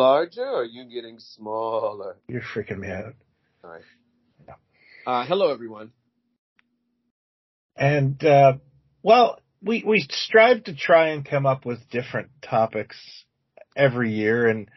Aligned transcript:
larger 0.00 0.42
or 0.42 0.62
are 0.62 0.64
you 0.64 0.84
getting 0.84 1.18
smaller? 1.18 2.16
You're 2.26 2.40
freaking 2.40 2.78
me 2.78 2.88
out. 2.88 3.14
All 3.62 3.70
right. 3.70 3.82
Uh, 5.06 5.26
hello, 5.26 5.50
everyone. 5.50 5.92
And 7.76 8.22
uh, 8.24 8.54
well, 9.02 9.40
we 9.62 9.82
we 9.86 10.06
strive 10.10 10.64
to 10.64 10.74
try 10.74 11.08
and 11.08 11.24
come 11.24 11.46
up 11.46 11.64
with 11.64 11.78
different 11.90 12.30
topics 12.42 12.96
every 13.74 14.12
year, 14.12 14.46
and 14.46 14.70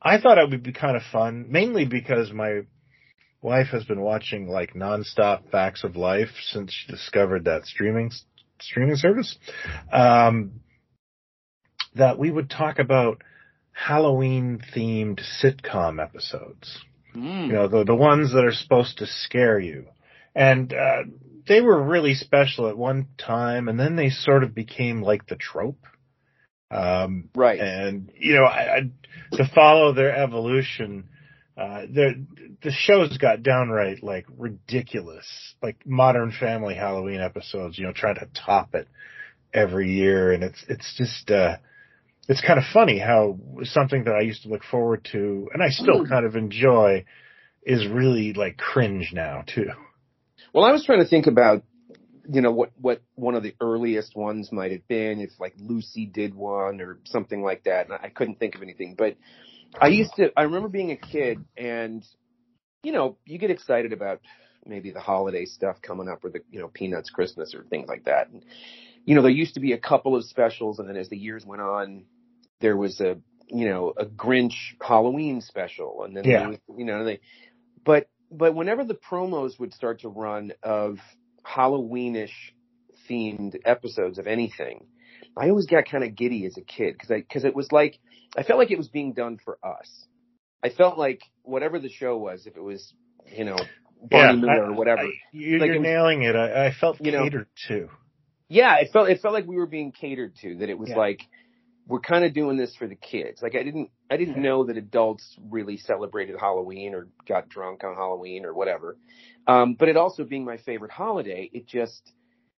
I 0.00 0.20
thought 0.20 0.38
it 0.38 0.48
would 0.48 0.62
be 0.62 0.72
kind 0.72 0.96
of 0.96 1.02
fun, 1.10 1.46
mainly 1.48 1.86
because 1.86 2.32
my 2.32 2.62
wife 3.42 3.68
has 3.72 3.84
been 3.84 4.00
watching 4.00 4.48
like 4.48 4.74
nonstop 4.74 5.50
Facts 5.50 5.82
of 5.82 5.96
Life 5.96 6.30
since 6.52 6.72
she 6.72 6.90
discovered 6.90 7.44
that 7.44 7.66
streaming 7.66 8.10
streaming 8.60 8.96
service. 8.96 9.36
Um, 9.92 10.60
that 11.96 12.18
we 12.18 12.30
would 12.30 12.50
talk 12.50 12.78
about 12.78 13.22
Halloween 13.74 14.62
themed 14.74 15.20
sitcom 15.42 16.02
episodes. 16.02 16.78
Mm. 17.14 17.46
You 17.48 17.52
know, 17.52 17.68
the 17.68 17.84
the 17.84 17.94
ones 17.94 18.32
that 18.32 18.44
are 18.44 18.52
supposed 18.52 18.98
to 18.98 19.06
scare 19.06 19.58
you. 19.58 19.86
And 20.34 20.72
uh, 20.72 21.02
they 21.46 21.60
were 21.60 21.80
really 21.82 22.14
special 22.14 22.68
at 22.68 22.78
one 22.78 23.08
time, 23.18 23.68
and 23.68 23.78
then 23.78 23.96
they 23.96 24.10
sort 24.10 24.42
of 24.42 24.54
became 24.54 25.02
like 25.02 25.26
the 25.26 25.36
trope. 25.36 25.84
Um, 26.70 27.28
Right. 27.34 27.60
and 27.60 28.10
you 28.18 28.34
know, 28.34 28.44
I, 28.44 28.76
I, 28.76 28.80
to 29.36 29.50
follow 29.54 29.92
their 29.92 30.16
evolution, 30.16 31.08
uh, 31.56 31.82
the 31.82 32.26
the 32.62 32.72
shows 32.72 33.16
got 33.18 33.42
downright 33.42 34.02
like 34.02 34.26
ridiculous, 34.38 35.26
like 35.62 35.76
Modern 35.86 36.32
Family 36.32 36.74
Halloween 36.74 37.20
episodes. 37.20 37.78
You 37.78 37.86
know, 37.86 37.92
trying 37.92 38.16
to 38.16 38.28
top 38.34 38.74
it 38.74 38.88
every 39.52 39.92
year, 39.92 40.32
and 40.32 40.42
it's 40.42 40.64
it's 40.68 40.94
just 40.96 41.30
uh, 41.30 41.56
it's 42.28 42.40
kind 42.40 42.58
of 42.58 42.64
funny 42.72 42.98
how 42.98 43.38
something 43.64 44.04
that 44.04 44.14
I 44.14 44.22
used 44.22 44.42
to 44.42 44.48
look 44.48 44.64
forward 44.64 45.06
to, 45.12 45.48
and 45.52 45.62
I 45.62 45.68
still 45.68 46.04
Mm. 46.04 46.08
kind 46.08 46.26
of 46.26 46.36
enjoy, 46.36 47.04
is 47.62 47.86
really 47.86 48.32
like 48.32 48.56
cringe 48.56 49.12
now 49.12 49.42
too. 49.46 49.70
Well, 50.52 50.64
I 50.64 50.72
was 50.72 50.84
trying 50.84 51.00
to 51.00 51.08
think 51.08 51.26
about, 51.26 51.62
you 52.28 52.40
know, 52.40 52.52
what, 52.52 52.72
what 52.80 53.02
one 53.14 53.34
of 53.34 53.42
the 53.42 53.54
earliest 53.60 54.16
ones 54.16 54.50
might 54.52 54.72
have 54.72 54.86
been, 54.88 55.20
if 55.20 55.30
like 55.38 55.54
Lucy 55.58 56.06
did 56.06 56.34
one 56.34 56.80
or 56.80 56.98
something 57.04 57.42
like 57.42 57.64
that. 57.64 57.86
And 57.88 57.94
I 57.94 58.08
couldn't 58.08 58.38
think 58.38 58.54
of 58.54 58.62
anything, 58.62 58.94
but 58.96 59.16
I 59.78 59.88
used 59.88 60.14
to, 60.16 60.30
I 60.36 60.42
remember 60.42 60.68
being 60.68 60.92
a 60.92 60.96
kid 60.96 61.44
and, 61.56 62.04
you 62.82 62.92
know, 62.92 63.16
you 63.24 63.38
get 63.38 63.50
excited 63.50 63.92
about 63.92 64.20
maybe 64.64 64.90
the 64.90 65.00
holiday 65.00 65.44
stuff 65.44 65.82
coming 65.82 66.08
up 66.08 66.24
or 66.24 66.30
the, 66.30 66.40
you 66.50 66.60
know, 66.60 66.68
Peanuts 66.68 67.10
Christmas 67.10 67.54
or 67.54 67.64
things 67.64 67.88
like 67.88 68.04
that. 68.04 68.30
And, 68.30 68.44
you 69.04 69.14
know, 69.14 69.22
there 69.22 69.30
used 69.30 69.54
to 69.54 69.60
be 69.60 69.72
a 69.72 69.78
couple 69.78 70.16
of 70.16 70.24
specials 70.24 70.78
and 70.78 70.88
then 70.88 70.96
as 70.96 71.08
the 71.08 71.16
years 71.16 71.44
went 71.44 71.62
on, 71.62 72.04
there 72.64 72.76
was 72.78 72.98
a, 73.00 73.18
you 73.48 73.68
know, 73.68 73.92
a 73.94 74.06
Grinch 74.06 74.54
Halloween 74.80 75.42
special 75.42 76.02
and 76.04 76.16
then, 76.16 76.24
Yeah. 76.24 76.48
was, 76.48 76.58
you 76.78 76.86
know, 76.86 77.04
they, 77.04 77.20
but, 77.84 78.08
but 78.30 78.54
whenever 78.54 78.84
the 78.84 78.94
promos 78.94 79.58
would 79.60 79.74
start 79.74 80.00
to 80.00 80.08
run 80.08 80.52
of 80.62 80.96
Halloweenish 81.46 82.32
themed 83.08 83.54
episodes 83.66 84.18
of 84.18 84.26
anything, 84.26 84.86
I 85.36 85.50
always 85.50 85.66
got 85.66 85.84
kind 85.90 86.04
of 86.04 86.16
giddy 86.16 86.46
as 86.46 86.56
a 86.56 86.62
kid 86.62 86.94
because 86.94 87.10
I, 87.10 87.20
cause 87.30 87.44
it 87.44 87.54
was 87.54 87.70
like, 87.70 87.98
I 88.34 88.44
felt 88.44 88.58
like 88.58 88.70
it 88.70 88.78
was 88.78 88.88
being 88.88 89.12
done 89.12 89.38
for 89.44 89.58
us. 89.62 90.06
I 90.62 90.70
felt 90.70 90.96
like 90.98 91.20
whatever 91.42 91.78
the 91.78 91.90
show 91.90 92.16
was, 92.16 92.46
if 92.46 92.56
it 92.56 92.62
was, 92.62 92.94
you 93.26 93.44
know, 93.44 93.58
Barney 94.02 94.40
Miller 94.40 94.64
I- 94.64 94.68
or 94.68 94.72
whatever. 94.72 95.02
I- 95.02 95.12
you, 95.32 95.58
Like 95.58 95.66
you're 95.66 95.74
it 95.76 95.78
was- 95.80 95.84
nailing 95.86 96.22
it. 96.22 96.34
I, 96.34 96.66
I 96.68 96.72
felt 96.72 96.98
You 97.04 97.12
know- 97.12 97.24
catered 97.24 97.48
to. 97.68 97.90
yeah, 98.48 98.76
it 98.78 98.88
felt, 98.90 99.10
it 99.10 99.20
felt 99.20 99.34
like 99.34 99.46
we 99.46 99.56
were 99.56 99.66
being 99.66 99.92
catered 99.92 100.34
to, 100.36 100.56
that 100.60 100.70
it 100.70 100.78
was 100.78 100.88
Yeah. 100.88 100.96
like, 100.96 101.20
we're 101.86 102.00
kind 102.00 102.24
of 102.24 102.32
doing 102.32 102.56
this 102.56 102.74
for 102.76 102.86
the 102.86 102.94
kids. 102.94 103.42
Like 103.42 103.54
I 103.54 103.62
didn't, 103.62 103.90
I 104.10 104.16
didn't 104.16 104.40
know 104.40 104.64
that 104.64 104.76
adults 104.76 105.36
really 105.50 105.76
celebrated 105.76 106.36
Halloween 106.40 106.94
or 106.94 107.08
got 107.28 107.48
drunk 107.48 107.84
on 107.84 107.94
Halloween 107.94 108.44
or 108.44 108.54
whatever. 108.54 108.96
Um, 109.46 109.74
but 109.78 109.88
it 109.88 109.96
also 109.96 110.24
being 110.24 110.44
my 110.44 110.56
favorite 110.56 110.90
holiday, 110.90 111.50
it 111.52 111.66
just, 111.66 112.12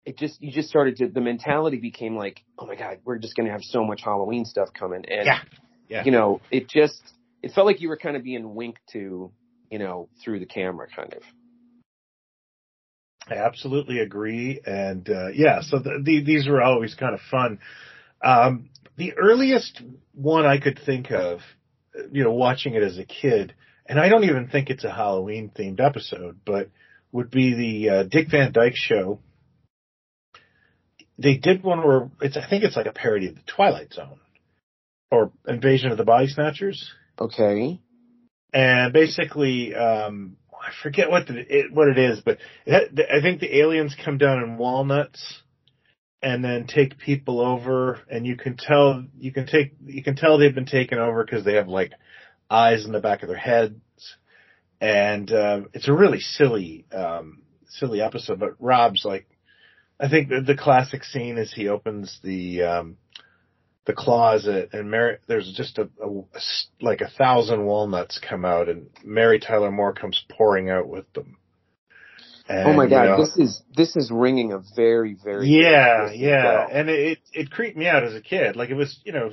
it 0.05 0.17
just, 0.17 0.39
you 0.41 0.51
just 0.51 0.69
started 0.69 0.97
to, 0.97 1.07
the 1.07 1.21
mentality 1.21 1.77
became 1.77 2.15
like, 2.15 2.43
oh 2.59 2.67
my 2.67 2.75
God, 2.75 2.99
we're 3.03 3.17
just 3.17 3.35
going 3.35 3.47
to 3.47 3.51
have 3.51 3.63
so 3.63 3.83
much 3.83 4.01
Halloween 4.03 4.45
stuff 4.45 4.69
coming. 4.77 5.03
And, 5.09 5.25
Yeah. 5.25 5.39
Yeah. 5.87 6.03
you 6.03 6.11
know, 6.11 6.41
it 6.51 6.67
just, 6.67 7.01
it 7.41 7.51
felt 7.51 7.65
like 7.67 7.81
you 7.81 7.89
were 7.89 7.97
kind 7.97 8.15
of 8.15 8.23
being 8.23 8.55
winked 8.55 8.81
to, 8.93 9.31
you 9.71 9.79
know, 9.79 10.09
through 10.23 10.39
the 10.39 10.45
camera 10.45 10.87
kind 10.95 11.13
of. 11.13 11.21
I 13.27 13.35
absolutely 13.35 13.99
agree. 13.99 14.61
And 14.65 15.09
uh, 15.09 15.29
yeah, 15.33 15.61
so 15.61 15.79
the, 15.79 15.99
the, 16.03 16.23
these 16.23 16.47
were 16.47 16.61
always 16.61 16.93
kind 16.93 17.15
of 17.15 17.21
fun. 17.31 17.59
Um, 18.23 18.69
the 18.97 19.13
earliest 19.13 19.81
one 20.13 20.45
I 20.45 20.59
could 20.59 20.79
think 20.85 21.11
of, 21.11 21.39
you 22.11 22.23
know, 22.23 22.33
watching 22.33 22.75
it 22.75 22.83
as 22.83 22.97
a 22.97 23.05
kid, 23.05 23.53
and 23.85 23.99
I 23.99 24.09
don't 24.09 24.23
even 24.23 24.47
think 24.47 24.69
it's 24.69 24.83
a 24.83 24.91
Halloween 24.91 25.51
themed 25.57 25.79
episode, 25.79 26.39
but 26.45 26.69
would 27.11 27.31
be 27.31 27.53
the 27.53 27.89
uh, 27.89 28.03
Dick 28.03 28.29
Van 28.29 28.51
Dyke 28.51 28.75
Show. 28.75 29.19
They 31.17 31.37
did 31.37 31.63
one 31.63 31.85
where 31.85 32.09
it's, 32.21 32.35
I 32.35 32.47
think 32.49 32.63
it's 32.63 32.75
like 32.75 32.87
a 32.87 32.91
parody 32.91 33.29
of 33.29 33.35
the 33.35 33.41
Twilight 33.47 33.93
Zone 33.93 34.19
or 35.11 35.31
Invasion 35.47 35.91
of 35.91 35.97
the 35.97 36.03
Body 36.03 36.27
Snatchers. 36.27 36.91
Okay. 37.19 37.79
and 38.53 38.91
basically, 38.93 39.75
um, 39.75 40.37
I 40.51 40.71
forget 40.81 41.09
what 41.09 41.27
the, 41.27 41.35
it, 41.37 41.71
what 41.71 41.89
it 41.89 41.97
is, 41.97 42.21
but 42.21 42.39
it, 42.65 42.99
I 43.13 43.21
think 43.21 43.39
the 43.39 43.59
aliens 43.59 43.95
come 44.03 44.17
down 44.17 44.41
in 44.41 44.57
walnuts 44.57 45.41
and 46.25 46.43
then 46.43 46.65
take 46.65 46.97
people 46.97 47.39
over, 47.39 47.99
and 48.09 48.25
you 48.25 48.35
can 48.35 48.57
tell 48.57 49.05
you 49.19 49.31
can 49.31 49.45
take 49.45 49.75
you 49.85 50.01
can 50.01 50.15
tell 50.15 50.39
they've 50.39 50.55
been 50.55 50.65
taken 50.65 50.97
over 50.97 51.23
because 51.23 51.45
they 51.45 51.53
have 51.53 51.67
like 51.67 51.91
eyes 52.49 52.83
in 52.83 52.91
the 52.91 52.99
back 52.99 53.21
of 53.21 53.29
their 53.29 53.37
heads, 53.37 53.75
and 54.81 55.31
uh, 55.31 55.61
it's 55.73 55.87
a 55.87 55.93
really 55.93 56.19
silly 56.19 56.83
um, 56.91 57.43
silly 57.69 58.01
episode. 58.01 58.39
But 58.39 58.55
Rob's 58.59 59.05
like, 59.05 59.27
I 59.99 60.09
think 60.09 60.29
the, 60.29 60.41
the 60.41 60.57
classic 60.57 61.03
scene 61.03 61.37
is 61.37 61.53
he 61.53 61.69
opens 61.69 62.19
the 62.23 62.63
um, 62.63 62.97
the 63.85 63.93
closet 63.93 64.69
and 64.73 64.89
Mary, 64.89 65.17
there's 65.27 65.53
just 65.55 65.77
a 65.77 65.87
a 66.03 66.23
like 66.81 67.01
a 67.01 67.11
thousand 67.19 67.65
walnuts 67.65 68.19
come 68.27 68.45
out 68.45 68.67
and 68.67 68.87
Mary 69.03 69.39
Tyler 69.39 69.69
Moore 69.69 69.93
comes 69.93 70.25
pouring 70.31 70.71
out 70.71 70.87
with 70.87 71.05
them. 71.13 71.37
And, 72.47 72.67
oh 72.69 72.73
my 72.73 72.83
you 72.83 72.89
God. 72.91 73.05
know, 73.05 73.17
This 73.25 73.35
is, 73.37 73.61
this 73.75 73.95
is 73.95 74.11
ringing 74.11 74.51
a 74.53 74.59
very, 74.75 75.15
very. 75.23 75.47
yeah, 75.47 76.11
yeah, 76.11 76.43
bell. 76.43 76.67
and 76.71 76.89
it, 76.89 77.19
it 77.33 77.49
creeped 77.51 77.75
me 77.77 77.87
out 77.87 78.03
as 78.03 78.13
a 78.13 78.21
kid. 78.21 78.55
Like 78.55 78.69
it 78.69 78.75
was, 78.75 78.99
you 79.03 79.13
know, 79.13 79.31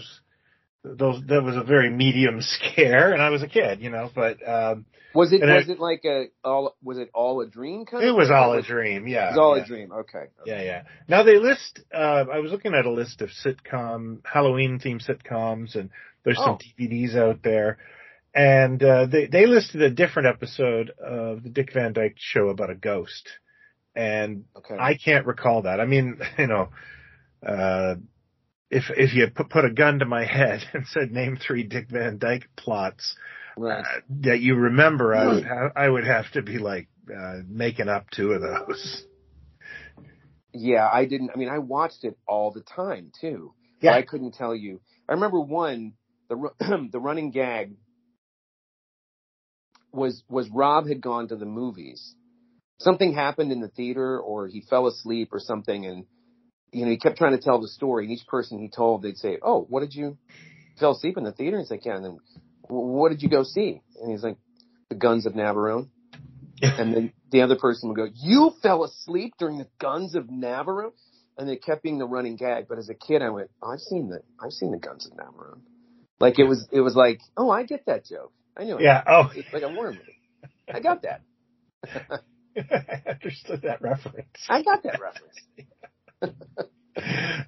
those 0.85 1.23
that 1.29 1.43
was 1.43 1.57
a 1.57 1.63
very 1.63 1.91
medium 1.91 2.39
scare, 2.41 3.13
and 3.13 3.23
I 3.23 3.31
was 3.31 3.43
a 3.43 3.49
kid, 3.49 3.81
you 3.81 3.91
know. 3.91 4.11
But 4.15 4.39
um 4.49 4.87
Was 5.15 5.33
it, 5.33 5.41
was 5.43 5.65
I- 5.69 5.73
it 5.73 5.79
like 5.79 6.03
a, 6.05 6.25
all, 6.43 6.75
was 6.83 6.99
it 6.99 7.11
all 7.15 7.41
a 7.43 7.47
dream 7.47 7.85
kind 7.85 8.03
it 8.03 8.09
of? 8.11 8.17
was 8.17 8.31
all 8.31 8.55
Or 8.55 8.59
a 8.59 8.63
dream. 8.63 9.07
Yeah, 9.07 9.27
It 9.29 9.31
was 9.33 9.39
all 9.39 9.57
yeah. 9.57 9.63
a 9.63 9.67
dream. 9.67 9.93
Okay. 9.93 10.19
okay. 10.19 10.29
Yeah, 10.47 10.63
yeah. 10.63 10.83
Now 11.07 11.23
they 11.23 11.39
list. 11.39 11.81
Uh, 11.95 12.25
I 12.33 12.39
was 12.39 12.51
looking 12.51 12.75
at 12.75 12.87
a 12.87 12.91
list 12.91 13.21
of 13.21 13.29
sitcom 13.45 14.21
Halloween 14.25 14.81
themed 14.81 15.07
sitcoms, 15.09 15.77
and 15.77 15.91
there's 16.25 16.39
Oh. 16.41 16.45
some 16.45 16.59
DVDs 16.81 17.15
out 17.17 17.41
there. 17.45 17.79
And 18.35 18.83
uh, 18.83 19.07
they 19.07 19.27
they 19.27 19.47
listed 19.47 19.83
a 19.83 19.91
different 19.91 20.29
episode 20.29 20.91
of 20.91 21.43
the 21.43 21.51
Dick 21.51 21.73
Van 21.75 21.93
Dyke 21.93 22.15
Show 22.17 22.49
about 22.49 22.71
a 22.71 22.75
ghost, 22.75 23.29
and 23.95 24.45
Okay. 24.57 24.77
I 24.79 24.95
can't 24.97 25.27
recall 25.27 25.63
that. 25.63 25.81
I 25.81 25.85
mean, 25.85 26.19
you 26.39 26.47
know, 26.47 26.71
uh, 27.47 27.97
if 28.71 28.85
if 28.97 29.13
you 29.13 29.29
put 29.29 29.51
put 29.51 29.65
a 29.67 29.71
gun 29.71 29.99
to 29.99 30.07
my 30.07 30.25
head 30.25 30.63
and 30.73 30.87
said 30.87 31.13
name 31.13 31.37
three 31.37 31.63
Dick 31.63 31.89
Van 31.91 32.17
Dyke 32.19 32.49
plots 32.57 33.15
right. 33.57 33.85
uh, 33.85 34.01
that 34.23 34.41
you 34.41 34.55
remember, 34.55 35.15
I 35.15 35.27
would 35.27 35.45
ha- 35.45 35.73
I 35.77 35.89
would 35.89 36.07
have 36.07 36.31
to 36.33 36.43
be 36.43 36.57
like 36.57 36.89
uh, 37.15 37.41
making 37.47 37.89
up 37.89 38.09
two 38.11 38.33
of 38.33 38.41
those. 38.41 39.05
Yeah, 40.55 40.89
I 40.91 41.05
didn't. 41.05 41.31
I 41.35 41.39
mean, 41.39 41.49
I 41.49 41.59
watched 41.59 42.05
it 42.05 42.17
all 42.27 42.51
the 42.51 42.63
time 42.63 43.13
too. 43.21 43.53
Yeah. 43.81 43.93
I 43.95 44.03
couldn't 44.03 44.33
tell 44.35 44.55
you. 44.55 44.81
I 45.09 45.13
remember 45.13 45.41
one 45.41 45.95
the 46.29 46.51
the 46.93 47.01
running 47.01 47.31
gag 47.31 47.73
was 49.93 50.23
was 50.29 50.49
Rob 50.51 50.89
had 50.89 51.01
gone 51.01 51.29
to 51.29 51.37
the 51.37 51.47
movies. 51.47 52.15
Something 52.79 53.13
happened 53.13 53.53
in 53.53 53.61
the 53.61 53.69
theater, 53.69 54.19
or 54.19 54.49
he 54.49 54.63
fell 54.69 54.87
asleep, 54.87 55.29
or 55.33 55.39
something, 55.39 55.87
and 55.87 56.07
you 56.73 56.85
know 56.85 56.91
he 56.91 56.99
kept 56.99 57.19
trying 57.19 57.37
to 57.37 57.43
tell 57.43 57.61
the 57.61 57.69
story. 57.69 58.05
And 58.05 58.13
each 58.13 58.27
person 58.27 58.59
he 58.59 58.69
told, 58.69 59.03
they'd 59.03 59.19
say, 59.19 59.39
"Oh, 59.43 59.67
what 59.69 59.81
did 59.81 59.95
you 59.95 60.19
fell 60.79 60.93
asleep 60.93 61.17
in 61.17 61.25
the 61.25 61.33
theater?" 61.33 61.57
And 61.57 61.65
He's 61.65 61.71
like, 61.71 61.85
"Yeah." 61.85 61.97
And 61.97 62.05
then, 62.05 62.19
"Wh- 62.69 62.73
"What 62.73 63.11
did 63.11 63.23
you 63.23 63.29
go 63.29 63.43
see?" 63.45 63.83
And 64.01 64.11
he's 64.11 64.23
like, 64.25 64.37
"The 64.89 64.97
Guns 64.97 65.27
of 65.27 65.35
Navarone." 65.35 65.89
And 66.63 66.95
then 66.95 67.13
the 67.31 67.43
other 67.43 67.57
person 67.57 67.89
would 67.89 67.97
go, 67.97 68.09
"You 68.15 68.53
fell 68.63 68.85
asleep 68.85 69.35
during 69.39 69.59
the 69.59 69.69
Guns 69.79 70.15
of 70.15 70.27
Navarone," 70.27 70.93
and 71.37 71.49
it 71.51 71.63
kept 71.63 71.83
being 71.83 71.99
the 71.99 72.07
running 72.07 72.37
gag. 72.37 72.67
But 72.69 72.79
as 72.79 72.89
a 72.89 72.95
kid, 72.95 73.23
I 73.23 73.31
went, 73.31 73.51
oh, 73.63 73.71
"I've 73.73 73.81
seen 73.81 74.09
the 74.09 74.23
I've 74.41 74.53
seen 74.53 74.71
the 74.71 74.79
Guns 74.79 75.07
of 75.07 75.13
Navarone." 75.13 75.61
Like 76.21 76.39
it 76.39 76.45
was 76.45 76.67
it 76.73 76.81
was 76.81 76.97
like, 76.97 77.21
"Oh, 77.37 77.51
I 77.51 77.65
get 77.65 77.87
that 77.87 78.05
joke. 78.07 78.33
I 78.57 78.65
knew 78.65 78.77
it. 78.79 78.83
Yeah. 78.83 79.03
Oh, 79.07 79.31
It's 79.35 79.53
like 79.53 79.63
a 79.63 79.71
movie. 79.71 79.99
I 80.73 80.81
got 80.81 81.03
that. 81.03 81.23
I 82.57 82.57
understood 83.11 83.63
that 83.63 83.83
reference. 83.83 84.29
I 84.49 84.63
got 84.63 84.83
that 84.85 85.01
reference." 85.01 85.37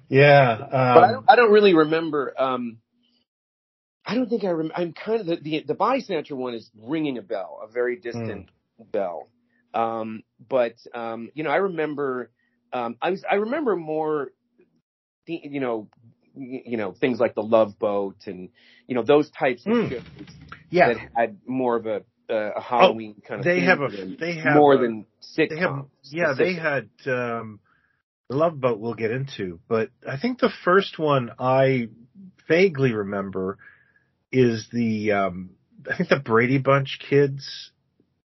Yeah. 0.09 0.57
But 0.93 1.03
I 1.03 1.07
Um, 1.07 1.11
don't 1.11 1.25
I 1.29 1.35
don't 1.35 1.51
really 1.51 1.73
remember. 1.73 2.33
Um, 2.39 2.77
I 4.05 4.15
don't 4.15 4.29
think 4.29 4.43
I 4.43 4.49
rem- 4.51 4.71
I'm 4.75 4.93
kind 4.93 5.21
of 5.21 5.27
the, 5.27 5.35
the 5.37 5.63
the 5.67 5.73
body 5.75 6.01
snatcher 6.01 6.35
one 6.35 6.53
is 6.53 6.69
ringing 6.75 7.17
a 7.17 7.21
bell, 7.21 7.59
a 7.63 7.67
very 7.71 7.95
distant 7.97 8.49
bell. 8.79 9.29
Um, 9.73 10.23
but 10.49 10.75
um, 10.93 11.29
you 11.33 11.43
know, 11.43 11.49
I 11.49 11.57
remember 11.57 12.31
um, 12.73 12.97
I 13.01 13.11
was 13.11 13.23
I 13.29 13.35
remember 13.35 13.75
more, 13.75 14.29
the- 15.27 15.41
you 15.43 15.59
know, 15.59 15.89
you 16.35 16.77
know 16.77 16.93
things 16.93 17.19
like 17.19 17.35
the 17.35 17.43
Love 17.43 17.77
Boat 17.79 18.17
and 18.27 18.49
you 18.87 18.95
know 18.95 19.03
those 19.03 19.29
types 19.31 19.65
of 19.65 19.71
Mm. 19.73 19.89
shows 19.89 20.03
Yeah, 20.69 20.93
that 20.93 21.09
had 21.15 21.37
more 21.47 21.75
of 21.75 21.85
a 21.85 22.03
a 22.29 22.59
Halloween 22.61 23.21
kind 23.27 23.39
of 23.39 23.45
they 23.45 23.61
have 23.61 23.81
a 23.81 23.89
they 24.19 24.35
have 24.35 24.55
more 24.55 24.75
a- 24.75 24.77
than 24.79 25.05
sitcoms. 25.21 25.49
they 25.49 25.57
have 25.59 25.85
yeah 26.11 26.33
they 26.37 26.53
had 26.55 26.89
um 27.05 27.59
the 28.29 28.35
love 28.35 28.59
boat 28.59 28.79
we'll 28.79 28.95
get 28.95 29.11
into 29.11 29.59
but 29.67 29.89
i 30.07 30.17
think 30.17 30.39
the 30.39 30.51
first 30.63 30.97
one 30.97 31.29
i 31.39 31.87
vaguely 32.47 32.93
remember 32.93 33.57
is 34.31 34.67
the 34.71 35.11
um 35.11 35.51
i 35.91 35.95
think 35.95 36.09
the 36.09 36.19
brady 36.19 36.57
bunch 36.57 36.99
kids 37.09 37.71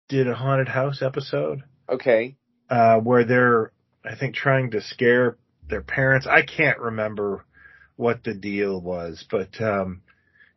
did 0.08 0.26
a 0.26 0.34
haunted 0.34 0.68
house 0.68 1.02
episode 1.02 1.62
okay. 1.88 2.36
uh 2.70 2.96
where 2.96 3.24
they're 3.24 3.72
i 4.04 4.14
think 4.16 4.34
trying 4.34 4.70
to 4.70 4.80
scare 4.80 5.36
their 5.68 5.82
parents 5.82 6.26
i 6.26 6.40
can't 6.42 6.78
remember 6.78 7.44
what 7.96 8.24
the 8.24 8.32
deal 8.34 8.80
was 8.80 9.26
but 9.30 9.60
um 9.60 10.00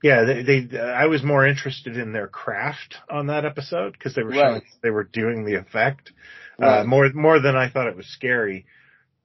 yeah 0.04 0.24
they, 0.26 0.44
they 0.44 0.80
i 0.80 1.08
was 1.08 1.24
more 1.24 1.48
interested 1.48 1.98
in 1.98 2.14
their 2.14 2.28
craft 2.28 2.98
on 3.10 3.28
that 3.28 3.46
episode 3.46 3.94
because 3.94 4.14
they 4.14 4.22
were 4.22 4.34
showing 4.34 4.62
they 4.84 4.92
were 4.92 5.04
doing 5.04 5.46
the 5.46 5.56
effect 5.56 6.12
uh, 6.62 6.66
Right. 6.66 6.86
more 6.86 7.10
more 7.14 7.40
than 7.40 7.56
I 7.56 7.70
thought 7.70 7.88
it 7.88 7.96
was 7.98 8.06
scary. 8.08 8.68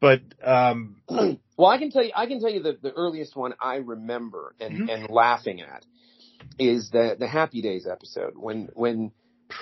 But 0.01 0.21
um, 0.43 1.03
well, 1.11 1.67
I 1.69 1.79
can 1.79 1.91
tell 1.91 2.03
you, 2.03 2.13
I 2.17 2.27
can 2.27 2.41
tell 2.41 2.51
you 2.51 2.63
the, 2.63 2.79
the 2.81 2.93
earliest 2.93 3.37
one 3.37 3.55
I 3.61 3.77
remember 3.77 4.55
and, 4.61 4.81
Mhm. 4.81 4.89
and 4.91 5.11
laughing 5.11 5.61
at 5.61 5.85
is 6.59 6.91
the 6.91 7.17
the 7.19 7.29
Happy 7.29 7.63
Days 7.63 7.87
episode 7.87 8.33
when 8.37 8.71
when 8.75 9.13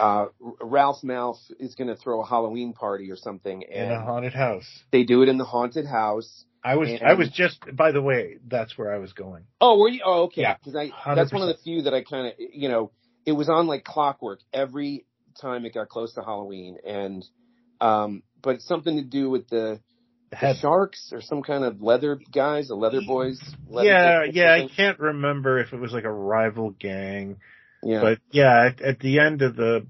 uh, 0.00 0.26
Ralph 0.60 1.02
Malph 1.02 1.40
is 1.58 1.74
going 1.74 1.88
to 1.88 1.96
throw 1.96 2.22
a 2.22 2.26
Halloween 2.26 2.72
party 2.72 3.10
or 3.10 3.16
something, 3.16 3.62
in 3.62 3.82
a 3.90 3.94
and 3.96 4.04
haunted 4.04 4.32
house, 4.34 4.68
they 4.92 5.02
do 5.02 5.22
it 5.22 5.28
in 5.28 5.38
the 5.38 5.44
haunted 5.44 5.86
house. 5.86 6.45
I 6.64 6.76
was 6.76 6.88
And- 6.88 7.02
I 7.02 7.14
was 7.14 7.30
just 7.30 7.58
by 7.74 7.92
the 7.92 8.02
way, 8.02 8.38
that's 8.46 8.76
where 8.76 8.92
I 8.92 8.98
was 8.98 9.12
going. 9.12 9.44
Oh, 9.60 9.78
were 9.78 9.88
you? 9.88 10.00
Oh, 10.04 10.24
okay. 10.24 10.42
Yeah, 10.42 10.56
Because 10.56 10.74
I 10.74 11.14
that's 11.14 11.32
one 11.32 11.42
of 11.42 11.48
the 11.48 11.62
few 11.62 11.82
that 11.82 11.94
I 11.94 12.02
kind 12.02 12.28
of 12.28 12.32
you 12.38 12.68
know 12.68 12.90
it 13.24 13.32
was 13.32 13.48
on 13.48 13.66
like 13.66 13.84
clockwork 13.84 14.40
every 14.52 15.04
time 15.40 15.64
it 15.66 15.74
got 15.74 15.88
close 15.88 16.14
to 16.14 16.22
Halloween, 16.22 16.78
and 16.86 17.24
um, 17.80 18.22
but 18.42 18.56
it's 18.56 18.66
something 18.66 18.96
to 18.96 19.02
do 19.04 19.28
with 19.28 19.48
the, 19.48 19.80
the 20.30 20.54
sharks 20.54 21.10
or 21.12 21.20
some 21.20 21.42
kind 21.42 21.64
of 21.64 21.82
leather 21.82 22.18
guys, 22.32 22.68
the 22.68 22.74
leather 22.74 23.00
boys. 23.06 23.40
Leather 23.68 23.88
yeah, 23.88 24.24
yeah, 24.24 24.52
I 24.52 24.68
can't 24.74 24.98
remember 24.98 25.58
if 25.58 25.72
it 25.72 25.80
was 25.80 25.92
like 25.92 26.04
a 26.04 26.12
rival 26.12 26.70
gang, 26.70 27.36
yeah. 27.82 28.00
but 28.00 28.18
yeah, 28.30 28.66
at, 28.66 28.80
at 28.80 29.00
the 29.00 29.18
end 29.20 29.42
of 29.42 29.56
the 29.56 29.86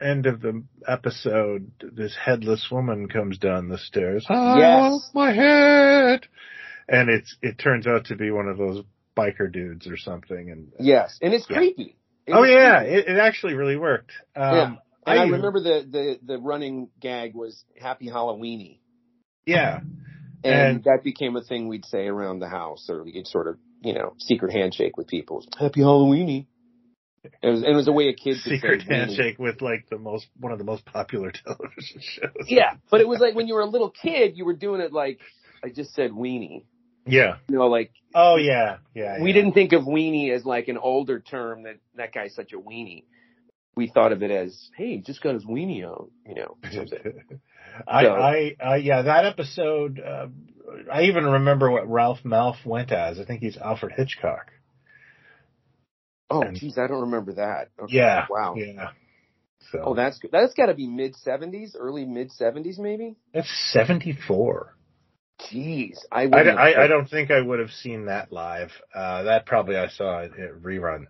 end 0.00 0.26
of 0.26 0.40
the 0.40 0.62
episode, 0.86 1.70
this 1.80 2.14
headless 2.22 2.68
woman 2.70 3.08
comes 3.08 3.38
down 3.38 3.68
the 3.68 3.78
stairs. 3.78 4.26
I 4.28 4.58
Yes. 4.58 4.90
want 4.90 5.02
my 5.14 5.32
head, 5.32 6.26
and 6.88 7.08
it's 7.10 7.36
it 7.42 7.58
turns 7.58 7.86
out 7.86 8.06
to 8.06 8.16
be 8.16 8.30
one 8.30 8.48
of 8.48 8.58
those 8.58 8.82
biker 9.16 9.50
dudes 9.50 9.86
or 9.86 9.96
something, 9.96 10.50
and 10.50 10.72
Yes, 10.78 11.18
and 11.22 11.32
it's 11.32 11.48
Yeah. 11.48 11.56
creepy. 11.56 11.96
It 12.26 12.32
oh 12.32 12.42
yeah, 12.44 12.80
creepy. 12.80 12.94
it, 12.94 13.08
it 13.08 13.18
actually 13.18 13.54
really 13.54 13.76
worked. 13.76 14.12
Um, 14.34 14.54
Yeah. 14.54 14.64
and 14.66 14.78
I, 15.20 15.22
I- 15.22 15.26
remember 15.28 15.60
the, 15.60 15.86
the 15.90 16.18
the 16.34 16.38
running 16.38 16.88
gag 17.00 17.34
was 17.34 17.64
Happy 17.80 18.08
Halloweeny, 18.08 18.80
Yeah, 19.46 19.80
and, 20.44 20.54
And- 20.54 20.84
that 20.84 21.02
became 21.04 21.36
a 21.36 21.42
thing 21.42 21.68
we'd 21.68 21.84
say 21.86 22.06
around 22.06 22.40
the 22.40 22.48
house, 22.48 22.88
or 22.90 23.04
we'd 23.04 23.26
sort 23.26 23.46
of 23.48 23.56
you 23.82 23.94
know 23.94 24.14
secret 24.18 24.52
handshake 24.52 24.96
with 24.96 25.06
people. 25.08 25.44
Happy 25.58 25.80
Halloweeny. 25.80 26.46
It 27.42 27.48
was 27.48 27.62
it 27.62 27.72
was 27.74 27.88
a 27.88 27.92
way 27.92 28.08
a 28.08 28.12
kid 28.14 28.36
could 28.42 28.52
secret 28.52 28.82
say 28.86 28.94
handshake 28.94 29.38
with 29.38 29.60
like 29.62 29.88
the 29.90 29.98
most 29.98 30.26
one 30.38 30.52
of 30.52 30.58
the 30.58 30.64
most 30.64 30.84
popular 30.84 31.30
television 31.44 32.00
shows. 32.00 32.46
Yeah, 32.46 32.74
but 32.90 33.00
it 33.00 33.08
was 33.08 33.20
like 33.20 33.34
when 33.34 33.46
you 33.48 33.54
were 33.54 33.60
a 33.62 33.66
little 33.68 33.90
kid, 33.90 34.36
you 34.36 34.44
were 34.44 34.54
doing 34.54 34.80
it 34.80 34.92
like 34.92 35.18
I 35.64 35.68
just 35.68 35.94
said 35.94 36.10
weenie. 36.12 36.64
yeah. 37.06 37.36
You 37.48 37.56
know, 37.58 37.66
like 37.68 37.92
Oh 38.14 38.36
yeah, 38.36 38.78
yeah. 38.94 39.22
we 39.22 39.30
yeah. 39.30 39.34
didn't 39.34 39.52
think 39.52 39.72
of 39.72 39.82
weenie 39.84 40.30
as 40.34 40.44
like 40.44 40.68
an 40.68 40.78
older 40.78 41.20
term 41.20 41.64
that 41.64 41.76
that 41.96 42.12
guy's 42.12 42.34
such 42.34 42.52
a 42.52 42.58
weenie. 42.58 43.04
We 43.76 43.88
thought 43.88 44.12
of 44.12 44.22
it 44.22 44.30
as, 44.30 44.70
hey, 44.74 44.92
he 44.96 44.98
just 45.02 45.22
got 45.22 45.34
his 45.34 45.44
weenie 45.44 45.84
out, 45.84 46.10
you 46.26 46.34
know. 46.34 46.56
I, 47.86 48.02
So- 48.04 48.12
I, 48.14 48.56
I, 48.64 48.76
yeah, 48.76 49.02
that 49.02 49.26
episode. 49.26 50.00
Uh, 50.00 50.28
I 50.90 51.02
even 51.04 51.26
remember 51.26 51.70
what 51.70 51.86
Ralph 51.88 52.20
Malph 52.24 52.64
went 52.64 52.90
as. 52.90 53.20
I 53.20 53.24
think 53.26 53.40
he's 53.42 53.56
Alfred 53.58 53.92
Hitchcock. 53.94 54.50
Oh, 56.28 56.44
geez, 56.52 56.76
I 56.78 56.86
don't 56.86 57.02
remember 57.02 57.34
that. 57.34 57.68
Okay, 57.80 57.96
Yeah. 57.96 58.26
Wow. 58.28 58.54
Yeah. 58.56 58.90
So 59.72 59.82
Oh, 59.84 59.94
that's 59.94 60.18
good. 60.18 60.30
That's 60.32 60.54
got 60.54 60.66
to 60.66 60.74
be 60.74 60.86
mid 60.86 61.16
seventies, 61.16 61.76
early 61.78 62.04
mid 62.04 62.32
seventies, 62.32 62.78
maybe. 62.78 63.16
that's 63.32 63.50
seventy 63.72 64.16
four. 64.26 64.76
Jeez, 65.52 65.98
I, 66.10 66.22
I, 66.22 66.40
I, 66.40 66.84
I 66.84 66.86
don't 66.86 67.10
think 67.10 67.30
I 67.30 67.40
would 67.40 67.58
have 67.58 67.70
seen 67.70 68.06
that 68.06 68.32
live. 68.32 68.70
Uh, 68.94 69.24
that 69.24 69.44
probably 69.44 69.76
I 69.76 69.88
saw 69.88 70.20
it 70.20 70.32
rerun. 70.62 71.06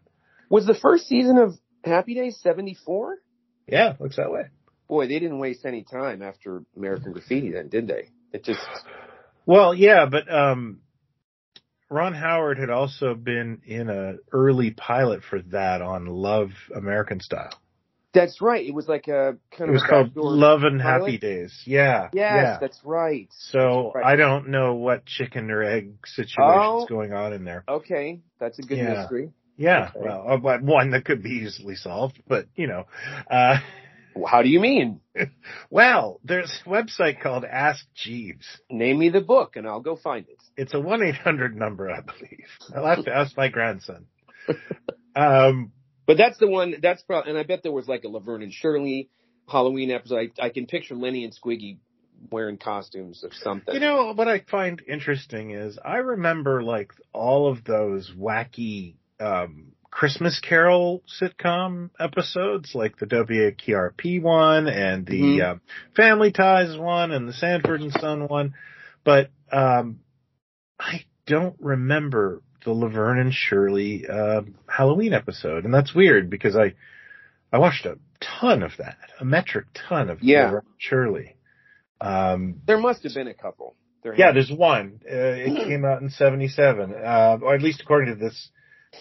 Was 0.51 0.67
the 0.67 0.75
first 0.75 1.07
season 1.07 1.39
of 1.39 1.55
Happy 1.85 2.15
Days 2.15 2.39
seventy 2.43 2.75
four? 2.75 3.19
Yeah, 3.69 3.95
looks 4.01 4.17
that 4.17 4.33
way. 4.33 4.47
Boy, 4.89 5.07
they 5.07 5.19
didn't 5.19 5.39
waste 5.39 5.65
any 5.65 5.85
time 5.85 6.23
after 6.23 6.63
American 6.77 7.13
Graffiti, 7.13 7.53
then, 7.53 7.69
did 7.69 7.87
they? 7.89 8.11
It 8.33 8.45
just 8.45 8.61
Well, 9.45 9.75
yeah, 9.75 10.07
but 10.07 10.33
um, 10.33 10.81
Ron 11.89 12.15
Howard 12.15 12.59
had 12.59 12.71
also 12.71 13.15
been 13.15 13.61
in 13.65 13.89
a 13.89 14.15
early 14.33 14.71
pilot 14.73 15.23
for 15.29 15.41
that 15.43 15.83
on 15.83 16.07
Love 16.07 16.51
American 16.75 17.21
Style. 17.21 17.53
that's 18.13 18.41
right. 18.41 18.67
It 18.67 18.75
was 18.75 18.89
like 18.89 19.09
a 19.09 19.37
kind 19.51 19.69
of. 19.69 19.69
It 19.69 19.73
was 19.73 19.85
called 19.89 20.17
Love 20.17 20.63
and 20.63 20.81
pilot? 20.81 21.01
Happy 21.07 21.19
Days. 21.19 21.63
Yeah. 21.67 22.09
Yes, 22.13 22.33
yeah. 22.35 22.59
that's 22.61 22.81
right. 22.85 23.29
So 23.51 23.91
That's 23.95 24.05
right. 24.05 24.13
I 24.13 24.17
don't 24.17 24.49
know 24.49 24.75
what 24.75 25.05
chicken 25.07 25.51
or 25.51 25.63
egg 25.63 25.95
situation's 26.07 26.85
Oh. 26.85 26.87
going 26.89 27.13
on 27.13 27.33
in 27.33 27.45
there. 27.45 27.63
Okay, 27.69 28.21
that's 28.41 28.59
a 28.59 28.63
good 28.63 28.79
Yeah. 28.79 28.95
mystery. 29.01 29.33
Yeah, 29.59 29.91
Okay. 29.95 30.01
well, 30.07 30.25
uh, 30.29 30.37
but 30.39 30.63
one 30.63 30.91
that 30.91 31.05
could 31.07 31.23
be 31.23 31.31
easily 31.31 31.77
solved, 31.77 32.21
but 32.27 32.47
you 32.57 32.67
know, 32.67 32.85
uh, 33.31 33.59
How 34.25 34.43
do 34.43 34.49
you 34.49 34.61
mean? 34.61 35.01
well, 35.71 36.21
there's 36.25 36.63
a 36.65 36.69
website 36.69 37.21
called 37.21 37.45
Ask 37.45 37.85
Jeeves. 37.95 38.47
Name 38.71 38.99
me 38.99 39.09
the 39.11 39.21
book, 39.21 39.57
and 39.57 39.67
I'll 39.67 39.81
go 39.81 39.97
find 39.97 40.27
it. 40.29 40.43
It's 40.57 40.75
a 40.75 40.81
one 40.81 41.03
eight 41.03 41.17
hundred 41.17 41.57
number, 41.57 41.91
I 41.91 42.01
believe. 42.01 42.47
I'll 42.75 42.87
have 42.87 43.05
to 43.05 43.15
ask 43.15 43.37
my 43.37 43.49
grandson. 43.49 44.07
Um, 45.17 45.73
But 46.07 46.19
that's 46.19 46.37
the 46.39 46.47
one. 46.47 46.75
That's 46.83 47.03
probably, 47.03 47.31
and 47.31 47.39
I 47.39 47.43
bet 47.43 47.63
there 47.63 47.73
was 47.73 47.89
like 47.89 48.05
a 48.05 48.09
Laverne 48.09 48.43
and 48.43 48.53
Shirley 48.53 49.09
Halloween 49.49 49.91
episode. 49.91 50.31
I, 50.39 50.47
I 50.47 50.49
can 50.51 50.67
picture 50.67 50.95
Lenny 50.95 51.25
and 51.25 51.35
Squiggy 51.35 51.79
wearing 52.31 52.59
costumes 52.59 53.25
of 53.25 53.33
something. 53.35 53.75
You 53.75 53.81
know 53.81 54.13
what 54.13 54.29
I 54.29 54.41
find 54.41 54.83
interesting 54.87 55.53
is 55.53 55.79
I 55.83 55.97
remember 55.97 56.63
like 56.63 56.93
all 57.13 57.51
of 57.51 57.65
those 57.65 58.13
wacky 58.17 58.97
um 59.19 59.73
Christmas 59.97 60.39
Carol 60.41 61.03
sitcom 61.19 61.89
episodes, 61.99 62.75
like 62.75 62.99
the 62.99 63.07
WKRP 63.07 64.21
one 64.21 64.69
and 64.69 65.07
the 65.07 65.39
Mhm. 65.39 65.43
um, 65.53 65.61
Family 65.95 66.33
Ties 66.33 66.77
one 66.77 67.13
and 67.13 67.27
the 67.27 67.33
Sanford 67.33 67.81
and 67.81 67.91
Son 67.93 68.29
one, 68.29 68.53
but 69.05 69.31
um 69.51 70.01
I 70.79 71.07
don't 71.25 71.57
remember 71.61 72.43
the 72.67 72.73
Laverne 72.73 73.21
and 73.21 73.33
Shirley 73.33 74.07
uh, 74.07 74.43
Halloween 74.69 75.15
episode, 75.15 75.65
and 75.65 75.73
that's 75.73 75.95
weird 75.95 76.29
because 76.29 76.57
I 76.57 76.75
I 77.51 77.57
watched 77.57 77.87
a 77.87 77.99
ton 78.21 78.63
of 78.63 78.73
that, 78.77 78.99
a 79.19 79.25
metric 79.25 79.65
ton 79.89 80.11
of 80.11 80.23
Yeah. 80.23 80.45
Laverne 80.45 80.67
and 80.67 80.75
Shirley. 80.77 81.37
Um, 82.03 82.61
there 82.67 82.77
must 82.77 83.03
have 83.05 83.15
been 83.15 83.29
a 83.29 83.35
couple. 83.35 83.77
There 84.03 84.15
yeah, 84.15 84.33
there's 84.33 84.53
one. 84.53 85.01
Uh, 85.11 85.17
it 85.17 85.57
came 85.67 85.87
out 85.87 86.03
in 86.03 86.11
'77, 86.11 86.93
uh, 86.93 87.39
or 87.41 87.55
at 87.55 87.63
least 87.63 87.81
according 87.81 88.15
to 88.15 88.21
this 88.23 88.51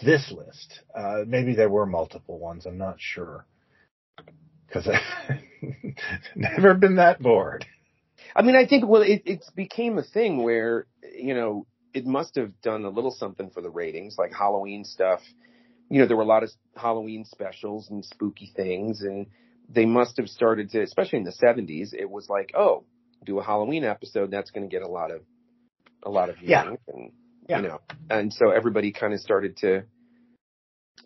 this 0.04 0.32
list. 0.32 0.80
Uh, 0.94 1.24
maybe 1.26 1.54
there 1.54 1.68
were 1.68 1.86
multiple 1.86 2.38
ones. 2.38 2.66
I'm 2.66 2.78
not 2.78 2.96
sure 2.98 3.46
because 4.66 4.88
I've 4.88 5.38
never 6.36 6.74
been 6.74 6.96
that 6.96 7.20
bored. 7.20 7.64
I 8.34 8.42
mean, 8.42 8.56
I 8.56 8.66
think 8.66 8.84
well, 8.86 9.02
it 9.02 9.22
it 9.24 9.44
became 9.54 9.98
a 9.98 10.02
thing 10.02 10.42
where 10.42 10.86
you 11.18 11.34
know 11.34 11.66
it 11.94 12.06
must 12.06 12.36
have 12.36 12.60
done 12.60 12.84
a 12.84 12.90
little 12.90 13.10
something 13.10 13.50
for 13.50 13.62
the 13.62 13.70
ratings, 13.70 14.16
like 14.18 14.32
Halloween 14.32 14.84
stuff. 14.84 15.20
You 15.88 16.00
know, 16.00 16.06
there 16.06 16.16
were 16.16 16.24
a 16.24 16.26
lot 16.26 16.42
of 16.42 16.50
Halloween 16.74 17.24
specials 17.24 17.88
and 17.90 18.04
spooky 18.04 18.52
things, 18.54 19.02
and 19.02 19.26
they 19.68 19.86
must 19.86 20.16
have 20.18 20.28
started 20.28 20.70
to, 20.70 20.82
especially 20.82 21.18
in 21.20 21.24
the 21.24 21.32
'70s. 21.32 21.94
It 21.94 22.10
was 22.10 22.28
like, 22.28 22.52
oh, 22.56 22.84
do 23.24 23.38
a 23.38 23.44
Halloween 23.44 23.84
episode. 23.84 24.30
That's 24.30 24.50
going 24.50 24.68
to 24.68 24.72
get 24.74 24.82
a 24.82 24.88
lot 24.88 25.10
of 25.10 25.22
a 26.02 26.10
lot 26.10 26.28
of 26.28 26.36
Yeah. 26.42 26.74
and 26.92 27.12
Yeah. 27.48 27.60
you 27.60 27.68
know, 27.68 27.80
and 28.10 28.32
so 28.32 28.50
everybody 28.50 28.92
kind 28.92 29.12
of 29.12 29.20
started 29.20 29.56
to 29.58 29.84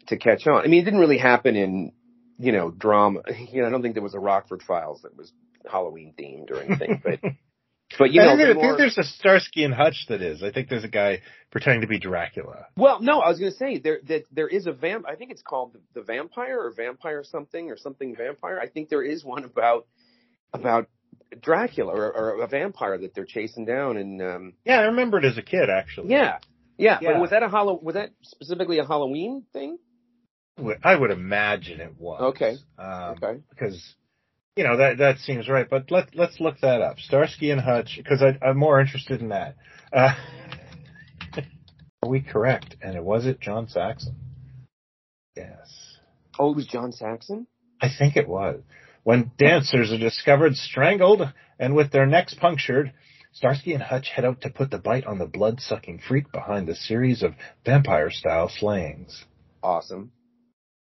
to 0.09 0.17
catch 0.17 0.47
on. 0.47 0.63
I 0.63 0.69
mean, 0.69 0.83
it 0.83 0.85
didn't 0.85 1.01
really 1.01 1.19
happen 1.19 1.57
in 1.57 1.93
you 2.39 2.53
know 2.53 2.71
drama. 2.71 3.23
You 3.53 3.63
know, 3.63 3.69
I 3.69 3.71
don't 3.71 3.83
think 3.83 3.95
there 3.95 4.03
was 4.03 4.15
a 4.15 4.21
Rockford 4.21 4.63
Files 4.63 5.03
that 5.03 5.17
was 5.17 5.33
Halloween 5.71 6.15
themed 6.19 6.51
or 6.51 6.63
anything, 6.63 7.03
but 7.05 7.21
But 7.99 8.13
you 8.13 8.21
I 8.21 8.25
know, 8.27 8.37
think, 8.37 8.55
the 8.55 8.61
I 8.61 8.63
think 8.63 8.79
there's 8.79 8.99
a 8.99 9.03
Starsky 9.03 9.65
and 9.65 9.75
Hutch 9.75 10.07
that 10.09 10.23
is. 10.23 10.43
I 10.43 10.53
think 10.53 10.69
there's 10.69 10.85
a 10.85 10.89
guy 10.89 11.23
pretending 11.51 11.81
to 11.81 11.87
be 11.89 11.99
Dracula. 11.99 12.67
Well, 12.77 13.01
no, 13.01 13.21
I 13.21 13.29
was 13.29 13.39
going 13.41 13.51
to 13.51 13.57
say 13.57 13.79
there 13.79 13.99
that 14.07 14.25
there 14.31 14.47
is 14.49 14.67
a 14.67 14.73
vamp. 14.73 15.07
I 15.09 15.17
think 15.17 15.33
it's 15.33 15.43
called 15.43 15.73
the, 15.75 15.81
the 15.95 16.03
vampire 16.03 16.61
or 16.61 16.73
vampire 16.73 17.25
something 17.25 17.71
or 17.71 17.77
something 17.77 18.15
vampire. 18.15 18.61
I 18.61 18.69
think 18.69 18.91
there 18.91 19.03
is 19.03 19.25
one 19.25 19.45
about 19.45 19.87
about 20.53 20.89
Dracula 21.41 21.93
or, 21.93 22.13
or 22.13 22.43
a 22.43 22.47
vampire 22.47 22.99
that 22.99 23.15
they're 23.15 23.25
chasing 23.25 23.65
down. 23.65 23.97
And 23.97 24.21
um, 24.23 24.53
Yeah, 24.65 24.81
I 24.81 24.85
remember 24.85 25.19
it 25.19 25.25
as 25.25 25.39
a 25.39 25.43
kid 25.43 25.71
actually. 25.71 26.11
yeah, 26.11 26.39
yeah, 26.77 26.99
Yeah. 27.01 27.13
But 27.13 27.21
was 27.21 27.31
that 27.31 27.43
a 27.43 27.49
hollow? 27.49 27.79
Was 27.81 27.95
that 27.95 28.11
specifically 28.23 28.79
a 28.79 28.87
Halloween 28.87 29.45
thing? 29.53 29.79
I 30.85 30.95
would 30.95 31.11
imagine 31.11 31.81
it 31.81 31.95
was. 31.99 32.21
Okay. 32.35 32.57
Um, 32.79 33.17
Okay. 33.23 33.41
Because 33.49 33.95
you 34.57 34.65
know 34.65 34.77
that 34.77 34.99
that 34.99 35.19
seems 35.19 35.49
right. 35.49 35.69
But 35.69 35.91
let 35.91 36.15
let's 36.15 36.39
look 36.41 36.61
that 36.61 36.83
up. 36.83 36.99
Starsky 36.99 37.51
and 37.51 37.61
Hutch, 37.61 37.95
because 37.97 38.23
I'm 38.43 38.59
more 38.59 38.81
interested 38.81 39.21
in 39.21 39.29
that. 39.31 39.57
Uh, 39.93 40.15
are 42.03 42.09
we 42.09 42.21
correct? 42.21 42.77
And 42.83 42.97
it 42.97 43.03
was 43.05 43.27
it 43.27 43.41
John 43.41 43.69
Saxon? 43.69 44.17
Yes. 45.37 45.97
Oh, 46.39 46.51
it 46.53 46.57
was 46.57 46.67
John 46.67 46.93
Saxon. 46.93 47.47
I 47.81 47.89
think 47.97 48.17
it 48.17 48.29
was. 48.29 48.61
When 49.03 49.31
dancers 49.39 49.93
are 49.93 49.99
discovered 49.99 50.57
strangled 50.57 51.23
and 51.59 51.75
with 51.75 51.91
their 51.91 52.07
necks 52.07 52.35
punctured, 52.35 52.93
Starsky 53.33 53.73
and 53.75 53.83
Hutch 53.83 54.09
head 54.15 54.25
out 54.25 54.41
to 54.43 54.51
put 54.51 54.71
the 54.71 54.79
bite 54.79 55.07
on 55.07 55.19
the 55.19 55.27
blood-sucking 55.27 56.01
freak 56.07 56.31
behind 56.33 56.67
the 56.67 56.75
series 56.75 57.23
of 57.23 57.35
vampire-style 57.65 58.49
slayings. 58.49 59.25
Awesome. 59.63 60.11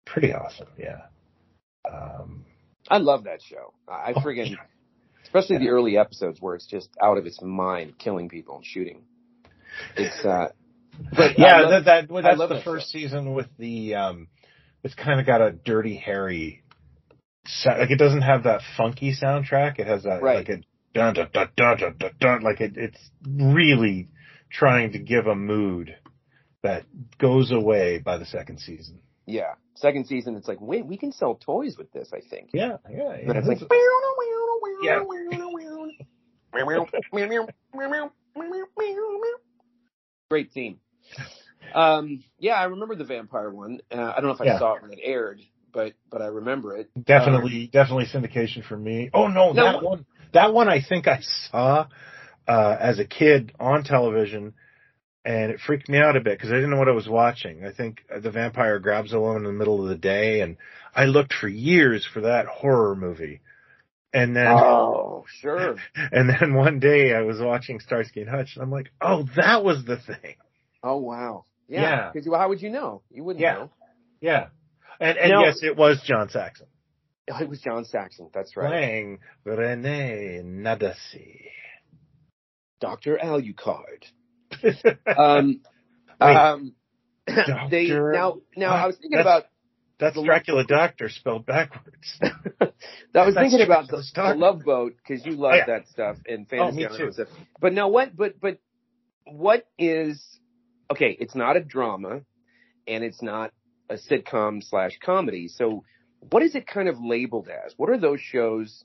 Pretty 0.06 0.32
awesome, 0.32 0.68
yeah. 0.78 1.02
Um, 1.90 2.44
I 2.88 2.98
love 2.98 3.24
that 3.24 3.42
show. 3.42 3.74
I 3.88 4.10
I 4.10 4.12
Oh, 4.16 4.20
friggin' 4.20 4.50
yeah. 4.50 4.56
especially 5.22 5.58
the 5.58 5.68
early 5.68 5.96
episodes 5.98 6.38
where 6.40 6.54
it's 6.54 6.66
just 6.66 6.88
out 7.02 7.18
of 7.18 7.26
its 7.26 7.40
mind, 7.42 7.98
killing 7.98 8.28
people 8.28 8.56
and 8.56 8.64
shooting. 8.64 9.02
It's 9.96 10.24
uh, 10.24 10.48
but 11.16 11.38
yeah, 11.38 11.60
love- 11.60 11.84
that, 11.84 12.06
that 12.08 12.10
well, 12.10 12.22
that's 12.22 12.38
the 12.38 12.48
that 12.48 12.64
first 12.64 12.90
show. 12.90 12.98
season 12.98 13.34
with 13.34 13.46
the 13.58 13.94
um, 13.94 14.28
it's 14.82 14.94
kind 14.94 15.20
of 15.20 15.26
got 15.26 15.40
a 15.40 15.52
dirty 15.52 15.96
Harry, 15.96 16.62
sa- 16.69 16.69
like 17.66 17.90
it 17.90 17.99
doesn't 17.99 18.23
have 18.23 18.45
that 18.45 18.61
funky 18.76 19.14
soundtrack. 19.14 19.78
It 19.78 19.87
has 19.87 20.02
that 20.04 20.23
Right. 20.23 20.37
like 20.37 20.49
a 20.49 20.62
dun 20.95 21.14
dun 21.14 21.28
dun 21.33 21.49
dun 21.57 21.76
dun 21.78 21.97
dun, 21.99 22.11
dun 22.21 22.42
like 22.42 22.61
it, 22.61 22.76
it's 22.76 23.11
really 23.26 24.09
trying 24.50 24.92
to 24.92 24.99
give 24.99 25.26
a 25.26 25.35
mood 25.35 25.97
that 26.62 26.85
goes 27.19 27.50
away 27.52 27.99
by 27.99 28.19
the 28.19 28.26
second 28.26 28.59
season. 28.61 29.00
yeah. 29.26 29.54
Second 29.76 30.07
season, 30.07 30.37
it's 30.37 30.47
like 30.49 30.61
wait, 30.61 30.85
we 30.85 30.99
can 30.99 31.11
sell 31.12 31.35
toys 31.37 31.76
with 31.78 31.90
this. 31.92 32.11
I 32.12 32.21
think. 32.21 32.50
Yeah, 32.52 32.76
yeah, 32.90 33.16
But 33.26 33.37
it's 33.37 33.47
like 33.49 33.61
Yeah. 34.83 35.00
great 40.30 40.50
theme. 40.52 40.80
Um, 41.75 42.25
yeah, 42.38 42.54
I 42.54 42.64
remember 42.64 42.95
the 42.97 43.04
vampire 43.04 43.50
one. 43.50 43.80
Uh, 43.90 43.97
I 44.00 44.16
don't 44.16 44.25
know 44.25 44.30
if 44.33 44.40
I 44.40 44.47
Yeah. 44.47 44.59
saw 44.59 44.75
it 44.75 44.83
when 44.83 44.92
it 44.92 44.99
aired, 45.02 45.40
but 45.72 45.94
but 46.10 46.22
I 46.22 46.26
remember 46.26 46.76
it. 46.76 46.90
definitely, 47.04 47.68
definitely 47.72 48.06
syndication 48.06 48.64
for 48.66 48.76
me. 48.76 49.10
Oh 49.12 49.28
no, 49.28 49.54
No, 49.54 49.64
that 49.64 49.82
one, 49.82 50.06
that 50.32 50.52
one 50.52 50.68
I 50.68 50.80
think 50.86 51.06
I 51.08 51.20
saw 51.50 51.86
uh, 52.48 52.76
as 52.80 52.98
a 52.98 53.04
kid 53.04 53.52
on 53.60 53.84
television, 53.84 54.54
and 55.24 55.50
it 55.50 55.60
freaked 55.60 55.88
me 55.88 55.98
out 55.98 56.16
a 56.16 56.20
bit 56.20 56.36
because 56.38 56.50
I 56.50 56.54
didn't 56.56 56.70
know 56.70 56.78
what 56.78 56.88
I 56.88 56.92
was 56.92 57.08
watching. 57.08 57.64
I 57.64 57.72
think 57.72 58.02
the 58.22 58.30
vampire 58.30 58.78
grabs 58.78 59.12
a 59.12 59.20
woman 59.20 59.38
in 59.42 59.44
the 59.44 59.52
middle 59.52 59.82
of 59.82 59.88
the 59.88 59.96
day, 59.96 60.40
and 60.40 60.56
I 60.94 61.04
looked 61.04 61.32
for 61.32 61.48
years 61.48 62.06
for 62.12 62.22
that 62.22 62.46
horror 62.46 62.96
movie, 62.96 63.40
and 64.12 64.34
then 64.34 64.48
Oh, 64.48 65.24
sure. 65.40 65.76
and 66.12 66.28
then 66.28 66.54
one 66.54 66.80
day 66.80 67.14
I 67.14 67.22
was 67.22 67.40
watching 67.40 67.80
Starsky 67.80 68.20
and 68.22 68.30
Hutch, 68.30 68.52
and 68.56 68.62
I'm 68.62 68.70
like, 68.70 68.90
oh, 69.00 69.24
that 69.36 69.62
was 69.64 69.84
the 69.84 69.96
thing. 69.96 70.36
Oh 70.82 70.96
wow. 70.96 71.44
Yeah. 71.68 71.82
Yeah. 71.82 72.10
Because 72.12 72.28
how 72.32 72.48
would 72.48 72.62
you 72.62 72.70
know? 72.70 73.02
You 73.12 73.22
wouldn't 73.24 73.42
Yeah. 73.42 73.54
know. 73.54 73.70
Yeah, 74.20 74.48
and 75.00 75.19
and 75.19 75.30
No. 75.33 75.40
yes, 75.45 75.62
it 75.62 75.76
was 75.76 76.00
John 76.04 76.28
Saxon 76.28 76.66
Oh, 77.33 77.38
It 77.42 77.49
was 77.49 77.61
John 77.61 77.85
Saxon. 77.85 78.30
That's 78.35 78.57
right. 78.57 78.69
playing 78.69 79.19
Rene 79.45 80.42
Nadasi. 80.45 81.47
Doctor 82.80 83.19
Alucard. 83.23 84.04
Um, 85.07 85.61
Wait. 86.21 86.37
um, 86.37 86.75
they 87.26 87.87
Doctor- 87.88 88.12
now 88.12 88.37
now 88.57 88.71
I 88.75 88.87
was 88.87 88.97
thinking 88.97 89.16
That's- 89.19 89.25
about 89.42 89.47
That's 90.16 90.23
Dracula 90.23 90.64
Doctor 90.64 91.09
spelled 91.09 91.47
backwards. 91.47 92.19
I 92.23 92.25
was 92.61 92.71
That's 93.12 93.35
thinking 93.37 93.61
about 93.62 93.88
the, 93.88 94.02
the 94.14 94.35
Love 94.35 94.62
Boat 94.64 94.95
because 94.97 95.25
you 95.25 95.33
love 95.33 95.52
Oh, 95.52 95.57
yeah. 95.57 95.66
that 95.66 95.88
stuff 95.88 96.16
and 96.26 96.47
Oh, 96.52 96.57
fantasy 96.57 96.76
me 96.88 96.97
too. 96.97 97.04
and 97.04 97.14
stuff. 97.14 97.28
But 97.61 97.73
now 97.75 97.88
what? 97.88 98.16
But 98.16 98.40
but 98.40 98.59
what 99.26 99.66
is 99.78 100.23
okay? 100.90 101.16
It's 101.21 101.35
not 101.35 101.57
a 101.57 101.61
drama, 101.61 102.23
and 102.88 103.04
it's 103.04 103.23
not 103.23 103.52
a 103.90 103.94
sitcom 103.97 104.62
slash 104.62 104.99
comedy. 105.04 105.49
So 105.49 105.85
what 106.30 106.42
is 106.42 106.54
it 106.54 106.66
kind 106.66 106.88
of 106.88 106.97
labeled 107.02 107.49
as? 107.49 107.75
What 107.76 107.90
are 107.90 107.99
those 107.99 108.20
shows? 108.20 108.85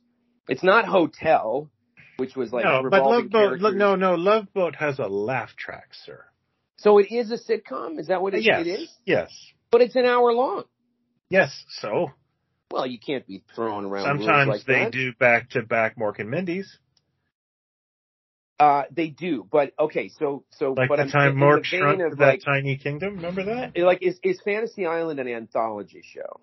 It's 0.50 0.64
not 0.64 0.86
Hotel, 0.86 1.70
which 2.18 2.36
was 2.36 2.52
like 2.52 2.66
no, 2.66 2.88
but 2.90 3.04
Love 3.04 3.30
Boat. 3.30 3.60
characters. 3.60 3.74
No, 3.76 3.96
no, 3.96 4.16
Love 4.16 4.48
Boat 4.54 4.76
has 4.76 5.00
a 5.00 5.08
laugh 5.08 5.56
track, 5.56 5.90
sir. 6.06 6.26
So 6.78 6.98
it 7.00 7.08
is 7.12 7.32
a 7.32 7.38
sitcom. 7.38 8.00
Is 8.00 8.08
that 8.08 8.22
what 8.22 8.34
it, 8.34 8.44
yes, 8.44 8.66
it 8.66 8.70
is? 8.70 8.90
yes, 9.06 9.32
But 9.72 9.82
it's 9.82 9.96
an 9.96 10.06
hour 10.06 10.34
long. 10.34 10.64
yes. 11.30 11.64
So 11.82 12.12
Well, 12.72 12.86
you 12.86 13.00
can't 13.00 13.26
be 13.26 13.44
throwing 13.56 13.86
around. 13.86 14.04
sometimes 14.06 14.50
like 14.50 14.66
they 14.66 14.84
that. 14.86 14.92
do 14.92 15.14
back 15.14 15.52
to 15.52 15.62
back 15.64 15.98
Mork 15.98 16.20
and 16.20 16.30
Mindy's, 16.30 16.78
Uh, 18.58 18.84
they 18.90 19.08
do, 19.08 19.46
but 19.52 19.74
okay. 19.78 20.10
So, 20.18 20.46
so, 20.52 20.74
like 20.78 20.88
but 20.88 20.96
the 20.96 21.04
I'm 21.04 21.10
time 21.10 21.32
in 21.32 21.38
Mork 21.38 21.66
shrunk 21.66 22.02
of 22.02 22.18
that 22.20 22.26
like, 22.26 22.42
tiny 22.46 22.78
kingdom. 22.78 23.18
Remember 23.18 23.44
that? 23.44 23.78
like 23.78 24.02
is 24.02 24.18
is 24.24 24.40
Fantasy 24.46 24.86
Island 24.86 25.20
an 25.20 25.28
anthology 25.28 26.02
show? 26.04 26.40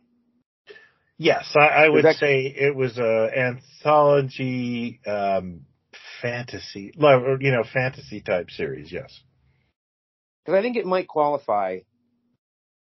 Yes, 1.16 1.54
I, 1.54 1.84
I 1.84 1.88
would 1.88 2.04
that- 2.04 2.16
say 2.16 2.42
it 2.46 2.74
was 2.76 2.98
a 2.98 3.30
anthology 3.34 5.00
um, 5.06 5.62
fantasy, 6.20 6.92
you 6.94 7.52
know, 7.52 7.64
fantasy 7.72 8.20
type 8.20 8.50
series. 8.50 8.92
Yes. 8.92 9.18
Because 10.44 10.58
I 10.58 10.62
think 10.62 10.76
it 10.76 10.84
might 10.84 11.08
qualify 11.08 11.78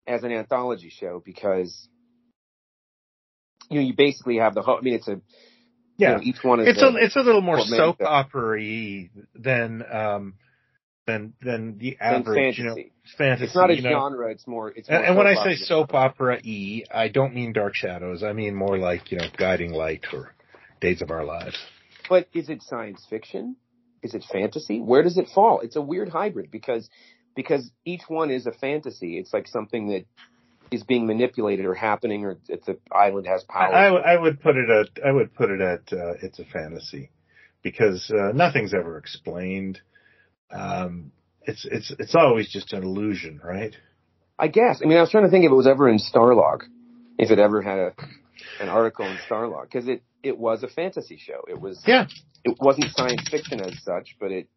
as 0.06 0.24
an 0.24 0.32
anthology 0.32 0.90
show 0.90 1.22
because 1.26 1.88
you 3.70 3.80
know 3.80 3.86
you 3.88 3.96
basically 3.96 4.38
have 4.38 4.54
the 4.54 4.62
whole. 4.62 4.78
I 4.78 4.82
mean, 4.82 4.94
it's 4.96 5.08
a 5.08 5.20
Yeah. 5.98 6.12
You 6.12 6.16
know, 6.16 6.22
each 6.24 6.44
one 6.44 6.60
is 6.60 6.68
it's 6.70 6.82
a 6.82 6.92
it's 6.96 7.16
a 7.16 7.22
little 7.22 7.42
more 7.42 7.60
soap 7.60 8.02
opera 8.02 8.60
than 9.36 9.84
um 9.90 10.34
than 11.06 11.34
than 11.42 11.78
the 11.78 11.98
than 12.00 12.16
average 12.16 12.58
you 12.58 12.66
know 12.66 12.76
fantasy. 12.76 12.92
fantasy. 13.18 13.46
It's 13.46 13.56
not 13.56 13.70
a 13.70 13.76
you 13.76 13.82
know. 13.82 13.92
genre. 13.92 14.32
It's 14.32 14.48
more. 14.48 14.70
It's 14.70 14.90
more 14.90 14.98
And, 14.98 15.08
and 15.08 15.18
when 15.18 15.28
I 15.28 15.36
say 15.36 15.56
soap 15.56 15.94
opera 15.94 16.40
e, 16.44 16.84
I 16.92 17.08
don't 17.08 17.34
mean 17.34 17.54
Dark 17.54 17.76
Shadows. 17.76 18.24
I 18.24 18.34
mean 18.34 18.56
more 18.56 18.78
like 18.78 19.12
you 19.12 19.20
know 19.20 19.28
Guiding 19.38 19.72
Light 19.72 20.06
or 20.14 20.34
Days 20.82 21.02
of 21.02 21.12
Our 21.12 21.24
Lives. 21.24 21.58
But 22.10 22.28
is 22.34 22.50
it 22.50 22.62
science 22.64 23.06
fiction? 23.10 23.56
Is 24.04 24.14
it 24.14 24.24
fantasy? 24.32 24.80
Where 24.80 25.02
does 25.02 25.18
it 25.18 25.28
fall? 25.34 25.62
It's 25.62 25.76
a 25.76 25.82
weird 25.82 26.10
hybrid 26.10 26.52
because 26.52 26.90
because 27.36 27.72
each 27.86 28.04
one 28.08 28.32
is 28.32 28.46
a 28.46 28.52
fantasy. 28.52 29.18
It's 29.18 29.34
like 29.34 29.48
something 29.48 29.90
that 29.90 30.06
is 30.72 30.84
being 30.84 31.06
manipulated 31.08 31.66
or 31.66 31.74
happening, 31.74 32.26
or 32.26 32.38
that 32.50 32.66
the 32.66 32.78
island 32.92 33.28
has 33.28 33.44
power. 33.44 33.74
I, 33.74 33.92
would- 33.92 34.04
I 34.04 34.18
would 34.18 34.42
put 34.42 34.56
it 34.58 34.70
at 34.70 35.04
I 35.06 35.12
would 35.12 35.34
put 35.34 35.50
it 35.50 35.62
at 35.62 35.94
uh, 35.94 36.14
it's 36.22 36.40
a 36.40 36.46
fantasy 36.46 37.12
because 37.62 38.10
uh, 38.12 38.32
nothing's 38.34 38.74
ever 38.74 38.98
explained. 38.98 39.80
Um, 40.52 41.12
it's 41.44 41.66
it's 41.70 41.92
it's 42.00 42.16
always 42.16 42.50
just 42.52 42.74
an 42.74 42.84
illusion, 42.84 43.40
right? 43.44 43.76
I 44.38 44.48
guess. 44.48 44.82
I 44.84 44.88
mean, 44.88 44.98
I 44.98 45.02
was 45.02 45.12
trying 45.12 45.24
to 45.26 45.30
think 45.30 45.46
if 45.46 45.52
it 45.52 45.56
was 45.56 45.68
ever 45.68 45.88
in 45.90 45.98
Starlog, 45.98 46.62
if 47.18 47.32
it 47.32 47.40
ever 47.40 47.62
had 47.62 47.80
a 47.80 47.94
an 48.60 48.70
article 48.70 49.06
in 49.06 49.18
Starlog, 49.30 49.64
because 49.64 49.88
it 49.88 50.04
it 50.24 50.38
was 50.38 50.64
a 50.64 50.68
fantasy 50.68 51.18
show. 51.18 51.42
It 51.48 51.60
was. 51.60 51.82
Yeah. 51.86 52.08
It 52.44 52.58
wasn't 52.60 52.92
science 52.96 53.28
fiction 53.30 53.60
as 53.60 53.74
such, 53.84 54.18
but 54.20 54.32
it, 54.32 54.48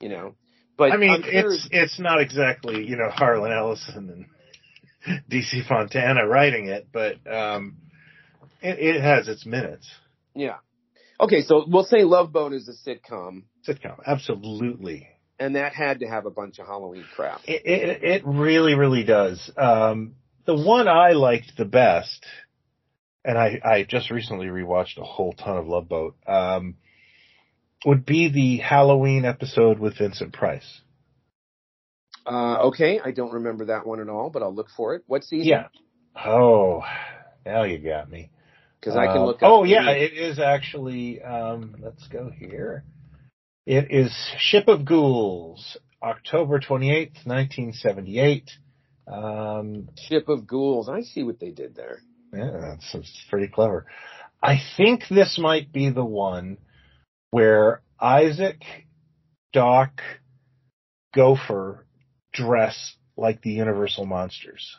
you 0.00 0.08
know. 0.08 0.34
But 0.76 0.92
I 0.92 0.96
mean, 0.96 1.22
sure- 1.22 1.52
it's 1.52 1.68
it's 1.72 1.98
not 1.98 2.20
exactly 2.20 2.84
you 2.86 2.96
know 2.96 3.08
Harlan 3.10 3.50
Ellison 3.52 4.10
and 4.10 4.26
DC 5.30 5.66
Fontana 5.68 6.26
writing 6.26 6.68
it, 6.68 6.88
but 6.92 7.14
um, 7.32 7.76
it, 8.62 8.96
it 8.96 9.02
has 9.02 9.28
its 9.28 9.46
minutes. 9.46 9.88
yeah. 10.34 10.56
Okay, 11.18 11.40
so 11.40 11.64
we'll 11.66 11.84
say 11.84 12.04
Love 12.04 12.30
Boat 12.30 12.52
is 12.52 12.68
a 12.68 12.88
sitcom, 12.88 13.44
Sitcom, 13.66 14.00
absolutely. 14.06 15.08
and 15.38 15.56
that 15.56 15.72
had 15.72 16.00
to 16.00 16.06
have 16.06 16.26
a 16.26 16.30
bunch 16.30 16.58
of 16.58 16.66
Halloween 16.66 17.06
crap. 17.14 17.40
It, 17.46 17.62
it 17.64 18.04
it 18.04 18.22
really 18.26 18.74
really 18.74 19.02
does. 19.02 19.50
Um, 19.56 20.16
the 20.44 20.54
one 20.54 20.88
I 20.88 21.12
liked 21.12 21.52
the 21.56 21.64
best, 21.64 22.26
and 23.24 23.38
I 23.38 23.58
I 23.64 23.86
just 23.88 24.10
recently 24.10 24.48
rewatched 24.48 24.98
a 24.98 25.04
whole 25.04 25.32
ton 25.32 25.56
of 25.56 25.66
Love 25.66 25.88
Boat. 25.88 26.16
Um, 26.26 26.74
would 27.86 28.04
be 28.04 28.28
the 28.28 28.58
Halloween 28.58 29.24
episode 29.24 29.78
with 29.78 29.96
Vincent 29.96 30.32
Price. 30.32 30.82
Uh, 32.26 32.66
okay, 32.68 33.00
I 33.04 33.12
don't 33.12 33.32
remember 33.34 33.66
that 33.66 33.86
one 33.86 34.00
at 34.00 34.08
all, 34.08 34.30
but 34.30 34.42
I'll 34.42 34.54
look 34.54 34.68
for 34.76 34.94
it. 34.94 35.04
What 35.06 35.22
season? 35.24 35.46
Yeah. 35.46 35.68
Oh, 36.24 36.82
now 37.44 37.62
you 37.64 37.78
got 37.78 38.10
me. 38.10 38.30
because 38.80 38.96
I 38.96 39.06
can 39.06 39.18
Um, 39.18 39.26
look. 39.26 39.38
Oh 39.42 39.64
yeah, 39.64 39.90
it 39.90 40.12
is 40.12 40.38
actually. 40.38 41.22
Um, 41.22 41.76
let's 41.80 42.06
go 42.08 42.30
here. 42.30 42.84
It 43.66 43.90
is 43.90 44.12
Ship 44.38 44.66
of 44.68 44.84
Ghouls, 44.84 45.76
October 46.02 46.58
28th, 46.60 47.26
1978. 47.26 48.50
Um, 49.08 49.88
Ship 50.08 50.28
of 50.28 50.46
Ghouls. 50.46 50.88
I 50.88 51.02
see 51.02 51.22
what 51.22 51.38
they 51.40 51.50
did 51.50 51.74
there. 51.76 52.00
yeah, 52.32 52.50
that's, 52.60 52.92
that's 52.92 53.24
pretty 53.30 53.48
clever. 53.48 53.86
I 54.42 54.58
think 54.76 55.02
this 55.08 55.38
might 55.38 55.72
be 55.72 55.90
the 55.90 56.04
one 56.04 56.58
where 57.30 57.82
Isaac, 58.00 58.62
Doc, 59.52 60.00
Gopher 61.14 61.85
dress 62.36 62.94
like 63.16 63.42
the 63.42 63.50
Universal 63.50 64.06
monsters. 64.06 64.76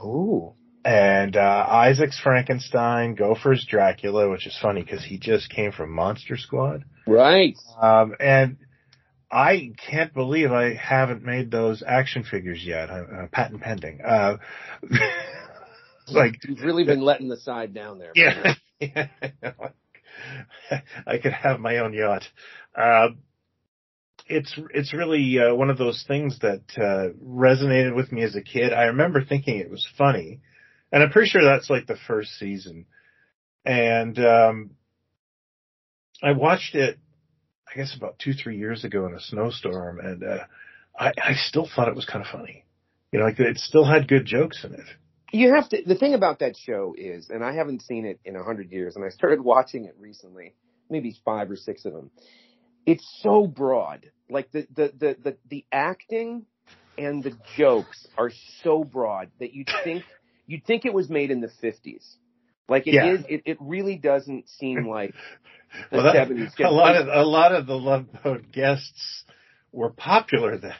Ooh. 0.00 0.54
And 0.84 1.36
uh, 1.36 1.66
Isaac's 1.68 2.20
Frankenstein, 2.20 3.14
Gopher's 3.14 3.66
Dracula, 3.68 4.30
which 4.30 4.46
is 4.46 4.58
funny 4.60 4.82
because 4.82 5.02
he 5.04 5.18
just 5.18 5.48
came 5.50 5.72
from 5.72 5.90
Monster 5.90 6.36
Squad. 6.36 6.84
Right. 7.06 7.56
Um, 7.80 8.14
and 8.20 8.58
I 9.30 9.72
can't 9.88 10.12
believe 10.12 10.52
I 10.52 10.74
haven't 10.74 11.24
made 11.24 11.50
those 11.50 11.82
action 11.86 12.22
figures 12.22 12.62
yet. 12.64 12.90
Uh, 12.90 13.26
patent 13.32 13.62
pending. 13.62 14.00
Uh, 14.02 14.36
like 16.08 16.38
You've 16.46 16.60
really 16.60 16.84
been 16.84 17.00
letting 17.00 17.28
the 17.28 17.38
side 17.38 17.74
down 17.74 17.98
there. 17.98 18.12
yeah, 18.14 18.54
I 21.06 21.18
could 21.18 21.32
have 21.32 21.60
my 21.60 21.78
own 21.78 21.94
yacht. 21.94 22.24
Uh, 22.76 23.08
it's 24.26 24.58
it's 24.72 24.94
really 24.94 25.38
uh, 25.38 25.54
one 25.54 25.70
of 25.70 25.78
those 25.78 26.04
things 26.06 26.38
that 26.40 26.62
uh, 26.76 27.12
resonated 27.22 27.94
with 27.94 28.10
me 28.10 28.22
as 28.22 28.34
a 28.34 28.42
kid. 28.42 28.72
I 28.72 28.84
remember 28.84 29.22
thinking 29.22 29.58
it 29.58 29.70
was 29.70 29.86
funny, 29.98 30.40
and 30.90 31.02
I'm 31.02 31.10
pretty 31.10 31.28
sure 31.28 31.44
that's 31.44 31.70
like 31.70 31.86
the 31.86 31.98
first 32.06 32.30
season. 32.38 32.86
And 33.66 34.18
um, 34.18 34.70
I 36.22 36.32
watched 36.32 36.74
it, 36.74 36.98
I 37.68 37.76
guess 37.76 37.94
about 37.96 38.18
two 38.18 38.32
three 38.32 38.58
years 38.58 38.84
ago 38.84 39.06
in 39.06 39.14
a 39.14 39.20
snowstorm, 39.20 40.00
and 40.00 40.22
uh, 40.22 40.44
I, 40.98 41.12
I 41.22 41.32
still 41.34 41.68
thought 41.74 41.88
it 41.88 41.96
was 41.96 42.06
kind 42.06 42.24
of 42.24 42.30
funny. 42.30 42.64
You 43.12 43.20
know, 43.20 43.26
like 43.26 43.38
it 43.38 43.58
still 43.58 43.84
had 43.84 44.08
good 44.08 44.26
jokes 44.26 44.64
in 44.64 44.74
it. 44.74 44.86
You 45.32 45.54
have 45.54 45.68
to. 45.70 45.82
The 45.84 45.96
thing 45.96 46.14
about 46.14 46.38
that 46.38 46.56
show 46.56 46.94
is, 46.96 47.28
and 47.28 47.44
I 47.44 47.54
haven't 47.54 47.82
seen 47.82 48.06
it 48.06 48.20
in 48.24 48.36
a 48.36 48.42
hundred 48.44 48.70
years, 48.70 48.96
and 48.96 49.04
I 49.04 49.10
started 49.10 49.40
watching 49.40 49.84
it 49.84 49.96
recently, 49.98 50.54
maybe 50.88 51.16
five 51.24 51.50
or 51.50 51.56
six 51.56 51.84
of 51.84 51.92
them. 51.92 52.10
It's 52.86 53.06
so 53.22 53.46
broad. 53.46 54.10
Like 54.28 54.50
the 54.52 54.66
the 54.74 54.92
the 54.98 55.16
the, 55.22 55.36
the 55.48 55.64
acting 55.72 56.46
and 56.96 57.22
the 57.22 57.36
jokes 57.56 58.06
are 58.16 58.30
so 58.62 58.84
broad 58.84 59.30
that 59.40 59.52
you'd 59.52 59.68
think 59.84 60.04
you'd 60.46 60.64
think 60.64 60.84
it 60.84 60.94
was 60.94 61.08
made 61.10 61.30
in 61.30 61.40
the 61.40 61.50
fifties. 61.60 62.16
Like 62.68 62.86
it 62.86 62.94
is. 62.94 63.20
Yeah. 63.28 63.36
It, 63.36 63.42
it 63.44 63.56
really 63.60 63.96
doesn't 63.96 64.48
seem 64.48 64.88
like 64.98 65.14
the 65.90 65.96
Well, 65.98 66.04
that- 66.04 66.14
seventies. 66.14 66.52
a 66.62 66.70
lot 66.70 66.96
of 66.96 67.08
a 67.08 67.22
lot 67.24 67.54
of 67.54 67.66
the 67.66 67.78
Love 67.78 68.06
Boat 68.22 68.50
guests 68.52 69.24
were 69.72 69.90
popular 69.90 70.56
then. 70.58 70.72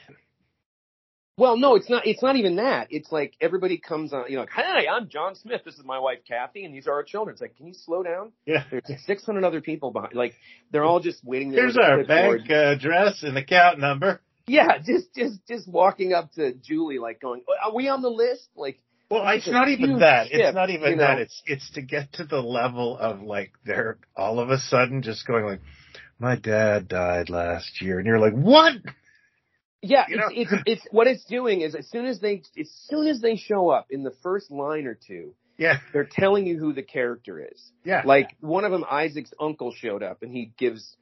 Well, 1.37 1.57
no, 1.57 1.75
it's 1.75 1.89
not. 1.89 2.07
It's 2.07 2.23
not 2.23 2.37
even 2.37 2.55
that. 2.57 2.87
It's 2.91 3.11
like 3.11 3.33
everybody 3.41 3.77
comes 3.77 4.13
on. 4.13 4.25
You 4.29 4.35
know, 4.35 4.41
like, 4.43 4.51
hi, 4.51 4.85
I'm 4.89 5.09
John 5.09 5.35
Smith. 5.35 5.61
This 5.65 5.75
is 5.75 5.83
my 5.83 5.99
wife 5.99 6.19
Kathy, 6.25 6.63
and 6.63 6.73
these 6.73 6.87
are 6.87 6.93
our 6.93 7.03
children. 7.03 7.33
It's 7.33 7.41
like, 7.41 7.57
can 7.57 7.67
you 7.67 7.73
slow 7.73 8.03
down? 8.03 8.31
Yeah. 8.45 8.63
There's 8.71 8.83
600 9.05 9.43
other 9.43 9.59
people 9.59 9.91
behind. 9.91 10.13
Like 10.13 10.35
they're 10.71 10.85
all 10.85 11.01
just 11.01 11.25
waiting 11.25 11.51
there. 11.51 11.63
Here's 11.63 11.77
our 11.77 12.05
bank 12.05 12.49
uh, 12.49 12.71
address 12.71 13.23
and 13.23 13.37
account 13.37 13.79
number. 13.79 14.21
Yeah, 14.47 14.77
just 14.77 15.13
just 15.13 15.45
just 15.45 15.67
walking 15.67 16.13
up 16.13 16.31
to 16.33 16.53
Julie, 16.53 16.99
like 16.99 17.19
going, 17.19 17.41
"Are 17.63 17.73
we 17.75 17.89
on 17.89 18.01
the 18.01 18.09
list?" 18.09 18.47
Like, 18.55 18.79
Well, 19.11 19.27
It's 19.27 19.49
not 19.49 19.67
even 19.67 19.99
that. 19.99 20.27
ship, 20.27 20.39
It's 20.39 20.55
not 20.55 20.69
even 20.69 20.91
you 20.91 20.97
that. 20.99 21.19
It's 21.19 21.41
it's 21.45 21.69
to 21.71 21.81
get 21.81 22.13
to 22.13 22.23
the 22.23 22.39
level 22.41 22.97
of 22.97 23.21
like 23.21 23.51
they're 23.65 23.97
all 24.15 24.39
of 24.39 24.51
a 24.51 24.57
sudden 24.57 25.01
just 25.01 25.27
going 25.27 25.43
like, 25.43 25.61
my 26.17 26.37
dad 26.37 26.87
died 26.87 27.29
last 27.29 27.81
year, 27.81 27.97
and 27.97 28.07
you're 28.07 28.19
like, 28.19 28.33
what? 28.33 28.75
Yeah, 29.89 30.05
You 30.09 30.17
it's, 30.17 30.51
know? 30.51 30.57
it's 30.57 30.63
it's 30.65 30.87
what 30.91 31.07
it's 31.07 31.25
doing 31.25 31.61
is 31.61 31.75
as 31.75 31.87
soon 31.89 32.05
as 32.05 32.19
they 32.19 32.41
as 32.59 32.69
soon 32.89 33.07
as 33.07 33.21
they 33.21 33.35
show 33.35 33.69
up 33.69 33.87
in 33.89 34.03
the 34.03 34.13
first 34.23 34.51
line 34.51 34.85
or 34.87 34.95
two, 34.95 35.33
Yeah, 35.57 35.77
they're 35.93 36.09
telling 36.09 36.45
you 36.45 36.57
who 36.59 36.73
the 36.73 36.83
character 36.83 37.39
is. 37.39 37.71
yeah. 37.83 38.01
Like 38.05 38.29
one 38.39 38.65
of 38.65 38.71
them, 38.71 38.83
Isaac's 38.89 39.33
uncle 39.39 39.71
showed 39.73 40.03
up, 40.03 40.21
and 40.23 40.31
he 40.31 40.51
gives 40.57 40.95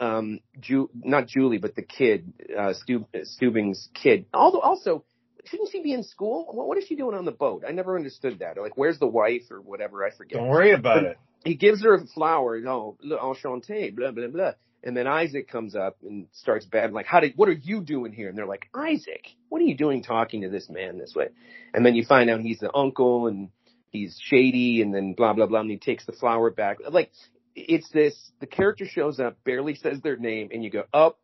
um 0.00 0.40
Ju- 0.60 0.90
not 0.94 1.26
Julie, 1.26 1.58
but 1.58 1.74
the 1.74 1.82
kid, 1.82 2.32
uh, 2.56 2.74
Stu- 2.74 3.06
Stubing's 3.24 3.88
kid. 3.94 4.26
Although 4.34 4.60
also, 4.60 5.04
shouldn't 5.46 5.70
she 5.70 5.82
be 5.82 5.92
in 5.92 6.02
school? 6.02 6.46
What, 6.50 6.68
what 6.68 6.78
is 6.78 6.84
she 6.86 6.96
doing 6.96 7.16
on 7.16 7.24
the 7.24 7.32
boat? 7.32 7.64
I 7.66 7.72
never 7.72 7.96
understood 7.96 8.40
that. 8.40 8.58
Like, 8.60 8.76
where's 8.76 8.98
the 8.98 9.06
wife 9.06 9.50
or 9.50 9.60
whatever? 9.60 10.04
I 10.04 10.10
forget. 10.10 10.38
Don't 10.38 10.48
worry 10.48 10.72
about 10.72 11.04
it. 11.04 11.16
He 11.44 11.54
gives 11.54 11.82
her 11.84 11.94
a 11.94 12.06
flower. 12.06 12.58
Oh, 12.66 12.96
enchanté, 13.04 13.94
blah 13.94 14.10
blah 14.10 14.26
blah. 14.28 14.52
And 14.86 14.96
then 14.96 15.08
Isaac 15.08 15.48
comes 15.50 15.74
up 15.74 15.96
and 16.02 16.28
starts 16.32 16.64
bad, 16.64 16.92
like, 16.92 17.06
how 17.06 17.18
did, 17.18 17.32
what 17.34 17.48
are 17.48 17.52
you 17.52 17.82
doing 17.82 18.12
here? 18.12 18.28
And 18.28 18.38
they're 18.38 18.46
like, 18.46 18.68
Isaac, 18.72 19.26
what 19.48 19.60
are 19.60 19.64
you 19.64 19.76
doing 19.76 20.02
talking 20.04 20.42
to 20.42 20.48
this 20.48 20.70
man 20.70 20.96
this 20.96 21.12
way? 21.14 21.26
And 21.74 21.84
then 21.84 21.96
you 21.96 22.04
find 22.04 22.30
out 22.30 22.40
he's 22.40 22.60
the 22.60 22.74
uncle 22.74 23.26
and 23.26 23.48
he's 23.90 24.16
shady 24.22 24.80
and 24.82 24.94
then 24.94 25.14
blah, 25.14 25.32
blah, 25.32 25.46
blah. 25.46 25.60
And 25.60 25.70
he 25.70 25.76
takes 25.76 26.06
the 26.06 26.12
flower 26.12 26.50
back. 26.50 26.78
Like, 26.88 27.10
it's 27.56 27.90
this, 27.90 28.14
the 28.38 28.46
character 28.46 28.86
shows 28.86 29.18
up, 29.18 29.36
barely 29.44 29.74
says 29.74 30.00
their 30.02 30.16
name 30.16 30.50
and 30.52 30.62
you 30.62 30.70
go, 30.70 30.84
up. 30.94 31.18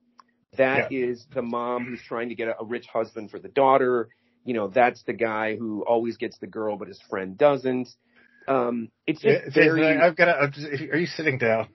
That 0.58 0.92
is 0.92 1.24
the 1.32 1.40
mom 1.40 1.86
who's 1.86 2.02
trying 2.06 2.28
to 2.28 2.34
get 2.34 2.48
a, 2.48 2.60
a 2.60 2.64
rich 2.64 2.86
husband 2.92 3.30
for 3.30 3.38
the 3.38 3.48
daughter. 3.48 4.08
You 4.44 4.54
know, 4.54 4.68
that's 4.68 5.02
the 5.04 5.14
guy 5.14 5.56
who 5.56 5.82
always 5.82 6.16
gets 6.18 6.36
the 6.38 6.46
girl, 6.46 6.76
but 6.76 6.88
his 6.88 7.00
friend 7.08 7.38
doesn't. 7.38 7.88
Um, 8.48 8.90
it's 9.06 9.22
just 9.22 9.46
It's- 9.46 9.54
very, 9.54 9.86
I've 9.96 10.16
got 10.16 10.26
to. 10.26 10.88
Are 10.90 10.96
you 10.98 11.06
sitting 11.06 11.38
down? 11.38 11.68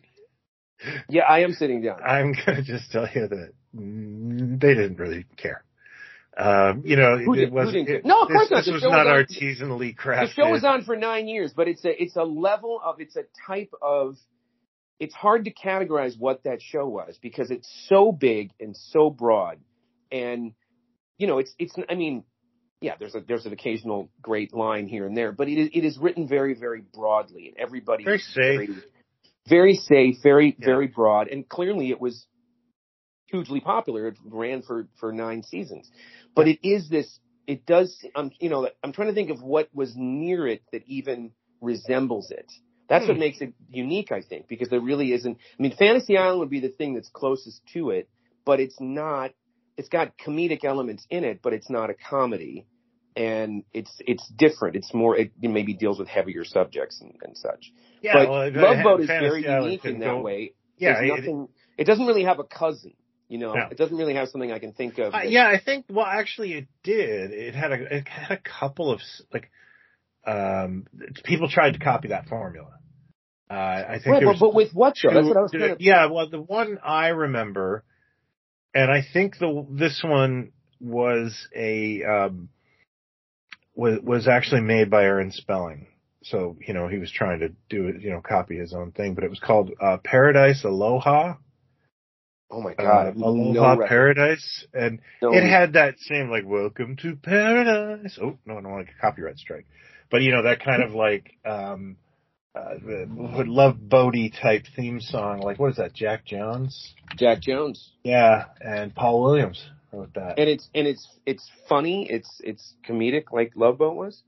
Yeah, 1.09 1.23
I 1.23 1.39
am 1.41 1.53
sitting 1.53 1.81
down. 1.81 2.01
I'm 2.03 2.33
gonna 2.45 2.61
just 2.61 2.91
tell 2.91 3.07
you 3.13 3.27
that 3.27 3.51
they 3.73 4.73
didn't 4.73 4.97
really 4.97 5.25
care. 5.37 5.63
Um, 6.37 6.83
you 6.85 6.95
know, 6.97 7.17
Who 7.17 7.33
it 7.33 7.51
was 7.51 7.73
it- 7.73 8.05
No, 8.05 8.21
of 8.21 8.27
this, 8.27 8.37
course 8.37 8.51
not. 8.51 8.65
This 8.65 8.73
was 8.73 8.83
not 8.83 9.05
was 9.07 9.25
artisanally 9.27 9.95
the 9.97 10.27
show 10.35 10.51
was 10.51 10.63
on 10.63 10.83
for 10.83 10.95
nine 10.95 11.27
years, 11.27 11.51
but 11.55 11.67
it's 11.67 11.83
a 11.83 12.01
it's 12.01 12.15
a 12.15 12.23
level 12.23 12.79
of 12.83 12.99
it's 12.99 13.15
a 13.15 13.23
type 13.47 13.73
of 13.81 14.17
it's 14.99 15.15
hard 15.15 15.45
to 15.45 15.53
categorize 15.53 16.17
what 16.17 16.43
that 16.43 16.61
show 16.61 16.87
was 16.87 17.17
because 17.21 17.49
it's 17.49 17.67
so 17.87 18.11
big 18.11 18.51
and 18.59 18.75
so 18.77 19.09
broad, 19.09 19.59
and 20.11 20.53
you 21.17 21.25
know 21.25 21.39
it's 21.39 21.53
it's 21.57 21.73
I 21.89 21.95
mean 21.95 22.23
yeah 22.81 22.93
there's 22.99 23.15
a 23.15 23.21
there's 23.27 23.47
an 23.47 23.53
occasional 23.53 24.11
great 24.21 24.53
line 24.53 24.87
here 24.87 25.07
and 25.07 25.17
there, 25.17 25.31
but 25.31 25.47
it 25.47 25.57
is 25.59 25.69
it 25.73 25.83
is 25.85 25.97
written 25.97 26.27
very 26.27 26.53
very 26.53 26.81
broadly 26.93 27.47
and 27.47 27.57
everybody 27.57 28.03
Very 28.03 28.19
safe. 28.19 28.35
very, 28.35 28.67
very 29.47 29.75
safe, 29.75 30.17
very 30.23 30.55
Yeah. 30.59 30.65
very 30.65 30.87
broad, 30.87 31.27
and 31.29 31.47
clearly 31.47 31.89
it 31.91 31.99
was 32.01 32.25
hugely 33.27 33.59
popular. 33.59 34.07
It 34.07 34.17
ran 34.25 34.61
for 34.61 34.87
for 34.99 35.11
nine 35.11 35.43
seasons, 35.43 35.89
but 36.35 36.47
it 36.47 36.59
is 36.67 36.89
this. 36.89 37.19
It 37.45 37.65
does. 37.65 37.97
I'm 38.15 38.31
you 38.39 38.49
know 38.49 38.69
I'm 38.83 38.91
trying 38.93 39.09
to 39.09 39.13
think 39.13 39.29
of 39.29 39.41
what 39.41 39.69
was 39.73 39.93
near 39.95 40.47
it 40.47 40.61
that 40.71 40.83
even 40.87 41.31
resembles 41.61 42.31
it. 42.31 42.51
That's 42.89 43.07
what 43.07 43.15
Hmm. 43.15 43.19
makes 43.19 43.41
it 43.41 43.53
unique, 43.69 44.11
I 44.13 44.21
think, 44.21 44.47
because 44.47 44.69
there 44.69 44.79
really 44.79 45.11
isn't. 45.11 45.37
I 45.37 45.61
mean, 45.61 45.73
Fantasy 45.75 46.17
Island 46.17 46.39
would 46.39 46.49
be 46.49 46.61
the 46.61 46.69
thing 46.69 46.93
that's 46.93 47.09
closest 47.09 47.61
to 47.73 47.89
it, 47.91 48.09
but 48.45 48.59
it's 48.59 48.79
not. 48.79 49.31
It's 49.77 49.89
got 49.89 50.17
comedic 50.17 50.63
elements 50.63 51.05
in 51.09 51.23
it, 51.23 51.41
but 51.43 51.53
it's 51.53 51.69
not 51.69 51.89
a 51.89 51.93
comedy, 51.93 52.65
and 53.17 53.63
it's 53.73 53.93
it's 53.99 54.27
different. 54.37 54.75
It's 54.75 54.93
more. 54.93 55.17
It 55.17 55.31
maybe 55.41 55.73
deals 55.73 55.97
with 55.99 56.07
heavier 56.07 56.45
subjects 56.45 57.01
and, 57.01 57.13
and 57.23 57.35
such. 57.35 57.71
yeah, 58.01 58.13
but 58.13 58.29
well, 58.29 58.51
Love 58.53 58.83
Boat 58.83 59.01
is 59.01 59.07
very 59.07 59.43
unique 59.43 59.83
in 59.85 59.99
that 59.99 60.05
go- 60.05 60.21
way. 60.21 60.53
Yeah, 60.77 61.01
it- 61.01 61.07
nothing. 61.07 61.47
It, 61.77 61.85
doesn't 61.85 62.05
really 62.05 62.23
have 62.23 62.39
a 62.39 62.43
cousin. 62.43 62.93
You 63.27 63.39
know, 63.39 63.53
No. 63.53 63.67
it 63.69 63.77
doesn't 63.77 63.97
really 63.97 64.13
have 64.15 64.29
something 64.29 64.51
I 64.51 64.59
can 64.59 64.71
think 64.73 64.97
of. 64.99 65.13
Uh, 65.13 65.21
yeah, 65.25 65.47
I 65.47 65.59
think. 65.59 65.85
Well, 65.89 66.05
actually, 66.05 66.53
it 66.53 66.67
did. 66.83 67.31
It 67.31 67.55
had 67.55 67.71
a 67.71 67.95
it 67.97 68.07
had 68.07 68.31
a 68.37 68.41
couple 68.59 68.91
of 68.91 69.01
like 69.33 69.49
um 70.25 70.85
people 71.23 71.49
tried 71.49 71.71
to 71.73 71.79
copy 71.79 72.09
that 72.09 72.27
formula. 72.27 72.71
Uh, 73.49 73.53
I 73.53 73.99
think 74.03 74.07
Right, 74.07 74.23
but, 74.25 74.39
but 74.39 74.53
with 74.53 74.73
what 74.73 74.95
though? 75.01 75.13
That's 75.13 75.27
what 75.27 75.37
I 75.37 75.41
was 75.41 75.51
kind 75.51 75.63
of. 75.71 75.81
yeah. 75.81 76.05
Well, 76.07 76.29
the 76.29 76.41
one 76.41 76.79
I 76.83 77.07
remember, 77.09 77.83
and 78.73 78.91
I 78.91 79.01
think 79.13 79.37
the 79.39 79.65
this 79.71 80.01
one 80.03 80.51
was 80.79 81.47
a 81.55 82.03
um 82.03 82.49
was 83.77 83.99
was 84.03 84.27
actually 84.27 84.61
made 84.61 84.89
by 84.89 85.03
Aaron 85.03 85.31
Spelling. 85.31 85.87
So 86.23 86.57
you 86.65 86.73
know 86.73 86.87
he 86.89 86.97
was 86.97 87.11
trying 87.11 87.39
to 87.39 87.49
do 87.69 87.87
it, 87.87 88.01
you 88.01 88.09
know, 88.09 88.21
copy 88.21 88.57
his 88.57 88.73
own 88.73 88.91
thing, 88.91 89.13
but 89.13 89.23
it 89.23 89.29
was 89.29 89.39
called 89.39 89.71
uh, 89.79 89.97
Paradise 90.03 90.63
Aloha. 90.65 91.35
Oh 92.49 92.61
my 92.61 92.71
Uh, 92.71 92.75
god! 92.83 93.15
Aloha 93.15 93.75
no 93.75 93.87
Paradise, 93.87 94.65
and 94.73 94.99
no- 95.21 95.33
it 95.33 95.47
had 95.47 95.73
that 95.73 95.99
same 95.99 96.29
like 96.29 96.43
"Welcome 96.45 96.97
to 96.97 97.15
Paradise." 97.15 98.17
Oh 98.21 98.37
no, 98.45 98.57
I 98.57 98.61
don't 98.61 98.73
like 98.73 98.89
a 98.97 99.01
copyright 99.01 99.37
strike. 99.37 99.67
But 100.09 100.21
you 100.21 100.31
know 100.31 100.43
that 100.43 100.59
kind 100.61 100.81
of 100.81 100.91
like 100.93 101.31
um 101.45 101.97
uh, 102.55 102.75
would 102.83 103.47
love 103.47 103.77
Bodie 103.79 104.31
type 104.31 104.63
theme 104.75 104.99
song. 104.99 105.41
Like 105.41 105.59
what 105.59 105.71
is 105.71 105.75
that? 105.77 105.93
Jack 105.93 106.25
Jones. 106.25 106.93
Jack 107.15 107.41
Jones, 107.41 107.91
Yeah, 108.03 108.45
and 108.59 108.93
Paul 108.95 109.21
Williams 109.21 109.63
wrote 109.91 110.13
that. 110.15 110.37
and 110.39 110.49
it's 110.49 110.69
and 110.75 110.87
it's 110.87 111.07
it's 111.25 111.49
funny. 111.69 112.07
It's 112.09 112.41
it's 112.43 112.73
comedic, 112.87 113.25
like 113.31 113.53
Love 113.55 113.77
Boat 113.77 113.95
was. 113.95 114.21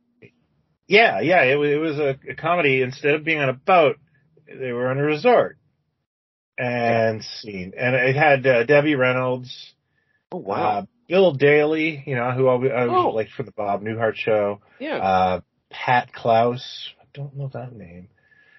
yeah, 0.88 1.20
yeah, 1.22 1.44
it 1.44 1.56
was 1.56 1.70
it 1.70 1.78
was 1.78 2.00
a, 2.00 2.18
a 2.32 2.36
comedy. 2.36 2.82
Instead 2.82 3.16
of 3.16 3.24
being 3.24 3.40
on 3.40 3.50
a 3.50 3.54
boat, 3.54 3.98
they 4.48 4.72
were 4.72 4.88
on 4.90 4.98
a 4.98 5.04
resort. 5.04 5.58
and 6.58 7.24
scene. 7.24 7.74
And 7.78 7.96
it 7.96 8.16
had 8.16 8.46
uh, 8.46 8.64
Debbie 8.66 8.96
Reynolds, 8.96 9.74
Oh 10.32 10.38
wow. 10.38 10.56
uh, 10.80 10.86
Bill 11.08 11.32
Daily, 11.34 12.04
you 12.06 12.16
know, 12.16 12.32
who 12.32 12.48
I, 12.48 12.68
I 12.68 12.88
Oh. 12.88 13.10
like 13.10 13.30
for 13.30 13.44
the 13.44 13.52
Bob 13.52 13.82
Newhart 13.82 14.16
show, 14.16 14.60
yeah. 14.80 14.98
uh, 14.98 15.42
Pat 15.70 16.12
Klous, 16.14 16.62
I 17.02 17.06
don't 17.14 17.36
know 17.36 17.50
that 17.54 17.74
name. 17.74 18.10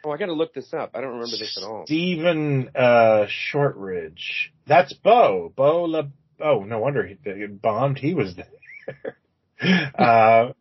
oh, 0.04 0.10
I 0.10 0.16
got 0.16 0.26
to 0.26 0.32
look 0.32 0.54
this 0.54 0.72
up. 0.72 0.92
I 0.94 1.00
don't 1.02 1.10
remember 1.10 1.36
this 1.38 1.58
at 1.60 1.64
all. 1.68 1.84
Stephen 1.86 2.70
uh, 2.74 3.26
Shortridge. 3.28 4.52
That's 4.66 4.92
Bo. 4.94 5.52
Bo 5.54 5.84
La. 5.84 6.02
Oh, 6.42 6.64
no 6.64 6.78
wonder 6.78 7.06
he, 7.06 7.46
bombed. 7.46 7.98
He 7.98 8.14
was 8.14 8.34
there. 8.36 9.16
uh, 9.98 10.52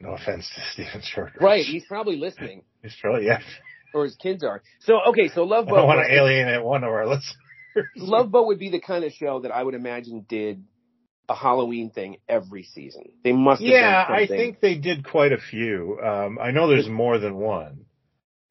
no 0.00 0.12
offense 0.14 0.50
to 0.54 0.62
Stephen 0.72 1.02
Shortridge. 1.02 1.42
Right. 1.42 1.64
He's 1.64 1.84
probably 1.86 2.16
listening, 2.16 2.62
He's 2.82 2.96
probably 3.00 3.26
yeah. 3.26 3.40
or 3.94 4.04
his 4.04 4.16
kids 4.16 4.42
are. 4.42 4.62
So 4.80 5.00
okay. 5.08 5.28
So 5.28 5.44
Love 5.44 5.66
Boat. 5.66 5.74
I 5.74 5.78
don't 5.78 5.86
want 5.86 6.06
to 6.06 6.14
alienate 6.14 6.64
one 6.64 6.84
of 6.84 6.90
our 6.90 7.06
listeners. 7.06 7.36
Love 7.96 8.30
Boat 8.30 8.46
would 8.48 8.58
be 8.58 8.70
the 8.70 8.80
kind 8.80 9.04
of 9.04 9.12
show 9.12 9.40
that 9.40 9.52
I 9.52 9.62
would 9.62 9.74
imagine 9.74 10.26
did 10.28 10.64
a 11.28 11.34
Halloween 11.34 11.90
thing 11.90 12.16
every 12.28 12.64
season. 12.64 13.04
They 13.24 13.32
must. 13.32 13.62
Have 13.62 13.70
Yeah, 13.70 14.04
I 14.08 14.26
think 14.26 14.60
they 14.60 14.76
did 14.76 15.04
quite 15.04 15.32
a 15.32 15.38
few. 15.38 15.98
Um, 16.02 16.38
I 16.38 16.50
know 16.50 16.68
there's 16.68 16.88
more 16.88 17.18
than 17.18 17.36
one. 17.36 17.86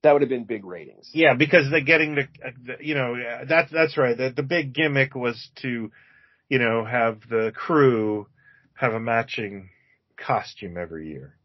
that 0.03 0.13
would 0.13 0.21
have 0.21 0.29
been 0.29 0.45
big 0.45 0.65
ratings. 0.65 1.09
Yeah, 1.13 1.33
because 1.35 1.69
they're 1.69 1.81
getting 1.81 2.15
the, 2.15 2.27
the 2.65 2.85
you 2.85 2.95
know, 2.95 3.15
that's 3.47 3.71
that's 3.71 3.97
right. 3.97 4.17
The, 4.17 4.33
the 4.35 4.43
big 4.43 4.73
gimmick 4.73 5.15
was 5.15 5.49
to, 5.61 5.91
you 6.51 6.59
know, 6.59 6.83
have 6.83 7.21
the 7.29 7.53
crew 7.55 8.27
have 8.73 8.93
a 8.93 8.99
matching 8.99 9.69
costume 10.17 10.77
every 10.77 11.07
year. 11.07 11.37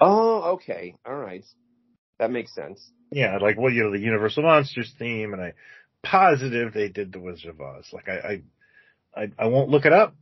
Oh, 0.00 0.54
okay. 0.54 0.96
All 1.06 1.14
right. 1.14 1.44
That 2.18 2.32
makes 2.32 2.52
sense. 2.52 2.90
Yeah, 3.12 3.38
like 3.40 3.56
well, 3.56 3.72
you 3.72 3.84
know, 3.84 3.92
the 3.92 4.00
Universal 4.00 4.42
Monsters 4.42 4.92
theme, 4.98 5.32
and 5.32 5.40
I 5.40 5.52
positive 6.02 6.74
they 6.74 6.88
did 6.88 7.12
the 7.12 7.20
Wizard 7.20 7.50
of 7.50 7.60
Oz. 7.60 7.86
Like 7.92 8.08
I, 8.08 8.42
I, 9.16 9.22
I, 9.22 9.32
I 9.38 9.46
won't 9.46 9.70
look 9.70 9.86
it 9.86 9.92
up, 9.92 10.16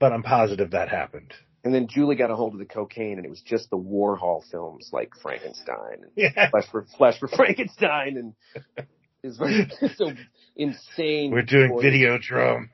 but 0.00 0.14
I'm 0.14 0.22
positive 0.22 0.70
that 0.70 0.88
happened. 0.88 1.34
And 1.62 1.74
then 1.74 1.88
Julie 1.88 2.16
got 2.16 2.30
a 2.30 2.36
hold 2.36 2.54
of 2.54 2.58
the 2.58 2.64
cocaine, 2.64 3.18
and 3.18 3.26
it 3.26 3.28
was 3.28 3.42
just 3.42 3.68
the 3.68 3.76
Warhol 3.76 4.44
films 4.50 4.88
like 4.92 5.10
Frankenstein 5.20 6.04
and 6.04 6.10
Yeah, 6.16 6.48
Flesh 6.48 6.70
for 6.70 6.86
Flesh 6.96 7.18
for 7.20 7.28
Frankenstein, 7.28 8.16
and 8.16 8.86
it's 9.22 9.36
very 9.36 9.68
so 9.96 10.12
insane. 10.56 11.32
we're 11.32 11.42
doing 11.42 11.72
Videodrome. 11.72 12.70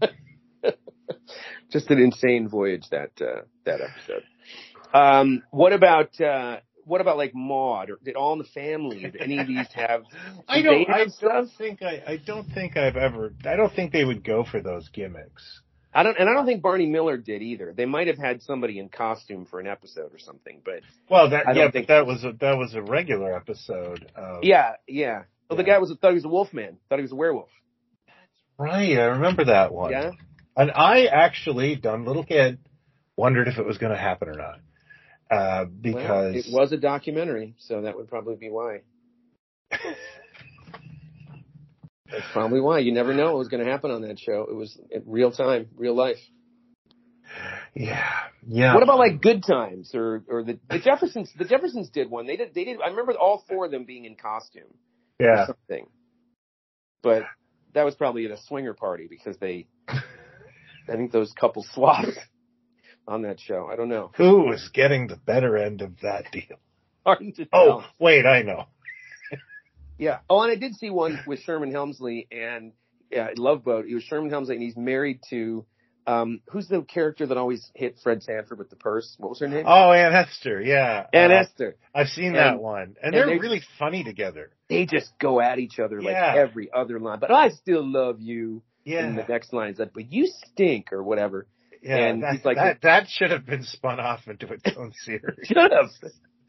Just 1.70 1.90
an 1.90 1.98
insane 1.98 2.48
voyage 2.48 2.84
that 2.90 3.10
uh, 3.20 3.42
that 3.64 3.80
episode. 3.80 4.22
Um, 4.94 5.42
what 5.50 5.72
about 5.74 6.18
uh, 6.20 6.58
what 6.84 7.00
about 7.02 7.18
like 7.18 7.32
Maude 7.34 7.90
or 7.90 7.98
did 8.02 8.16
All 8.16 8.32
in 8.32 8.38
the 8.38 8.44
Family? 8.44 9.00
Did 9.00 9.16
any 9.20 9.38
of 9.38 9.46
these 9.46 9.66
have? 9.74 10.04
I 10.48 10.62
don't. 10.62 10.88
I 10.88 11.06
stuff? 11.08 11.30
don't 11.30 11.50
think. 11.58 11.82
I, 11.82 12.02
I 12.06 12.16
don't 12.16 12.48
think 12.54 12.76
I've 12.78 12.96
ever. 12.96 13.34
I 13.44 13.56
don't 13.56 13.72
think 13.74 13.92
they 13.92 14.04
would 14.04 14.24
go 14.24 14.44
for 14.50 14.60
those 14.62 14.88
gimmicks. 14.88 15.60
I 15.92 16.02
don't, 16.02 16.18
and 16.18 16.28
I 16.28 16.34
don't 16.34 16.46
think 16.46 16.62
Barney 16.62 16.86
Miller 16.86 17.16
did 17.16 17.42
either. 17.42 17.72
They 17.76 17.86
might 17.86 18.06
have 18.08 18.18
had 18.18 18.42
somebody 18.42 18.78
in 18.78 18.88
costume 18.90 19.46
for 19.46 19.58
an 19.58 19.66
episode 19.66 20.12
or 20.14 20.18
something, 20.18 20.60
but 20.64 20.80
Well, 21.10 21.30
that 21.30 21.48
I 21.48 21.52
yeah, 21.52 21.70
think- 21.70 21.86
but 21.86 21.94
that 21.94 22.06
was 22.06 22.24
a 22.24 22.32
that 22.40 22.56
was 22.56 22.74
a 22.74 22.82
regular 22.82 23.34
episode. 23.34 24.10
Of, 24.14 24.44
yeah, 24.44 24.72
yeah. 24.86 25.22
Well, 25.50 25.56
the 25.56 25.64
guy 25.64 25.78
was 25.78 25.94
thought 26.00 26.10
he 26.10 26.14
was 26.14 26.24
a 26.26 26.28
wolf 26.28 26.52
man. 26.52 26.76
Thought 26.88 26.98
he 26.98 27.02
was 27.02 27.12
a 27.12 27.16
werewolf. 27.16 27.48
Right. 28.58 28.98
I 28.98 29.04
remember 29.04 29.46
that 29.46 29.72
one. 29.72 29.92
Yeah. 29.92 30.10
And 30.56 30.70
I 30.72 31.04
actually, 31.06 31.76
dumb 31.76 32.04
little 32.04 32.24
kid, 32.24 32.58
wondered 33.16 33.48
if 33.48 33.58
it 33.58 33.66
was 33.66 33.78
going 33.78 33.92
to 33.92 33.98
happen 33.98 34.28
or 34.28 34.34
not. 34.34 34.60
Uh, 35.30 35.64
because 35.66 35.94
Well, 36.04 36.34
it 36.34 36.46
was 36.50 36.72
a 36.72 36.78
documentary, 36.78 37.54
so 37.58 37.82
that 37.82 37.96
would 37.96 38.08
probably 38.08 38.36
be 38.36 38.48
why. 38.48 38.80
That's 42.10 42.24
probably 42.32 42.60
why. 42.60 42.78
You 42.78 42.92
never 42.92 43.12
know 43.12 43.26
what 43.26 43.38
was 43.38 43.48
going 43.48 43.64
to 43.64 43.70
happen 43.70 43.90
on 43.90 44.02
that 44.02 44.18
show. 44.18 44.46
It 44.50 44.54
was 44.54 44.78
in 44.90 45.02
real 45.06 45.30
time, 45.30 45.68
real 45.76 45.94
life. 45.94 46.16
yeah, 47.74 48.08
yeah. 48.46 48.72
What 48.72 48.82
about 48.82 48.98
like 48.98 49.20
Good 49.20 49.44
Times 49.44 49.90
or 49.94 50.24
or 50.26 50.42
the 50.42 50.58
the 50.70 50.78
Jeffersons? 50.78 51.30
The 51.38 51.44
Jeffersons 51.44 51.90
did 51.90 52.08
one. 52.10 52.26
They 52.26 52.36
did. 52.36 52.54
They 52.54 52.64
did. 52.64 52.80
I 52.80 52.88
remember 52.88 53.12
all 53.12 53.44
four 53.46 53.66
of 53.66 53.70
them 53.70 53.84
being 53.84 54.06
in 54.06 54.16
costume 54.16 54.72
or 55.20 55.26
yeah? 55.26 55.46
something. 55.46 55.86
But 57.02 57.24
that 57.74 57.84
was 57.84 57.94
probably 57.94 58.24
at 58.24 58.30
a 58.30 58.38
swinger 58.46 58.74
party 58.74 59.06
because 59.08 59.36
they. 59.38 59.66
I 59.88 60.96
think 60.96 61.12
those 61.12 61.32
couples 61.32 61.68
swapped 61.74 62.18
on 63.06 63.22
that 63.22 63.38
show. 63.38 63.68
I 63.70 63.76
don't 63.76 63.90
know. 63.90 64.10
Who 64.16 64.46
was 64.46 64.70
getting 64.72 65.06
the 65.06 65.16
better 65.16 65.56
end 65.56 65.82
of 65.82 66.00
that 66.00 66.32
deal? 66.32 66.58
Hard 67.04 67.34
to 67.36 67.48
oh, 67.52 67.64
tell. 67.64 67.80
Oh, 67.80 67.84
wait, 67.98 68.24
I 68.24 68.42
know. 68.42 68.64
Yeah. 69.98 70.20
Oh, 70.30 70.40
and 70.42 70.52
I 70.52 70.54
did 70.54 70.76
see 70.76 70.90
one 70.90 71.20
with 71.26 71.40
Sherman 71.40 71.72
Hemsley 71.72 72.28
and 72.30 72.72
yeah, 73.10 73.30
Love 73.36 73.64
Boat. 73.64 73.86
He 73.86 73.94
was 73.94 74.04
Sherman 74.04 74.30
Hemsley, 74.30 74.54
and 74.54 74.62
he's 74.62 74.76
married 74.76 75.20
to 75.30 75.66
um, 76.08 76.40
who's 76.50 76.66
the 76.68 76.82
character 76.82 77.26
that 77.26 77.36
always 77.36 77.70
hit 77.74 77.96
Fred 78.02 78.22
Sanford 78.22 78.58
with 78.58 78.70
the 78.70 78.76
purse? 78.76 79.14
What 79.18 79.28
was 79.30 79.40
her 79.40 79.48
name? 79.48 79.64
Oh, 79.66 79.92
Aunt 79.92 80.14
Esther. 80.14 80.60
Yeah, 80.62 81.06
Aunt 81.12 81.32
Uh, 81.32 81.36
Esther. 81.36 81.76
I've 81.94 82.08
seen 82.08 82.28
And- 82.28 82.36
that 82.36 82.60
one, 82.60 82.82
and, 82.82 82.96
and 83.02 83.14
they're 83.14 83.26
they- 83.26 83.38
really 83.38 83.62
funny 83.78 84.02
together. 84.04 84.50
They 84.68 84.86
just 84.86 85.10
go 85.18 85.40
at 85.40 85.58
each 85.58 85.78
other 85.78 86.00
like 86.02 86.12
Yeah. 86.12 86.34
every 86.36 86.70
other 86.72 86.98
line. 86.98 87.18
But 87.20 87.30
I 87.30 87.50
still 87.50 87.86
love 87.86 88.20
you. 88.20 88.62
Yeah, 88.84 89.00
And 89.04 89.18
the 89.18 89.24
next 89.28 89.52
line 89.52 89.70
is 89.72 89.76
that, 89.78 89.92
but 89.92 90.10
you 90.10 90.26
stink 90.52 90.92
or 90.92 91.02
whatever. 91.02 91.46
yeah. 91.82 91.96
and 91.96 92.22
that, 92.22 92.36
he's 92.36 92.44
like- 92.44 92.56
that 92.56 92.80
that 92.82 93.08
should 93.08 93.30
have 93.30 93.44
been 93.46 93.62
spun 93.62 94.00
off 94.00 94.26
into 94.26 94.46
its 94.52 94.64
own 94.76 94.92
series. 95.04 95.46
Shut 95.46 95.72
up. 95.72 95.90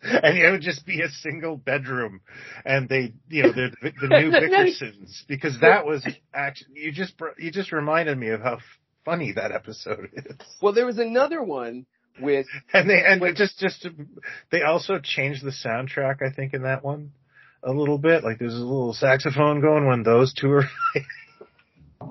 and 0.01 0.37
it 0.37 0.49
would 0.49 0.61
just 0.61 0.85
be 0.85 1.01
a 1.01 1.09
single 1.09 1.57
bedroom, 1.57 2.21
and 2.63 2.87
they, 2.87 3.13
you 3.27 3.43
know, 3.43 3.51
the 3.51 3.71
the, 3.81 3.91
the 3.99 4.07
new. 4.07 4.31
Vickersons, 4.31 5.23
because 5.27 5.59
that 5.59 5.85
was 5.85 6.07
actually 6.33 6.79
you 6.79 6.91
just 6.93 7.13
you 7.37 7.51
just 7.51 7.73
reminded 7.73 8.17
me 8.17 8.29
of 8.29 8.39
how 8.41 8.59
funny 9.05 9.31
that 9.33 9.51
episode 9.51 10.09
is. 10.13 10.35
Well, 10.61 10.73
there 10.73 10.85
was 10.85 10.97
another 10.99 11.41
one 11.43 11.85
with 12.21 12.47
And 12.73 12.89
they 12.89 13.01
and 13.05 13.21
just 13.35 13.59
just 13.59 13.87
they 14.51 14.61
also 14.63 14.99
changed 15.01 15.43
the 15.43 15.51
soundtrack, 15.51 16.21
I 16.21 16.33
think, 16.33 16.53
in 16.53 16.63
that 16.63 16.83
one 16.83 17.11
a 17.63 17.71
little 17.71 17.97
bit. 17.97 18.23
Like 18.23 18.39
there's 18.39 18.53
a 18.55 18.57
little 18.57 18.93
saxophone 18.93 19.61
going 19.61 19.85
when 19.87 20.03
those 20.03 20.33
two 20.33 20.51
are. 20.51 20.65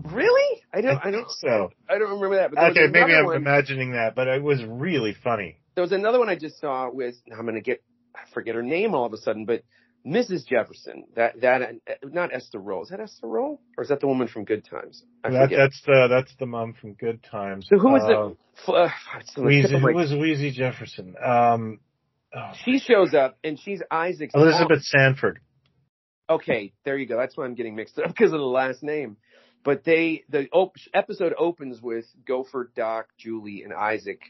really? 0.05 0.63
I 0.73 0.81
don't. 0.81 0.99
I, 0.99 1.03
think 1.11 1.15
don't. 1.17 1.31
so. 1.31 1.71
I 1.89 1.99
don't 1.99 2.11
remember 2.11 2.37
that. 2.37 2.51
But 2.55 2.71
Okay, 2.73 2.87
maybe 2.91 3.15
I'm 3.15 3.27
one- 3.27 3.37
imagining 3.37 3.93
that, 3.93 4.15
but 4.15 4.29
it 4.29 4.43
was 4.43 4.63
really 4.65 5.15
funny. 5.25 5.59
there 5.75 5.83
was 5.83 5.93
another 5.93 6.19
one 6.19 6.29
I 6.29 6.37
just 6.37 6.61
saw 6.61 6.91
with 6.93 7.15
I'm 7.33 7.47
gonna 7.47 7.61
get 7.61 7.83
I 8.15 8.21
forget 8.35 8.55
her 8.55 8.63
name 8.63 8.95
all 8.95 9.07
of 9.07 9.13
a 9.13 9.19
sudden, 9.19 9.45
but 9.45 9.63
Mrs. 10.07 10.47
Jefferson. 10.47 11.05
That 11.17 11.41
that 11.41 11.63
uh, 11.63 11.67
not 12.05 12.33
Esther 12.33 12.59
Rolle. 12.59 12.83
Is 12.85 12.89
that 12.91 13.01
Esther 13.01 13.27
Rolle 13.27 13.61
or 13.77 13.83
is 13.83 13.89
that 13.91 14.01
the 14.01 14.07
woman 14.07 14.29
from 14.29 14.45
Good 14.45 14.65
Times? 14.65 15.03
I 15.25 15.31
That, 15.31 15.51
that's 15.51 15.81
the 15.83 16.07
that's 16.09 16.35
the 16.39 16.47
mom 16.47 16.75
from 16.81 16.95
Good 16.95 17.23
Times. 17.23 17.67
so 17.69 17.79
who 17.79 17.91
was 17.91 18.03
uh, 18.05 18.07
the? 18.09 18.37
f- 18.67 18.91
Uh, 19.15 19.19
the 19.37 19.43
Weezy, 19.43 19.81
who 19.81 19.95
was 19.95 20.11
Weezy 20.13 20.53
Jefferson? 20.53 21.15
Um, 21.23 21.81
oh, 22.35 22.53
She 22.65 22.79
shows 22.79 23.15
up 23.15 23.39
and 23.45 23.59
she's 23.59 23.83
Isaac's 23.91 24.35
Elizabeth 24.35 24.83
Sanford. 24.83 25.41
Okay, 26.31 26.73
there 26.85 26.97
you 26.99 27.07
go. 27.07 27.17
That's 27.17 27.37
why 27.37 27.45
I'm 27.45 27.55
getting 27.55 27.75
mixed 27.75 27.99
up 27.99 28.07
because 28.09 28.33
of 28.33 28.39
the 28.39 28.45
last 28.47 28.83
name. 28.83 29.17
But 29.65 29.85
they 29.85 30.25
the 30.29 30.49
op- 30.53 30.77
episode 30.95 31.35
opens 31.39 31.83
with 31.83 32.05
Gopher, 32.27 32.71
Doc, 32.77 33.09
Julie, 33.19 33.63
and 33.65 33.73
Isaac 33.73 34.21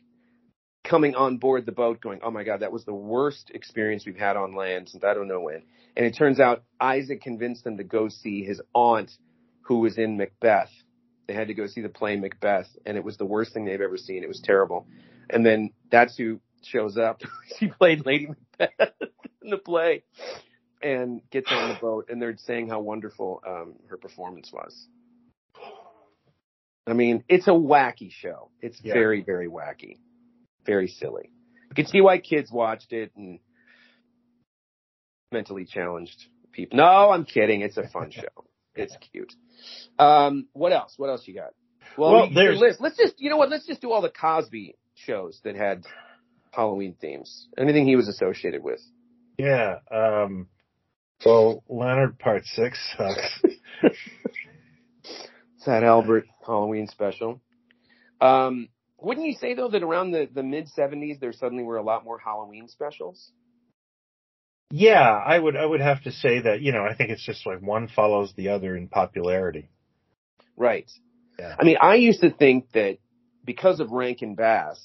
coming 0.89 1.15
on 1.15 1.37
board 1.39 1.67
the 1.67 1.73
boat, 1.73 2.01
going, 2.01 2.21
"Oh 2.23 2.31
my 2.31 2.45
God, 2.45 2.61
that 2.61 2.73
was 2.73 2.85
the 2.85 2.95
worst 2.95 3.51
experience 3.55 4.07
we've 4.07 4.17
had 4.17 4.37
on 4.37 4.55
land 4.55 4.89
since 4.89 5.05
I 5.05 5.15
don't 5.15 5.29
know 5.29 5.41
when." 5.41 5.63
And 5.97 6.07
it 6.07 6.17
turns 6.17 6.41
out 6.41 6.65
Isaac 6.81 7.21
convinced 7.21 7.65
them 7.65 7.77
to 7.77 7.85
go 7.85 8.09
see 8.09 8.43
his 8.43 8.61
aunt, 8.75 9.11
who 9.63 9.81
was 9.81 9.99
in 9.99 10.17
Macbeth. 10.17 10.71
They 11.27 11.35
had 11.35 11.49
to 11.49 11.55
go 11.55 11.67
see 11.67 11.83
the 11.83 11.89
play 11.91 12.17
Macbeth, 12.17 12.69
and 12.87 12.97
it 12.97 13.05
was 13.05 13.19
the 13.19 13.27
worst 13.27 13.53
thing 13.53 13.67
they've 13.67 13.81
ever 13.81 13.99
seen. 13.99 14.23
It 14.23 14.29
was 14.29 14.41
terrible. 14.41 14.87
And 15.31 15.45
then 15.45 15.71
that's 15.91 16.17
who 16.17 16.41
shows 16.63 16.97
up. 16.97 17.21
she 17.59 17.69
played 17.69 18.07
Lady 18.07 18.29
Macbeth 18.29 18.93
in 19.43 19.51
the 19.51 19.59
play 19.59 20.05
and 20.83 21.21
gets 21.31 21.51
on 21.51 21.69
the 21.69 21.75
boat 21.75 22.07
and 22.09 22.23
they're 22.23 22.37
saying 22.39 22.69
how 22.69 22.81
wonderful 22.81 23.43
um, 23.47 23.75
her 23.89 23.97
performance 23.97 24.51
was. 24.53 24.87
I 26.87 26.95
mean, 26.95 27.25
it's 27.29 27.47
a 27.49 27.53
wacky 27.53 28.11
show. 28.11 28.51
It's 28.63 28.81
Yeah. 28.83 28.95
very, 28.95 29.23
very 29.23 29.49
wacky. 29.49 29.99
Very 30.69 30.87
silly. 30.87 31.31
You 31.71 31.75
can 31.75 31.87
see 31.87 32.01
why 32.01 32.19
kids 32.19 32.53
watched 32.53 32.93
it 32.93 33.11
and 33.17 33.41
mentally 35.33 35.65
challenged 35.65 36.27
people. 36.53 36.77
No, 36.77 37.11
I'm 37.11 37.25
kidding. 37.25 37.63
It's 37.63 37.77
a 37.79 37.89
fun 37.89 38.11
show. 38.13 38.29
It's 38.75 38.97
cute. 39.13 39.33
Um, 39.99 40.47
what 40.53 40.73
else? 40.73 40.95
What 40.99 41.09
else 41.09 41.27
you 41.27 41.35
got? 41.35 41.51
Well, 41.97 42.13
Well, 42.13 42.31
there's- 42.33 42.61
list. 42.61 42.81
Let's 42.81 42.97
just, 42.97 43.15
you 43.19 43.31
know 43.31 43.37
what? 43.39 43.49
Let's 43.51 43.67
just 43.67 43.81
do 43.81 43.91
all 43.91 44.03
the 44.03 44.11
Cosby 44.11 44.77
shows 44.95 45.41
that 45.45 45.57
had 45.57 45.85
Halloween 46.53 46.95
themes. 47.01 47.49
Anything 47.59 47.87
he 47.87 47.97
was 47.97 48.09
associated 48.09 48.63
with. 48.63 48.81
Yeah. 49.39 49.79
Um, 49.91 50.49
well, 51.25 51.65
Leonard 51.69 52.19
Part 52.19 52.45
Six 52.45 52.79
sucks. 52.97 53.43
It's 55.57 55.67
that 55.67 55.83
Albert 55.83 56.27
Halloween 56.47 56.87
special. 56.87 57.41
Um, 58.21 58.69
wouldn't 59.01 59.27
you 59.27 59.35
say 59.35 59.55
though 59.55 59.69
that 59.69 59.83
around 59.83 60.11
the, 60.11 60.29
the 60.33 60.43
mid 60.43 60.69
seventies 60.69 61.19
there 61.21 61.33
suddenly 61.33 61.65
were 61.65 61.77
a 61.77 61.83
lot 61.83 62.05
more 62.05 62.19
Halloween 62.19 62.69
specials? 62.69 63.31
Yeah, 64.71 65.01
I 65.01 65.39
would 65.39 65.57
I 65.57 65.65
would 65.65 65.81
have 65.81 66.03
to 66.03 66.13
say 66.13 66.41
that 66.41 66.61
you 66.61 66.73
know 66.73 66.85
I 66.85 66.95
think 66.95 67.11
it's 67.11 67.25
just 67.25 67.47
like 67.47 67.61
one 67.61 67.89
follows 67.89 68.33
the 68.37 68.49
other 68.51 68.77
in 68.77 68.89
popularity. 68.89 69.71
Right. 70.57 70.91
Yeah. 71.39 71.55
I 71.59 71.65
mean, 71.65 71.77
I 71.81 71.95
used 71.95 72.21
to 72.21 72.31
think 72.31 72.73
that 72.73 72.99
because 73.45 73.81
of 73.81 73.93
Rankin 73.93 74.35
Bass 74.35 74.81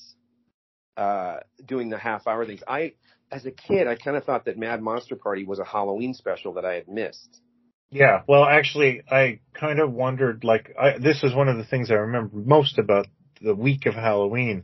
uh, 0.95 1.37
doing 1.65 1.89
the 1.89 1.97
half 1.97 2.27
hour 2.27 2.45
things, 2.45 2.61
I 2.67 2.93
as 3.31 3.45
a 3.45 3.51
kid 3.51 3.87
I 3.87 3.95
kind 3.95 4.15
of 4.15 4.23
thought 4.23 4.45
that 4.45 4.57
Mad 4.57 4.81
Monster 4.81 5.15
Party 5.15 5.43
was 5.43 5.59
a 5.59 5.65
Halloween 5.65 6.13
special 6.13 6.53
that 6.53 6.65
I 6.65 6.75
had 6.75 6.87
missed. 6.87 7.41
Yeah, 7.89 8.21
well, 8.27 8.43
actually, 8.45 9.03
I 9.11 9.39
kind 9.53 9.79
of 9.79 9.91
wondered. 9.91 10.43
Like, 10.43 10.73
I, 10.81 10.97
this 10.97 11.23
is 11.23 11.35
one 11.35 11.47
of 11.47 11.57
the 11.57 11.63
things 11.63 11.91
I 11.91 11.95
remember 11.95 12.37
most 12.37 12.79
about 12.79 13.05
the 13.43 13.55
week 13.55 13.85
of 13.85 13.93
Halloween 13.93 14.63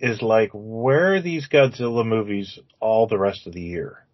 is 0.00 0.22
like, 0.22 0.50
where 0.54 1.14
are 1.14 1.20
these 1.20 1.48
Godzilla 1.48 2.06
movies 2.06 2.58
all 2.80 3.06
the 3.06 3.18
rest 3.18 3.46
of 3.46 3.52
the 3.52 3.60
year? 3.60 4.04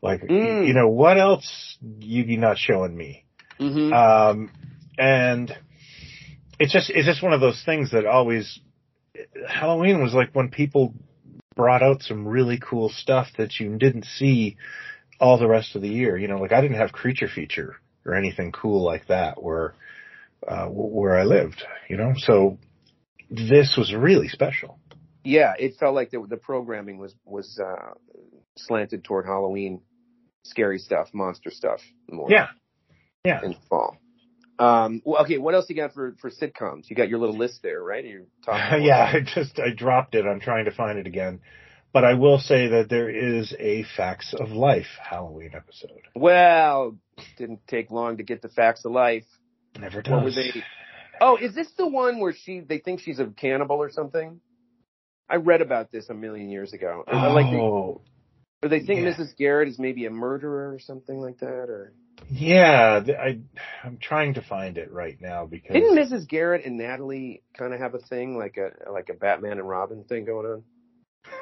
Like, 0.00 0.22
Mm. 0.22 0.66
you 0.66 0.74
know, 0.74 0.88
what 0.88 1.18
else 1.18 1.78
you 2.00 2.24
be 2.24 2.36
not 2.36 2.58
showing 2.58 2.96
me? 2.96 3.24
Mm-hmm. 3.60 3.92
Um, 3.92 4.50
and 4.98 5.56
it's 6.58 6.72
just 6.72 6.90
it's 6.90 7.06
just 7.06 7.22
one 7.22 7.32
of 7.32 7.40
those 7.40 7.62
things 7.64 7.92
that 7.92 8.06
always 8.06 8.60
Halloween 9.48 10.02
was 10.02 10.14
like 10.14 10.30
when 10.32 10.48
people 10.48 10.94
brought 11.54 11.82
out 11.82 12.02
some 12.02 12.26
really 12.26 12.58
cool 12.58 12.88
stuff 12.88 13.28
that 13.38 13.60
you 13.60 13.76
didn't 13.76 14.06
see 14.06 14.56
all 15.20 15.38
the 15.38 15.46
rest 15.46 15.76
of 15.76 15.82
the 15.82 15.88
year. 15.88 16.16
You 16.16 16.28
know, 16.28 16.38
like 16.38 16.52
I 16.52 16.60
didn't 16.60 16.78
have 16.78 16.92
creature 16.92 17.28
feature 17.28 17.76
or 18.04 18.14
anything 18.14 18.52
cool 18.52 18.82
like 18.82 19.06
that 19.08 19.42
where 19.42 19.74
uh, 20.46 20.66
where 20.66 21.16
I 21.16 21.24
lived. 21.24 21.62
You 21.88 21.96
know, 21.96 22.14
so 22.16 22.58
this 23.32 23.74
was 23.76 23.94
really 23.94 24.28
special. 24.28 24.78
yeah, 25.24 25.54
it 25.58 25.76
felt 25.78 25.94
like 25.94 26.10
the, 26.10 26.24
the 26.28 26.36
programming 26.36 26.98
was 26.98 27.14
was 27.24 27.58
uh, 27.58 27.94
slanted 28.56 29.04
toward 29.04 29.26
Halloween, 29.26 29.80
scary 30.44 30.78
stuff, 30.78 31.08
monster 31.12 31.50
stuff 31.50 31.80
more. 32.08 32.28
Yeah, 32.30 32.48
yeah. 33.24 33.40
in 33.42 33.56
fall. 33.68 33.96
Um, 34.58 35.02
well, 35.04 35.22
okay, 35.22 35.38
what 35.38 35.54
else 35.54 35.66
you 35.68 35.76
got 35.76 35.94
for 35.94 36.14
for 36.20 36.30
sitcoms? 36.30 36.90
You 36.90 36.96
got 36.96 37.08
your 37.08 37.18
little 37.18 37.36
list 37.36 37.60
there, 37.62 37.82
right? 37.82 38.04
You're 38.04 38.26
talking. 38.44 38.82
yeah, 38.84 39.12
I 39.14 39.20
just 39.20 39.58
I 39.58 39.72
dropped 39.74 40.14
it. 40.14 40.26
I'm 40.26 40.40
trying 40.40 40.66
to 40.66 40.72
find 40.72 40.98
it 40.98 41.06
again. 41.06 41.40
But 41.92 42.04
I 42.04 42.14
will 42.14 42.38
say 42.38 42.68
that 42.68 42.88
there 42.88 43.10
is 43.10 43.54
a 43.58 43.84
Facts 43.96 44.34
of 44.38 44.50
Life 44.50 44.86
Halloween 45.02 45.50
episode. 45.54 46.00
Well, 46.14 46.96
didn't 47.36 47.66
take 47.66 47.90
long 47.90 48.16
to 48.16 48.22
get 48.22 48.40
the 48.40 48.48
facts 48.48 48.86
of 48.86 48.92
life. 48.92 49.26
Never 49.78 50.00
does. 50.00 50.10
What 50.10 50.24
were 50.24 50.30
they? 50.30 50.62
Oh, 51.24 51.36
is 51.40 51.54
this 51.54 51.68
the 51.78 51.86
one 51.86 52.18
where 52.18 52.32
she 52.34 52.60
they 52.60 52.78
think 52.78 52.98
she's 53.00 53.20
a 53.20 53.26
cannibal 53.26 53.76
or 53.76 53.90
something? 53.92 54.40
I 55.30 55.36
read 55.36 55.62
about 55.62 55.92
this 55.92 56.08
a 56.10 56.14
million 56.14 56.50
years 56.50 56.72
ago. 56.72 57.04
Or 57.06 57.14
Like 57.30 57.50
they, 57.50 57.56
Oh, 57.56 58.02
or 58.62 58.68
they 58.68 58.80
think 58.80 59.00
yeah. 59.02 59.12
Mrs. 59.14 59.36
Garrett 59.36 59.68
is 59.68 59.78
maybe 59.78 60.04
a 60.06 60.10
murderer 60.10 60.74
or 60.74 60.78
something 60.80 61.16
like 61.20 61.38
that. 61.38 61.46
Or 61.70 61.92
yeah. 62.28 63.00
I 63.20 63.38
I'm 63.84 63.98
trying 63.98 64.34
to 64.34 64.42
find 64.42 64.78
it 64.78 64.90
right 64.92 65.16
now 65.20 65.46
because 65.46 65.72
didn't 65.72 65.96
Mrs. 65.96 66.26
Garrett 66.28 66.66
and 66.66 66.76
Natalie 66.76 67.42
kind 67.56 67.72
of 67.72 67.78
have 67.80 67.94
a 67.94 67.98
thing 68.00 68.36
like 68.36 68.56
a 68.56 68.90
like 68.90 69.08
a 69.08 69.14
Batman 69.14 69.58
and 69.58 69.68
Robin 69.68 70.02
thing 70.04 70.24
going 70.24 70.46
on? 70.46 70.62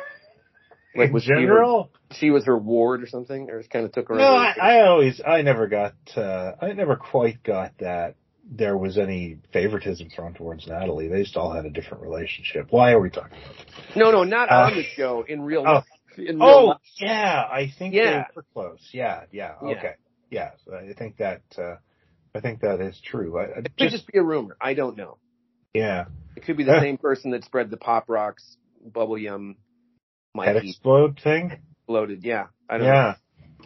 Like 0.95 1.13
was 1.13 1.23
she 1.23 1.31
her- 1.31 1.37
general, 1.41 1.93
She 2.13 2.31
was 2.31 2.47
her 2.47 2.59
ward 2.59 3.03
or 3.03 3.07
something, 3.07 3.49
or 3.49 3.59
just 3.61 3.71
kind 3.71 3.85
of 3.85 3.93
took 3.93 4.09
her. 4.09 4.17
no, 4.17 4.25
I, 4.25 4.55
I 4.61 4.81
always 4.89 5.21
I 5.25 5.43
never 5.43 5.69
got 5.69 5.95
uh, 6.17 6.53
I 6.61 6.73
never 6.73 6.97
quite 6.97 7.45
got 7.45 7.79
that 7.79 8.17
there 8.53 8.77
was 8.77 8.99
any 8.99 9.39
favoritism 9.53 10.11
thrown 10.11 10.35
towards 10.35 10.67
Natalie. 10.67 11.07
They 11.09 11.23
just 11.23 11.37
all 11.37 11.53
had 11.53 11.65
a 11.67 11.71
different 11.71 12.03
relationship. 12.03 12.67
Why 12.71 12.91
are 12.93 13.01
we 13.01 13.09
talking 13.11 13.39
about 13.39 13.57
this? 13.67 13.97
No, 13.97 14.11
no, 14.11 14.25
not 14.25 14.51
Uh, 14.51 14.55
on 14.71 14.75
the 14.75 14.83
show. 14.83 15.23
In 15.27 15.41
real 15.43 15.61
oh. 15.67 15.73
life. 15.75 15.85
In 16.19 16.37
real 16.39 16.43
Oh 16.49 16.65
life. 16.67 16.79
yeah, 16.99 17.45
I 17.51 17.73
think 17.79 17.95
Yeah. 17.95 18.25
they 18.29 18.35
were 18.35 18.45
close. 18.53 18.89
Yeah, 18.93 19.23
yeah, 19.31 19.55
Yeah. 19.63 19.69
okay, 19.69 19.93
yeah. 20.31 20.51
So 20.65 20.75
I 20.75 20.93
think 20.95 21.19
that 21.19 21.43
uh, 21.57 21.77
I 22.35 22.41
think 22.41 22.61
that 22.63 22.81
is 22.81 23.01
true. 23.01 23.39
I, 23.39 23.43
I 23.45 23.59
It 23.61 23.77
could 23.79 23.91
just 23.91 24.07
be 24.09 24.19
a 24.19 24.23
rumor. 24.23 24.57
I 24.61 24.75
don't 24.75 24.97
know. 24.97 25.19
yeah. 25.73 26.07
It 26.37 26.45
could 26.45 26.57
be 26.57 26.65
the 26.65 26.81
same 26.83 26.97
person 26.99 27.31
that 27.33 27.45
spread 27.45 27.71
the 27.71 27.77
pop 27.77 28.09
rocks, 28.09 28.57
bubble 28.85 29.19
yum, 29.19 29.57
Mikey 30.35 30.71
explode 30.71 31.21
thing. 31.23 31.59
loaded. 31.89 32.25
Yeah, 32.25 32.47
I 32.69 32.79
don't 32.79 32.87
Yeah, 32.89 33.15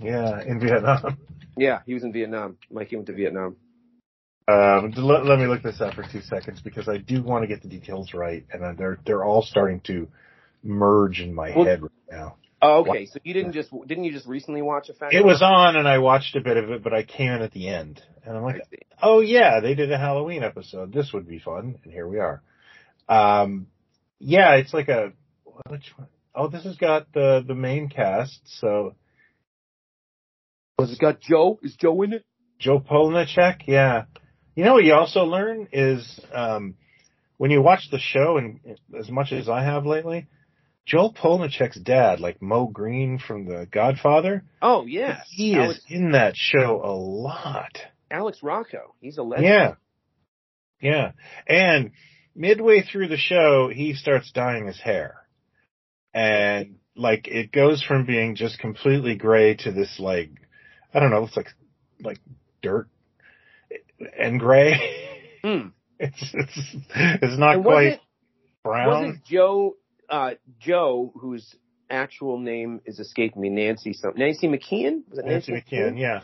yeah. 0.03 0.43
In 0.43 0.61
Vietnam. 0.61 1.19
Yeah, 1.57 1.81
he 1.87 1.95
was 1.95 2.03
in 2.05 2.13
Vietnam. 2.13 2.57
Mikey 2.71 2.97
went 2.97 3.07
to 3.07 3.13
Vietnam. 3.15 3.57
Um, 4.47 4.93
let, 4.97 5.25
let 5.25 5.39
me 5.39 5.47
look 5.47 5.63
this 5.63 5.81
up 5.81 5.95
for 5.95 6.05
two 6.11 6.21
seconds 6.21 6.61
because 6.61 6.87
I 6.89 6.99
do 6.99 7.23
want 7.23 7.45
to 7.45 7.47
get 7.47 7.63
the 7.63 7.69
details 7.69 8.13
right, 8.13 8.45
and 8.53 8.63
uh, 8.63 8.73
they're 8.77 8.99
they're 9.07 9.25
all 9.25 9.43
starting 9.43 9.81
to 9.87 10.09
merge 10.63 11.21
in 11.21 11.35
my 11.35 11.53
Well- 11.57 11.65
head 11.65 11.83
right 11.83 11.91
now. 12.11 12.37
Oh, 12.67 12.81
okay. 12.81 13.05
So 13.05 13.19
you 13.25 13.35
didn't 13.35 13.53
just 13.53 13.71
didn't 13.87 14.05
you 14.05 14.13
just 14.13 14.27
recently 14.27 14.63
watch 14.63 14.89
a 14.89 14.95
fact? 14.95 15.13
It 15.13 15.23
was 15.25 15.43
on, 15.43 15.77
and 15.77 15.87
I 15.87 15.99
watched 15.99 16.35
a 16.35 16.41
bit 16.41 16.57
of 16.57 16.71
it, 16.71 16.83
but 16.83 16.95
I 16.95 17.03
came 17.03 17.31
in 17.31 17.43
at 17.43 17.53
the 17.53 17.69
end, 17.69 18.01
and 18.25 18.37
I'm 18.37 18.43
like, 18.43 18.63
oh 19.03 19.21
yeah, 19.21 19.61
they 19.61 19.75
did 19.75 19.93
a 19.93 19.99
Halloween 19.99 20.43
episode. 20.43 20.91
This 20.91 21.13
would 21.13 21.29
be 21.29 21.39
fun, 21.39 21.79
and 21.85 21.93
here 21.93 22.09
we 22.09 22.21
are. 22.21 22.41
Um, 23.07 23.67
yeah, 24.19 24.55
it's 24.55 24.73
like 24.73 24.89
a 24.89 25.13
which 25.69 25.93
one? 25.97 26.09
Oh, 26.35 26.49
this 26.49 26.65
has 26.65 26.77
got 26.77 27.13
the 27.13 27.45
the 27.47 27.55
main 27.55 27.89
cast. 27.91 28.41
So 28.61 28.95
Was 30.79 30.91
it 30.93 30.99
got 30.99 31.21
Joe? 31.21 31.59
Is 31.63 31.77
Joe 31.77 32.01
in 32.03 32.15
it? 32.15 32.25
Joe 32.59 32.81
Polniaczek, 32.81 33.63
yeah. 33.67 34.05
You 34.55 34.65
know 34.65 34.75
what 34.75 34.85
you 34.85 34.95
also 34.95 35.25
learn 35.25 35.69
is 35.73 36.21
um, 36.33 36.75
when 37.39 37.51
you 37.51 37.61
watch 37.61 37.89
the 37.91 37.99
show, 37.99 38.37
and 38.37 38.61
as 38.97 39.11
much 39.11 39.33
as 39.33 39.49
I 39.49 39.65
have 39.65 39.85
lately, 39.85 40.29
Joel 40.87 41.13
Polniaczek's 41.13 41.81
dad, 41.81 42.21
like 42.21 42.41
Moe 42.43 42.67
Greene 42.67 43.19
from 43.19 43.47
The 43.47 43.67
Godfather, 43.71 44.45
Oh 44.61 44.87
yeah, 44.87 45.23
he 45.31 45.57
Alex, 45.57 45.79
is 45.79 45.85
in 45.89 46.13
that 46.13 46.37
show 46.37 46.81
a 46.85 46.93
lot. 46.93 47.79
Alex 48.11 48.43
Rocco. 48.43 48.95
He's 49.01 49.19
a 49.19 49.23
legend. 49.23 49.49
Yeah. 49.49 49.75
Yeah. 50.81 51.13
And 51.49 51.93
midway 52.35 52.83
through 52.83 53.09
the 53.09 53.17
show, 53.17 53.71
he 53.75 53.95
starts 53.95 54.31
dyeing 54.33 54.67
his 54.67 54.81
hair. 54.81 55.17
And 56.13 56.77
like 56.95 57.27
it 57.27 57.51
goes 57.51 57.83
from 57.83 58.07
being 58.07 58.37
just 58.37 58.59
completely 58.59 59.17
gray 59.17 59.57
to 59.57 59.73
this 59.73 59.99
like 59.99 60.31
I 60.93 61.01
don't 61.01 61.11
know, 61.11 61.25
it's 61.25 61.37
like 61.37 61.49
like 62.01 62.19
dirt 62.63 62.89
and 64.19 64.41
gray. 64.41 64.81
Hmm. 65.43 65.69
It's 65.97 66.35
it's 66.35 66.77
it's 66.97 67.39
not 67.39 67.63
quite 67.63 67.85
wasn't 67.85 68.01
brown. 68.65 68.89
wasn't 68.89 69.25
Joe 69.25 69.77
uh, 70.11 70.31
Joe 70.59 71.13
whose 71.15 71.55
actual 71.89 72.39
name 72.39 72.81
is 72.85 72.99
escaping 72.99 73.41
me? 73.41 73.49
Nancy 73.49 73.93
something. 73.93 74.21
Nancy 74.21 74.49
McKeon. 74.49 75.09
Was 75.09 75.21
it 75.21 75.25
Nancy 75.25 75.53
McKeon, 75.53 75.99
yeah. 75.99 76.23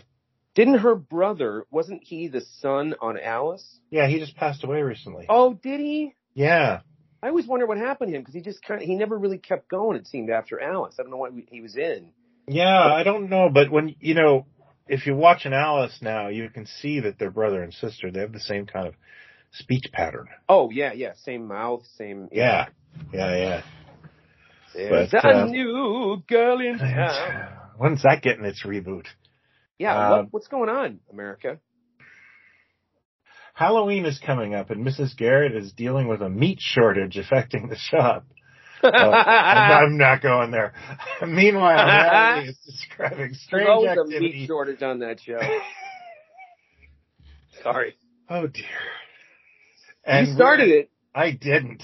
Didn't 0.54 0.78
her 0.78 0.96
brother? 0.96 1.66
Wasn't 1.70 2.02
he 2.02 2.26
the 2.28 2.40
son 2.58 2.96
on 3.00 3.18
Alice? 3.18 3.78
Yeah, 3.90 4.08
he 4.08 4.18
just 4.18 4.36
passed 4.36 4.64
away 4.64 4.82
recently. 4.82 5.26
Oh, 5.28 5.54
did 5.54 5.78
he? 5.78 6.14
Yeah. 6.34 6.80
I 7.22 7.28
always 7.28 7.46
wonder 7.46 7.66
what 7.66 7.78
happened 7.78 8.10
to 8.10 8.16
him 8.16 8.22
because 8.22 8.34
he 8.34 8.40
just 8.40 8.62
kind 8.62 8.82
of 8.82 8.86
he 8.86 8.94
never 8.96 9.16
really 9.16 9.38
kept 9.38 9.68
going. 9.68 9.96
It 9.96 10.06
seemed 10.06 10.30
after 10.30 10.60
Alice. 10.60 10.96
I 10.98 11.02
don't 11.02 11.10
know 11.10 11.18
what 11.18 11.32
he 11.48 11.60
was 11.60 11.76
in. 11.76 12.12
Yeah, 12.48 12.92
I 12.92 13.04
don't 13.04 13.28
know, 13.30 13.50
but 13.52 13.70
when 13.70 13.94
you 14.00 14.14
know, 14.14 14.46
if 14.90 15.06
you 15.06 15.14
watch 15.14 15.46
an 15.46 15.52
Alice 15.52 15.98
now, 16.02 16.28
you 16.28 16.50
can 16.50 16.66
see 16.66 17.00
that 17.00 17.18
they're 17.18 17.30
brother 17.30 17.62
and 17.62 17.72
sister. 17.72 18.10
They 18.10 18.20
have 18.20 18.32
the 18.32 18.40
same 18.40 18.66
kind 18.66 18.88
of 18.88 18.94
speech 19.52 19.86
pattern. 19.92 20.26
Oh 20.48 20.70
yeah, 20.70 20.92
yeah, 20.92 21.12
same 21.24 21.46
mouth, 21.46 21.84
same. 21.96 22.28
Yeah, 22.32 22.66
yeah, 23.12 23.36
yeah. 23.36 23.62
There's 24.74 25.10
But, 25.10 25.24
a 25.24 25.42
uh, 25.42 25.44
new 25.46 26.22
girl 26.28 26.60
in 26.60 26.78
town. 26.78 27.48
When's 27.78 28.02
that 28.02 28.22
getting 28.22 28.44
its 28.44 28.64
reboot? 28.64 29.06
Yeah, 29.78 29.96
Um, 29.96 30.10
what, 30.10 30.32
what's 30.32 30.48
going 30.48 30.68
on, 30.68 31.00
America? 31.10 31.58
Halloween 33.54 34.06
is 34.06 34.18
coming 34.18 34.54
up, 34.54 34.70
and 34.70 34.84
Mrs. 34.86 35.16
Garrett 35.16 35.54
is 35.54 35.72
dealing 35.72 36.08
with 36.08 36.20
a 36.20 36.28
meat 36.28 36.58
shortage 36.60 37.16
affecting 37.24 37.68
the 37.68 37.76
shop. 37.76 38.26
Oh, 38.82 38.88
I'm, 38.88 39.84
I'm 39.84 39.98
not 39.98 40.22
going 40.22 40.50
there. 40.50 40.72
Meanwhile, 41.26 41.86
Natalie 41.86 42.48
is 42.48 42.58
describing 42.66 43.18
There's 43.18 43.40
strange 43.42 43.84
a 43.86 43.90
activity. 43.90 44.20
meat 44.40 44.46
shortage 44.46 44.82
on 44.82 45.00
that 45.00 45.20
show. 45.20 45.38
Sorry, 47.62 47.94
Oh 48.28 48.46
dear. 48.46 48.64
you 50.20 50.34
started 50.34 50.68
it. 50.70 50.90
I 51.14 51.32
didn't. 51.32 51.82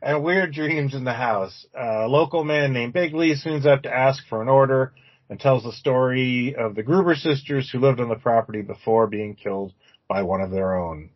And 0.00 0.22
weird 0.22 0.54
dreams 0.54 0.94
in 0.94 1.04
the 1.04 1.12
house. 1.12 1.66
A 1.74 2.06
local 2.06 2.44
man 2.44 2.72
named 2.72 2.92
Bigley 2.92 3.34
swings 3.34 3.66
up 3.66 3.82
to 3.82 3.92
ask 3.94 4.22
for 4.28 4.40
an 4.40 4.48
order 4.48 4.92
and 5.28 5.38
tells 5.38 5.64
the 5.64 5.72
story 5.72 6.54
of 6.58 6.74
the 6.76 6.82
Gruber 6.82 7.14
sisters 7.16 7.68
who 7.70 7.80
lived 7.80 8.00
on 8.00 8.08
the 8.08 8.14
property 8.14 8.62
before 8.62 9.06
being 9.08 9.34
killed 9.34 9.72
by 10.08 10.22
one 10.22 10.40
of 10.40 10.50
their 10.50 10.76
own. 10.76 11.10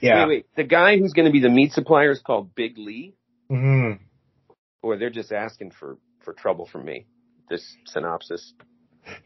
Yeah. 0.00 0.26
Wait, 0.26 0.28
wait. 0.28 0.46
The 0.56 0.64
guy 0.64 0.98
who's 0.98 1.12
going 1.12 1.26
to 1.26 1.32
be 1.32 1.40
the 1.40 1.50
meat 1.50 1.72
supplier 1.72 2.10
is 2.10 2.20
called 2.20 2.54
Big 2.54 2.76
Lee, 2.78 3.14
hmm 3.48 3.92
or 4.84 4.96
they're 4.98 5.10
just 5.10 5.32
asking 5.32 5.70
for 5.72 5.96
for 6.24 6.32
trouble 6.34 6.66
from 6.70 6.84
me. 6.84 7.06
This 7.48 7.64
synopsis. 7.86 8.52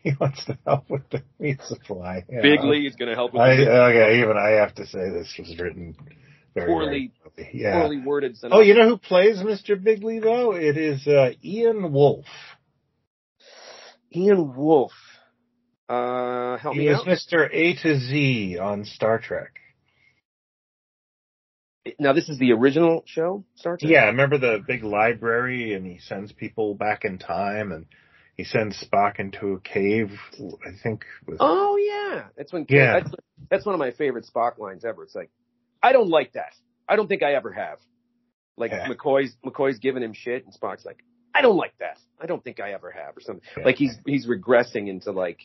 He 0.02 0.10
wants 0.20 0.44
to 0.46 0.58
help 0.66 0.90
with 0.90 1.08
the 1.10 1.22
meat 1.38 1.60
supply. 1.62 2.24
Yeah. 2.28 2.40
Big 2.42 2.64
Lee 2.64 2.84
is 2.88 2.96
going 2.96 3.10
to 3.10 3.14
help 3.14 3.32
with 3.32 3.42
I, 3.42 3.54
the 3.56 3.70
okay, 3.70 4.18
even 4.20 4.36
I 4.36 4.50
have 4.60 4.74
to 4.74 4.84
say 4.86 4.98
this 5.10 5.32
was 5.38 5.56
written 5.60 5.94
very 6.52 6.66
Poorly- 6.66 6.86
very 6.88 7.12
poorly. 7.22 7.50
Yeah. 7.62 7.80
poorly 7.80 7.98
worded 8.04 8.36
synopsis. 8.36 8.58
Oh, 8.58 8.60
you 8.60 8.74
know 8.74 8.88
who 8.88 8.98
plays 8.98 9.38
Mr. 9.38 9.80
Bigley 9.80 10.18
though? 10.18 10.52
It 10.56 10.76
is 10.76 11.06
uh, 11.06 11.30
Ian 11.44 11.92
Wolfe. 11.92 12.26
Ian 14.14 14.56
Wolf. 14.56 14.92
Uh, 15.88 16.56
help 16.58 16.74
He 16.74 16.80
me 16.80 16.88
was 16.88 16.98
out. 16.98 17.06
Mr. 17.06 17.48
Atoz 17.54 18.60
on 18.60 18.84
Star 18.84 19.18
Trek. 19.20 19.52
Now 21.98 22.12
this 22.12 22.28
is 22.28 22.38
the 22.38 22.52
original 22.52 23.02
show, 23.06 23.44
Star 23.54 23.76
Trek. 23.76 23.90
Yeah, 23.90 24.04
remember 24.06 24.38
the 24.38 24.62
big 24.66 24.84
library 24.84 25.74
and 25.74 25.86
he 25.86 25.98
sends 25.98 26.32
people 26.32 26.74
back 26.74 27.04
in 27.04 27.18
time 27.18 27.72
and 27.72 27.86
he 28.36 28.44
sends 28.44 28.82
Spock 28.82 29.18
into 29.18 29.54
a 29.54 29.60
cave, 29.60 30.12
I 30.38 30.70
think. 30.82 31.04
With, 31.26 31.38
Oh 31.40 31.76
yeah, 31.76 32.24
that's 32.36 32.52
when. 32.52 32.66
Yeah. 32.68 33.00
That's, 33.00 33.14
that's 33.50 33.66
one 33.66 33.74
of 33.74 33.78
my 33.78 33.90
favorite 33.92 34.28
Spock 34.32 34.58
lines 34.58 34.84
ever. 34.84 35.02
It's 35.04 35.14
like, 35.14 35.30
I 35.82 35.92
don't 35.92 36.08
like 36.08 36.32
that. 36.34 36.52
I 36.88 36.96
don't 36.96 37.08
think 37.08 37.22
I 37.22 37.34
ever 37.34 37.52
have. 37.52 37.78
Like 38.56 38.70
Yeah. 38.70 38.88
McCoy's 38.88 39.34
McCoy's 39.44 39.78
giving 39.78 40.02
him 40.02 40.12
shit, 40.12 40.44
and 40.44 40.52
Spock's 40.54 40.84
like, 40.84 40.98
I 41.34 41.42
don't 41.42 41.56
like 41.56 41.74
that. 41.78 41.98
I 42.20 42.26
don't 42.26 42.42
think 42.42 42.60
I 42.60 42.72
ever 42.72 42.90
have, 42.90 43.16
or 43.16 43.20
something. 43.20 43.42
Yeah. 43.56 43.64
Like 43.64 43.76
he's 43.76 43.96
he's 44.04 44.26
regressing 44.26 44.88
into 44.88 45.12
like 45.12 45.38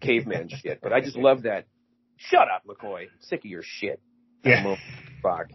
caveman 0.00 0.48
shit. 0.50 0.80
But 0.82 0.92
I 0.92 1.00
just 1.00 1.16
love 1.28 1.42
that. 1.42 1.66
Shut 2.16 2.48
up, 2.48 2.64
McCoy. 2.66 3.02
I'm 3.02 3.08
sick 3.20 3.40
of 3.40 3.46
your 3.46 3.62
shit. 3.64 4.00
Yeah. 4.44 4.76
Spock. 5.24 5.46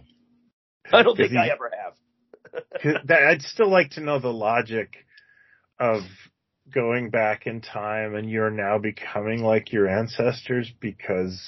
I 0.91 1.03
don't 1.03 1.15
think 1.15 1.32
Because 1.32 1.45
I 1.49 1.53
ever 1.53 1.71
have. 1.84 3.03
that- 3.08 3.23
I'd 3.23 3.41
still 3.41 3.69
like 3.69 3.91
to 3.91 4.01
know 4.01 4.19
the 4.19 4.34
logic 4.34 4.95
of 5.79 6.01
going 6.73 7.10
back 7.10 7.47
in 7.47 7.62
time 7.62 8.15
and 8.15 8.29
you're 8.29 8.51
now 8.51 8.77
becoming 8.77 9.41
like 9.43 9.71
your 9.71 9.88
ancestors 9.88 10.71
because 10.79 11.39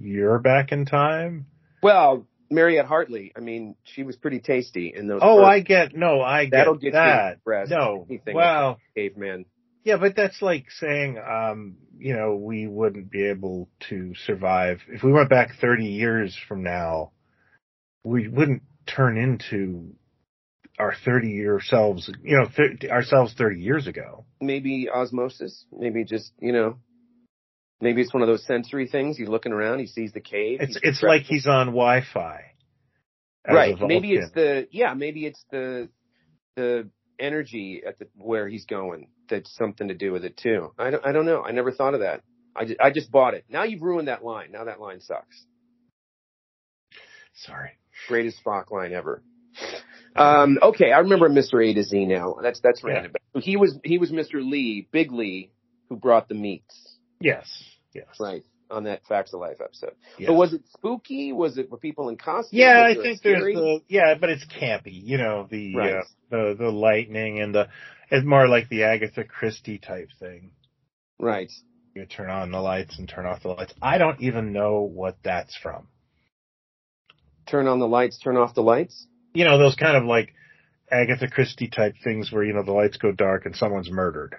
you're 0.00 0.38
back 0.38 0.72
in 0.72 0.86
time. 0.86 1.46
Well, 1.82 2.26
Mariette 2.50 2.86
Hartley. 2.86 3.32
I 3.36 3.40
mean, 3.40 3.74
she 3.84 4.02
was 4.02 4.16
pretty 4.16 4.40
tasty 4.40 4.92
in 4.94 5.06
those. 5.06 5.20
Oh, 5.22 5.38
first- 5.38 5.48
I 5.48 5.60
get, 5.60 5.96
no, 5.96 6.20
I 6.20 6.44
get 6.44 6.50
that'll 6.52 6.76
get 6.76 6.92
that. 6.94 7.38
you. 7.46 7.64
No, 7.68 8.06
Anything 8.08 8.34
well, 8.34 8.78
caveman. 8.96 9.44
yeah, 9.84 9.96
but 9.96 10.16
that's 10.16 10.40
like 10.42 10.70
saying, 10.70 11.18
um, 11.18 11.76
you 11.98 12.16
know, 12.16 12.36
we 12.36 12.66
wouldn't 12.66 13.10
be 13.10 13.26
able 13.28 13.68
to 13.90 14.14
survive 14.26 14.80
if 14.88 15.02
we 15.02 15.12
went 15.12 15.28
back 15.30 15.50
30 15.60 15.84
years 15.86 16.36
from 16.48 16.62
now. 16.62 17.12
We 18.04 18.28
wouldn't 18.28 18.62
turn 18.86 19.18
into 19.18 19.94
our 20.78 20.94
30 21.04 21.28
year 21.28 21.60
selves, 21.62 22.10
you 22.22 22.36
know, 22.36 22.46
th- 22.46 22.90
ourselves 22.90 23.34
30 23.36 23.60
years 23.60 23.86
ago. 23.86 24.24
maybe 24.40 24.88
osmosis, 24.88 25.64
maybe 25.72 26.04
just 26.04 26.32
you 26.40 26.52
know, 26.52 26.78
maybe 27.80 28.00
it's 28.00 28.14
one 28.14 28.22
of 28.22 28.28
those 28.28 28.44
sensory 28.46 28.88
things. 28.88 29.16
He's 29.16 29.28
looking 29.28 29.52
around, 29.52 29.80
he 29.80 29.86
sees 29.86 30.12
the 30.12 30.20
cave. 30.20 30.60
It's 30.60 30.78
it's 30.82 31.02
like 31.02 31.22
he's 31.22 31.46
on 31.46 31.66
Wi-Fi. 31.68 32.44
right. 33.48 33.76
Maybe 33.80 34.12
it's 34.12 34.32
the 34.32 34.68
yeah, 34.70 34.94
maybe 34.94 35.26
it's 35.26 35.44
the 35.50 35.88
the 36.56 36.88
energy 37.18 37.82
at 37.86 37.98
the 37.98 38.06
where 38.16 38.48
he's 38.48 38.64
going 38.64 39.08
that's 39.28 39.54
something 39.56 39.88
to 39.88 39.94
do 39.94 40.12
with 40.12 40.24
it 40.24 40.36
too. 40.36 40.72
I 40.78 40.90
don't 40.90 41.04
I 41.06 41.12
don't 41.12 41.26
know. 41.26 41.42
I 41.42 41.52
never 41.52 41.72
thought 41.72 41.94
of 41.94 42.00
that. 42.00 42.22
I 42.56 42.64
just, 42.64 42.80
I 42.80 42.90
just 42.90 43.12
bought 43.12 43.34
it. 43.34 43.44
Now 43.48 43.62
you've 43.64 43.82
ruined 43.82 44.08
that 44.08 44.24
line. 44.24 44.50
Now 44.50 44.64
that 44.64 44.80
line 44.80 45.00
sucks. 45.00 45.44
sorry. 47.34 47.70
Greatest 48.08 48.42
Spock 48.44 48.70
line 48.70 48.92
ever. 48.92 49.22
Um, 50.16 50.58
okay, 50.62 50.92
I 50.92 50.98
remember 50.98 51.28
Mr. 51.28 51.64
A 51.64 51.72
to 51.74 51.82
Z 51.84 52.06
now. 52.06 52.36
That's 52.42 52.60
that's 52.60 52.82
Yeah. 52.84 52.92
random. 52.94 53.12
He 53.36 53.56
was 53.56 53.78
he 53.84 53.98
was 53.98 54.10
Mr. 54.10 54.34
Lee, 54.48 54.88
Big 54.90 55.12
Lee, 55.12 55.52
who 55.88 55.96
brought 55.96 56.28
the 56.28 56.34
meats. 56.34 56.96
Yes. 57.20 57.46
Yes. 57.94 58.06
Right. 58.18 58.44
On 58.70 58.84
that 58.84 59.04
Facts 59.08 59.32
of 59.34 59.40
Life 59.40 59.60
episode. 59.62 59.94
Yes. 60.18 60.28
But 60.28 60.34
was 60.34 60.52
it 60.52 60.62
spooky? 60.72 61.32
Was 61.32 61.58
it 61.58 61.70
were 61.70 61.76
people 61.78 62.08
in 62.08 62.16
costume? 62.16 62.58
yeah, 62.60 62.84
I 62.84 62.94
think 62.94 63.20
there's 63.22 63.42
the 63.42 63.80
yeah, 63.88 64.14
but 64.20 64.30
it's 64.30 64.44
campy. 64.46 64.92
You 65.04 65.18
know 65.18 65.46
the 65.50 65.74
Right. 65.76 65.94
uh, 65.94 66.02
the 66.30 66.54
the 66.58 66.70
lightning 66.70 67.40
and 67.40 67.54
the 67.54 67.68
it's 68.10 68.26
more 68.26 68.48
like 68.48 68.68
the 68.68 68.84
Agatha 68.84 69.24
Christie 69.24 69.78
type 69.78 70.08
thing. 70.18 70.52
right. 71.18 71.50
You 71.94 72.06
turn 72.06 72.30
on 72.30 72.52
the 72.52 72.60
lights 72.60 72.96
and 73.00 73.08
turn 73.08 73.26
off 73.26 73.42
the 73.42 73.48
lights. 73.48 73.74
I 73.82 73.98
don't 73.98 74.20
even 74.20 74.52
know 74.52 74.82
what 74.82 75.16
that's 75.24 75.56
from. 75.56 75.88
Turn 77.50 77.66
on 77.66 77.80
the 77.80 77.88
lights, 77.88 78.18
turn 78.18 78.36
off 78.36 78.54
the 78.54 78.62
lights. 78.62 79.06
You 79.34 79.44
know 79.44 79.58
those 79.58 79.74
kind 79.74 79.96
of 79.96 80.04
like 80.04 80.34
Agatha 80.90 81.28
Christie 81.28 81.68
type 81.68 81.94
things 82.02 82.30
where 82.30 82.44
you 82.44 82.52
know 82.52 82.62
the 82.62 82.72
lights 82.72 82.96
go 82.96 83.10
dark 83.12 83.46
and 83.46 83.56
someone's 83.56 83.90
murdered. 83.90 84.36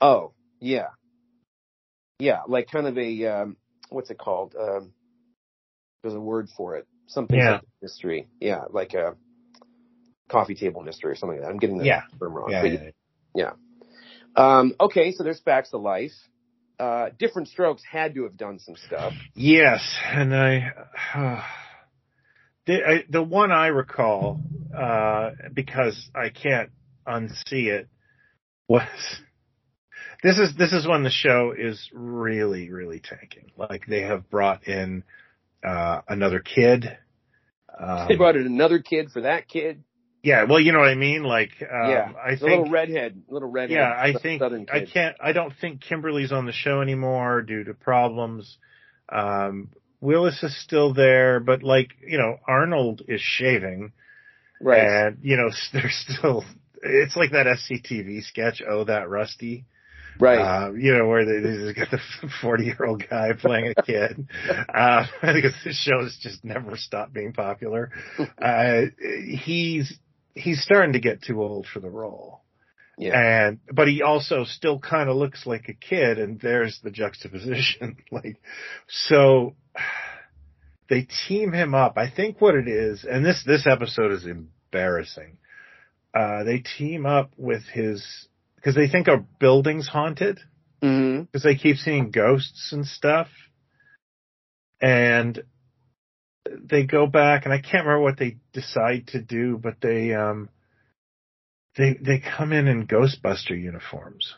Oh, 0.00 0.32
yeah. 0.60 0.88
Yeah, 2.18 2.40
like 2.46 2.70
kind 2.70 2.86
of 2.86 2.98
a 2.98 3.26
um 3.26 3.56
what's 3.88 4.10
it 4.10 4.18
called? 4.18 4.54
Um 4.58 4.92
there's 6.02 6.14
a 6.14 6.20
word 6.20 6.48
for 6.56 6.76
it. 6.76 6.86
Something 7.06 7.38
Yeah. 7.38 7.52
like 7.52 7.62
mystery. 7.80 8.28
Yeah, 8.40 8.64
like 8.70 8.92
a 8.94 9.16
coffee 10.28 10.54
table 10.54 10.82
mystery 10.82 11.12
or 11.12 11.14
something 11.14 11.38
like 11.38 11.46
that. 11.46 11.50
I'm 11.50 11.58
getting 11.58 11.78
the 11.78 11.86
Yeah. 11.86 12.02
term 12.18 12.34
wrong. 12.34 12.50
Yeah, 12.50 12.64
yeah, 12.64 12.90
yeah. 13.34 13.52
Um 14.36 14.74
okay, 14.78 15.12
so 15.12 15.24
there's 15.24 15.40
facts 15.40 15.72
of 15.72 15.80
life. 15.80 16.12
Uh 16.78 17.08
different 17.18 17.48
strokes 17.48 17.82
had 17.90 18.14
to 18.14 18.24
have 18.24 18.36
done 18.36 18.58
some 18.58 18.76
stuff. 18.76 19.12
Yes, 19.34 19.96
and 20.06 20.34
I, 20.34 20.72
the 22.66 22.84
I, 22.84 23.04
the 23.08 23.22
one 23.22 23.50
I 23.52 23.68
recall 23.68 24.40
uh, 24.76 25.30
because 25.52 26.10
I 26.14 26.30
can't 26.30 26.70
unsee 27.06 27.66
it 27.66 27.88
was 28.68 28.88
this 30.22 30.38
is 30.38 30.56
this 30.56 30.72
is 30.72 30.86
when 30.86 31.02
the 31.02 31.10
show 31.10 31.52
is 31.56 31.90
really 31.92 32.70
really 32.70 33.00
tanking. 33.00 33.50
Like 33.56 33.86
they 33.86 34.00
have 34.02 34.30
brought 34.30 34.66
in 34.66 35.04
uh, 35.64 36.00
another 36.08 36.40
kid. 36.40 36.98
Um, 37.78 38.06
they 38.08 38.16
brought 38.16 38.36
in 38.36 38.46
another 38.46 38.78
kid 38.78 39.10
for 39.10 39.22
that 39.22 39.48
kid. 39.48 39.84
yeah, 40.22 40.44
well, 40.44 40.60
you 40.60 40.72
know 40.72 40.78
what 40.78 40.88
I 40.88 40.94
mean. 40.94 41.24
Like, 41.24 41.50
um, 41.60 41.90
yeah. 41.90 42.12
I 42.22 42.36
the 42.36 42.44
little 42.44 42.64
think 42.64 42.74
redhead, 42.74 43.22
little 43.28 43.50
redhead. 43.50 43.76
yeah, 43.76 43.90
I 43.90 44.14
think 44.14 44.42
I 44.42 44.86
can't. 44.86 45.16
I 45.20 45.32
don't 45.32 45.52
think 45.60 45.82
Kimberly's 45.82 46.32
on 46.32 46.46
the 46.46 46.52
show 46.52 46.80
anymore 46.80 47.42
due 47.42 47.64
to 47.64 47.74
problems. 47.74 48.56
Um, 49.10 49.68
Willis 50.04 50.42
is 50.42 50.54
still 50.62 50.92
there, 50.92 51.40
but 51.40 51.62
like 51.62 51.88
you 52.06 52.18
know, 52.18 52.36
Arnold 52.46 53.02
is 53.08 53.20
shaving, 53.20 53.92
Right. 54.60 54.80
and 54.82 55.18
you 55.22 55.36
know, 55.36 55.50
there's 55.72 56.04
still. 56.08 56.44
It's 56.82 57.16
like 57.16 57.30
that 57.32 57.46
SCTV 57.46 58.22
sketch. 58.24 58.60
Oh, 58.68 58.84
that 58.84 59.08
Rusty. 59.08 59.64
right. 60.20 60.38
Uh, 60.38 60.72
you 60.74 60.94
know, 60.94 61.08
where 61.08 61.24
they, 61.24 61.40
they 61.40 61.72
got 61.72 61.90
the 61.90 61.98
40 62.42 62.64
year 62.64 62.84
old 62.86 63.02
guy 63.08 63.30
playing 63.32 63.72
a 63.76 63.82
kid. 63.82 64.28
uh, 64.74 65.06
because 65.22 65.54
this 65.64 65.76
show 65.82 66.02
has 66.02 66.16
just 66.20 66.44
never 66.44 66.76
stopped 66.76 67.14
being 67.14 67.32
popular. 67.32 67.90
Uh, 68.40 68.82
he's, 69.26 69.98
he's 70.34 70.62
starting 70.62 70.92
to 70.92 71.00
get 71.00 71.22
too 71.22 71.42
old 71.42 71.66
for 71.72 71.80
the 71.80 71.88
role. 71.90 72.42
Yeah. 72.98 73.46
And, 73.48 73.60
but 73.72 73.88
he 73.88 74.02
also 74.02 74.44
still 74.44 74.78
kind 74.78 75.08
of 75.08 75.16
looks 75.16 75.46
like 75.46 75.68
a 75.68 75.74
kid 75.74 76.18
and 76.18 76.40
there's 76.40 76.80
the 76.82 76.90
juxtaposition. 76.90 77.96
like, 78.10 78.40
so 78.88 79.54
they 80.88 81.06
team 81.28 81.52
him 81.52 81.74
up. 81.74 81.96
I 81.96 82.10
think 82.10 82.40
what 82.40 82.54
it 82.54 82.68
is, 82.68 83.04
and 83.04 83.24
this, 83.24 83.42
this 83.46 83.66
episode 83.66 84.12
is 84.12 84.26
embarrassing. 84.26 85.38
Uh, 86.14 86.44
they 86.44 86.58
team 86.58 87.06
up 87.06 87.32
with 87.36 87.64
his, 87.64 88.28
cause 88.62 88.74
they 88.74 88.88
think 88.88 89.08
our 89.08 89.24
building's 89.40 89.88
haunted 89.88 90.38
because 90.80 91.42
they 91.42 91.54
keep 91.54 91.76
seeing 91.78 92.10
ghosts 92.10 92.72
and 92.72 92.86
stuff. 92.86 93.28
And 94.80 95.42
they 96.44 96.84
go 96.84 97.06
back, 97.06 97.44
and 97.44 97.54
I 97.54 97.58
can't 97.58 97.86
remember 97.86 98.00
what 98.00 98.18
they 98.18 98.36
decide 98.52 99.08
to 99.08 99.20
do, 99.20 99.58
but 99.60 99.76
they 99.80 100.12
um 100.12 100.50
they 101.76 101.94
they 102.00 102.18
come 102.20 102.52
in 102.52 102.66
in 102.68 102.86
Ghostbuster 102.86 103.60
uniforms. 103.60 104.34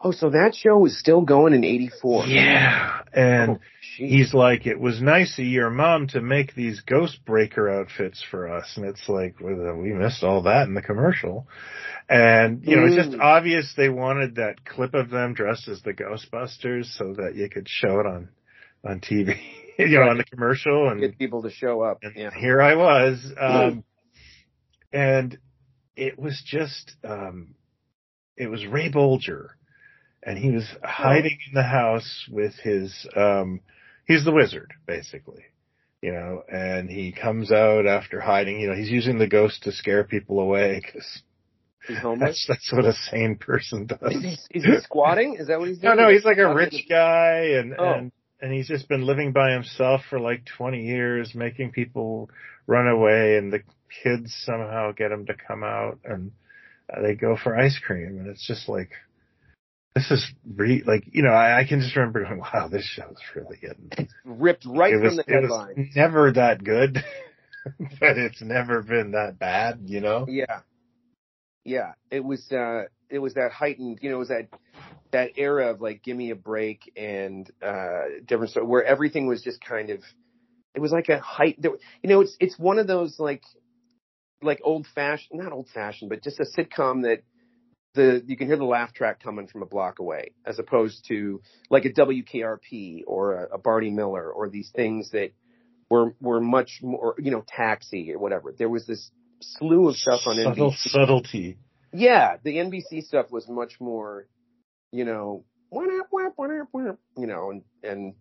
Oh, 0.00 0.12
so 0.12 0.30
that 0.30 0.54
show 0.54 0.78
was 0.78 0.96
still 0.98 1.22
going 1.22 1.54
in 1.54 1.64
'84. 1.64 2.26
Yeah, 2.26 3.02
and 3.12 3.50
Oh, 3.50 3.58
he's 3.96 4.32
like, 4.32 4.66
"It 4.66 4.78
was 4.78 5.02
nice 5.02 5.38
of 5.38 5.44
your 5.44 5.70
mom 5.70 6.06
to 6.08 6.20
make 6.20 6.54
these 6.54 6.80
Ghost 6.80 7.24
Breaker 7.24 7.68
outfits 7.68 8.22
for 8.30 8.48
us," 8.48 8.76
and 8.76 8.86
it's 8.86 9.08
like, 9.08 9.40
well, 9.40 9.74
we 9.76 9.92
missed 9.92 10.22
all 10.22 10.42
that 10.42 10.68
in 10.68 10.74
the 10.74 10.82
commercial. 10.82 11.48
And 12.08 12.64
you 12.64 12.76
know, 12.76 12.84
it's 12.86 12.94
just 12.94 13.10
Mm. 13.10 13.20
obvious 13.20 13.74
they 13.76 13.88
wanted 13.88 14.36
that 14.36 14.64
clip 14.64 14.94
of 14.94 15.10
them 15.10 15.34
dressed 15.34 15.68
as 15.68 15.82
the 15.82 15.92
Ghostbusters 15.94 16.86
so 16.96 17.14
that 17.14 17.34
you 17.34 17.48
could 17.48 17.68
show 17.68 17.98
it 18.00 18.06
on 18.06 18.28
on 18.84 19.00
TV, 19.00 19.36
you 19.78 19.88
know, 19.88 20.00
Right. 20.02 20.10
on 20.10 20.18
the 20.18 20.24
commercial. 20.24 20.88
And, 20.88 21.00
get 21.00 21.18
people 21.18 21.42
to 21.42 21.50
show 21.50 21.82
up. 21.82 21.98
and 22.02 22.14
Yeah. 22.16 22.30
here 22.32 22.62
I 22.62 22.76
was, 22.76 23.32
um, 23.38 23.84
and 24.92 25.38
it 25.98 26.18
was 26.18 26.40
just, 26.46 26.92
um, 27.04 27.54
it 28.36 28.48
was 28.48 28.64
Ray 28.64 28.88
Bolger, 28.90 29.48
and 30.22 30.38
he 30.38 30.50
was 30.50 30.64
hiding 30.82 31.38
in 31.48 31.54
the 31.54 31.62
house 31.64 32.26
with 32.30 32.54
his, 32.62 33.06
um, 33.16 33.60
he's 34.06 34.24
the 34.24 34.32
wizard 34.32 34.72
basically, 34.86 35.42
you 36.00 36.12
know, 36.12 36.42
and 36.50 36.88
he 36.88 37.10
comes 37.12 37.50
out 37.50 37.86
after 37.86 38.20
hiding. 38.20 38.60
You 38.60 38.68
know, 38.68 38.76
he's 38.76 38.90
using 38.90 39.18
the 39.18 39.26
ghost 39.26 39.64
to 39.64 39.72
scare 39.72 40.04
people 40.04 40.38
away 40.38 40.80
because 40.84 41.22
that's 42.20 42.44
that's 42.46 42.72
what 42.72 42.84
a 42.84 42.92
sane 42.92 43.36
person 43.36 43.86
does. 43.86 43.98
Is 44.12 44.22
he, 44.22 44.58
is 44.58 44.64
he 44.64 44.78
squatting? 44.82 45.36
Is 45.38 45.48
that 45.48 45.58
what 45.58 45.68
he's 45.68 45.78
doing? 45.78 45.96
no, 45.96 46.04
no, 46.04 46.12
he's 46.12 46.24
like 46.24 46.38
a 46.38 46.54
rich 46.54 46.86
guy 46.88 47.54
and, 47.58 47.74
Oh. 47.76 47.92
and, 47.94 48.12
and 48.40 48.52
he's 48.52 48.68
just 48.68 48.88
been 48.88 49.04
living 49.04 49.32
by 49.32 49.52
himself 49.52 50.02
for 50.08 50.20
like 50.20 50.42
20 50.56 50.80
years, 50.84 51.34
making 51.34 51.72
people 51.72 52.30
run 52.68 52.86
away 52.86 53.36
and 53.36 53.52
the 53.52 53.60
kids 54.02 54.34
somehow 54.44 54.92
get 54.92 55.12
him 55.12 55.26
to 55.26 55.34
come 55.34 55.62
out 55.64 55.98
and 56.04 56.32
uh, 56.92 57.02
they 57.02 57.14
go 57.14 57.36
for 57.36 57.56
ice 57.56 57.78
cream 57.78 58.18
and 58.18 58.26
it's 58.28 58.46
just 58.46 58.68
like, 58.68 58.90
this 59.94 60.10
is 60.10 60.32
re 60.56 60.82
like 60.86 61.02
you 61.10 61.22
know 61.22 61.30
I, 61.30 61.60
I 61.60 61.64
can 61.64 61.80
just 61.80 61.96
remember 61.96 62.22
going, 62.22 62.38
wow, 62.38 62.68
this 62.68 62.84
show's 62.84 63.16
really 63.34 63.56
good. 63.56 64.08
Ripped 64.24 64.64
right 64.66 64.92
it 64.92 64.98
from 64.98 65.04
was, 65.04 65.16
the 65.16 65.24
it 65.26 65.42
was 65.42 65.50
headline. 65.50 65.90
never 65.96 66.32
that 66.32 66.62
good, 66.62 67.02
but 68.00 68.16
it's 68.18 68.40
never 68.40 68.82
been 68.82 69.12
that 69.12 69.38
bad, 69.38 69.80
you 69.86 70.00
know. 70.00 70.26
Yeah. 70.28 70.60
Yeah. 71.64 71.92
It 72.10 72.24
was 72.24 72.50
uh 72.52 72.84
it 73.10 73.18
was 73.18 73.34
that 73.34 73.50
heightened 73.50 73.98
you 74.02 74.10
know, 74.10 74.16
it 74.16 74.20
was 74.20 74.28
that 74.28 74.48
that 75.10 75.32
era 75.36 75.70
of 75.70 75.80
like 75.80 76.02
give 76.02 76.16
me 76.16 76.30
a 76.30 76.36
break 76.36 76.92
and 76.96 77.50
uh 77.62 78.02
different 78.26 78.52
stuff 78.52 78.64
where 78.64 78.84
everything 78.84 79.26
was 79.26 79.42
just 79.42 79.60
kind 79.60 79.90
of 79.90 80.00
it 80.74 80.80
was 80.80 80.92
like 80.92 81.08
a 81.08 81.18
height 81.18 81.56
there, 81.58 81.72
you 82.02 82.10
know, 82.10 82.20
it's 82.20 82.36
it's 82.38 82.58
one 82.58 82.78
of 82.78 82.86
those 82.86 83.18
like 83.18 83.42
like 84.42 84.60
old 84.62 84.86
fashioned 84.94 85.40
not 85.40 85.52
old 85.52 85.68
fashioned, 85.74 86.10
but 86.10 86.22
just 86.22 86.40
a 86.40 86.46
sitcom 86.56 87.02
that 87.02 87.22
the 87.94 88.22
you 88.26 88.36
can 88.36 88.46
hear 88.46 88.56
the 88.56 88.64
laugh 88.64 88.92
track 88.92 89.22
coming 89.22 89.46
from 89.46 89.62
a 89.62 89.66
block 89.66 89.98
away, 89.98 90.32
as 90.46 90.58
opposed 90.58 91.06
to 91.08 91.40
like 91.70 91.84
a 91.84 91.90
WKRP 91.90 93.02
or 93.06 93.34
a, 93.34 93.54
a 93.54 93.58
Barney 93.58 93.90
Miller 93.90 94.30
or 94.30 94.48
these 94.48 94.70
things 94.74 95.10
that 95.10 95.32
were 95.90 96.14
were 96.20 96.40
much 96.40 96.80
more 96.82 97.14
you 97.18 97.30
know 97.30 97.44
taxi 97.46 98.12
or 98.12 98.18
whatever. 98.18 98.54
There 98.56 98.68
was 98.68 98.86
this 98.86 99.10
slew 99.40 99.88
of 99.88 99.96
stuff 99.96 100.20
on 100.26 100.36
Subtle 100.36 100.70
NBC. 100.70 100.90
subtlety. 100.90 101.58
Yeah, 101.92 102.36
the 102.42 102.56
NBC 102.56 103.04
stuff 103.04 103.30
was 103.30 103.48
much 103.48 103.80
more, 103.80 104.26
you 104.92 105.04
know, 105.04 105.44
you 105.72 107.26
know, 107.26 107.50
and 107.50 107.62
and 107.82 108.14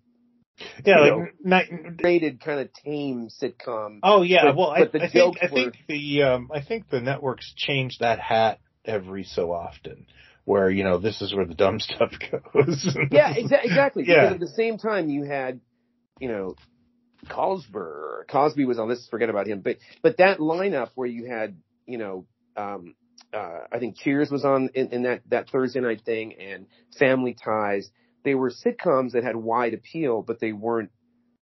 Yeah, 0.86 1.06
You 1.06 1.20
like 1.20 1.36
night, 1.44 1.70
rated 2.04 2.42
kind 2.42 2.60
of 2.60 2.74
tame 2.74 3.30
sitcom. 3.42 4.00
Oh 4.04 4.22
yeah, 4.24 4.46
But- 4.46 4.56
well, 4.56 4.70
I, 4.72 4.80
but 4.80 4.92
the 4.94 5.00
I 5.04 5.10
think 5.10 5.14
jokes 5.14 5.40
I 5.42 5.48
think 5.48 5.76
the 5.88 6.24
um, 6.24 6.50
I 6.54 6.62
think 6.62 6.90
the 6.90 7.02
networks 7.02 7.54
change 7.56 8.00
that 8.00 8.20
hat 8.20 8.60
every 8.86 9.24
so 9.24 9.52
often, 9.52 10.08
where 10.46 10.70
you 10.70 10.84
know 10.84 10.98
this 10.98 11.22
is 11.22 11.34
where 11.36 11.46
the 11.46 11.54
dumb 11.54 11.80
stuff 11.80 12.12
goes. 12.32 12.88
Yeah, 13.12 13.34
exa- 13.34 13.64
exactly. 13.66 14.04
Yeah. 14.08 14.22
Because 14.22 14.34
at 14.36 14.40
the 14.40 14.48
same 14.56 14.78
time, 14.78 15.10
you 15.10 15.24
had, 15.24 15.60
you 16.20 16.30
know, 16.30 16.56
Cosby 17.30 17.80
Cosby 18.30 18.66
was 18.66 18.80
on. 18.80 18.90
Let's 18.90 19.08
forget 19.10 19.30
about 19.30 19.48
him. 19.48 19.62
But 19.62 19.78
but 20.02 20.18
that 20.18 20.40
lineup 20.40 20.90
where 20.96 21.08
you 21.08 21.26
had, 21.26 21.58
you 21.86 21.98
know, 21.98 22.26
um, 22.56 22.96
uh, 23.34 23.60
I 23.72 23.80
think 23.80 23.98
Cheers 23.98 24.32
was 24.32 24.46
on 24.46 24.70
in, 24.74 24.90
in 24.90 25.04
that 25.04 25.22
that 25.30 25.50
Thursday 25.50 25.80
night 25.82 26.02
thing, 26.06 26.34
and 26.40 26.68
Family 26.98 27.36
Ties. 27.36 27.90
They 28.24 28.36
were 28.36 28.52
sitcoms 28.52 29.12
that 29.12 29.24
had 29.24 29.36
wide 29.36 29.74
appeal, 29.74 30.22
but 30.22 30.40
they 30.40 30.52
weren't 30.52 30.92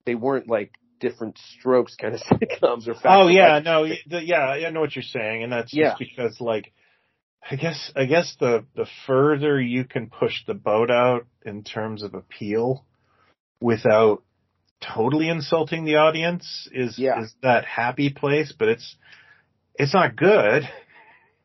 they 0.05 0.15
weren't 0.15 0.49
like 0.49 0.73
different 1.01 1.39
strokes 1.59 1.95
kind 1.97 2.15
of 2.15 2.21
sitcoms 2.33 2.89
or. 2.89 2.95
Oh 3.05 3.29
yeah, 3.29 3.61
no, 3.61 3.87
the, 4.07 4.25
yeah, 4.25 4.41
I 4.47 4.71
know 4.71 4.81
what 4.81 4.95
you're 4.97 5.03
saying, 5.03 5.43
and 5.45 5.53
that's 5.53 5.73
Yeah. 5.73 5.91
just 5.91 5.99
because 5.99 6.41
like, 6.41 6.73
I 7.49 7.57
guess 7.57 7.93
I 7.97 8.05
guess 8.07 8.37
the 8.41 8.65
the 8.75 8.87
further 9.07 9.61
you 9.61 9.85
can 9.85 10.11
push 10.11 10.45
the 10.47 10.55
boat 10.55 10.91
out 10.91 11.27
in 11.45 11.63
terms 11.65 12.03
of 12.03 12.15
appeal, 12.15 12.85
without 13.61 14.23
totally 14.81 15.29
insulting 15.29 15.85
the 15.85 15.97
audience, 15.97 16.69
is 16.73 16.99
Yeah. 16.99 17.23
is 17.23 17.35
that 17.43 17.65
happy 17.65 18.11
place, 18.11 18.53
but 18.57 18.69
it's 18.69 18.97
it's 19.75 19.95
not 19.95 20.17
good. 20.17 20.69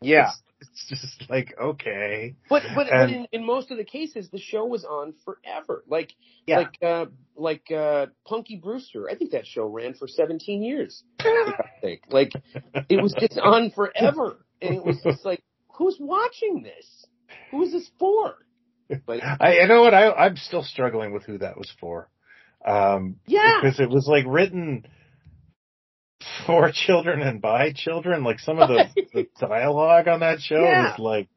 yeah. 0.01 0.29
It's, 0.29 0.41
it's 0.73 0.87
just 0.89 1.29
like 1.29 1.53
okay, 1.61 2.35
But 2.49 2.63
but, 2.75 2.87
but 2.89 3.09
in, 3.09 3.27
in 3.31 3.45
most 3.45 3.69
of 3.71 3.77
the 3.77 3.83
cases, 3.83 4.29
the 4.29 4.39
show 4.39 4.65
was 4.65 4.83
on 4.83 5.13
forever. 5.23 5.83
Like 5.87 6.13
Yeah. 6.47 6.57
like 6.57 6.77
uh 6.81 7.05
like 7.35 7.71
uh 7.71 8.07
Punky 8.25 8.57
Brewster. 8.57 9.07
I 9.09 9.15
think 9.15 9.31
that 9.31 9.45
show 9.45 9.67
ran 9.67 9.93
for 9.93 10.07
17 10.07 10.63
years. 10.63 11.03
I 11.19 11.53
think 11.81 12.01
like 12.09 12.31
it 12.89 13.01
was 13.01 13.13
just 13.19 13.37
on 13.37 13.69
forever, 13.71 14.45
and 14.61 14.75
it 14.75 14.83
was 14.83 14.99
just 15.03 15.23
like, 15.23 15.43
who's 15.77 15.97
watching 15.99 16.63
this? 16.63 17.05
Who 17.51 17.63
is 17.63 17.71
this 17.71 17.89
for? 17.99 18.35
But 19.05 19.19
I 19.23 19.59
you 19.61 19.67
know 19.67 19.81
what 19.81 19.93
I 19.93 20.11
I'm 20.11 20.37
still 20.37 20.63
struggling 20.63 21.13
with 21.13 21.23
who 21.23 21.37
that 21.37 21.57
was 21.57 21.71
for. 21.79 22.09
Um, 22.65 23.17
yeah, 23.27 23.59
because 23.61 23.79
it 23.79 23.89
was 23.89 24.07
like 24.07 24.25
written 24.27 24.85
for 26.45 26.71
children 26.73 27.21
and 27.21 27.41
by 27.41 27.73
children. 27.73 28.23
Like 28.23 28.39
some 28.39 28.59
of 28.59 28.67
the, 28.67 28.89
the 29.13 29.27
dialogue 29.39 30.07
on 30.07 30.21
that 30.21 30.39
show 30.41 30.61
Yeah. 30.63 30.93
was 30.93 30.99
like, 30.99 31.29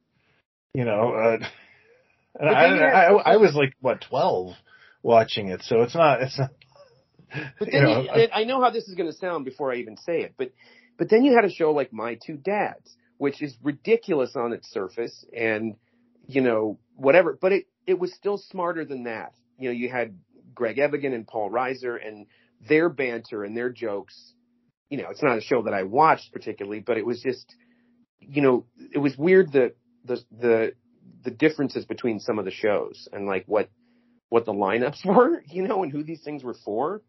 you 0.75 0.85
know, 0.85 1.13
uh, 1.13 1.33
and 2.39 2.49
But 2.49 2.57
I, 2.59 3.07
I, 3.07 3.33
I 3.33 3.37
was 3.37 3.55
like 3.55 3.75
what 3.81 4.03
twelve 4.09 4.55
watching 5.03 5.49
it, 5.49 5.63
so 5.63 5.83
it's 5.83 5.95
not 5.95 6.23
it's 6.23 6.39
not. 6.39 6.51
But 7.59 7.69
you 7.69 7.73
then 7.73 7.83
know, 7.83 8.03
you, 8.03 8.29
I 8.33 8.45
know 8.45 8.61
how 8.61 8.71
this 8.71 8.89
is 8.89 8.95
going 8.95 9.11
to 9.11 9.17
sound 9.17 9.45
before 9.45 9.73
I 9.73 9.77
even 9.77 9.97
say 9.97 10.21
it, 10.21 10.35
but 10.37 10.53
but 10.99 11.11
then 11.11 11.25
you 11.25 11.35
had 11.35 11.45
a 11.45 11.51
show 11.53 11.73
like 11.73 11.93
My 11.93 12.19
Two 12.25 12.37
Dads, 12.37 12.97
which 13.19 13.43
is 13.43 13.57
ridiculous 13.63 14.37
on 14.37 14.53
its 14.53 14.71
surface, 14.71 15.25
and 15.37 15.77
you 16.27 16.41
know 16.41 16.79
whatever, 16.95 17.39
but 17.41 17.53
it 17.53 17.67
it 17.87 17.99
was 17.99 18.13
still 18.15 18.39
smarter 18.39 18.85
than 18.85 19.05
that. 19.05 19.33
You 19.59 19.69
know, 19.69 19.75
you 19.75 19.89
had 19.89 20.19
Greg 20.55 20.79
Evigan 20.79 21.13
and 21.13 21.27
Paul 21.27 21.51
Reiser 21.51 21.97
and 22.05 22.27
their 22.69 22.89
banter 22.89 23.45
and 23.45 23.57
their 23.57 23.71
jokes. 23.71 24.33
You 24.89 24.99
know, 24.99 25.11
it's 25.11 25.23
not 25.23 25.39
a 25.39 25.41
show 25.41 25.63
that 25.63 25.75
I 25.75 25.83
watched 25.83 26.33
particularly, 26.33 26.81
but 26.81 26.97
it 26.97 27.05
was 27.05 27.21
just, 27.21 27.55
you 28.21 28.43
know, 28.43 28.67
it 28.93 28.99
was 28.99 29.17
weird 29.17 29.53
the 29.53 29.75
the 30.05 30.23
the 30.31 30.73
the 31.25 31.31
differences 31.31 31.85
between 31.85 32.21
some 32.21 32.39
of 32.39 32.45
the 32.45 32.51
shows 32.51 33.09
and 33.13 33.27
like 33.27 33.45
what 33.47 33.69
what 34.29 34.45
the 34.45 34.53
lineups 34.53 35.05
were, 35.05 35.43
you 35.47 35.67
know, 35.67 35.83
and 35.83 35.93
who 35.93 36.03
these 36.03 36.23
things 36.23 36.45
were 36.45 36.57
for. 36.65 37.03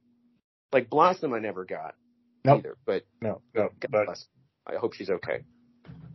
Like 0.74 0.90
Blossom, 0.90 1.34
I 1.34 1.40
never 1.40 1.66
got 1.66 1.96
Nope. 2.44 2.60
either, 2.60 2.78
but 2.86 3.06
no, 3.22 3.42
no, 3.54 3.70
God 3.80 3.92
but 3.92 4.06
bless. 4.06 4.26
I 4.66 4.76
hope 4.76 4.94
she's 4.94 5.10
okay. 5.10 5.44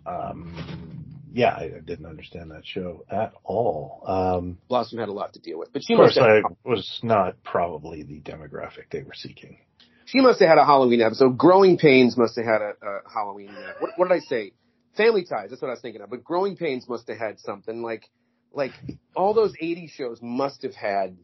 um, 0.04 1.02
yeah, 1.32 1.54
I, 1.54 1.64
I 1.64 1.80
didn't 1.84 2.06
understand 2.06 2.50
that 2.50 2.66
show 2.66 3.04
at 3.10 3.32
all. 3.44 4.02
Um, 4.06 4.58
Blossom 4.68 4.98
had 4.98 5.08
a 5.08 5.12
lot 5.12 5.32
to 5.34 5.40
deal 5.40 5.58
with, 5.58 5.72
but 5.72 5.82
she 5.84 5.94
of 5.94 5.98
course, 5.98 6.18
I 6.18 6.42
was 6.64 7.00
not 7.02 7.42
probably 7.42 8.02
the 8.02 8.20
demographic 8.20 8.90
they 8.90 9.02
were 9.02 9.14
seeking. 9.14 9.58
She 10.06 10.20
must 10.20 10.40
have 10.40 10.48
had 10.48 10.58
a 10.58 10.64
Halloween 10.64 11.00
episode. 11.00 11.36
Growing 11.38 11.78
Pains 11.78 12.16
must 12.16 12.36
have 12.36 12.44
had 12.44 12.62
a, 12.62 12.72
a 12.82 13.00
Halloween. 13.12 13.50
Uh, 13.50 13.72
what, 13.80 13.90
what 13.96 14.08
did 14.08 14.14
I 14.14 14.20
say? 14.20 14.52
Family 14.96 15.24
Ties. 15.24 15.50
That's 15.50 15.62
what 15.62 15.68
I 15.68 15.72
was 15.72 15.80
thinking 15.80 16.02
of. 16.02 16.10
But 16.10 16.22
Growing 16.24 16.56
Pains 16.56 16.88
must 16.88 17.08
have 17.08 17.18
had 17.18 17.40
something 17.40 17.82
like 17.82 18.08
like 18.52 18.72
all 19.16 19.32
those 19.34 19.52
'80s 19.62 19.90
shows 19.90 20.18
must 20.20 20.62
have 20.62 20.74
had 20.74 21.16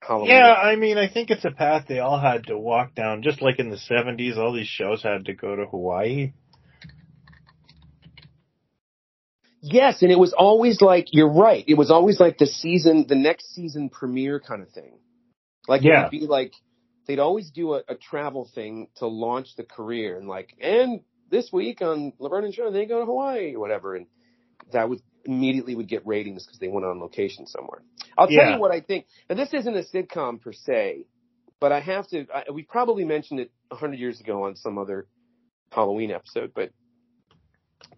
Halloween. 0.00 0.30
Yeah, 0.30 0.52
I 0.52 0.76
mean, 0.76 0.96
I 0.96 1.08
think 1.08 1.30
it's 1.30 1.44
a 1.44 1.50
path 1.50 1.84
they 1.88 1.98
all 1.98 2.18
had 2.18 2.46
to 2.46 2.56
walk 2.58 2.94
down. 2.94 3.22
Just 3.22 3.42
like 3.42 3.58
in 3.58 3.68
the 3.70 3.76
70s, 3.76 4.38
all 4.38 4.52
these 4.54 4.66
shows 4.66 5.02
had 5.02 5.26
to 5.26 5.34
go 5.34 5.54
to 5.56 5.66
Hawaii. 5.66 6.32
Yes, 9.62 10.00
and 10.00 10.10
it 10.10 10.18
was 10.18 10.32
always 10.32 10.80
like 10.80 11.08
you're 11.12 11.30
right. 11.32 11.64
It 11.68 11.74
was 11.74 11.90
always 11.90 12.18
like 12.18 12.38
the 12.38 12.46
season, 12.46 13.04
the 13.06 13.14
next 13.14 13.54
season 13.54 13.90
premiere 13.90 14.40
kind 14.40 14.62
of 14.62 14.70
thing. 14.70 14.98
Like 15.68 15.82
it 15.82 15.88
Yeah. 15.88 16.04
would 16.04 16.10
be 16.10 16.20
like 16.26 16.52
they'd 17.10 17.18
always 17.18 17.50
do 17.50 17.74
a, 17.74 17.82
a 17.88 17.94
travel 17.96 18.48
thing 18.54 18.86
to 18.96 19.06
launch 19.08 19.56
the 19.56 19.64
career, 19.64 20.16
and 20.16 20.28
like, 20.28 20.54
and 20.60 21.00
this 21.28 21.50
week 21.52 21.82
on 21.82 22.12
Laverne 22.20 22.44
and 22.44 22.54
Shirley, 22.54 22.72
they 22.72 22.86
go 22.86 23.00
to 23.00 23.04
Hawaii 23.06 23.54
or 23.54 23.60
whatever, 23.60 23.96
and 23.96 24.06
that 24.72 24.88
would 24.88 25.00
immediately 25.24 25.74
would 25.74 25.88
get 25.88 26.06
ratings 26.06 26.46
because 26.46 26.60
they 26.60 26.68
went 26.68 26.86
on 26.86 27.00
location 27.00 27.46
somewhere. 27.46 27.82
I'll 28.16 28.28
tell 28.28 28.36
Yeah. 28.36 28.54
you 28.54 28.60
what 28.60 28.70
I 28.70 28.80
think. 28.80 29.06
And 29.28 29.36
this 29.38 29.52
isn't 29.52 29.76
a 29.76 29.82
sitcom 29.82 30.40
per 30.40 30.52
se, 30.52 31.06
but 31.60 31.72
I 31.72 31.80
have 31.80 32.06
to. 32.10 32.26
I, 32.32 32.50
we 32.52 32.62
probably 32.62 33.04
mentioned 33.04 33.40
it 33.40 33.50
a 33.72 33.74
hundred 33.74 33.98
years 33.98 34.20
ago 34.20 34.44
on 34.44 34.54
some 34.56 34.78
other 34.78 35.06
Halloween 35.72 36.12
episode, 36.12 36.52
but 36.54 36.70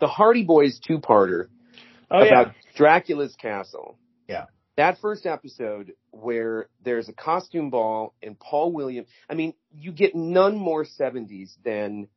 the 0.01 0.07
Hardy 0.09 0.45
Boys 0.45 0.81
two-parter 0.87 1.49
Oh, 2.11 2.19
about 2.27 2.49
yeah. 2.49 2.53
Dracula's 2.77 3.35
castle. 3.37 3.99
Yeah. 4.29 4.45
That 4.77 4.99
first 5.01 5.27
episode 5.27 5.93
where 6.11 6.69
there's 6.83 7.09
a 7.09 7.13
costume 7.13 7.69
ball 7.71 8.15
and 8.23 8.39
Paul 8.39 8.73
Williams. 8.73 9.09
I 9.29 9.35
mean, 9.35 9.53
you 9.75 9.93
get 9.93 10.15
none 10.15 10.57
more 10.57 10.85
70s 10.85 11.51
than 11.65 12.09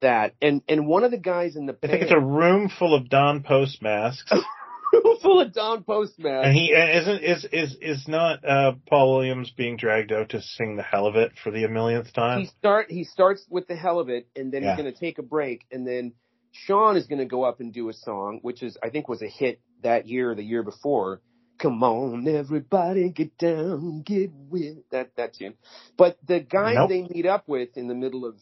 that. 0.00 0.34
And 0.42 0.62
and 0.68 0.86
one 0.88 1.04
of 1.04 1.12
the 1.12 1.18
guys 1.18 1.54
in 1.56 1.66
the 1.66 1.76
I 1.82 1.86
think 1.86 2.02
it's 2.02 2.12
a 2.12 2.18
room 2.18 2.68
full 2.68 2.94
of 2.94 3.08
Don 3.08 3.42
Post 3.44 3.80
masks. 3.80 4.32
full 5.22 5.40
of 5.40 5.52
Don 5.52 5.84
Post 5.84 6.18
masks. 6.18 6.46
and 6.48 6.54
he 6.56 6.74
and 6.74 6.90
isn't 6.90 7.22
is 7.22 7.46
is 7.52 7.76
is 7.80 8.08
not 8.08 8.44
uh 8.44 8.72
Paul 8.88 9.14
Williams 9.16 9.52
being 9.56 9.76
dragged 9.76 10.12
out 10.12 10.30
to 10.30 10.42
sing 10.42 10.76
the 10.76 10.82
hell 10.82 11.06
of 11.06 11.14
it 11.16 11.32
for 11.42 11.50
the 11.52 11.64
a 11.64 11.68
millionth 11.68 12.12
time. 12.12 12.40
he 12.40 12.46
start 12.46 12.90
he 12.90 13.04
starts 13.04 13.44
with 13.48 13.66
the 13.68 13.76
hell 13.76 13.98
of 14.00 14.08
it 14.08 14.28
and 14.36 14.52
then 14.52 14.62
Yeah. 14.62 14.74
he's 14.74 14.82
going 14.82 14.92
to 14.92 14.98
take 14.98 15.18
a 15.18 15.22
break 15.22 15.62
and 15.72 15.86
then 15.86 16.12
Shaun 16.52 16.96
is 16.96 17.06
going 17.06 17.18
to 17.20 17.24
go 17.24 17.44
up 17.44 17.60
and 17.60 17.72
do 17.72 17.88
a 17.88 17.92
song 17.92 18.40
which 18.42 18.62
is 18.62 18.76
I 18.82 18.90
think 18.90 19.08
was 19.08 19.22
a 19.22 19.28
hit 19.28 19.60
that 19.82 20.06
year 20.08 20.32
or 20.32 20.34
the 20.34 20.44
year 20.44 20.62
before. 20.64 21.20
Come 21.58 21.82
on, 21.84 22.26
everybody, 22.26 23.10
get 23.10 23.38
down, 23.38 24.02
get 24.02 24.30
with 24.32 24.78
that 24.90 25.14
that 25.16 25.34
tune. 25.34 25.54
But 25.96 26.18
the 26.26 26.40
guy 26.40 26.74
Nope. 26.74 26.88
they 26.88 27.02
meet 27.02 27.26
up 27.26 27.48
with 27.48 27.76
in 27.76 27.86
the 27.86 27.94
middle 27.94 28.26
of, 28.26 28.36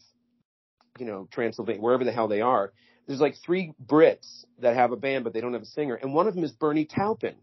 you 0.99 1.05
know, 1.05 1.27
Transylvania, 1.31 1.81
wherever 1.81 2.03
the 2.03 2.11
hell 2.11 2.27
they 2.27 2.41
are, 2.41 2.73
there's 3.07 3.19
like 3.21 3.35
three 3.45 3.73
Brits 3.83 4.45
that 4.59 4.75
have 4.75 4.91
a 4.91 4.95
band, 4.95 5.23
but 5.23 5.33
they 5.33 5.41
don't 5.41 5.53
have 5.53 5.61
a 5.61 5.65
singer, 5.65 5.95
and 5.95 6.13
one 6.13 6.27
of 6.27 6.33
them 6.35 6.43
is 6.43 6.51
Bernie 6.51 6.85
Taupin 6.85 7.35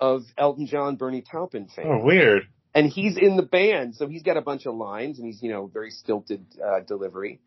of 0.00 0.22
Elton 0.38 0.66
John, 0.66 0.96
Bernie 0.96 1.22
Taupin 1.22 1.68
fame 1.68 1.86
Oh, 1.88 2.04
weird. 2.04 2.44
and 2.74 2.88
he's 2.88 3.16
in 3.18 3.36
the 3.36 3.42
band, 3.42 3.94
so 3.94 4.08
he's 4.08 4.22
got 4.22 4.36
a 4.36 4.42
bunch 4.42 4.66
of 4.66 4.74
lines, 4.74 5.18
and 5.18 5.26
he's 5.26 5.42
you 5.42 5.50
know 5.50 5.66
very 5.66 5.90
stilted 5.90 6.44
uh, 6.64 6.80
delivery. 6.80 7.38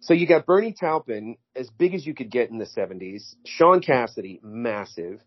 So 0.00 0.12
you 0.14 0.26
got 0.26 0.44
Bernie 0.46 0.74
Taupin, 0.78 1.36
as 1.56 1.70
big 1.70 1.94
as 1.94 2.06
you 2.06 2.14
could 2.14 2.30
get 2.30 2.50
in 2.50 2.58
the 2.58 2.66
'70s. 2.66 3.34
Shaun 3.46 3.80
Cassidy, 3.80 4.40
massive. 4.42 5.20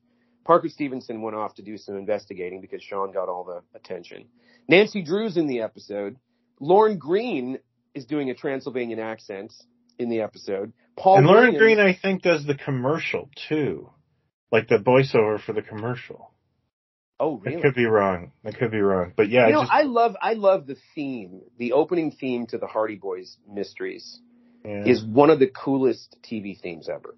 Parker 0.48 0.70
Stevenson 0.70 1.22
went 1.22 1.36
off 1.36 1.56
to 1.56 1.62
do 1.62 1.78
some 1.78 1.98
investigating 1.98 2.62
because 2.62 2.82
Shaun 2.82 3.12
got 3.12 3.28
all 3.28 3.44
the 3.44 3.62
attention. 3.78 4.28
Nancy 4.70 5.04
Drew's 5.04 5.36
in 5.36 5.46
the 5.46 5.60
episode. 5.60 6.16
Lorne 6.62 6.98
Greene 6.98 7.60
is 7.94 8.06
doing 8.06 8.30
a 8.30 8.34
Transylvanian 8.34 8.98
accent 8.98 9.54
in 10.00 10.10
the 10.10 10.22
episode. 10.22 10.72
Paul 10.96 11.18
and 11.18 11.28
Lauren 11.28 11.54
Williams- 11.54 11.60
Green, 11.60 11.80
I 11.80 11.94
think, 11.94 12.22
does 12.22 12.46
the 12.46 12.56
commercial 12.56 13.30
too, 13.50 13.90
like 14.50 14.70
the 14.70 14.78
voiceover 14.78 15.38
for 15.40 15.52
the 15.52 15.62
commercial. 15.62 16.32
Oh, 17.20 17.42
I 17.46 17.50
really? 17.50 17.62
could 17.62 17.76
be 17.76 17.86
wrong. 17.86 18.32
I 18.46 18.52
could 18.52 18.72
be 18.72 18.80
wrong, 18.80 19.12
but 19.18 19.30
yeah, 19.30 19.48
you 19.48 19.54
know, 19.54 19.62
just, 19.64 19.72
I 19.74 19.82
love 19.82 20.16
I 20.22 20.34
love 20.34 20.66
the 20.66 20.78
theme. 20.96 21.42
The 21.58 21.74
opening 21.74 22.12
theme 22.12 22.46
to 22.48 22.58
the 22.58 22.68
Hardy 22.68 22.96
Boys 22.96 23.38
mysteries 23.52 24.22
yeah. 24.64 24.86
is 24.86 25.04
one 25.04 25.30
of 25.30 25.40
the 25.40 25.48
coolest 25.48 26.16
TV 26.24 26.58
themes 26.58 26.88
ever. 26.88 27.16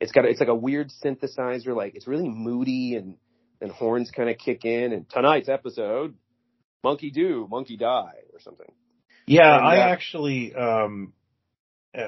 It's 0.00 0.12
got 0.12 0.24
it's 0.24 0.40
like 0.40 0.48
a 0.48 0.54
weird 0.54 0.90
synthesizer, 1.04 1.76
like 1.76 1.94
it's 1.94 2.06
really 2.06 2.28
moody 2.28 2.96
and 2.96 3.16
and 3.60 3.70
horns 3.70 4.10
kind 4.10 4.30
of 4.30 4.38
kick 4.38 4.64
in. 4.64 4.92
And 4.92 5.08
tonight's 5.08 5.48
episode, 5.48 6.14
Monkey 6.82 7.10
Do, 7.10 7.46
Monkey 7.50 7.76
Die, 7.76 8.14
or 8.32 8.40
something. 8.40 8.72
Yeah, 9.26 9.54
And, 9.56 9.66
I 9.66 9.78
uh, 9.78 9.92
actually, 9.92 10.54
um, 10.54 11.12
uh, 11.96 12.00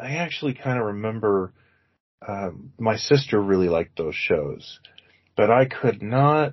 I 0.00 0.16
actually 0.16 0.54
kind 0.54 0.78
of 0.78 0.86
remember, 0.86 1.52
um, 2.26 2.72
my 2.78 2.96
sister 2.96 3.40
really 3.40 3.68
liked 3.68 3.96
those 3.96 4.14
shows, 4.14 4.78
but 5.36 5.50
I 5.50 5.64
could 5.64 6.02
not, 6.02 6.52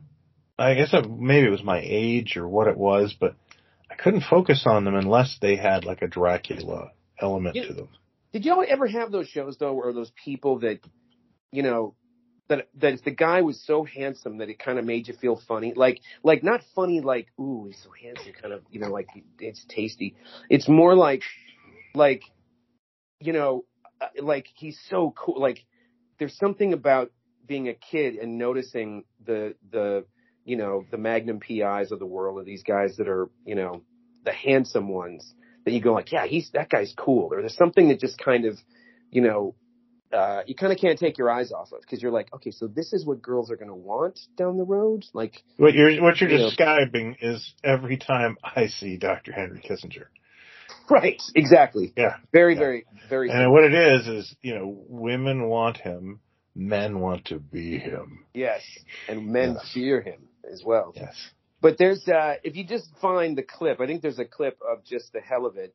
I 0.57 0.75
guess 0.75 0.93
maybe 0.93 1.47
it 1.47 1.51
was 1.51 1.63
my 1.63 1.81
age 1.83 2.37
or 2.37 2.47
what 2.47 2.67
it 2.67 2.77
was, 2.77 3.15
but 3.19 3.35
I 3.91 3.95
couldn't 3.95 4.23
focus 4.29 4.63
on 4.65 4.85
them 4.85 4.95
unless 4.95 5.37
they 5.41 5.55
had 5.55 5.85
like 5.85 6.01
a 6.01 6.07
Dracula 6.07 6.91
element 7.19 7.55
You- 7.55 7.67
to 7.67 7.73
them. 7.73 7.89
Did 8.37 8.45
y'all 8.45 8.63
ever 8.69 8.85
have 8.85 9.11
those 9.11 9.27
shows 9.27 9.57
though, 9.57 9.73
where 9.73 9.91
those 9.91 10.11
people 10.23 10.59
that, 10.59 10.79
you 11.51 11.63
know, 11.63 11.95
that 12.49 12.67
that 12.75 12.93
if 12.93 13.03
the 13.03 13.09
guy 13.09 13.41
was 13.41 13.59
so 13.65 13.83
handsome 13.83 14.37
that 14.37 14.47
it 14.47 14.59
kind 14.59 14.77
of 14.77 14.85
made 14.85 15.07
you 15.07 15.15
feel 15.15 15.41
funny, 15.47 15.73
like 15.75 16.01
like 16.21 16.43
not 16.43 16.61
funny 16.75 17.01
like 17.01 17.29
ooh 17.41 17.65
he's 17.65 17.81
so 17.83 17.89
handsome, 17.99 18.33
kind 18.39 18.53
of 18.53 18.61
you 18.69 18.79
know 18.79 18.91
like 18.91 19.07
it's 19.39 19.65
tasty. 19.67 20.13
It's 20.51 20.69
more 20.69 20.93
like 20.93 21.23
like 21.95 22.21
you 23.19 23.33
know 23.33 23.65
uh, 23.99 24.09
like 24.21 24.45
he's 24.53 24.79
so 24.87 25.15
cool. 25.17 25.41
Like 25.41 25.65
there's 26.19 26.37
something 26.37 26.73
about 26.73 27.09
being 27.47 27.69
a 27.69 27.73
kid 27.73 28.17
and 28.17 28.37
noticing 28.37 29.05
the 29.25 29.55
the 29.71 30.05
you 30.45 30.57
know 30.57 30.85
the 30.91 30.99
Magnum 30.99 31.39
PIs 31.39 31.91
of 31.91 31.97
the 31.97 32.05
world 32.05 32.37
of 32.37 32.45
these 32.45 32.61
guys 32.61 32.97
that 32.97 33.07
are 33.07 33.31
you 33.45 33.55
know 33.55 33.81
the 34.25 34.31
handsome 34.31 34.89
ones 34.89 35.33
that 35.67 35.73
you 35.73 35.81
go 35.81 35.91
like, 35.91 36.13
yeah, 36.13 36.25
he's 36.25 36.49
that 36.53 36.69
guy's 36.69 36.93
cool. 36.95 37.33
Or 37.33 37.41
there's 37.41 37.57
something 37.57 37.89
that 37.89 37.99
just 37.99 38.17
kind 38.17 38.45
of, 38.45 38.57
you 39.11 39.19
know, 39.21 39.53
uh, 40.13 40.39
you 40.47 40.55
kind 40.55 40.71
of 40.71 40.79
can't 40.79 40.97
take 40.97 41.17
your 41.17 41.29
eyes 41.29 41.51
off 41.51 41.73
of 41.73 41.81
because 41.81 42.01
you're 42.01 42.13
like, 42.13 42.33
okay, 42.33 42.51
so 42.51 42.67
this 42.67 42.93
is 42.93 43.05
what 43.05 43.21
girls 43.21 43.51
are 43.51 43.57
going 43.57 43.67
to 43.67 43.75
want 43.75 44.17
down 44.37 44.55
the 44.57 44.63
road. 44.63 45.03
Like, 45.13 45.43
What 45.57 45.73
you're, 45.73 46.01
what 46.01 46.21
you're 46.21 46.29
You 46.29 46.37
know. 46.37 46.45
describing 46.45 47.17
is 47.19 47.53
every 47.65 47.97
time 47.97 48.37
I 48.41 48.67
see 48.67 48.95
Dr. 48.95 49.33
Henry 49.33 49.59
Kissinger. 49.59 50.05
right, 50.89 51.21
exactly. 51.35 51.91
Yeah. 51.97 52.15
Very, 52.31 52.53
Yeah. 52.53 52.59
very, 52.59 52.85
very. 53.09 53.29
And 53.29 53.51
what 53.51 53.65
it 53.65 53.73
is, 53.73 54.07
is, 54.07 54.35
you 54.41 54.55
know, 54.55 54.73
women 54.87 55.49
want 55.49 55.75
him, 55.75 56.21
men 56.55 57.01
want 57.01 57.25
to 57.25 57.39
be 57.39 57.77
him. 57.77 58.23
yes, 58.33 58.61
and 59.09 59.27
men 59.27 59.55
Yes. 59.55 59.71
fear 59.73 59.99
him 59.99 60.29
as 60.49 60.63
well. 60.63 60.93
Yes. 60.95 61.13
But 61.61 61.77
there's, 61.77 62.07
uh, 62.07 62.35
if 62.43 62.55
you 62.55 62.65
just 62.65 62.89
find 63.01 63.37
the 63.37 63.43
clip, 63.43 63.81
I 63.81 63.87
think 63.87 64.01
there's 64.01 64.19
a 64.19 64.25
clip 64.25 64.59
of 64.67 64.85
just 64.85 65.11
the 65.13 65.19
hell 65.19 65.45
of 65.45 65.57
it, 65.57 65.73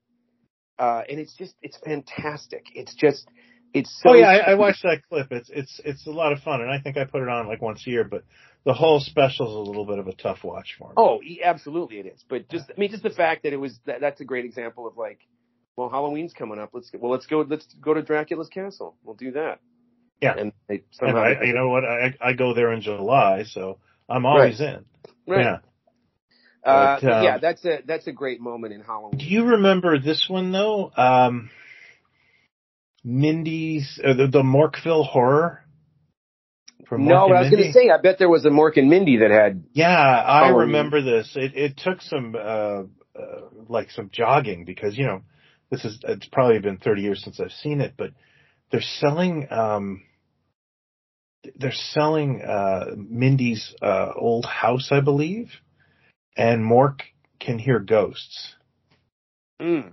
uh, 0.79 1.03
and 1.09 1.19
it's 1.19 1.35
just, 1.37 1.55
it's 1.61 1.77
fantastic. 1.85 2.67
It's 2.75 2.95
just, 2.95 3.29
it's 3.75 3.91
so. 4.03 4.11
oh 4.11 4.15
yeah, 4.15 4.27
I, 4.27 4.53
I 4.53 4.55
watched 4.55 4.83
that 4.83 5.01
clip. 5.09 5.29
It's 5.33 5.49
it's 5.49 5.81
it's 5.83 6.07
a 6.07 6.11
lot 6.11 6.33
of 6.33 6.41
fun, 6.41 6.61
and 6.61 6.71
I 6.71 6.79
think 6.79 6.99
I 6.99 7.05
put 7.05 7.23
it 7.23 7.29
on 7.29 7.49
like 7.49 7.63
once 7.63 7.83
a 7.87 7.91
year. 7.91 8.05
But 8.05 8.23
the 8.65 8.75
whole 8.75 9.01
special 9.01 9.47
is 9.49 9.67
a 9.67 9.71
little 9.71 9.87
bit 9.87 9.99
of 9.99 10.07
a 10.07 10.13
tough 10.13 10.45
watch 10.45 10.77
for 10.79 10.89
me. 10.89 10.95
Oh, 10.97 11.21
absolutely 11.43 11.99
it 11.99 12.07
is. 12.07 12.25
But 12.29 12.49
just, 12.49 12.71
I 12.71 12.79
mean, 12.79 12.91
just 12.91 13.03
the 13.03 13.11
fact 13.11 13.43
that 13.43 13.53
it 13.53 13.57
was, 13.57 13.79
that, 13.87 14.01
that's 14.01 14.21
a 14.21 14.25
great 14.25 14.45
example 14.45 14.87
of 14.87 14.97
like, 14.97 15.21
well, 15.77 15.89
Halloween's 15.89 16.33
coming 16.33 16.59
up. 16.59 16.71
Let's, 16.73 16.91
well, 16.97 17.11
let's 17.11 17.27
go, 17.27 17.45
let's 17.49 17.67
go 17.81 17.95
to 17.95 18.03
Dracula's 18.03 18.49
castle. 18.49 18.97
We'll 19.03 19.17
do 19.17 19.33
that. 19.33 19.59
Yeah. 20.21 20.35
And 20.39 20.53
they 20.69 20.75
and 20.75 20.85
somehow, 20.93 21.23
I, 21.23 21.43
you 21.43 21.55
know 21.55 21.69
what? 21.69 21.85
I 21.85 22.15
I 22.21 22.33
go 22.35 22.55
there 22.55 22.73
in 22.73 22.83
July, 22.83 23.45
so 23.45 23.79
I'm 24.09 24.25
always 24.25 24.61
in. 24.61 24.85
right. 25.27 25.45
Yeah. 25.45 25.59
Uh, 26.65 26.99
But, 27.01 27.09
um, 27.13 27.25
yeah, 27.25 27.39
that's 27.39 27.65
a, 27.65 27.79
that's 27.85 28.07
a 28.07 28.13
great 28.13 28.41
moment 28.41 28.73
in 28.73 28.81
Halloween. 28.83 29.19
Do 29.19 29.25
you 29.25 29.45
remember 29.45 29.99
this 29.99 30.27
one 30.29 30.53
though? 30.53 30.93
Um, 30.97 31.51
Mindy's 33.05 34.01
uh, 34.03 34.15
the, 34.15 34.27
the 34.29 34.43
Morkville 34.43 35.05
horror. 35.07 35.61
From 36.89 37.07
no, 37.07 37.27
I 37.27 37.41
was 37.43 37.51
going 37.51 37.65
to 37.65 37.73
say, 37.73 37.89
I 37.89 38.01
bet 38.01 38.19
there 38.19 38.29
was 38.29 38.45
a 38.45 38.51
Mork 38.51 38.77
and 38.77 38.91
Mindy 38.91 39.19
that 39.19 39.31
had, 39.31 39.65
Yeah, 39.73 39.89
I 39.89 40.49
Halloween. 40.49 40.67
remember 40.67 41.01
this. 41.03 41.33
It 41.37 41.57
it 41.57 41.77
took 41.79 42.03
some 42.03 42.35
uh, 42.37 42.39
uh 42.39 42.85
like 43.69 43.91
some 43.91 44.11
jogging 44.13 44.65
because 44.65 44.97
you 44.99 45.07
know 45.07 45.23
this 45.71 45.85
is 45.85 45.99
it's 46.05 46.27
probably 46.27 46.59
been 46.59 46.77
30 46.79 47.03
years 47.03 47.23
since 47.25 47.41
I've 47.41 47.53
seen 47.53 47.81
it, 47.81 47.95
but 47.97 48.11
they're 48.71 48.81
selling 48.83 49.49
um 49.51 50.03
they're 51.57 51.73
selling 51.73 52.43
uh 52.43 52.87
Mindy's 52.97 53.75
uh 53.81 54.13
old 54.15 54.45
house, 54.45 54.89
I 54.93 55.01
believe, 55.01 55.51
and 56.37 56.65
Mork 56.65 57.01
can 57.41 57.59
hear 57.59 57.79
ghosts. 57.79 58.55
mm, 59.61 59.93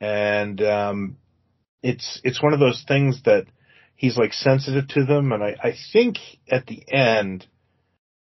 And 0.00 0.60
um 0.62 1.16
it's 1.82 2.20
it's 2.24 2.42
one 2.42 2.52
of 2.52 2.60
those 2.60 2.84
things 2.86 3.22
that 3.24 3.46
he's 3.94 4.16
like 4.16 4.32
sensitive 4.32 4.88
to 4.88 5.04
them 5.04 5.32
and 5.32 5.42
I 5.42 5.56
I 5.62 5.74
think 5.92 6.18
at 6.50 6.66
the 6.66 6.82
end 6.92 7.46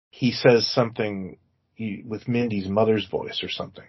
he 0.09 0.31
says 0.31 0.67
something 0.67 1.37
he, 1.73 2.03
with 2.05 2.27
Mindy's 2.27 2.67
mother's 2.67 3.07
voice 3.07 3.41
or 3.43 3.49
something. 3.49 3.85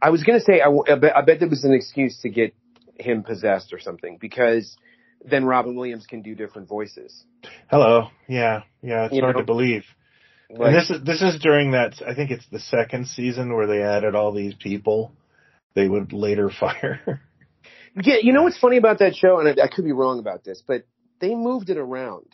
I 0.00 0.10
was 0.10 0.22
going 0.22 0.38
to 0.38 0.44
say, 0.44 0.60
I, 0.60 0.68
I 0.68 0.96
bet, 0.96 1.16
I 1.16 1.22
bet 1.22 1.38
there 1.40 1.48
was 1.48 1.64
an 1.64 1.72
excuse 1.72 2.20
to 2.22 2.28
get 2.28 2.54
him 2.98 3.22
possessed 3.22 3.72
or 3.72 3.80
something 3.80 4.18
because 4.20 4.76
then 5.24 5.44
Robin 5.44 5.74
Williams 5.74 6.06
can 6.06 6.22
do 6.22 6.34
different 6.34 6.68
voices. 6.68 7.24
Hello. 7.68 8.08
Yeah. 8.28 8.62
Yeah. 8.82 9.06
It's 9.06 9.14
You 9.14 9.22
hard 9.22 9.36
know, 9.36 9.40
to 9.40 9.46
believe. 9.46 9.84
Like, 10.52 10.68
and 10.68 10.76
this 10.76 10.90
is, 10.90 11.04
this 11.04 11.22
is 11.22 11.40
during 11.40 11.70
that, 11.72 12.02
I 12.06 12.14
think 12.14 12.30
it's 12.30 12.46
the 12.50 12.58
second 12.58 13.08
season 13.08 13.54
where 13.54 13.66
they 13.66 13.82
added 13.82 14.14
all 14.14 14.32
these 14.32 14.54
people 14.54 15.12
they 15.74 15.88
would 15.88 16.12
later 16.12 16.50
fire. 16.60 17.22
Yeah, 18.00 18.16
you 18.22 18.32
know 18.32 18.42
what's 18.42 18.58
funny 18.58 18.76
about 18.76 18.98
that 19.00 19.14
show, 19.14 19.38
and 19.38 19.48
I, 19.48 19.64
I 19.64 19.68
could 19.68 19.84
be 19.84 19.92
wrong 19.92 20.18
about 20.18 20.44
this, 20.44 20.62
but 20.66 20.84
they 21.20 21.34
moved 21.34 21.70
it 21.70 21.78
around. 21.78 22.26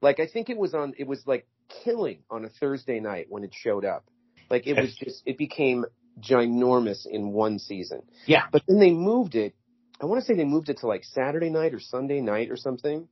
Like 0.00 0.20
I 0.20 0.26
think 0.26 0.50
it 0.50 0.58
was 0.58 0.74
on, 0.74 0.94
it 0.98 1.06
was 1.06 1.22
like 1.26 1.46
killing 1.84 2.20
on 2.30 2.44
a 2.44 2.48
Thursday 2.48 3.00
night 3.00 3.26
when 3.28 3.44
it 3.44 3.52
showed 3.54 3.84
up. 3.84 4.04
Like 4.50 4.66
it 4.66 4.74
was 4.74 4.94
just, 4.94 5.22
it 5.24 5.38
became 5.38 5.86
ginormous 6.20 7.06
in 7.06 7.32
one 7.32 7.58
season. 7.58 8.02
Yeah. 8.26 8.42
But 8.50 8.62
then 8.68 8.78
they 8.78 8.90
moved 8.90 9.34
it. 9.34 9.54
I 10.00 10.06
want 10.06 10.20
to 10.20 10.26
say 10.26 10.34
they 10.34 10.44
moved 10.44 10.68
it 10.68 10.78
to 10.78 10.86
like 10.86 11.04
Saturday 11.04 11.48
night 11.48 11.72
or 11.72 11.80
Sunday 11.80 12.20
night 12.20 12.50
or 12.50 12.56
something, 12.56 13.08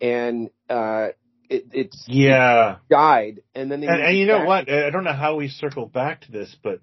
and 0.00 0.50
uh, 0.68 1.08
it 1.52 1.64
it's 1.72 2.04
yeah. 2.06 2.76
died. 2.90 3.42
And 3.54 3.70
then 3.70 3.80
they 3.80 3.86
And, 3.86 4.00
and 4.02 4.16
you 4.18 4.26
know 4.26 4.44
what? 4.44 4.70
I 4.70 4.90
don't 4.90 5.04
know 5.04 5.12
how 5.12 5.36
we 5.36 5.48
circled 5.48 5.92
back 5.92 6.22
to 6.22 6.32
this, 6.32 6.54
but 6.62 6.80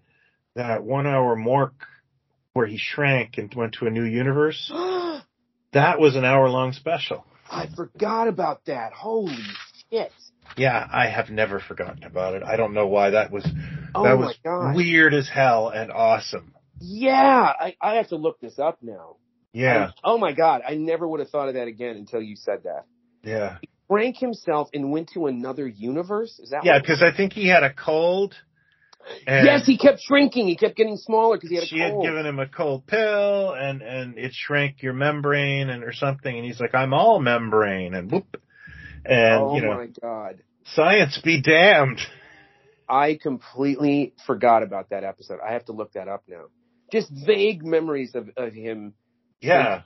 that 0.55 0.83
one 0.83 1.07
hour 1.07 1.35
Mork 1.35 1.71
where 2.53 2.67
he 2.67 2.77
shrank 2.77 3.37
and 3.37 3.53
went 3.55 3.75
to 3.79 3.87
a 3.87 3.89
new 3.89 4.03
universe, 4.03 4.71
that 5.73 5.99
was 5.99 6.15
an 6.15 6.25
hour 6.25 6.49
long 6.49 6.73
special. 6.73 7.25
I 7.49 7.67
forgot 7.75 8.27
about 8.27 8.65
that. 8.65 8.93
Holy 8.93 9.35
shit! 9.91 10.11
Yeah, 10.57 10.87
I 10.91 11.07
have 11.07 11.29
never 11.29 11.59
forgotten 11.59 12.03
about 12.03 12.35
it. 12.35 12.43
I 12.43 12.57
don't 12.57 12.73
know 12.73 12.87
why 12.87 13.11
that 13.11 13.31
was 13.31 13.45
Oh 13.95 14.03
that 14.03 14.17
was 14.17 14.37
god! 14.43 14.75
weird 14.75 15.13
as 15.13 15.27
hell 15.27 15.69
and 15.69 15.91
awesome. 15.91 16.53
Yeah, 16.81 17.51
I, 17.59 17.75
I 17.81 17.95
have 17.95 18.09
to 18.09 18.15
look 18.15 18.39
this 18.39 18.59
up 18.59 18.79
now. 18.81 19.15
Yeah, 19.51 19.89
I- 19.89 19.93
oh 20.03 20.17
my 20.17 20.33
god, 20.33 20.61
I 20.67 20.75
never 20.75 21.07
would 21.07 21.19
have 21.21 21.29
thought 21.29 21.47
of 21.47 21.55
that 21.55 21.67
again 21.67 21.95
until 21.97 22.21
you 22.21 22.35
said 22.35 22.63
that. 22.63 22.85
yeah, 23.23 23.57
Frank 23.89 24.17
himself 24.17 24.69
and 24.73 24.91
went 24.91 25.09
to 25.15 25.27
another 25.27 25.67
universe. 25.67 26.39
Is 26.39 26.51
that 26.51 26.63
yeah. 26.63 26.79
Because 26.79 27.01
I 27.03 27.15
think 27.15 27.33
he 27.33 27.47
had 27.47 27.63
a 27.63 27.73
cold. 27.73 28.35
And 29.25 29.45
yes, 29.45 29.65
he 29.65 29.77
kept 29.77 29.99
shrinking. 30.01 30.47
He 30.47 30.55
kept 30.55 30.75
getting 30.75 30.97
smaller 30.97 31.37
because 31.37 31.49
he 31.49 31.55
had 31.55 31.63
a 31.63 31.67
she 31.67 31.79
cold. 31.79 32.05
had 32.05 32.09
given 32.09 32.25
him 32.25 32.39
a 32.39 32.47
cold 32.47 32.85
pill, 32.85 33.53
and 33.53 33.81
and 33.81 34.17
it 34.17 34.33
shrank 34.33 34.83
your 34.83 34.93
membrane 34.93 35.69
and 35.69 35.83
or 35.83 35.93
something. 35.93 36.33
And 36.33 36.45
he's 36.45 36.59
like, 36.59 36.75
"I'm 36.75 36.93
all 36.93 37.19
membrane," 37.19 37.95
and 37.95 38.11
whoop, 38.11 38.37
and 39.05 39.41
oh 39.41 39.55
you 39.55 39.61
know, 39.63 39.73
my 39.73 39.87
god, 40.01 40.43
science 40.75 41.19
be 41.23 41.41
damned. 41.41 42.01
I 42.87 43.17
completely 43.21 44.13
forgot 44.25 44.63
about 44.63 44.89
that 44.89 45.03
episode. 45.03 45.39
I 45.47 45.53
have 45.53 45.65
to 45.65 45.71
look 45.73 45.93
that 45.93 46.07
up 46.07 46.23
now. 46.27 46.45
Just 46.91 47.11
vague 47.11 47.63
memories 47.63 48.15
of, 48.15 48.29
of 48.35 48.53
him. 48.53 48.93
Yeah. 49.41 49.83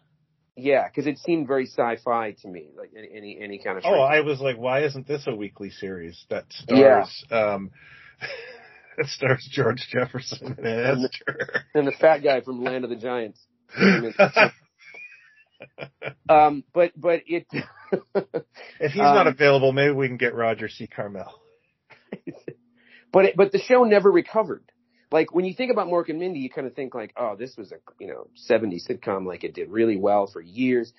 Yeah, 0.55 0.87
because 0.87 1.07
it 1.07 1.17
seemed 1.17 1.47
very 1.47 1.65
sci-fi 1.65 2.31
to 2.41 2.47
me, 2.47 2.67
like 2.77 2.91
any 2.95 3.39
any, 3.41 3.57
kind 3.57 3.77
of. 3.77 3.83
Oh, 3.85 3.89
shrinking. 3.89 4.11
I 4.11 4.21
was 4.21 4.39
like, 4.39 4.57
why 4.57 4.83
isn't 4.83 5.07
this 5.07 5.23
a 5.25 5.35
weekly 5.35 5.71
series 5.71 6.25
that 6.29 6.45
stars 6.49 7.25
um 7.31 7.71
that 8.97 9.07
stars 9.07 9.47
George 9.51 9.87
Jefferson 9.89 10.55
and 10.59 11.03
Esther? 11.05 11.65
and 11.73 11.87
the 11.87 11.91
fat 11.91 12.19
guy 12.19 12.41
from 12.41 12.63
Land 12.63 12.83
of 12.83 12.91
the 12.91 12.95
Giants. 12.95 13.39
um, 16.29 16.63
but 16.71 16.91
but 16.95 17.21
it. 17.25 17.47
if 18.79 18.91
he's 18.91 19.01
not 19.01 19.25
Um, 19.27 19.33
available, 19.33 19.71
maybe 19.71 19.93
we 19.93 20.07
can 20.07 20.17
get 20.17 20.35
Roger 20.35 20.69
C. 20.69 20.85
Carmel. 20.85 21.33
but 23.11 23.25
it, 23.25 23.35
but 23.35 23.51
the 23.51 23.59
show 23.59 23.83
never 23.85 24.11
recovered. 24.11 24.71
Like 25.13 25.31
when 25.31 25.45
you 25.45 25.53
think 25.53 25.71
about 25.71 25.87
Mork 25.87 26.09
and 26.09 26.17
Mindy, 26.17 26.39
you 26.39 26.49
kind 26.49 26.65
of 26.65 26.73
think 26.73 26.95
like, 26.95 27.13
oh, 27.15 27.35
this 27.37 27.55
was 27.55 27.71
a 27.71 27.75
you 27.99 28.07
know 28.07 28.27
'70s 28.49 28.89
sitcom, 28.89 29.27
like 29.27 29.43
it 29.43 29.53
did 29.53 29.69
really 29.69 29.95
well 29.95 30.25
for 30.25 30.41
years. 30.41 30.91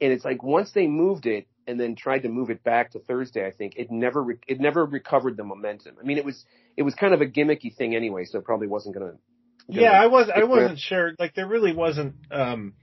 And 0.00 0.12
it's 0.12 0.24
like 0.24 0.42
once 0.42 0.72
they 0.72 0.88
moved 0.88 1.26
it 1.26 1.46
and 1.68 1.78
then 1.78 1.94
tried 1.94 2.20
to 2.20 2.28
move 2.28 2.50
it 2.50 2.64
back 2.64 2.90
to 2.92 2.98
Thursday, 2.98 3.46
I 3.46 3.52
think 3.52 3.74
it 3.76 3.88
never 3.92 4.24
re- 4.24 4.38
it 4.48 4.58
never 4.58 4.84
recovered 4.84 5.36
the 5.36 5.44
momentum. 5.44 5.98
I 6.00 6.04
mean, 6.04 6.18
it 6.18 6.24
was 6.24 6.44
it 6.76 6.82
was 6.82 6.96
kind 6.96 7.14
of 7.14 7.20
a 7.20 7.26
gimmicky 7.26 7.72
thing 7.74 7.94
anyway, 7.94 8.24
so 8.24 8.38
it 8.38 8.44
probably 8.44 8.66
wasn't 8.66 8.96
gonna. 8.96 9.12
gonna 9.68 9.82
Yeah, 9.82 9.92
I 9.92 10.08
was 10.08 10.28
I 10.34 10.42
wasn't 10.42 10.80
sure. 10.80 11.12
Like 11.16 11.36
there 11.36 11.46
really 11.46 11.72
wasn't 11.72 12.16
um 12.32 12.74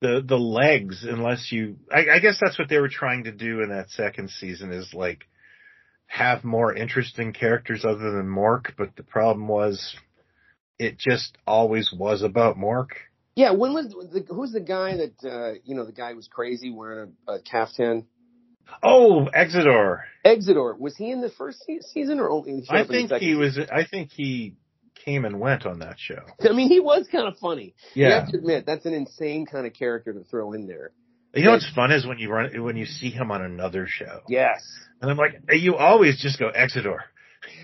the 0.00 0.22
the 0.24 0.38
legs 0.38 1.04
unless 1.04 1.50
you 1.50 1.78
I, 1.92 2.06
I 2.14 2.18
guess 2.20 2.38
that's 2.40 2.60
what 2.60 2.68
they 2.68 2.78
were 2.78 2.88
trying 2.88 3.24
to 3.24 3.32
do 3.32 3.60
in 3.60 3.70
that 3.70 3.90
second 3.90 4.30
season 4.30 4.72
is 4.72 4.94
like 4.94 5.24
have 6.06 6.44
more 6.44 6.74
interesting 6.74 7.32
characters 7.32 7.84
other 7.84 8.10
than 8.12 8.26
Mork, 8.26 8.72
but 8.78 8.96
the 8.96 9.02
problem 9.02 9.48
was 9.48 9.96
it 10.78 10.98
just 10.98 11.36
always 11.46 11.92
was 11.92 12.22
about 12.22 12.56
Mork. 12.56 12.88
Yeah, 13.34 13.52
when 13.52 13.74
was 13.74 13.88
the, 13.88 14.24
who's 14.34 14.52
the 14.52 14.60
guy 14.60 14.96
that 14.96 15.28
uh, 15.28 15.58
you 15.64 15.74
know 15.74 15.84
the 15.84 15.92
guy 15.92 16.14
was 16.14 16.26
crazy 16.28 16.70
wearing 16.70 17.12
a, 17.28 17.32
a 17.32 17.42
caftan? 17.42 18.06
Oh, 18.82 19.28
Exidor. 19.34 20.00
Exidor 20.24 20.78
was 20.78 20.96
he 20.96 21.10
in 21.10 21.20
the 21.20 21.30
first 21.30 21.62
se- 21.66 21.82
season 21.92 22.18
or 22.18 22.30
only? 22.30 22.64
I 22.70 22.84
think 22.84 23.12
he 23.12 23.34
was 23.34 23.58
I 23.58 23.84
think 23.84 24.10
he 24.10 24.54
came 25.04 25.24
and 25.24 25.38
went 25.38 25.66
on 25.66 25.80
that 25.80 25.98
show. 25.98 26.22
I 26.40 26.52
mean, 26.52 26.68
he 26.68 26.80
was 26.80 27.06
kind 27.12 27.28
of 27.28 27.36
funny. 27.38 27.74
You 27.94 28.06
Yeah. 28.06 28.20
have 28.20 28.30
to 28.30 28.38
admit 28.38 28.64
that's 28.66 28.86
an 28.86 28.94
insane 28.94 29.46
kind 29.46 29.66
of 29.66 29.74
character 29.74 30.12
to 30.12 30.24
throw 30.24 30.52
in 30.52 30.66
there. 30.66 30.92
You 31.36 31.44
know 31.44 31.52
what's 31.52 31.70
fun 31.74 31.92
is 31.92 32.06
when 32.06 32.18
you 32.18 32.30
run 32.30 32.62
when 32.62 32.76
you 32.76 32.86
see 32.86 33.10
him 33.10 33.30
on 33.30 33.42
another 33.42 33.86
show. 33.88 34.20
Yes. 34.28 34.64
And 35.00 35.10
I'm 35.10 35.16
like, 35.16 35.40
you 35.52 35.76
always 35.76 36.20
just 36.20 36.38
go 36.38 36.50
Exidor. 36.50 36.98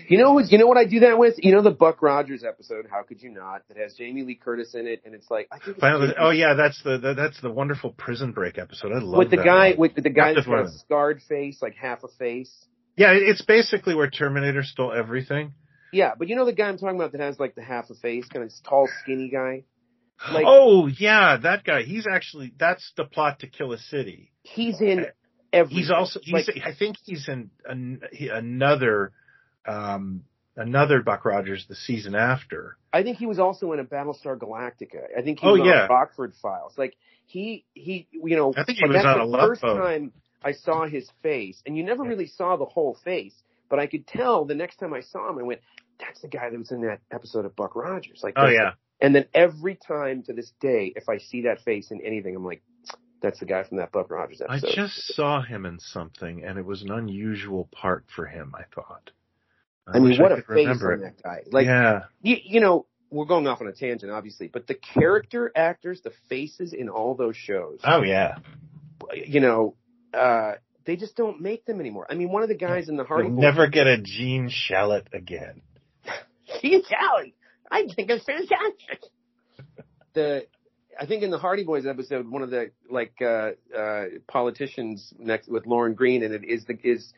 You 0.07 0.17
know 0.17 0.33
what? 0.33 0.51
You 0.51 0.57
know 0.57 0.67
what 0.67 0.77
I 0.77 0.85
do 0.85 1.01
that 1.01 1.17
with? 1.17 1.35
You 1.37 1.53
know 1.53 1.61
the 1.61 1.71
Buck 1.71 2.01
Rogers 2.01 2.43
episode? 2.43 2.85
How 2.89 3.03
could 3.03 3.21
you 3.21 3.31
not? 3.31 3.67
That 3.67 3.77
has 3.77 3.95
Jamie 3.95 4.23
Lee 4.23 4.35
Curtis 4.35 4.75
in 4.75 4.87
it, 4.87 5.01
and 5.05 5.13
it's 5.13 5.29
like 5.29 5.47
I 5.51 5.57
think 5.57 5.69
it's 5.69 5.79
Finally, 5.79 6.13
oh 6.17 6.29
yeah, 6.29 6.53
that's 6.53 6.81
the, 6.83 6.97
the 6.97 7.13
that's 7.13 7.41
the 7.41 7.51
wonderful 7.51 7.91
Prison 7.91 8.31
Break 8.31 8.57
episode. 8.57 8.91
I 8.93 8.99
love 8.99 9.17
with 9.17 9.31
the 9.31 9.37
guy 9.37 9.71
one. 9.71 9.79
with 9.79 9.95
the 9.95 10.09
guy 10.09 10.33
that's 10.33 10.45
got 10.47 10.65
a 10.65 10.71
scarred 10.71 11.21
face, 11.27 11.61
like 11.61 11.75
half 11.75 12.03
a 12.03 12.07
face. 12.19 12.53
Yeah, 12.95 13.13
it's 13.13 13.41
basically 13.41 13.95
where 13.95 14.09
Terminator 14.09 14.63
stole 14.63 14.93
everything. 14.93 15.53
Yeah, 15.91 16.11
but 16.17 16.27
you 16.27 16.35
know 16.35 16.45
the 16.45 16.53
guy 16.53 16.67
I'm 16.67 16.77
talking 16.77 16.95
about 16.95 17.11
that 17.13 17.21
has 17.21 17.39
like 17.39 17.55
the 17.55 17.63
half 17.63 17.89
a 17.89 17.95
face, 17.95 18.25
kind 18.27 18.45
of 18.45 18.51
tall, 18.67 18.87
skinny 19.01 19.29
guy. 19.29 19.63
Like- 20.31 20.45
oh 20.47 20.87
yeah, 20.87 21.37
that 21.37 21.63
guy. 21.63 21.83
He's 21.83 22.07
actually 22.07 22.53
that's 22.57 22.91
the 22.95 23.05
plot 23.05 23.39
to 23.39 23.47
Kill 23.47 23.73
a 23.73 23.77
City. 23.77 24.31
He's 24.43 24.79
in 24.81 25.07
every. 25.51 25.73
He's 25.75 25.91
also 25.91 26.19
he's 26.23 26.47
Like- 26.47 26.61
I 26.65 26.73
think 26.73 26.97
he's 27.03 27.27
in 27.27 27.49
an, 27.65 28.01
another 28.31 29.11
um 29.65 30.23
another 30.55 31.01
Buck 31.01 31.25
Rogers 31.25 31.65
the 31.67 31.75
season 31.75 32.15
after. 32.15 32.77
I 32.91 33.03
think 33.03 33.17
he 33.17 33.25
was 33.25 33.39
also 33.39 33.71
in 33.73 33.79
a 33.79 33.83
Battlestar 33.85 34.37
Galactica. 34.37 35.05
I 35.17 35.21
think 35.23 35.39
he 35.39 35.47
Oh, 35.47 35.53
was 35.53 35.61
on 35.61 35.67
yeah. 35.67 35.87
Rockford 35.87 36.33
Files. 36.41 36.77
Like 36.77 36.95
he 37.25 37.65
he 37.73 38.07
you 38.11 38.35
know 38.35 38.53
I 38.55 38.63
think 38.63 38.77
he 38.77 38.87
was 38.87 39.03
on 39.03 39.15
a 39.19 39.23
the 39.23 39.25
love 39.25 39.49
first 39.49 39.61
boat. 39.61 39.77
time 39.77 40.13
I 40.43 40.51
saw 40.51 40.85
his 40.85 41.09
face, 41.21 41.61
and 41.65 41.75
you 41.77 41.83
never 41.83 42.03
Yeah. 42.03 42.09
really 42.09 42.27
saw 42.27 42.57
the 42.57 42.65
whole 42.65 42.95
face, 43.03 43.33
but 43.69 43.79
I 43.79 43.87
could 43.87 44.05
tell 44.05 44.45
the 44.45 44.55
next 44.55 44.75
time 44.77 44.93
I 44.93 44.99
saw 45.01 45.29
him, 45.29 45.39
I 45.39 45.43
went, 45.43 45.61
"That's 45.99 46.21
the 46.21 46.27
guy 46.27 46.49
that 46.49 46.57
was 46.57 46.71
in 46.71 46.81
that 46.81 46.99
episode 47.11 47.45
of 47.45 47.55
Buck 47.55 47.75
Rogers." 47.77 48.19
Like, 48.23 48.33
Oh 48.37 48.47
yeah. 48.49 48.73
And 49.03 49.13
then 49.13 49.25
every 49.33 49.75
time 49.75 50.23
to 50.23 50.33
this 50.33 50.49
day, 50.61 50.93
if 50.95 51.09
I 51.09 51.17
see 51.17 51.41
that 51.41 51.59
face 51.61 51.91
in 51.91 51.99
anything, 52.01 52.37
I'm 52.37 52.45
like, 52.45 52.63
"That's 53.21 53.37
the 53.37 53.45
guy 53.45 53.63
from 53.63 53.77
that 53.77 53.91
Buck 53.91 54.09
Rogers 54.09 54.41
I 54.47 54.59
just 54.59 55.13
saw 55.13 55.41
him 55.41 55.65
in 55.65 55.77
something 55.79 56.45
and 56.45 56.57
it 56.57 56.65
was 56.65 56.83
an 56.83 56.91
unusual 56.91 57.67
part 57.73 58.05
for 58.15 58.25
him, 58.25 58.55
I 58.57 58.63
thought. 58.73 59.11
I 59.85 59.99
mean, 59.99 60.17
what 60.21 60.31
a 60.31 60.41
could 60.41 60.55
face 60.55 60.81
on 60.81 61.01
that 61.01 61.21
guy! 61.21 61.41
Like, 61.51 61.65
yeah. 61.65 62.03
you, 62.21 62.37
you 62.41 62.61
know, 62.61 62.85
we're 63.11 63.25
going 63.25 63.45
off 63.45 63.59
on 63.59 63.67
a 63.67 63.73
tangent, 63.73 64.09
obviously, 64.09 64.47
but 64.47 64.67
the 64.67 64.75
character 64.75 65.51
actors, 65.53 65.99
the 66.01 66.13
faces 66.29 66.71
in 66.71 66.87
all 66.87 67.13
those 67.13 67.35
shows, 67.35 67.81
Oh 67.83 68.03
yeah. 68.03 68.37
you 69.13 69.41
know, 69.41 69.75
uh, 70.13 70.53
they 70.85 70.95
just 70.95 71.17
don't 71.17 71.41
make 71.41 71.65
them 71.65 71.81
anymore. 71.81 72.07
I 72.09 72.15
mean, 72.15 72.29
one 72.29 72.43
of 72.43 72.47
the 72.47 72.55
guys 72.55 72.87
in 72.87 72.95
the 72.95 73.03
Hardy 73.03 73.27
You'll 73.27 73.41
never 73.41 73.67
get 73.67 73.85
a 73.85 73.97
Gene 73.97 74.49
Shalit 74.49 75.13
again. 75.13 75.61
He's 76.61 76.85
Callie. 76.87 77.35
I 77.73 77.87
think 77.93 78.09
it's 78.09 78.25
fantastic. 78.25 79.01
The, 80.13 80.45
I 80.99 81.07
think 81.07 81.23
in 81.23 81.31
the 81.31 81.39
Hardy 81.39 81.63
Boys 81.63 81.87
episode, 81.87 82.29
one 82.29 82.43
of 82.43 82.51
the 82.51 82.69
like 82.87 83.13
uh, 83.19 83.51
uh, 83.75 84.03
politicians 84.27 85.11
next 85.17 85.47
with 85.49 85.65
Lorne 85.65 85.95
Greene, 85.95 86.21
and 86.21 86.35
it 86.35 86.43
is 86.43 86.65
the 86.65 86.77
is 86.83 87.11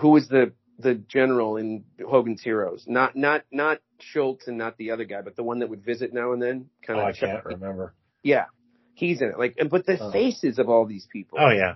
who 0.00 0.16
is 0.16 0.26
the 0.28 0.52
the 0.78 0.94
general 0.94 1.58
in 1.58 1.84
Hogan's 2.08 2.40
Heroes, 2.42 2.84
not 2.86 3.14
not 3.16 3.42
not 3.52 3.80
Schultz 4.00 4.48
and 4.48 4.56
not 4.56 4.78
the 4.78 4.92
other 4.92 5.04
guy, 5.04 5.20
but 5.20 5.36
the 5.36 5.42
one 5.42 5.58
that 5.58 5.68
would 5.68 5.84
visit 5.84 6.14
now 6.14 6.32
and 6.32 6.40
then. 6.40 6.70
Oh, 6.84 6.86
Kind 6.94 7.00
I 7.00 7.12
can't 7.12 7.44
remember. 7.44 7.92
Yeah, 8.22 8.46
he's 8.94 9.20
in 9.20 9.28
it. 9.28 9.38
Like, 9.38 9.56
and 9.58 9.68
but 9.68 9.84
the 9.84 9.98
Oh. 10.00 10.10
faces 10.10 10.58
of 10.58 10.70
all 10.70 10.86
these 10.86 11.06
people. 11.12 11.36
Oh 11.42 11.50
yeah. 11.50 11.74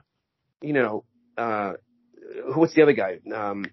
you 0.62 0.72
know, 0.72 1.04
uh, 1.36 1.74
who- 2.54 2.60
what's 2.60 2.72
the 2.74 2.80
other 2.82 2.94
guy? 2.94 3.18
Um, 3.34 3.66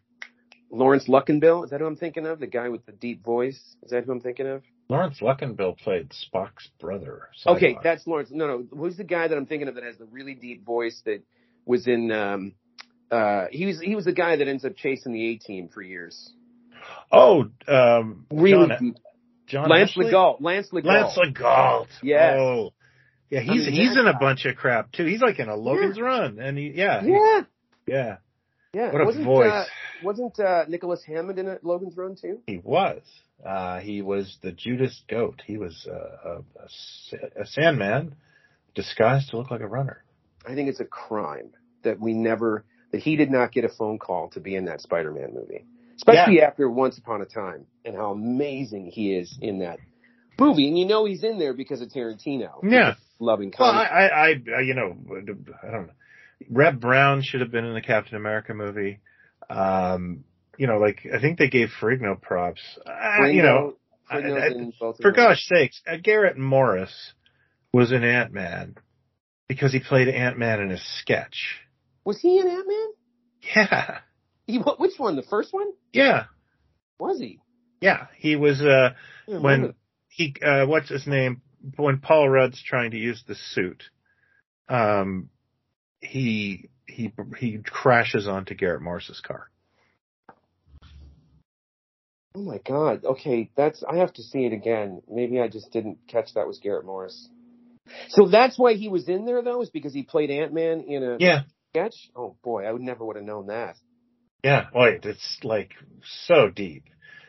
Laurence 0.71 1.07
Luckinbill. 1.07 1.65
Is 1.65 1.71
that 1.71 1.81
who 1.81 1.85
I'm 1.85 1.97
thinking 1.97 2.25
of? 2.25 2.39
The 2.39 2.47
guy 2.47 2.69
with 2.69 2.85
the 2.85 2.91
deep 2.93 3.23
voice. 3.23 3.59
Is 3.83 3.91
that 3.91 4.05
who 4.05 4.11
I'm 4.13 4.21
thinking 4.21 4.47
of? 4.47 4.63
Laurence 4.89 5.19
Luckinbill 5.21 5.77
played 5.77 6.11
Spock's 6.11 6.69
brother. 6.79 7.29
Okay, 7.45 7.77
that's 7.83 8.05
Laurence. 8.07 8.29
No, 8.31 8.47
no. 8.47 8.65
Who's 8.75 8.97
the 8.97 9.03
guy 9.03 9.27
that 9.27 9.37
I'm 9.37 9.45
thinking 9.45 9.67
of 9.67 9.75
that 9.75 9.83
has 9.83 9.97
the 9.97 10.05
really 10.05 10.33
deep 10.33 10.65
voice 10.65 11.01
that 11.05 11.21
was 11.65 11.87
in? 11.87 12.11
Um, 12.11 12.53
uh, 13.11 13.45
he 13.51 13.65
was 13.65 13.79
he 13.79 13.95
was 13.95 14.05
the 14.05 14.13
guy 14.13 14.37
that 14.37 14.47
ends 14.47 14.63
up 14.65 14.75
chasing 14.75 15.11
the 15.13 15.29
A 15.29 15.35
team 15.37 15.69
for 15.69 15.81
years. 15.81 16.31
Oh, 17.11 17.45
um, 17.67 18.25
Really 18.31 18.67
John. 18.67 18.95
John 19.47 19.69
Lance 19.69 19.91
Ashley? 19.91 20.05
Legault. 20.05 20.37
Lance 20.39 20.69
Legault. 20.71 20.85
Lance 20.85 21.17
Legault. 21.17 21.87
Yes. 22.01 22.35
Oh. 22.39 22.73
Yeah, 23.29 23.39
he's 23.39 23.65
mean, 23.67 23.71
he's 23.73 23.97
in 23.97 24.07
a 24.07 24.17
bunch 24.19 24.45
of 24.45 24.57
crap 24.57 24.91
too. 24.91 25.05
He's 25.05 25.21
like 25.21 25.39
in 25.39 25.47
a 25.47 25.55
Logan's 25.55 25.99
Run, 25.99 26.37
and 26.39 26.57
he 26.57 26.71
yeah 26.75 27.01
he- 27.01 27.41
yeah, 27.87 28.17
yeah. 28.73 28.87
yeah. 28.87 28.93
What 28.93 29.01
a 29.01 29.05
wasn't, 29.05 29.25
voice 29.25 29.51
Uh, 29.51 29.65
wasn't 30.03 30.39
uh, 30.39 30.65
Nicholas 30.67 31.03
Hammond 31.05 31.39
in 31.39 31.47
a 31.47 31.57
Logan's 31.63 31.95
Run 31.97 32.15
too? 32.15 32.39
he 32.47 32.57
was. 32.57 33.01
Uh, 33.45 33.79
he 33.79 34.01
was 34.01 34.37
the 34.43 34.51
Judas 34.51 35.01
Goat. 35.09 35.41
He 35.45 35.57
was 35.57 35.87
uh, 35.89 35.93
a, 36.29 37.39
a, 37.39 37.41
a 37.41 37.45
Sandman 37.45 38.15
disguised 38.75 39.31
to 39.31 39.37
look 39.37 39.49
like 39.49 39.61
a 39.61 39.67
runner. 39.67 40.03
I 40.45 40.53
think 40.53 40.69
it's 40.69 40.79
a 40.79 40.85
crime 40.85 41.51
that 41.83 41.99
we 41.99 42.13
never 42.13 42.65
that 42.91 43.01
he 43.01 43.15
did 43.15 43.31
not 43.31 43.51
get 43.51 43.63
a 43.63 43.69
phone 43.69 43.97
call 43.97 44.29
to 44.31 44.39
be 44.39 44.55
in 44.55 44.65
that 44.65 44.81
Spider-Man 44.81 45.33
movie, 45.33 45.65
especially 45.95 46.41
after 46.41 46.69
Once 46.69 46.97
Upon 46.97 47.21
a 47.21 47.25
Time 47.25 47.65
and 47.85 47.95
how 47.95 48.11
amazing 48.11 48.87
he 48.87 49.13
is 49.13 49.37
in 49.41 49.59
that 49.59 49.79
movie. 50.39 50.67
And 50.67 50.77
you 50.77 50.85
know 50.85 51.05
he's 51.05 51.23
in 51.23 51.39
there 51.39 51.53
because 51.53 51.81
of 51.81 51.89
Tarantino. 51.89 52.59
Yeah. 52.63 52.95
loving 53.19 53.53
Well. 53.57 53.69
I, 53.69 53.85
I, 53.85 54.27
I, 54.57 54.61
you 54.61 54.73
know, 54.73 54.95
I 55.63 55.71
don't 55.71 55.87
know. 55.87 55.93
Reb 56.49 56.79
Brown 56.79 57.21
should 57.21 57.41
have 57.41 57.51
been 57.51 57.65
in 57.65 57.73
the 57.73 57.81
Captain 57.81 58.15
America 58.15 58.53
movie. 58.53 58.99
Um, 59.49 60.23
you 60.57 60.67
know, 60.67 60.77
like 60.77 61.05
I 61.13 61.19
think 61.19 61.37
they 61.37 61.49
gave 61.49 61.69
Ferrigno 61.79 62.21
props. 62.21 62.61
Uh, 62.85 63.25
you 63.25 63.41
know, 63.41 63.75
I- 64.09 64.15
Ferrigno's 64.17 64.41
I- 64.43 64.47
in 64.47 64.73
both 64.79 64.95
of 64.95 65.01
for 65.01 65.11
gosh 65.11 65.43
sakes, 65.45 65.81
uh, 65.87 65.97
Garrett 66.01 66.37
Morris 66.37 67.13
was 67.73 67.91
in 67.91 68.03
Ant 68.03 68.31
Man 68.33 68.75
because 69.47 69.71
he 69.73 69.79
played 69.79 70.07
Ant 70.07 70.37
Man 70.37 70.59
in 70.61 70.71
a 70.71 70.77
sketch. 70.77 71.59
was 72.05 72.19
he 72.19 72.39
in 72.39 72.47
Ant 72.47 72.67
Man? 72.67 72.87
Yeah, 73.55 73.99
He 74.47 74.57
what- 74.59 74.79
which 74.79 74.97
one? 74.99 75.15
The 75.15 75.23
first 75.23 75.51
one? 75.53 75.71
yeah, 75.93 76.25
Was 76.99 77.19
he? 77.19 77.39
yeah. 77.79 78.07
He 78.17 78.35
was 78.35 78.61
uh 78.61 78.93
when 79.27 79.73
he 80.09 80.35
uh 80.43 80.65
what's 80.67 80.89
his 80.89 81.07
name 81.07 81.41
when 81.77 81.99
Paul 81.99 82.29
Rudd's 82.29 82.61
trying 82.61 82.91
to 82.91 82.97
use 82.97 83.23
the 83.27 83.33
suit. 83.35 83.83
Um, 84.69 85.29
he 86.01 86.69
he 86.87 87.13
he 87.37 87.59
crashes 87.63 88.27
onto 88.27 88.53
Garrett 88.55 88.81
Morris's 88.81 89.21
car. 89.21 89.49
Oh 92.33 92.41
my 92.41 92.59
god. 92.59 93.03
Okay, 93.03 93.49
that's 93.55 93.83
I 93.83 93.97
have 93.97 94.13
to 94.13 94.23
see 94.23 94.45
it 94.45 94.53
again. 94.53 95.01
Maybe 95.09 95.39
I 95.41 95.47
just 95.47 95.71
didn't 95.71 95.97
catch 96.07 96.33
that 96.35 96.47
was 96.47 96.59
Garrett 96.59 96.85
Morris. 96.85 97.27
So 98.09 98.27
that's 98.27 98.57
why 98.57 98.75
he 98.75 98.87
was 98.87 99.09
in 99.09 99.25
there 99.25 99.41
though, 99.41 99.61
is 99.61 99.69
because 99.69 99.93
he 99.93 100.03
played 100.03 100.31
Ant 100.31 100.53
Man 100.53 100.81
in 100.81 101.03
a 101.03 101.17
Yeah, 101.19 101.41
sketch? 101.73 102.09
Oh 102.15 102.35
boy, 102.43 102.65
I 102.65 102.71
would 102.71 102.81
never 102.81 103.05
would 103.05 103.17
have 103.17 103.25
known 103.25 103.47
that. 103.47 103.75
yeah. 104.43 104.67
Wait, 104.73 105.03
it's 105.05 105.39
like 105.43 105.71
so 106.25 106.49
deep. 106.49 106.85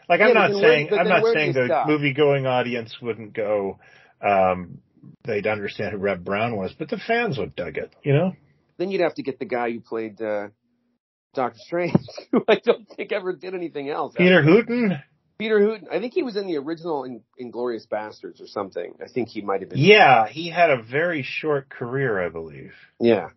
Like 0.09 0.21
I'm 0.21 0.35
not 0.35 0.53
then 0.53 0.61
where- 0.61 0.71
saying 0.71 0.89
I'm 0.93 1.09
not 1.09 1.25
saying 1.33 1.53
the 1.55 1.67
stop? 1.67 1.89
movie 1.89 2.13
going 2.13 2.47
audience 2.47 2.97
wouldn't 3.03 3.35
go. 3.35 3.79
Um, 4.21 4.79
they'd 5.25 5.49
understand 5.49 5.93
who 5.93 5.99
Reb 5.99 6.25
Brown 6.25 6.55
was, 6.57 6.73
but 6.79 6.89
the 6.89 6.99
fans 6.99 7.39
would 7.39 7.57
dug 7.57 7.77
it. 7.77 7.93
You 8.05 8.13
know. 8.13 8.37
Then 8.79 8.91
you'd 8.91 9.03
have 9.03 9.15
to 9.15 9.23
get 9.23 9.39
the 9.39 9.45
guy 9.45 9.71
who 9.71 9.81
played 9.81 10.21
uh 10.21 10.49
Doctor 11.35 11.59
Strange, 11.61 11.95
who 12.33 12.45
I 12.49 12.57
don't 12.65 12.89
think 12.97 13.13
ever 13.13 13.33
did 13.33 13.55
anything 13.55 13.89
else. 13.89 14.15
Peter 14.17 14.43
Hooten. 14.43 15.03
Peter 15.39 15.59
Hooten. 15.59 15.89
I 15.91 15.99
think 15.99 16.13
he 16.15 16.23
was 16.23 16.37
in 16.37 16.47
the 16.47 16.57
original 16.59 17.05
in, 17.05 17.23
Inglourious 17.41 17.87
Basterds 17.89 18.41
or 18.41 18.47
something. 18.47 18.95
I 19.03 19.09
think 19.09 19.29
he 19.29 19.41
might 19.41 19.61
have 19.61 19.71
been. 19.71 19.79
Yeah, 19.79 20.29
he 20.29 20.51
had 20.51 20.71
a 20.71 20.83
very 20.83 21.23
short 21.23 21.69
career, 21.69 22.25
I 22.25 22.29
believe. 22.29 22.73
Yeah. 23.01 23.31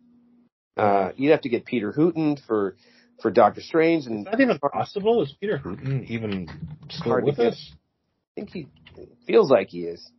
Uh, 0.77 1.11
you'd 1.15 1.31
have 1.31 1.41
to 1.41 1.49
get 1.49 1.65
Peter 1.65 1.91
Hooten 1.91 2.37
for 2.45 2.75
for 3.21 3.31
Doctor 3.31 3.61
Strange, 3.61 4.07
and 4.07 4.19
Is 4.19 4.25
that 4.25 4.41
even 4.41 4.59
possible? 4.59 5.23
Is 5.23 5.33
Peter 5.39 5.57
Hooten 5.57 6.05
even 6.09 6.49
still 6.89 7.21
with 7.21 7.39
us? 7.39 7.71
I 7.73 8.41
think 8.41 8.49
he 8.51 8.67
feels 9.25 9.49
like 9.49 9.69
he 9.69 9.83
is. 9.83 10.11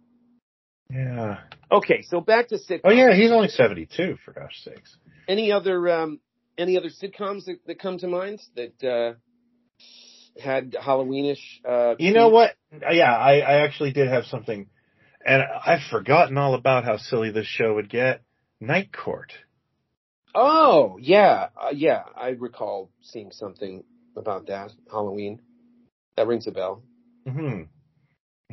Yeah. 0.90 1.40
Okay, 1.70 2.02
so 2.02 2.20
back 2.20 2.48
to 2.48 2.56
sitcoms. 2.56 2.80
Oh 2.84 2.90
yeah, 2.90 3.14
he's 3.14 3.30
only 3.30 3.48
seventy-two. 3.48 4.16
For 4.24 4.32
gosh 4.32 4.62
sakes. 4.62 4.96
Any 5.28 5.52
other 5.52 5.88
um, 5.88 6.20
any 6.58 6.76
other 6.76 6.88
sitcoms 6.90 7.44
that, 7.46 7.58
that 7.66 7.78
come 7.78 7.98
to 7.98 8.08
mind 8.08 8.40
that 8.54 8.84
uh, 8.84 9.14
had 10.40 10.72
Halloweenish? 10.72 11.64
Uh, 11.66 11.94
You 11.98 12.12
know 12.12 12.28
what? 12.28 12.54
Yeah, 12.72 13.14
I, 13.14 13.40
I 13.40 13.54
actually 13.64 13.92
did 13.92 14.08
have 14.08 14.24
something, 14.26 14.68
and 15.24 15.42
I've 15.42 15.82
forgotten 15.90 16.38
all 16.38 16.54
about 16.54 16.84
how 16.84 16.96
silly 16.96 17.30
this 17.30 17.46
show 17.46 17.74
would 17.74 17.90
get. 17.90 18.22
Night 18.60 18.90
Court. 18.92 19.32
Oh 20.34 20.98
yeah, 21.00 21.48
uh, 21.60 21.70
yeah. 21.74 22.02
I 22.14 22.28
recall 22.30 22.90
seeing 23.02 23.32
something 23.32 23.84
about 24.16 24.46
that 24.46 24.72
Halloween. 24.90 25.40
That 26.16 26.26
rings 26.26 26.46
a 26.46 26.52
bell. 26.52 26.82
hmm 27.26 27.62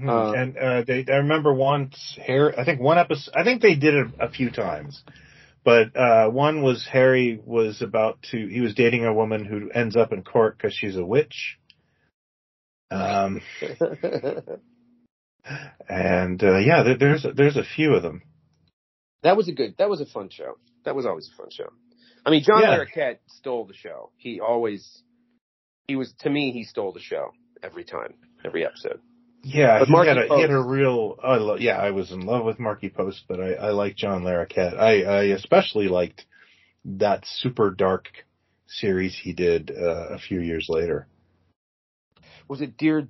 Uh, 0.07 0.33
and 0.33 0.57
uh, 0.57 0.83
they, 0.85 1.05
I 1.07 1.17
remember 1.17 1.53
once 1.53 2.17
Harry. 2.25 2.53
I 2.57 2.65
think 2.65 2.81
one 2.81 2.97
episode. 2.97 3.33
I 3.35 3.43
think 3.43 3.61
they 3.61 3.75
did 3.75 3.93
it 3.93 4.07
a 4.19 4.29
few 4.29 4.49
times, 4.49 5.03
but 5.63 5.95
uh, 5.95 6.29
one 6.29 6.61
was 6.61 6.87
Harry 6.91 7.39
was 7.43 7.81
about 7.81 8.21
to. 8.31 8.47
He 8.47 8.61
was 8.61 8.73
dating 8.73 9.05
a 9.05 9.13
woman 9.13 9.45
who 9.45 9.69
ends 9.71 9.95
up 9.95 10.11
in 10.13 10.23
court 10.23 10.57
because 10.57 10.73
she's 10.75 10.95
a 10.97 11.05
witch. 11.05 11.57
Um, 12.91 13.41
and 15.89 16.43
uh, 16.43 16.57
yeah, 16.59 16.83
there, 16.83 16.97
there's 16.97 17.25
there's 17.35 17.57
a 17.57 17.63
few 17.63 17.93
of 17.93 18.03
them. 18.03 18.21
that 19.23 19.35
was 19.37 19.47
a 19.49 19.51
good. 19.51 19.75
That 19.77 19.89
was 19.89 20.01
a 20.01 20.05
fun 20.05 20.29
show. 20.29 20.57
That 20.85 20.95
was 20.95 21.05
always 21.05 21.29
a 21.33 21.37
fun 21.37 21.49
show. 21.51 21.69
I 22.25 22.29
mean, 22.29 22.43
John 22.43 22.61
Yeah. 22.61 22.77
Larroquette 22.77 23.17
stole 23.27 23.65
the 23.65 23.73
show. 23.73 24.11
He 24.17 24.39
always. 24.39 25.01
He 25.87 25.95
was 25.95 26.13
to 26.19 26.29
me. 26.29 26.51
He 26.51 26.63
stole 26.63 26.93
the 26.93 27.01
show 27.01 27.31
every 27.61 27.83
time, 27.83 28.13
every 28.45 28.65
episode. 28.65 28.99
Yeah, 29.45 29.79
But 29.79 29.87
he 29.89 29.91
Markie 29.91 30.07
had, 30.09 30.17
a, 30.17 30.35
he 30.35 30.41
had 30.41 30.51
a 30.51 30.59
real. 30.61 31.17
I 31.21 31.35
lo- 31.35 31.57
yeah, 31.57 31.77
I 31.77 31.91
was 31.91 32.11
in 32.11 32.21
love 32.21 32.45
with 32.45 32.59
Markie 32.59 32.89
Post, 32.89 33.25
but 33.27 33.41
I, 33.41 33.53
I 33.53 33.69
like 33.71 33.95
John 33.97 34.23
Larroquette. 34.23 34.79
I, 34.79 35.03
I 35.03 35.23
especially 35.35 35.89
liked 35.89 36.25
that 36.85 37.25
super 37.25 37.69
dark 37.71 38.07
series 38.67 39.19
he 39.21 39.33
did 39.33 39.69
uh, 39.71 40.09
a 40.15 40.17
few 40.17 40.39
years 40.39 40.67
later. 40.69 41.07
Was 42.47 42.61
it 42.61 42.77
Dear 42.77 43.09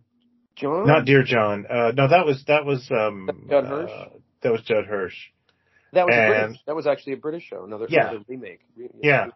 John? 0.56 0.88
Not 0.88 1.06
Dear 1.06 1.24
John. 1.24 1.66
Uh, 1.70 1.92
no, 1.96 2.08
that 2.08 2.26
was 2.26 2.44
that 2.48 2.66
was 2.66 2.90
um, 2.92 3.30
Judd 3.50 3.66
Hirsch? 3.66 3.92
uh, 3.92 4.06
that 4.42 4.52
was 4.52 4.62
Judd 4.62 4.86
Hirsch. 4.86 5.16
that 5.94 6.06
was 6.08 6.16
a 6.16 6.28
British. 6.28 6.60
That 6.66 6.76
was 6.76 6.88
actually 6.88 7.14
a 7.14 7.18
British 7.18 7.44
show. 7.48 7.64
Another, 7.64 7.86
Yeah. 7.90 8.10
another 8.10 8.26
remake. 8.28 8.62
Re- 8.76 8.90
Yeah, 9.04 9.28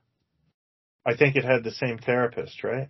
I 1.06 1.16
think 1.16 1.36
it 1.36 1.45
had 1.45 1.64
the 1.64 1.72
same 1.72 2.00
therapist, 2.00 2.64
right? 2.64 2.89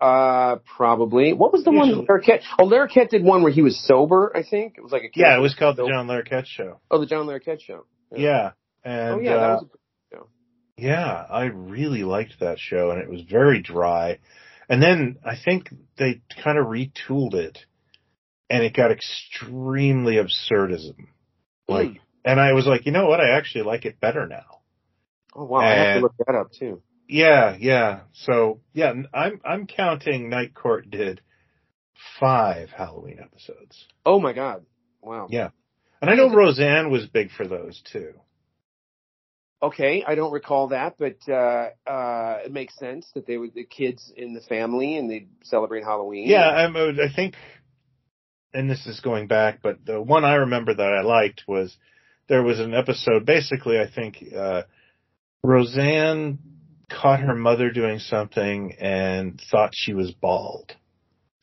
Uh, 0.00 0.56
probably. 0.76 1.32
What 1.32 1.52
was 1.52 1.64
the 1.64 1.70
Usually- 1.72 1.94
one 1.94 2.06
Larroquette? 2.06 2.42
Oh, 2.58 2.66
Larroquette 2.66 3.08
did 3.08 3.22
one 3.24 3.42
where 3.42 3.52
he 3.52 3.62
was 3.62 3.78
sober. 3.86 4.30
I 4.34 4.42
think 4.42 4.74
it 4.76 4.82
was 4.82 4.92
like 4.92 5.02
a 5.04 5.08
Yeah, 5.14 5.36
it 5.36 5.40
was 5.40 5.54
called 5.54 5.76
the. 5.76 5.86
John 5.86 6.06
Larroquette 6.06 6.46
Show. 6.46 6.80
Oh, 6.90 6.98
the 6.98 7.06
John 7.06 7.26
Larroquette 7.26 7.60
show. 7.60 7.86
Yeah, 8.14 8.52
and 8.84 9.14
oh 9.14 9.20
yeah, 9.20 9.34
uh, 9.34 9.40
that 9.40 9.62
was. 9.62 9.64
A, 9.64 10.16
Yeah, 10.78 11.26
I 11.30 11.44
really 11.46 12.04
liked 12.04 12.40
that 12.40 12.58
show 12.58 12.90
and 12.90 13.00
it 13.00 13.08
was 13.10 13.22
very 13.22 13.62
dry. 13.62 14.18
And 14.68 14.82
then 14.82 15.16
I 15.24 15.34
think 15.42 15.70
they 15.96 16.20
kind 16.44 16.58
of 16.58 16.66
retooled 16.66 17.34
it 17.34 17.64
and 18.50 18.62
it 18.62 18.74
got 18.74 18.90
extremely 18.90 20.16
absurdism. 20.16 21.06
Like, 21.68 21.88
Mm. 21.88 22.00
and 22.26 22.38
I 22.40 22.52
was 22.52 22.66
like, 22.66 22.84
you 22.84 22.92
know 22.92 23.06
what? 23.06 23.20
I 23.20 23.30
actually 23.30 23.64
like 23.64 23.86
it 23.86 23.98
better 24.00 24.26
now. 24.26 24.60
oh 25.34 25.44
wow, 25.44 25.60
I 25.60 25.66
have 25.74 25.96
to 25.96 26.00
look 26.02 26.14
that 26.26 26.34
up 26.34 26.52
too. 26.52 26.82
Yeah, 27.08 27.56
yeah. 27.58 28.00
So 28.12 28.60
yeah, 28.72 28.92
I'm, 29.14 29.40
I'm 29.44 29.66
counting 29.66 30.28
Night 30.28 30.54
Court 30.54 30.90
did 30.90 31.20
five 32.20 32.70
Halloween 32.70 33.18
episodes. 33.22 33.86
Oh 34.04 34.20
my 34.20 34.32
god, 34.32 34.64
wow. 35.00 35.28
Yeah. 35.30 35.50
And 36.00 36.10
I 36.10 36.14
know 36.14 36.34
Roseanne 36.34 36.90
was 36.90 37.06
big 37.06 37.30
for 37.30 37.46
those 37.48 37.80
too. 37.90 38.12
Okay, 39.62 40.04
I 40.06 40.14
don't 40.14 40.32
recall 40.32 40.68
that, 40.68 40.96
but 40.98 41.16
uh, 41.28 41.70
uh, 41.88 42.40
it 42.44 42.52
makes 42.52 42.78
sense 42.78 43.10
that 43.14 43.26
they 43.26 43.38
were 43.38 43.48
the 43.48 43.64
kids 43.64 44.12
in 44.14 44.34
the 44.34 44.42
family 44.42 44.96
and 44.96 45.10
they'd 45.10 45.28
celebrate 45.44 45.82
Halloween. 45.82 46.28
Yeah, 46.28 46.46
I'm, 46.46 46.76
I 46.76 47.10
think, 47.14 47.34
and 48.52 48.70
this 48.70 48.86
is 48.86 49.00
going 49.00 49.28
back, 49.28 49.60
but 49.62 49.84
the 49.84 50.00
one 50.00 50.24
I 50.24 50.34
remember 50.34 50.74
that 50.74 50.92
I 50.92 51.00
liked 51.00 51.44
was 51.48 51.74
there 52.28 52.42
was 52.42 52.60
an 52.60 52.74
episode. 52.74 53.24
Basically, 53.24 53.80
I 53.80 53.90
think 53.90 54.22
uh, 54.36 54.62
Roseanne 55.42 56.38
caught 56.90 57.20
her 57.20 57.34
mother 57.34 57.70
doing 57.70 57.98
something 57.98 58.74
and 58.78 59.40
thought 59.50 59.70
she 59.74 59.92
was 59.94 60.12
bald, 60.12 60.74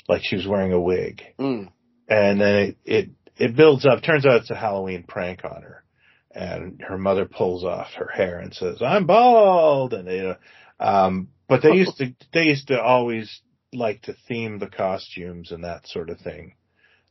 like 0.08 0.22
she 0.24 0.36
was 0.36 0.48
wearing 0.48 0.72
a 0.74 0.80
wig, 0.80 1.22
Mm. 1.40 1.72
and 2.08 2.42
then 2.42 2.56
it 2.56 2.78
it, 2.86 3.10
it 3.38 3.56
builds 3.56 3.86
up. 3.86 4.04
Turns 4.04 4.26
out 4.26 4.42
it's 4.42 4.52
a 4.52 4.56
Halloween 4.56 5.04
prank 5.04 5.44
on 5.44 5.64
her, 5.64 5.84
and 6.32 6.82
her 6.88 6.98
mother 6.98 7.26
pulls 7.26 7.64
off 7.64 7.94
her 7.96 8.10
hair 8.14 8.40
and 8.40 8.54
says, 8.54 8.82
"I'm 8.82 9.06
bald," 9.06 9.94
and 9.94 10.08
you 10.10 10.24
know. 10.24 10.36
Um, 10.80 11.30
but 11.48 11.62
they 11.62 11.74
used 11.74 11.98
to 11.98 12.14
they 12.34 12.44
used 12.44 12.68
to 12.68 12.82
always 12.82 13.42
like 13.74 14.04
to 14.04 14.16
theme 14.28 14.60
the 14.60 14.68
costumes 14.68 15.52
and 15.52 15.64
that 15.64 15.88
sort 15.88 16.10
of 16.10 16.20
thing, 16.20 16.56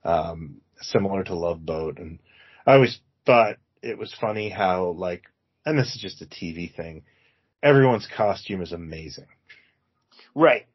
um, 0.05 0.61
similar 0.81 1.25
to 1.25 1.35
Love 1.35 1.65
Boat. 1.65 1.99
And 1.99 2.21
I 2.67 2.75
always 2.75 3.01
thought 3.27 3.57
it 3.83 3.99
was 3.99 4.15
funny 4.21 4.49
how 4.49 4.91
like, 4.91 5.25
and 5.67 5.79
this 5.79 5.95
is 5.95 6.01
just 6.01 6.23
a 6.23 6.27
TV 6.27 6.75
thing. 6.75 7.03
Everyone's 7.63 8.09
costume 8.17 8.61
is 8.63 8.73
amazing. 8.73 9.27
Right, 10.35 10.67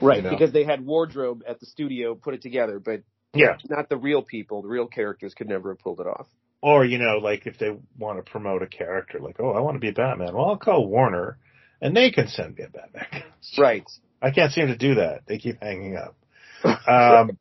right, 0.00 0.18
You 0.18 0.22
know? 0.22 0.30
because 0.30 0.52
they 0.52 0.64
had 0.64 0.84
wardrobe 0.84 1.42
at 1.46 1.60
the 1.60 1.66
studio 1.66 2.14
put 2.14 2.34
it 2.34 2.42
together, 2.42 2.78
but 2.78 3.02
Yeah. 3.34 3.56
not 3.68 3.88
the 3.88 3.96
real 3.96 4.22
people. 4.22 4.62
The 4.62 4.68
real 4.68 4.86
characters 4.86 5.34
could 5.34 5.48
never 5.48 5.70
have 5.72 5.78
pulled 5.80 6.00
it 6.00 6.06
off. 6.06 6.26
Or, 6.62 6.84
you 6.84 6.98
know, 6.98 7.18
like 7.18 7.46
if 7.46 7.58
they 7.58 7.76
want 7.98 8.24
to 8.24 8.28
promote 8.30 8.62
a 8.62 8.66
character, 8.66 9.18
like, 9.20 9.36
oh, 9.40 9.50
I 9.50 9.60
want 9.60 9.74
to 9.76 9.80
be 9.80 9.90
Batman. 9.90 10.34
Well, 10.34 10.46
I'll 10.46 10.56
call 10.56 10.86
Warner 10.86 11.38
and 11.80 11.94
they 11.94 12.10
can 12.10 12.28
send 12.28 12.56
me 12.56 12.64
a 12.64 12.68
Batman. 12.68 13.24
Right. 13.58 13.84
I 14.22 14.30
can't 14.30 14.50
seem 14.52 14.68
to 14.68 14.76
do 14.76 14.94
that. 14.96 15.22
They 15.26 15.38
keep 15.38 15.60
hanging 15.62 15.96
up. 15.96 16.16
Um, 16.88 17.38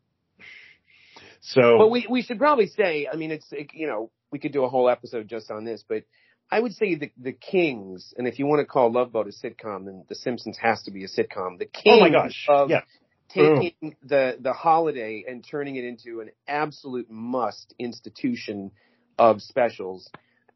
so, 1.41 1.77
But 1.77 1.89
we 1.89 2.05
we 2.09 2.21
should 2.23 2.37
probably 2.39 2.67
say, 2.67 3.07
I 3.11 3.15
mean, 3.15 3.31
it's 3.31 3.45
it, 3.51 3.69
you 3.73 3.87
know 3.87 4.11
we 4.31 4.39
could 4.39 4.51
do 4.51 4.63
a 4.63 4.69
whole 4.69 4.89
episode 4.89 5.27
just 5.27 5.49
on 5.51 5.63
this, 5.63 5.83
but 5.87 6.03
I 6.51 6.59
would 6.59 6.73
say 6.73 6.95
the 6.95 7.11
the 7.17 7.31
Kings, 7.31 8.13
and 8.17 8.27
if 8.27 8.39
you 8.39 8.45
want 8.45 8.59
to 8.59 8.65
call 8.65 8.91
Love 8.91 9.11
Boat 9.11 9.27
a 9.27 9.31
sitcom, 9.31 9.85
then 9.85 10.05
The 10.07 10.15
Simpsons 10.15 10.57
has 10.61 10.81
to 10.83 10.91
be 10.91 11.03
a 11.03 11.07
sitcom. 11.07 11.57
The 11.57 11.65
Kings 11.65 11.97
oh 11.97 11.99
my 11.99 12.09
gosh. 12.09 12.45
of 12.47 12.69
Yeah. 12.69 12.81
taking 13.29 13.95
the 14.03 14.37
the 14.39 14.53
holiday 14.53 15.25
and 15.27 15.45
turning 15.49 15.75
it 15.75 15.83
into 15.83 16.21
an 16.21 16.29
absolute 16.47 17.09
must 17.09 17.73
institution 17.79 18.71
of 19.17 19.41
specials. 19.41 20.09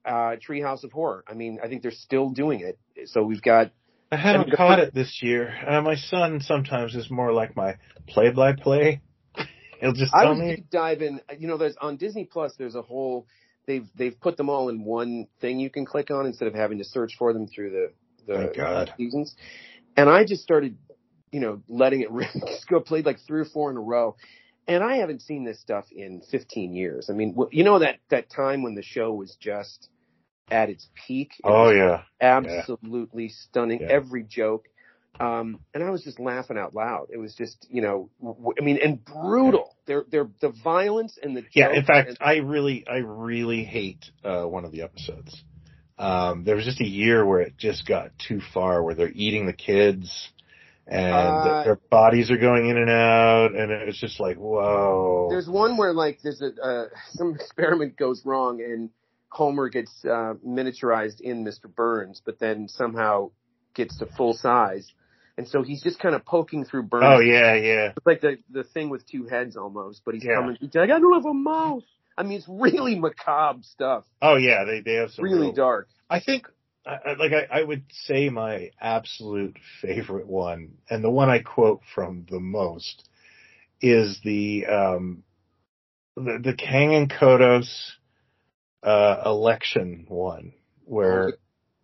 Uh, 0.06 0.38
Treehouse 0.38 0.84
of 0.84 0.92
Horror. 0.92 1.24
I 1.28 1.34
mean, 1.34 1.60
I 1.62 1.68
think 1.68 1.82
they're 1.82 1.92
still 1.92 2.30
doing 2.30 2.62
it. 2.62 2.80
So 3.10 3.24
we've 3.24 3.42
got 3.42 3.72
I 4.12 4.16
haven't 4.16 4.56
caught 4.56 4.80
it 4.80 4.94
this 4.94 5.20
year. 5.22 5.54
Uh, 5.68 5.82
my 5.82 5.96
son 5.96 6.40
sometimes 6.42 6.96
is 6.96 7.12
more 7.12 7.32
like 7.32 7.56
my 7.56 7.78
play 8.08 8.32
by 8.32 8.54
play. 8.54 9.02
He'll 9.82 9.94
just 9.94 10.14
I 10.14 10.26
was 10.26 10.40
me. 10.40 10.56
deep 10.56 10.70
diving. 10.70 11.20
You 11.38 11.48
know, 11.48 11.58
there's 11.58 11.78
on 11.80 11.98
Disney 11.98 12.26
Plus. 12.26 12.54
There's 12.58 12.76
a 12.76 12.82
whole. 12.82 13.28
They've 13.70 13.88
they've 13.96 14.20
put 14.20 14.36
them 14.36 14.50
all 14.50 14.70
in 14.70 14.84
one 14.84 15.28
thing 15.42 15.60
you 15.60 15.70
can 15.70 15.86
click 15.86 16.10
on 16.10 16.26
instead 16.26 16.48
of 16.48 16.56
having 16.56 16.80
to 16.80 16.84
search 16.84 17.16
for 17.20 17.34
them 17.34 17.48
through 17.48 17.70
the 17.70 17.92
the 18.26 18.52
God. 18.56 18.92
seasons. 18.98 19.36
And 19.96 20.10
I 20.10 20.26
just 20.26 20.42
started, 20.42 20.76
you 21.32 21.40
know, 21.40 21.62
letting 21.70 22.02
it 22.02 22.10
rip. 22.12 22.32
Just 22.34 22.68
go 22.68 22.80
played 22.80 23.06
like 23.06 23.20
three 23.28 23.42
or 23.42 23.46
four 23.46 23.70
in 23.70 23.78
a 23.78 23.82
row. 23.82 24.16
And 24.68 24.84
I 24.84 24.98
haven't 24.98 25.22
seen 25.22 25.46
this 25.46 25.60
stuff 25.62 25.86
in 25.92 26.24
15 26.32 26.74
years. 26.74 27.12
I 27.12 27.14
mean, 27.14 27.38
you 27.52 27.64
know 27.64 27.78
that 27.80 28.00
that 28.10 28.32
time 28.32 28.64
when 28.64 28.74
the 28.74 28.82
show 28.82 29.14
was 29.14 29.38
just 29.40 29.88
at 30.50 30.70
its 30.70 30.88
peak. 31.08 31.34
It 31.40 31.46
Oh 31.46 31.70
yeah. 31.70 32.02
absolutely 32.22 33.30
stunning. 33.30 33.82
Yeah. 33.82 33.88
Every 33.92 34.24
joke. 34.24 34.66
Um, 35.20 35.60
and 35.76 35.84
I 35.84 35.92
was 35.92 36.04
just 36.04 36.20
laughing 36.20 36.58
out 36.58 36.74
loud. 36.74 37.10
It 37.12 37.18
was 37.18 37.36
just, 37.36 37.68
you 37.70 37.82
know, 37.82 38.10
w- 38.22 38.54
I 38.60 38.64
mean, 38.64 38.80
and 38.84 39.04
brutal. 39.04 39.76
They're, 39.90 40.06
they're, 40.08 40.30
the 40.40 40.54
violence 40.64 41.18
and 41.20 41.36
the 41.36 41.44
Yeah, 41.52 41.74
in 41.74 41.84
fact, 41.84 42.10
and- 42.10 42.18
I 42.22 42.36
really, 42.38 42.86
I 42.88 42.98
really 42.98 43.64
hate 43.64 44.06
uh, 44.24 44.44
one 44.44 44.64
of 44.64 44.72
the 44.72 44.84
episodes. 44.84 45.36
Um, 45.98 46.44
there 46.44 46.56
was 46.56 46.64
just 46.64 46.80
a 46.80 46.88
year 46.88 47.26
where 47.26 47.42
it 47.42 47.58
just 47.58 47.88
got 47.88 48.12
too 48.20 48.40
far, 48.54 48.84
where 48.84 48.94
they're 48.94 49.12
eating 49.12 49.48
the 49.48 49.54
kids, 49.54 50.30
and 50.86 51.12
Uh, 51.12 51.64
their 51.64 51.80
bodies 51.90 52.30
are 52.30 52.38
going 52.38 52.70
in 52.70 52.78
and 52.78 52.90
out, 52.92 53.56
and 53.56 53.72
it 53.72 53.88
was 53.88 53.98
just 53.98 54.20
like, 54.20 54.38
whoa. 54.38 55.28
there's 55.32 55.50
one 55.50 55.76
where 55.76 55.92
like 55.92 56.20
there's 56.22 56.44
a, 56.44 56.52
uh, 56.62 56.86
some 57.14 57.34
experiment 57.34 57.98
goes 57.98 58.22
wrong 58.24 58.62
and 58.62 58.92
Homer 59.30 59.70
gets, 59.70 60.06
uh, 60.06 60.36
miniaturized 60.46 61.20
in 61.20 61.44
Mr. 61.44 61.66
Burns, 61.74 62.22
but 62.24 62.38
then 62.38 62.68
somehow 62.68 63.32
gets 63.74 63.98
to 63.98 64.06
full 64.06 64.36
size. 64.36 64.88
And 65.40 65.48
so 65.48 65.64
he's 65.64 65.82
just 65.82 66.00
kind 66.00 66.14
of 66.16 66.26
poking 66.26 66.66
through 66.66 66.84
Burns. 66.84 67.06
Oh 67.08 67.20
yeah, 67.22 67.54
yeah. 67.56 67.94
It's 67.96 68.06
like 68.06 68.20
the 68.20 68.38
the 68.52 68.66
thing 68.66 68.90
with 68.90 69.08
two 69.10 69.26
heads 69.26 69.56
almost, 69.56 70.02
but 70.06 70.14
he's 70.14 70.26
Yeah. 70.26 70.36
coming. 70.36 70.58
He's 70.60 70.76
like, 70.76 70.90
I 70.90 71.00
don't 71.00 71.14
have 71.14 71.26
a 71.26 71.34
mouth. 71.34 71.84
I 72.18 72.24
mean, 72.24 72.40
it's 72.40 72.48
really 72.50 73.00
macabre 73.00 73.64
stuff. 73.64 74.04
Oh 74.22 74.36
yeah, 74.36 74.66
they 74.66 74.82
they 74.82 74.96
have 74.96 75.12
some 75.12 75.24
really 75.24 75.48
real- 75.48 75.54
dark. 75.54 75.88
I 76.10 76.20
think, 76.20 76.48
I, 76.86 76.98
I- 77.12 77.14
like, 77.14 77.32
I, 77.32 77.60
I 77.60 77.64
would 77.64 77.84
say 78.06 78.30
my 78.30 78.72
absolute 78.82 79.58
favorite 79.82 80.28
one, 80.28 80.74
and 80.90 81.02
the 81.04 81.10
one 81.10 81.30
I 81.30 81.40
quote 81.40 81.82
from 81.96 82.26
the 82.30 82.42
most, 82.42 83.08
is 83.82 84.20
the 84.26 84.66
um, 84.66 85.24
the, 86.18 86.40
the 86.44 86.54
Kang 86.54 86.94
and 86.96 87.10
Kodos 87.10 87.70
uh, 88.84 89.22
election 89.26 90.06
one, 90.10 90.52
where, 90.84 91.32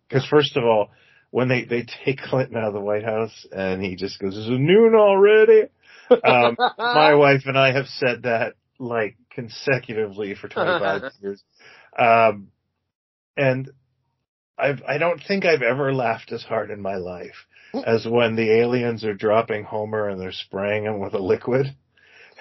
because 0.08 0.26
first 0.28 0.58
of 0.58 0.64
all, 0.64 0.90
when 1.30 1.48
they 1.48 1.64
they 1.64 1.86
take 2.04 2.20
Clinton 2.20 2.56
out 2.56 2.68
of 2.68 2.74
the 2.74 2.80
White 2.80 3.04
House, 3.04 3.46
and 3.52 3.82
he 3.82 3.96
just 3.96 4.18
goes, 4.18 4.36
"Is 4.36 4.48
it 4.48 4.52
noon 4.52 4.94
already?" 4.94 5.68
Um, 6.10 6.56
my 6.78 7.14
wife 7.14 7.42
and 7.46 7.58
I 7.58 7.72
have 7.72 7.86
said 7.86 8.22
that 8.22 8.54
like 8.78 9.16
consecutively 9.30 10.34
for 10.34 10.48
25 10.48 11.12
years. 11.22 11.42
Um, 11.98 12.48
and 13.36 13.70
I've, 14.58 14.82
I 14.88 14.98
don't 14.98 15.22
think 15.22 15.44
I've 15.44 15.62
ever 15.62 15.92
laughed 15.94 16.32
as 16.32 16.42
hard 16.42 16.70
in 16.70 16.80
my 16.80 16.96
life 16.96 17.46
as 17.84 18.06
when 18.06 18.36
the 18.36 18.50
aliens 18.60 19.04
are 19.04 19.14
dropping 19.14 19.64
Homer 19.64 20.08
and 20.08 20.20
they're 20.20 20.32
spraying 20.32 20.84
him 20.84 20.98
with 20.98 21.14
a 21.14 21.18
liquid. 21.18 21.66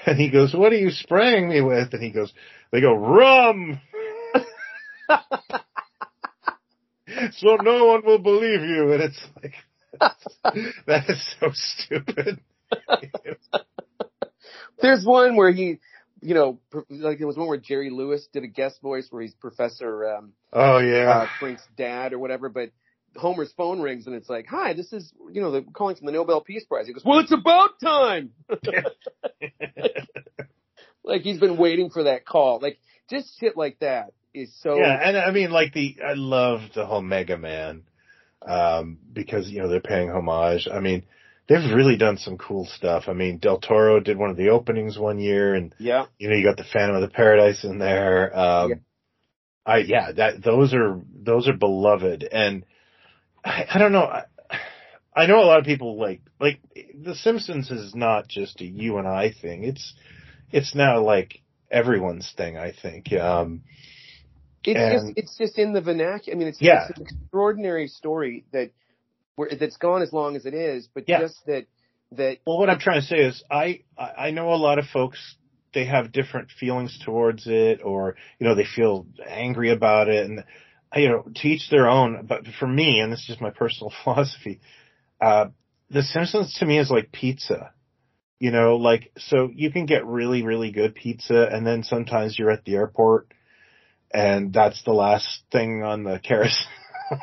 And 0.07 0.19
he 0.19 0.29
goes, 0.29 0.53
what 0.53 0.71
are 0.71 0.77
you 0.77 0.91
spraying 0.91 1.49
me 1.49 1.61
with? 1.61 1.93
And 1.93 2.03
he 2.03 2.11
goes, 2.11 2.31
they 2.69 2.79
go, 2.79 2.93
rum! 2.93 3.79
So 7.33 7.55
no 7.55 7.85
one 7.85 8.05
will 8.05 8.19
believe 8.19 8.61
you. 8.61 8.93
And 8.93 9.03
it's 9.03 9.21
like, 9.41 9.53
that 10.87 11.09
is 11.09 11.35
so 11.39 11.49
stupid. 11.53 12.39
There's 14.81 15.05
one 15.05 15.35
where 15.35 15.51
he, 15.51 15.79
you 16.21 16.33
know, 16.33 16.59
like 16.89 17.17
there 17.17 17.27
was 17.27 17.37
one 17.37 17.47
where 17.47 17.57
Jerry 17.57 17.89
Lewis 17.89 18.27
did 18.33 18.43
a 18.43 18.47
guest 18.47 18.81
voice 18.81 19.07
where 19.09 19.21
he's 19.21 19.33
Professor 19.33 20.15
um, 20.15 20.33
Oh 20.51 20.79
yeah. 20.79 21.09
uh, 21.09 21.27
Frink's 21.39 21.65
dad 21.77 22.13
or 22.13 22.19
whatever, 22.19 22.49
but 22.49 22.71
Homer's 23.15 23.53
phone 23.55 23.81
rings 23.81 24.07
and 24.07 24.15
it's 24.15 24.29
like, 24.29 24.45
"Hi, 24.47 24.73
this 24.73 24.91
is 24.91 25.13
you 25.31 25.41
know 25.41 25.51
the 25.51 25.61
calling 25.61 25.95
from 25.95 26.05
the 26.05 26.11
Nobel 26.11 26.41
Peace 26.41 26.65
Prize." 26.65 26.87
He 26.87 26.93
goes, 26.93 27.03
"Well, 27.05 27.19
it's 27.19 27.31
about 27.31 27.79
time." 27.81 28.31
like 31.03 31.21
he's 31.21 31.39
been 31.39 31.57
waiting 31.57 31.89
for 31.89 32.03
that 32.03 32.25
call. 32.25 32.59
Like 32.61 32.79
just 33.09 33.39
shit 33.39 33.55
like 33.55 33.79
that 33.79 34.13
is 34.35 34.53
so. 34.61 34.77
Yeah, 34.77 34.97
and 35.01 35.17
I 35.17 35.31
mean, 35.31 35.51
like 35.51 35.73
the 35.73 35.97
I 36.05 36.13
love 36.13 36.61
the 36.73 36.85
whole 36.85 37.01
Mega 37.01 37.37
Man 37.37 37.83
um, 38.45 38.97
because 39.11 39.49
you 39.49 39.61
know 39.61 39.69
they're 39.69 39.79
paying 39.81 40.09
homage. 40.09 40.67
I 40.71 40.79
mean, 40.79 41.03
they've 41.47 41.73
really 41.73 41.97
done 41.97 42.17
some 42.17 42.37
cool 42.37 42.65
stuff. 42.65 43.05
I 43.07 43.13
mean, 43.13 43.37
Del 43.39 43.59
Toro 43.59 43.99
did 43.99 44.17
one 44.17 44.29
of 44.29 44.37
the 44.37 44.49
openings 44.49 44.97
one 44.97 45.19
year, 45.19 45.55
and 45.55 45.73
Yeah. 45.79 46.05
you 46.19 46.29
know 46.29 46.35
you 46.35 46.43
got 46.43 46.57
the 46.57 46.63
Phantom 46.71 46.95
of 46.95 47.01
the 47.01 47.15
Paradise 47.15 47.63
in 47.63 47.79
there. 47.79 48.37
Um, 48.37 48.69
Yeah. 48.69 48.75
I 49.65 49.77
yeah, 49.79 50.11
that 50.11 50.43
those 50.43 50.73
are 50.73 51.01
those 51.13 51.47
are 51.47 51.57
beloved, 51.57 52.27
and 52.31 52.65
I, 53.43 53.65
I 53.73 53.79
don't 53.79 53.91
know. 53.91 54.03
I, 54.05 54.23
I 55.15 55.27
know 55.27 55.39
a 55.39 55.45
lot 55.45 55.59
of 55.59 55.65
people 55.65 55.97
like 55.99 56.21
like 56.39 56.59
The 56.93 57.15
Simpsons 57.15 57.71
is 57.71 57.95
not 57.95 58.27
just 58.27 58.61
a 58.61 58.65
you 58.65 58.97
and 58.97 59.07
I 59.07 59.31
thing. 59.31 59.63
It's 59.63 59.93
it's 60.51 60.75
now 60.75 61.01
like 61.01 61.41
everyone's 61.71 62.31
thing. 62.35 62.57
I 62.57 62.73
think. 62.79 63.11
Um, 63.13 63.63
It's 64.67 64.79
And- 64.79 64.93
just 65.15 65.17
it's 65.17 65.37
just 65.37 65.57
in 65.59 65.73
the 65.73 65.81
vernacular. 65.81 66.35
I 66.35 66.39
mean, 66.39 66.47
it's, 66.47 66.61
Yeah. 66.61 66.87
it's 66.89 66.99
an 66.99 67.05
extraordinary 67.05 67.87
story 67.87 68.45
that 68.51 68.71
where 69.35 69.49
that's 69.49 69.77
gone 69.77 70.01
as 70.01 70.13
long 70.13 70.35
as 70.35 70.45
it 70.45 70.53
is, 70.53 70.87
but 70.93 71.07
Yeah. 71.07 71.19
just 71.19 71.45
that 71.45 71.65
that 72.11 72.37
Well, 72.45 72.57
what 72.57 72.69
I'm 72.69 72.79
trying 72.79 73.01
to 73.01 73.07
say 73.07 73.17
is, 73.17 73.43
I 73.49 73.81
I 73.97 74.31
know 74.31 74.53
a 74.53 74.55
lot 74.55 74.79
of 74.79 74.85
folks 74.87 75.35
they 75.73 75.85
have 75.85 76.11
different 76.13 76.51
feelings 76.51 76.97
towards 76.99 77.47
it, 77.47 77.81
or 77.83 78.15
you 78.39 78.47
know 78.47 78.55
they 78.55 78.63
feel 78.65 79.05
angry 79.27 79.71
about 79.71 80.07
it, 80.09 80.25
and 80.25 80.43
you 80.95 81.09
know 81.09 81.23
to 81.35 81.47
each 81.47 81.69
their 81.69 81.87
own. 81.89 82.25
But 82.25 82.47
for 82.59 82.67
me, 82.67 82.99
and 83.01 83.11
this 83.11 83.19
is 83.21 83.25
just 83.27 83.41
my 83.41 83.49
personal 83.49 83.91
philosophy, 84.03 84.61
uh, 85.19 85.49
The 85.89 86.01
Simpsons 86.03 86.53
to 86.55 86.65
me 86.65 86.79
is 86.79 86.89
like 86.89 87.11
pizza. 87.11 87.71
You 88.39 88.51
know, 88.51 88.75
like 88.77 89.11
so 89.17 89.49
you 89.53 89.71
can 89.71 89.85
get 89.85 90.05
really 90.05 90.43
really 90.43 90.71
good 90.71 90.95
pizza, 90.95 91.47
and 91.51 91.65
then 91.65 91.83
sometimes 91.83 92.37
you're 92.39 92.51
at 92.51 92.63
the 92.65 92.75
airport, 92.75 93.27
and 94.13 94.53
that's 94.53 94.81
the 94.83 94.93
last 94.93 95.43
thing 95.51 95.83
on 95.83 96.03
the 96.03 96.19
carousel. 96.19 96.65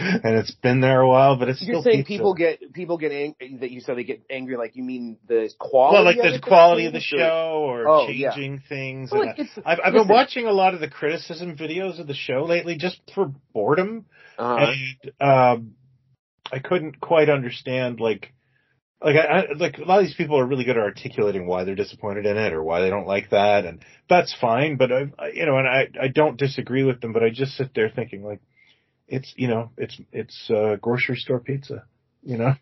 And 0.00 0.36
it's 0.36 0.52
been 0.54 0.80
there 0.80 1.00
a 1.00 1.08
while, 1.08 1.36
but 1.36 1.48
it's 1.48 1.60
you're 1.60 1.80
still 1.80 1.82
saying 1.82 2.04
pizza. 2.04 2.12
people 2.18 2.32
get 2.34 2.72
people 2.72 2.98
get 2.98 3.10
angry 3.10 3.56
that 3.58 3.72
you 3.72 3.80
said 3.80 3.96
they 3.96 4.04
get 4.04 4.22
angry. 4.30 4.56
Like 4.56 4.76
you 4.76 4.84
mean 4.84 5.18
the 5.26 5.50
quality? 5.58 5.94
well, 5.96 6.04
like 6.04 6.18
of 6.18 6.22
the 6.22 6.34
it 6.36 6.42
quality 6.42 6.86
of 6.86 6.92
the 6.92 7.00
show 7.00 7.64
or 7.66 7.88
Oh, 7.88 8.06
yeah. 8.08 8.30
changing 8.30 8.62
things. 8.68 9.10
Well, 9.10 9.22
and 9.22 9.30
it's- 9.30 9.48
it's- 9.58 9.66
I've, 9.66 9.80
I've 9.84 9.92
been 9.94 10.06
watching 10.06 10.46
a 10.46 10.52
lot 10.52 10.72
of 10.74 10.78
the 10.78 10.86
criticism 10.88 11.56
videos 11.56 11.98
of 11.98 12.06
the 12.06 12.14
show 12.14 12.44
lately 12.44 12.76
just 12.76 13.00
for 13.12 13.32
boredom, 13.52 14.06
Uh-huh. 14.38 14.66
and 14.70 15.12
um, 15.20 15.74
I 16.52 16.60
couldn't 16.60 17.00
quite 17.00 17.28
understand 17.28 17.98
like. 17.98 18.32
Like 19.00 19.14
I, 19.14 19.20
I 19.20 19.52
like 19.56 19.78
a 19.78 19.84
lot 19.84 20.00
of 20.00 20.06
these 20.06 20.16
people 20.16 20.38
are 20.38 20.46
really 20.46 20.64
good 20.64 20.76
at 20.76 20.82
articulating 20.82 21.46
why 21.46 21.62
they're 21.62 21.76
disappointed 21.76 22.26
in 22.26 22.36
it 22.36 22.52
or 22.52 22.62
why 22.64 22.80
they 22.80 22.90
don't 22.90 23.06
like 23.06 23.30
that, 23.30 23.64
and 23.64 23.84
that's 24.08 24.34
fine. 24.40 24.76
But 24.76 24.90
I, 24.90 25.02
I 25.18 25.28
you 25.28 25.46
know, 25.46 25.56
and 25.56 25.68
I 25.68 25.88
I 26.02 26.08
don't 26.08 26.36
disagree 26.36 26.82
with 26.82 27.00
them, 27.00 27.12
but 27.12 27.22
I 27.22 27.30
just 27.30 27.56
sit 27.56 27.74
there 27.74 27.90
thinking 27.90 28.24
like, 28.24 28.40
it's 29.06 29.32
you 29.36 29.46
know, 29.46 29.70
it's 29.76 30.00
it's 30.12 30.50
uh, 30.50 30.76
grocery 30.80 31.16
store 31.16 31.38
pizza, 31.38 31.84
you 32.24 32.38
know. 32.38 32.54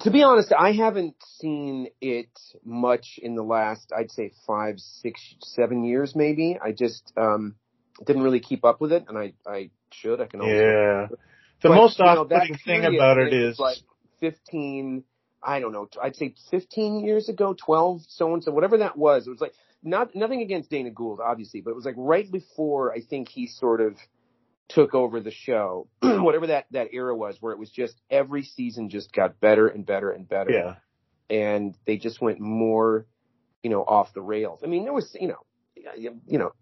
To 0.00 0.10
be 0.10 0.22
honest, 0.22 0.52
I 0.56 0.72
haven't 0.72 1.16
seen 1.38 1.88
it 2.00 2.28
much 2.64 3.18
in 3.22 3.34
the 3.36 3.44
last, 3.44 3.92
I'd 3.96 4.10
say 4.10 4.32
five, 4.46 4.78
six, 4.78 5.20
seven 5.40 5.84
years, 5.84 6.14
maybe. 6.14 6.56
I 6.62 6.70
just 6.70 7.12
um 7.16 7.56
didn't 8.04 8.22
really 8.22 8.40
keep 8.40 8.64
up 8.64 8.80
with 8.80 8.92
it, 8.92 9.06
and 9.08 9.18
I 9.18 9.32
I 9.44 9.70
should. 9.90 10.20
I 10.20 10.26
can 10.26 10.40
always. 10.40 10.54
Yeah. 10.54 11.06
The 11.62 11.68
But, 11.68 11.74
most 11.74 11.98
you 11.98 12.04
know, 12.04 12.22
off-putting 12.22 12.58
thing 12.58 12.84
about 12.84 13.18
it 13.18 13.32
is 13.32 13.58
like 13.58 13.78
fifteen. 14.20 15.02
I 15.44 15.60
don't 15.60 15.72
know. 15.72 15.88
I'd 16.02 16.16
say 16.16 16.34
fifteen 16.50 17.04
years 17.04 17.28
ago, 17.28 17.54
twelve, 17.54 18.02
so 18.08 18.32
and 18.32 18.42
so, 18.42 18.50
whatever 18.52 18.78
that 18.78 18.96
was. 18.96 19.26
It 19.26 19.30
was 19.30 19.40
like 19.40 19.54
not 19.82 20.14
nothing 20.14 20.40
against 20.40 20.70
Dana 20.70 20.90
Gould, 20.90 21.20
obviously, 21.20 21.60
but 21.60 21.70
it 21.70 21.76
was 21.76 21.84
like 21.84 21.96
right 21.98 22.30
before 22.30 22.92
I 22.92 23.00
think 23.00 23.28
he 23.28 23.46
sort 23.46 23.80
of 23.80 23.96
took 24.68 24.94
over 24.94 25.20
the 25.20 25.30
show, 25.30 25.88
whatever 26.00 26.46
that 26.48 26.66
that 26.70 26.88
era 26.92 27.14
was, 27.14 27.36
where 27.40 27.52
it 27.52 27.58
was 27.58 27.70
just 27.70 28.00
every 28.10 28.44
season 28.44 28.88
just 28.88 29.12
got 29.12 29.40
better 29.40 29.68
and 29.68 29.84
better 29.84 30.10
and 30.10 30.28
better 30.28 30.50
yeah. 30.50 30.74
and 31.36 31.76
they 31.86 31.98
just 31.98 32.20
went 32.20 32.40
more, 32.40 33.06
you 33.62 33.70
know, 33.70 33.82
off 33.82 34.14
the 34.14 34.22
rails. 34.22 34.60
I 34.64 34.66
mean, 34.66 34.84
there 34.84 34.92
was, 34.92 35.14
you 35.20 35.28
know, 35.28 35.44
you 36.26 36.38
know, 36.38 36.52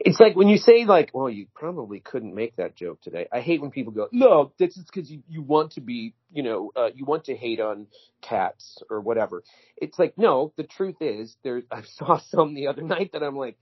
it's 0.00 0.20
like 0.20 0.36
when 0.36 0.48
you 0.48 0.58
say 0.58 0.84
like, 0.84 1.10
well, 1.12 1.28
you 1.28 1.46
probably 1.54 2.00
couldn't 2.00 2.34
make 2.34 2.56
that 2.56 2.76
joke 2.76 3.00
today. 3.00 3.28
I 3.32 3.40
hate 3.40 3.60
when 3.60 3.70
people 3.70 3.92
go, 3.92 4.08
no, 4.12 4.52
that's 4.58 4.74
just 4.74 4.90
because 4.92 5.10
you, 5.10 5.22
you 5.28 5.42
want 5.42 5.72
to 5.72 5.80
be, 5.80 6.14
you 6.32 6.42
know, 6.42 6.72
uh, 6.76 6.88
you 6.94 7.04
want 7.04 7.24
to 7.24 7.36
hate 7.36 7.60
on 7.60 7.86
cats 8.22 8.82
or 8.90 9.00
whatever. 9.00 9.42
It's 9.76 9.98
like, 9.98 10.16
no, 10.16 10.52
the 10.56 10.64
truth 10.64 10.96
is 11.00 11.36
there, 11.42 11.62
I 11.70 11.82
saw 11.94 12.18
some 12.18 12.54
the 12.54 12.68
other 12.68 12.82
night 12.82 13.10
that 13.12 13.22
I'm 13.22 13.36
like, 13.36 13.58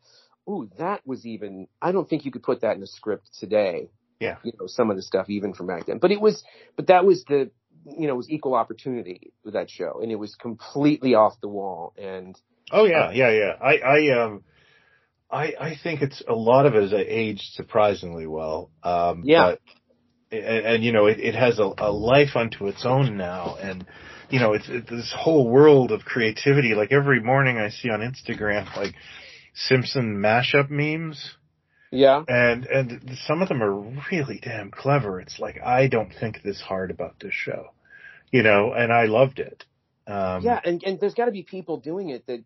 ooh, 0.49 0.71
that 0.79 1.07
was 1.07 1.25
even, 1.27 1.69
I 1.81 1.93
don't 1.93 2.09
think 2.09 2.25
you 2.25 2.31
could 2.31 2.43
put 2.43 2.61
that 2.63 2.77
in 2.77 2.83
a 2.83 2.87
script 2.87 3.31
today. 3.39 3.91
Yeah. 4.21 4.37
You 4.43 4.53
know, 4.59 4.67
some 4.67 4.91
of 4.91 4.97
the 4.97 5.03
stuff 5.03 5.29
even 5.29 5.55
from 5.55 5.67
back 5.67 5.87
then, 5.87 5.99
but 5.99 6.11
it 6.11 6.21
was, 6.21 6.45
but 6.77 6.87
that 6.87 7.05
was 7.05 7.25
the, 7.25 7.51
you 7.87 8.07
know, 8.07 8.15
it 8.15 8.17
was 8.17 8.31
equal 8.31 8.55
opportunity 8.55 9.33
with 9.45 9.55
that 9.55 9.69
show 9.69 10.01
and 10.03 10.11
it 10.11 10.17
was 10.17 10.35
completely 10.37 11.15
off 11.15 11.35
the 11.41 11.49
wall 11.49 11.93
and 11.99 12.39
Oh 12.73 12.87
yeah, 12.87 13.11
yeah, 13.11 13.31
yeah. 13.31 13.53
I, 13.61 13.77
I, 13.77 14.23
um, 14.23 14.43
I, 15.35 15.55
I 15.61 15.77
think 15.83 16.01
it's 16.01 16.23
a 16.29 16.35
lot 16.35 16.65
of 16.65 16.75
it 16.75 16.85
is 16.85 16.93
aged 16.93 17.55
surprisingly 17.55 18.27
well. 18.27 18.71
Um, 18.83 19.23
Yeah. 19.25 19.53
But, 19.53 19.61
and, 20.31 20.67
and 20.67 20.85
you 20.85 20.93
know, 20.93 21.07
it, 21.07 21.19
it 21.19 21.35
has 21.35 21.59
a, 21.59 21.73
a 21.79 21.91
life 21.91 22.37
unto 22.37 22.69
its 22.69 22.85
own 22.87 23.17
now, 23.17 23.57
and 23.61 23.85
you 24.31 24.41
know, 24.41 24.53
it's, 24.53 24.67
it's 24.69 24.89
this 24.89 25.15
whole 25.17 25.49
world 25.49 25.93
of 25.93 26.05
creativity. 26.05 26.75
Like 26.75 26.93
every 26.93 27.21
morning, 27.21 27.59
I 27.59 27.71
see 27.71 27.91
on 27.91 28.01
Instagram 28.01 28.75
like 28.77 28.95
Simpson 29.55 30.17
mashup 30.17 30.71
memes. 30.71 31.35
yeah. 31.91 32.25
and 32.27 32.67
and 32.67 33.19
some 33.27 33.43
of 33.43 33.49
them 33.49 33.63
are 33.63 33.73
really 34.11 34.41
damn 34.43 34.71
clever. 34.71 35.21
It's 35.21 35.39
like 35.39 35.61
I 35.63 35.89
don't 35.89 36.13
think 36.13 36.43
this 36.43 36.61
hard 36.61 36.91
about 36.91 37.21
this 37.21 37.35
show, 37.35 37.73
you 38.31 38.43
know, 38.43 38.73
and 38.73 38.93
I 38.93 39.07
loved 39.07 39.39
it. 39.39 39.65
Um, 40.07 40.43
yeah, 40.43 40.61
and 40.65 40.83
and 40.85 41.01
there's 41.01 41.15
got 41.15 41.27
to 41.27 41.33
be 41.33 41.43
people 41.43 41.79
doing 41.79 42.11
it 42.11 42.27
that, 42.27 42.43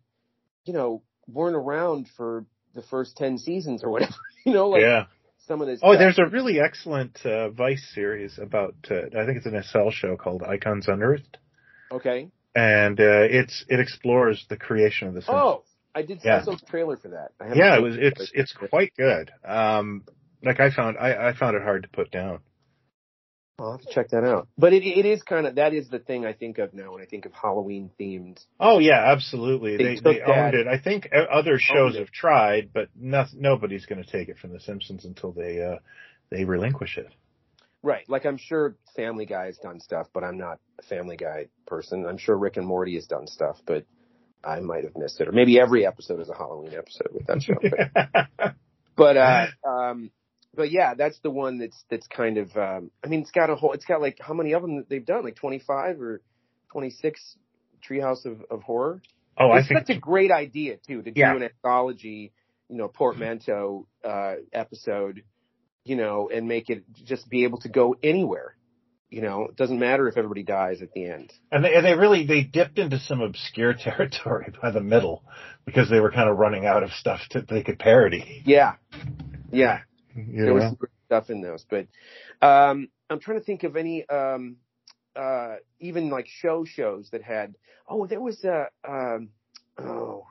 you 0.65 0.73
know, 0.73 1.01
weren't 1.27 1.55
around 1.55 2.07
for 2.15 2.45
the 2.79 2.87
first 2.87 3.17
ten 3.17 3.37
seasons 3.37 3.83
or 3.83 3.89
whatever. 3.89 4.13
You 4.45 4.53
know, 4.53 4.69
like 4.69 4.81
yeah. 4.81 5.03
some 5.47 5.59
of 5.59 5.67
this. 5.67 5.81
Oh, 5.83 5.91
stuff. 5.91 5.99
there's 5.99 6.17
a 6.17 6.25
really 6.31 6.61
excellent 6.61 7.19
uh, 7.25 7.49
Vice 7.49 7.85
series 7.93 8.39
about. 8.41 8.73
Uh, 8.89 9.07
I 9.19 9.25
think 9.25 9.37
it's 9.37 9.45
an 9.45 9.61
SL 9.61 9.89
show 9.91 10.15
called 10.15 10.43
Icons 10.43 10.87
Unearthed, 10.87 11.37
okay. 11.91 12.29
and 12.55 12.97
uh, 12.97 13.27
it's 13.29 13.65
it 13.67 13.81
explores 13.81 14.45
the 14.49 14.55
creation 14.55 15.09
of 15.09 15.13
the. 15.13 15.21
Simpsons. 15.21 15.37
Oh, 15.37 15.63
I 15.93 16.03
did. 16.03 16.21
Yeah. 16.23 16.39
I 16.39 16.43
saw 16.43 16.55
trailer 16.69 16.95
for 16.95 17.09
that. 17.09 17.31
I 17.39 17.53
yeah, 17.53 17.75
it 17.75 17.81
was. 17.81 17.97
It's 17.99 18.31
it's 18.33 18.53
quite 18.53 18.93
good. 18.95 19.29
Um, 19.43 20.05
like 20.41 20.61
I 20.61 20.71
found 20.71 20.97
I 20.97 21.29
I 21.29 21.33
found 21.33 21.57
it 21.57 21.61
hard 21.61 21.83
to 21.83 21.89
put 21.89 22.11
down. 22.11 22.39
I'll 23.59 23.71
have 23.73 23.81
to 23.81 23.93
check 23.93 24.09
that 24.09 24.23
out. 24.23 24.47
But 24.57 24.73
it 24.73 24.83
it 24.85 25.05
is 25.05 25.21
kind 25.23 25.45
of 25.45 25.55
that 25.55 25.73
is 25.73 25.89
the 25.89 25.99
thing 25.99 26.25
I 26.25 26.33
think 26.33 26.57
of 26.57 26.73
now 26.73 26.93
when 26.93 27.01
I 27.01 27.05
think 27.05 27.25
of 27.25 27.33
Halloween 27.33 27.91
themed. 27.99 28.39
Oh 28.59 28.79
yeah, 28.79 29.11
absolutely. 29.11 29.77
They 29.77 29.95
They 29.95 29.99
they, 30.01 30.21
owned 30.21 30.55
it. 30.55 30.67
I 30.67 30.79
think 30.79 31.09
other 31.31 31.57
shows 31.59 31.97
have 31.97 32.11
tried, 32.11 32.71
but 32.73 32.89
no, 32.95 33.25
nobody's 33.35 33.85
going 33.85 34.03
to 34.03 34.09
take 34.09 34.29
it 34.29 34.37
from 34.37 34.53
The 34.53 34.59
Simpsons 34.59 35.05
until 35.05 35.31
they 35.31 35.61
uh 35.61 35.79
they 36.29 36.45
relinquish 36.45 36.97
it. 36.97 37.09
Right. 37.81 38.07
Like 38.09 38.25
I'm 38.25 38.37
sure 38.37 38.75
Family 38.95 39.25
Guy 39.25 39.45
has 39.45 39.57
done 39.57 39.79
stuff, 39.79 40.07
but 40.13 40.23
I'm 40.23 40.37
not 40.37 40.59
a 40.79 40.83
Family 40.83 41.17
Guy 41.17 41.47
person. 41.65 42.05
I'm 42.05 42.17
sure 42.17 42.37
Rick 42.37 42.57
and 42.57 42.67
Morty 42.67 42.95
has 42.95 43.05
done 43.07 43.27
stuff, 43.27 43.57
but 43.65 43.85
I 44.43 44.59
might 44.59 44.83
have 44.83 44.95
missed 44.95 45.21
it. 45.21 45.27
Or 45.27 45.31
maybe 45.31 45.59
every 45.59 45.85
episode 45.85 46.19
is 46.19 46.29
a 46.29 46.35
Halloween 46.35 46.73
episode 46.73 47.09
with 47.13 47.27
that 47.27 47.41
show. 47.41 48.53
But, 48.95 49.13
but 49.13 49.17
uh 49.17 49.47
um 49.65 50.11
but 50.55 50.71
yeah, 50.71 50.93
that's 50.95 51.19
the 51.19 51.29
one 51.29 51.57
that's 51.59 51.83
that's 51.89 52.07
kind 52.07 52.37
of 52.37 52.55
um 52.57 52.91
I 53.03 53.07
mean 53.07 53.21
it's 53.21 53.31
got 53.31 53.49
a 53.49 53.55
whole 53.55 53.73
it's 53.73 53.85
got 53.85 54.01
like 54.01 54.17
how 54.19 54.33
many 54.33 54.53
of 54.53 54.61
them 54.61 54.77
that 54.77 54.89
they've 54.89 55.05
done? 55.05 55.23
Like 55.23 55.35
25 55.35 56.01
or 56.01 56.21
26 56.71 57.35
Treehouse 57.87 58.25
of, 58.25 58.41
of 58.51 58.61
Horror? 58.63 59.01
oh, 59.37 59.51
I 59.51 59.65
think 59.65 59.87
such 59.87 59.95
a 59.95 59.99
great 59.99 60.31
idea 60.31 60.77
too 60.85 61.01
to 61.01 61.11
Yeah. 61.15 61.31
do 61.31 61.37
an 61.37 61.43
anthology, 61.43 62.33
you 62.69 62.77
know, 62.77 62.87
portmanteau 62.89 63.87
uh, 64.03 64.35
episode, 64.53 65.23
you 65.85 65.95
know, 65.95 66.29
and 66.33 66.47
make 66.47 66.69
it 66.69 66.83
just 67.05 67.29
be 67.29 67.43
able 67.45 67.59
to 67.61 67.69
go 67.69 67.95
anywhere. 68.03 68.55
You 69.09 69.21
know, 69.21 69.45
it 69.49 69.55
doesn't 69.55 69.79
matter 69.79 70.07
if 70.07 70.17
everybody 70.17 70.43
dies 70.43 70.83
at 70.83 70.91
the 70.93 71.05
end. 71.09 71.33
And 71.51 71.65
they, 71.65 71.73
and 71.73 71.83
they 71.83 71.95
really 71.95 72.27
they 72.27 72.43
dipped 72.43 72.77
into 72.77 72.99
some 72.99 73.21
obscure 73.21 73.73
territory 73.79 74.53
by 74.61 74.69
the 74.71 74.81
middle 74.81 75.23
because 75.65 75.89
they 75.89 75.99
were 75.99 76.11
kind 76.11 76.29
of 76.29 76.37
running 76.37 76.65
out 76.67 76.83
of 76.83 76.91
stuff 76.91 77.21
that 77.33 77.47
they 77.47 77.63
could 77.63 77.79
parody. 77.79 78.43
Yeah, 78.45 78.73
yeah, 79.51 79.79
There 80.31 80.53
was 80.53 80.63
some 80.63 80.75
great 80.75 80.91
stuff 81.05 81.29
in 81.29 81.41
those, 81.41 81.65
but 81.69 81.87
um, 82.45 82.89
I'm 83.09 83.19
trying 83.19 83.39
to 83.39 83.45
think 83.45 83.63
of 83.63 83.75
any 83.75 84.07
um, 84.07 84.57
uh, 85.15 85.55
even 85.79 86.09
like 86.09 86.27
show 86.27 86.65
shows 86.65 87.09
that 87.11 87.21
had. 87.21 87.55
Oh, 87.87 88.05
there 88.05 88.21
was 88.21 88.43
a. 88.43 88.67
Um, 88.87 89.29
oh, 89.77 90.25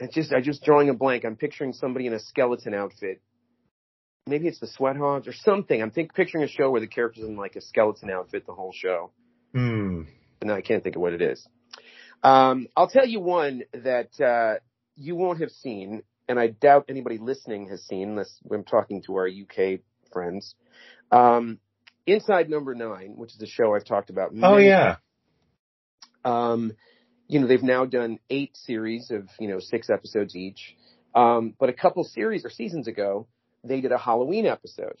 it's 0.00 0.14
just 0.14 0.32
I 0.32 0.40
just 0.40 0.64
drawing 0.64 0.88
a 0.88 0.94
blank. 0.94 1.24
I'm 1.24 1.36
picturing 1.36 1.72
somebody 1.72 2.06
in 2.06 2.12
a 2.12 2.20
skeleton 2.20 2.74
outfit. 2.74 3.20
Maybe 4.26 4.46
it's 4.46 4.60
the 4.60 4.68
Sweathogs 4.68 5.26
or 5.26 5.32
something. 5.32 5.80
I'm 5.80 5.90
think 5.90 6.14
picturing 6.14 6.44
a 6.44 6.48
show 6.48 6.70
where 6.70 6.80
the 6.80 6.86
characters 6.86 7.24
in 7.24 7.36
like 7.36 7.56
a 7.56 7.60
skeleton 7.60 8.10
outfit 8.10 8.46
the 8.46 8.52
whole 8.52 8.72
show. 8.72 9.10
Hmm. 9.54 10.02
But 10.38 10.48
now 10.48 10.54
I 10.54 10.60
can't 10.60 10.84
think 10.84 10.96
of 10.96 11.02
what 11.02 11.14
it 11.14 11.22
is. 11.22 11.46
Um, 12.22 12.68
I'll 12.76 12.88
tell 12.88 13.06
you 13.06 13.20
one 13.20 13.62
that 13.72 14.20
uh, 14.20 14.60
you 14.96 15.16
won't 15.16 15.40
have 15.40 15.50
seen, 15.50 16.02
and 16.28 16.38
I 16.38 16.48
doubt 16.48 16.86
anybody 16.88 17.18
listening 17.18 17.68
has 17.68 17.82
seen, 17.84 18.10
unless 18.10 18.38
I'm 18.52 18.64
talking 18.64 19.02
to 19.02 19.16
our 19.16 19.28
UK 19.28 19.80
friends. 20.12 20.54
Um, 21.10 21.58
Inside 22.06 22.48
Number 22.48 22.74
Nine, 22.74 23.14
which 23.16 23.34
is 23.34 23.42
a 23.42 23.46
show 23.46 23.74
I've 23.74 23.84
talked 23.84 24.10
about. 24.10 24.32
Oh 24.42 24.56
yeah. 24.56 24.96
um, 26.24 26.72
you 27.28 27.40
know, 27.40 27.46
they've 27.46 27.62
now 27.62 27.84
done 27.84 28.18
eight 28.30 28.56
series 28.56 29.10
of, 29.10 29.28
you 29.38 29.48
know, 29.48 29.60
six 29.60 29.90
episodes 29.90 30.34
each. 30.34 30.74
Um, 31.14 31.54
but 31.58 31.68
a 31.68 31.72
couple 31.72 32.04
series 32.04 32.44
or 32.44 32.50
seasons 32.50 32.88
ago, 32.88 33.26
they 33.62 33.80
did 33.80 33.92
a 33.92 33.98
Halloween 33.98 34.46
episode. 34.46 34.96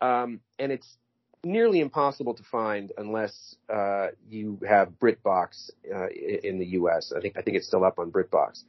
Um, 0.00 0.40
and 0.58 0.72
it's 0.72 0.96
nearly 1.44 1.80
impossible 1.80 2.34
to 2.34 2.42
find 2.42 2.92
unless, 2.98 3.54
uh, 3.72 4.08
you 4.28 4.58
have 4.68 4.88
BritBox, 5.00 5.70
uh, 5.94 6.08
in 6.08 6.58
the 6.58 6.66
US. 6.80 7.12
I 7.16 7.20
think, 7.20 7.36
I 7.36 7.42
think 7.42 7.56
it's 7.56 7.66
still 7.66 7.84
up 7.84 7.98
on 7.98 8.10
BritBox. 8.10 8.64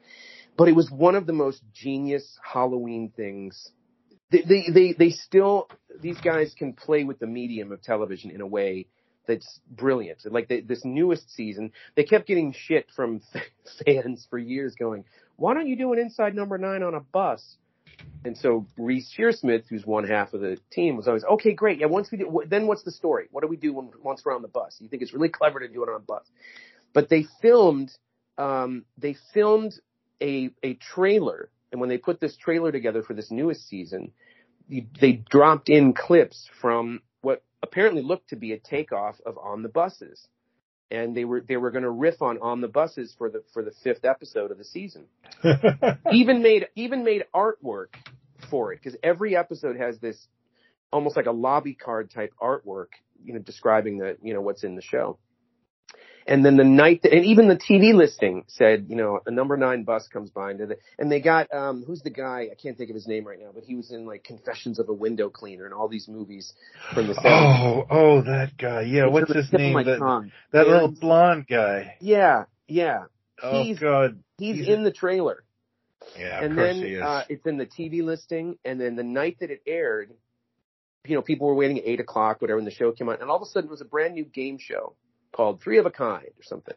But 0.58 0.68
it 0.68 0.76
was 0.76 0.92
one 0.92 1.16
of 1.16 1.26
the 1.26 1.34
most 1.34 1.62
genius 1.74 2.38
Halloween 2.44 3.12
things. 3.16 3.70
They, 4.32 4.42
they, 4.42 4.66
they, 4.74 4.94
they 4.98 5.10
still, 5.10 5.68
these 6.02 6.20
guys 6.20 6.54
can 6.58 6.74
play 6.74 7.04
with 7.04 7.20
the 7.20 7.28
medium 7.28 7.72
of 7.72 7.82
television 7.82 8.32
in 8.32 8.42
a 8.42 8.48
way 8.48 8.88
that's 9.28 9.60
brilliant. 9.70 10.20
Like 10.26 10.48
the, 10.48 10.62
this 10.62 10.84
newest 10.84 11.34
season, 11.34 11.72
they 11.96 12.04
kept 12.04 12.28
getting 12.28 12.54
shit 12.54 12.88
from 12.96 13.22
fans 13.86 14.28
for 14.30 14.38
years 14.38 14.76
going, 14.76 15.06
why 15.36 15.54
don't 15.54 15.68
you 15.68 15.76
do 15.76 15.94
an 15.94 16.00
inside 16.00 16.36
number 16.36 16.58
nine 16.58 16.84
on 16.84 16.94
a 16.94 17.00
bus? 17.00 17.58
And 18.24 18.38
so 18.38 18.66
Reece 18.78 19.14
Shearsmith, 19.18 19.64
who's 19.70 19.86
one 19.86 20.08
half 20.08 20.34
of 20.34 20.42
the 20.42 20.58
team, 20.72 20.96
was 20.96 21.08
always, 21.08 21.24
okay, 21.24 21.54
great. 21.54 21.80
Yeah, 21.80 21.88
once 21.88 22.12
we 22.12 22.20
do, 22.20 22.44
then 22.48 22.68
what's 22.68 22.84
the 22.84 22.92
story? 22.92 23.28
What 23.32 23.42
do 23.42 23.48
we 23.48 23.58
do 23.58 23.74
when, 23.74 23.90
once 24.04 24.22
we're 24.24 24.36
on 24.36 24.42
the 24.42 24.48
bus? 24.48 24.78
You 24.80 24.88
think 24.88 25.02
it's 25.02 25.14
really 25.14 25.30
clever 25.30 25.60
to 25.60 25.68
do 25.68 25.84
it 25.84 25.90
on 25.90 25.96
a 25.96 26.00
bus. 26.00 26.24
But 26.94 27.10
they 27.10 27.26
filmed, 27.42 27.92
um, 28.38 28.86
they 28.98 29.16
filmed 29.34 29.74
a, 30.22 30.52
a 30.64 30.76
trailer. 30.76 31.50
And 31.72 31.80
when 31.80 31.90
they 31.90 31.98
put 31.98 32.20
this 32.20 32.36
trailer 32.36 32.72
together 32.72 33.02
for 33.02 33.14
this 33.14 33.32
newest 33.32 33.68
season, 33.68 34.12
they 34.70 35.24
dropped 35.30 35.70
in 35.70 35.94
clips 35.94 36.50
from 36.62 37.02
what 37.22 37.44
apparently 37.62 38.02
looked 38.02 38.30
to 38.30 38.36
be 38.36 38.54
a 38.54 38.60
takeoff 38.60 39.20
of 39.26 39.38
On 39.38 39.64
the 39.64 39.70
Buses. 39.70 40.28
And 40.90 41.16
they 41.16 41.24
were 41.24 41.40
they 41.40 41.56
were 41.56 41.72
going 41.72 41.84
to 41.86 41.90
riff 41.90 42.22
on 42.22 42.38
On 42.42 42.60
the 42.60 42.68
Buses 42.68 43.16
for 43.18 43.30
the 43.30 43.44
for 43.54 43.64
the 43.64 43.72
fifth 43.84 44.04
episode 44.04 44.52
of 44.52 44.58
the 44.58 44.66
season. 44.66 45.06
even 46.12 46.42
made 46.42 46.68
even 46.76 47.06
made 47.06 47.24
artwork 47.34 47.96
for 48.50 48.74
it 48.74 48.80
because 48.84 49.00
every 49.02 49.36
episode 49.36 49.78
has 49.78 50.00
this 50.00 50.28
almost 50.92 51.16
like 51.16 51.28
a 51.28 51.32
lobby 51.32 51.74
card 51.74 52.12
type 52.12 52.34
artwork, 52.42 52.88
you 53.24 53.34
know, 53.34 53.40
describing 53.40 54.00
the 54.00 54.18
you 54.22 54.34
know 54.34 54.42
what's 54.42 54.66
in 54.66 54.76
the 54.76 54.82
show. 54.82 55.18
And 56.28 56.46
then 56.46 56.56
the 56.58 56.64
night, 56.64 57.02
that, 57.04 57.14
and 57.14 57.26
even 57.26 57.48
the 57.48 57.56
TV 57.56 57.94
listing 57.94 58.44
said, 58.48 58.86
you 58.90 58.96
know, 58.96 59.20
a 59.26 59.32
number 59.32 59.58
nine 59.58 59.84
bus 59.84 60.08
comes 60.08 60.30
by, 60.30 60.52
and, 60.52 60.60
the, 60.60 60.78
and 61.00 61.12
they 61.12 61.20
got 61.20 61.54
um, 61.54 61.84
who's 61.86 62.02
the 62.02 62.10
guy? 62.10 62.48
I 62.52 62.56
can't 62.62 62.78
think 62.78 62.90
of 62.90 62.96
his 62.96 63.08
name 63.08 63.26
right 63.26 63.40
now, 63.40 63.50
but 63.54 63.64
he 63.64 63.76
was 63.76 63.92
in 63.92 64.06
like 64.06 64.24
Confessions 64.24 64.80
of 64.80 64.90
a 64.90 64.94
Window 64.94 65.30
Cleaner 65.30 65.66
and 65.66 65.74
all 65.74 65.88
these 65.88 66.08
movies 66.08 66.54
from 66.94 67.08
the 67.08 67.14
70s. 67.16 67.24
oh, 67.26 67.86
oh, 67.90 68.22
that 68.22 68.52
guy. 68.58 68.82
Yeah, 68.82 69.06
It's 69.06 69.14
what's 69.14 69.34
his 69.34 69.52
name? 69.54 69.74
That, 69.84 70.00
tongue. 70.00 70.32
that 70.52 70.68
little 70.68 70.90
blonde 70.90 71.48
guy. 71.50 71.96
Yeah, 72.02 72.46
yeah. 72.68 73.06
Oh 73.42 73.64
He's- 73.64 73.80
God. 73.80 74.20
He's, 74.38 74.58
He's 74.58 74.68
in 74.70 74.84
the 74.84 74.92
trailer. 74.92 75.44
Yeah, 76.18 76.40
of 76.40 76.44
and 76.46 76.56
course 76.56 76.68
then 76.76 76.76
he 76.84 76.94
is. 76.96 77.02
uh, 77.04 77.24
it's 77.30 77.46
in 77.46 77.58
the 77.58 77.66
TV 77.68 78.04
listing, 78.04 78.58
and 78.66 78.82
then 78.82 78.96
the 78.96 79.04
night 79.04 79.38
that 79.40 79.52
it 79.52 79.62
aired, 79.68 80.12
you 81.06 81.16
know, 81.16 81.22
people 81.22 81.46
were 81.48 81.54
waiting 81.56 81.78
at 81.80 81.86
eight 81.86 82.00
o'clock, 82.00 82.42
whatever, 82.42 82.58
and 82.58 82.66
the 82.66 82.72
show 82.72 82.92
came 82.92 83.08
on, 83.10 83.22
and 83.22 83.30
all 83.30 83.36
of 83.38 83.44
a 83.44 83.46
sudden 83.46 83.70
it 83.70 83.72
was 83.72 83.82
a 83.82 83.86
brand 83.86 84.16
new 84.16 84.26
game 84.26 84.58
show 84.60 84.94
called 85.32 85.62
Three 85.62 85.78
of 85.78 85.86
a 85.86 85.92
Kind 85.92 86.28
or 86.28 86.44
something, 86.44 86.76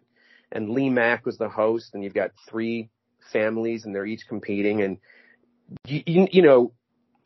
and 0.52 0.70
Lee 0.70 0.90
Mack 0.90 1.26
was 1.26 1.38
the 1.38 1.48
host, 1.48 1.94
and 1.94 2.02
you've 2.02 2.14
got 2.14 2.32
three 2.48 2.90
families, 3.32 3.84
and 3.84 3.94
they're 3.94 4.07
each 4.07 4.26
competing, 4.28 4.82
and 4.82 4.98
you, 5.86 6.02
you, 6.07 6.28
you 6.30 6.42
know, 6.42 6.72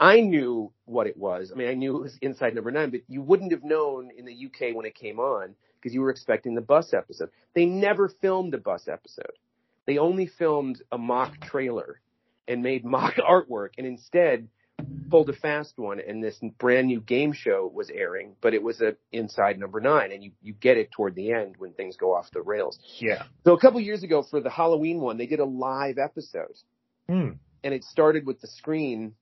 I 0.00 0.20
knew 0.20 0.72
what 0.84 1.06
it 1.06 1.16
was. 1.16 1.50
I 1.52 1.56
mean, 1.56 1.68
I 1.68 1.74
knew 1.74 1.96
it 1.96 2.02
was 2.02 2.18
Inside 2.22 2.54
Number 2.54 2.70
Nine, 2.70 2.90
but 2.90 3.00
you 3.08 3.20
wouldn't 3.20 3.52
have 3.52 3.64
known 3.64 4.10
in 4.16 4.24
the 4.24 4.46
UK 4.46 4.74
when 4.74 4.86
it 4.86 4.94
came 4.94 5.18
on 5.18 5.54
because 5.80 5.94
you 5.94 6.00
were 6.00 6.10
expecting 6.10 6.54
the 6.54 6.60
bus 6.60 6.94
episode. 6.94 7.30
They 7.54 7.66
never 7.66 8.08
filmed 8.08 8.54
a 8.54 8.58
bus 8.58 8.88
episode. 8.88 9.32
They 9.86 9.98
only 9.98 10.26
filmed 10.26 10.82
a 10.92 10.98
mock 10.98 11.40
trailer 11.40 12.00
and 12.46 12.62
made 12.62 12.84
mock 12.84 13.14
artwork 13.16 13.70
and 13.78 13.86
instead 13.86 14.48
pulled 15.10 15.28
a 15.30 15.32
fast 15.32 15.74
one 15.76 16.00
and 16.00 16.22
this 16.22 16.38
brand 16.58 16.86
new 16.86 17.00
game 17.00 17.32
show 17.32 17.70
was 17.72 17.90
airing, 17.90 18.36
but 18.40 18.54
it 18.54 18.62
was 18.62 18.80
a 18.80 18.96
inside 19.12 19.58
number 19.58 19.80
nine 19.80 20.12
and 20.12 20.22
you, 20.22 20.32
you 20.42 20.52
get 20.52 20.76
it 20.76 20.90
toward 20.92 21.14
the 21.14 21.32
end 21.32 21.54
when 21.58 21.72
things 21.72 21.96
go 21.96 22.14
off 22.14 22.30
the 22.32 22.42
rails. 22.42 22.78
yeah. 22.98 23.22
So 23.44 23.54
a 23.54 23.60
couple 23.60 23.80
years 23.80 24.02
ago 24.02 24.22
for 24.22 24.40
the 24.40 24.50
Halloween 24.50 25.00
one, 25.00 25.16
they 25.18 25.26
did 25.26 25.40
a 25.40 25.44
live 25.44 25.98
episode 25.98 26.56
Hmm. 27.08 27.30
and 27.64 27.72
it 27.74 27.84
started 27.84 28.26
with 28.26 28.40
the 28.40 28.48
screen, 28.48 29.14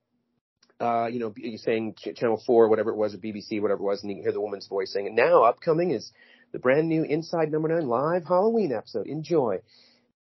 uh, 0.81 1.07
you 1.07 1.21
know, 1.21 1.33
you're 1.37 1.59
saying 1.59 1.95
Ch- 1.97 2.17
Channel 2.17 2.43
4, 2.45 2.69
whatever 2.69 2.91
it 2.91 2.97
was, 2.97 3.14
or 3.14 3.19
BBC, 3.19 3.61
whatever 3.62 3.81
it 3.81 3.87
was, 3.87 4.03
and 4.03 4.11
you 4.11 4.17
can 4.17 4.25
hear 4.25 4.33
the 4.33 4.41
woman's 4.41 4.67
voice 4.67 4.93
saying, 4.93 5.07
and 5.07 5.14
now 5.17 5.45
upcoming 5.45 5.93
is 5.93 6.11
the 6.53 6.59
brand 6.59 6.89
new 6.89 7.05
Inside 7.05 7.51
Number 7.53 7.69
9 7.69 7.87
live 7.87 8.25
Halloween 8.25 8.73
episode. 8.73 9.07
Enjoy. 9.07 9.59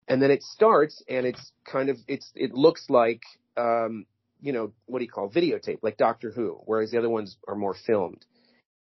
And 0.08 0.20
then 0.20 0.30
it 0.30 0.42
starts 0.42 1.02
and 1.08 1.24
it's 1.26 1.52
kind 1.64 1.88
of, 1.88 1.98
it's, 2.08 2.32
it 2.34 2.52
looks 2.52 2.86
like, 2.88 3.22
um, 3.56 4.06
you 4.40 4.52
know, 4.52 4.72
what 4.86 4.98
do 4.98 5.04
you 5.04 5.10
call 5.10 5.30
videotape, 5.30 5.78
like 5.82 5.96
Doctor 5.96 6.30
Who, 6.30 6.60
whereas 6.64 6.90
the 6.90 6.98
other 6.98 7.10
ones 7.10 7.36
are 7.46 7.56
more 7.56 7.74
filmed. 7.86 8.24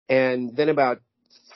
And 0.09 0.57
then 0.57 0.69
about 0.69 1.01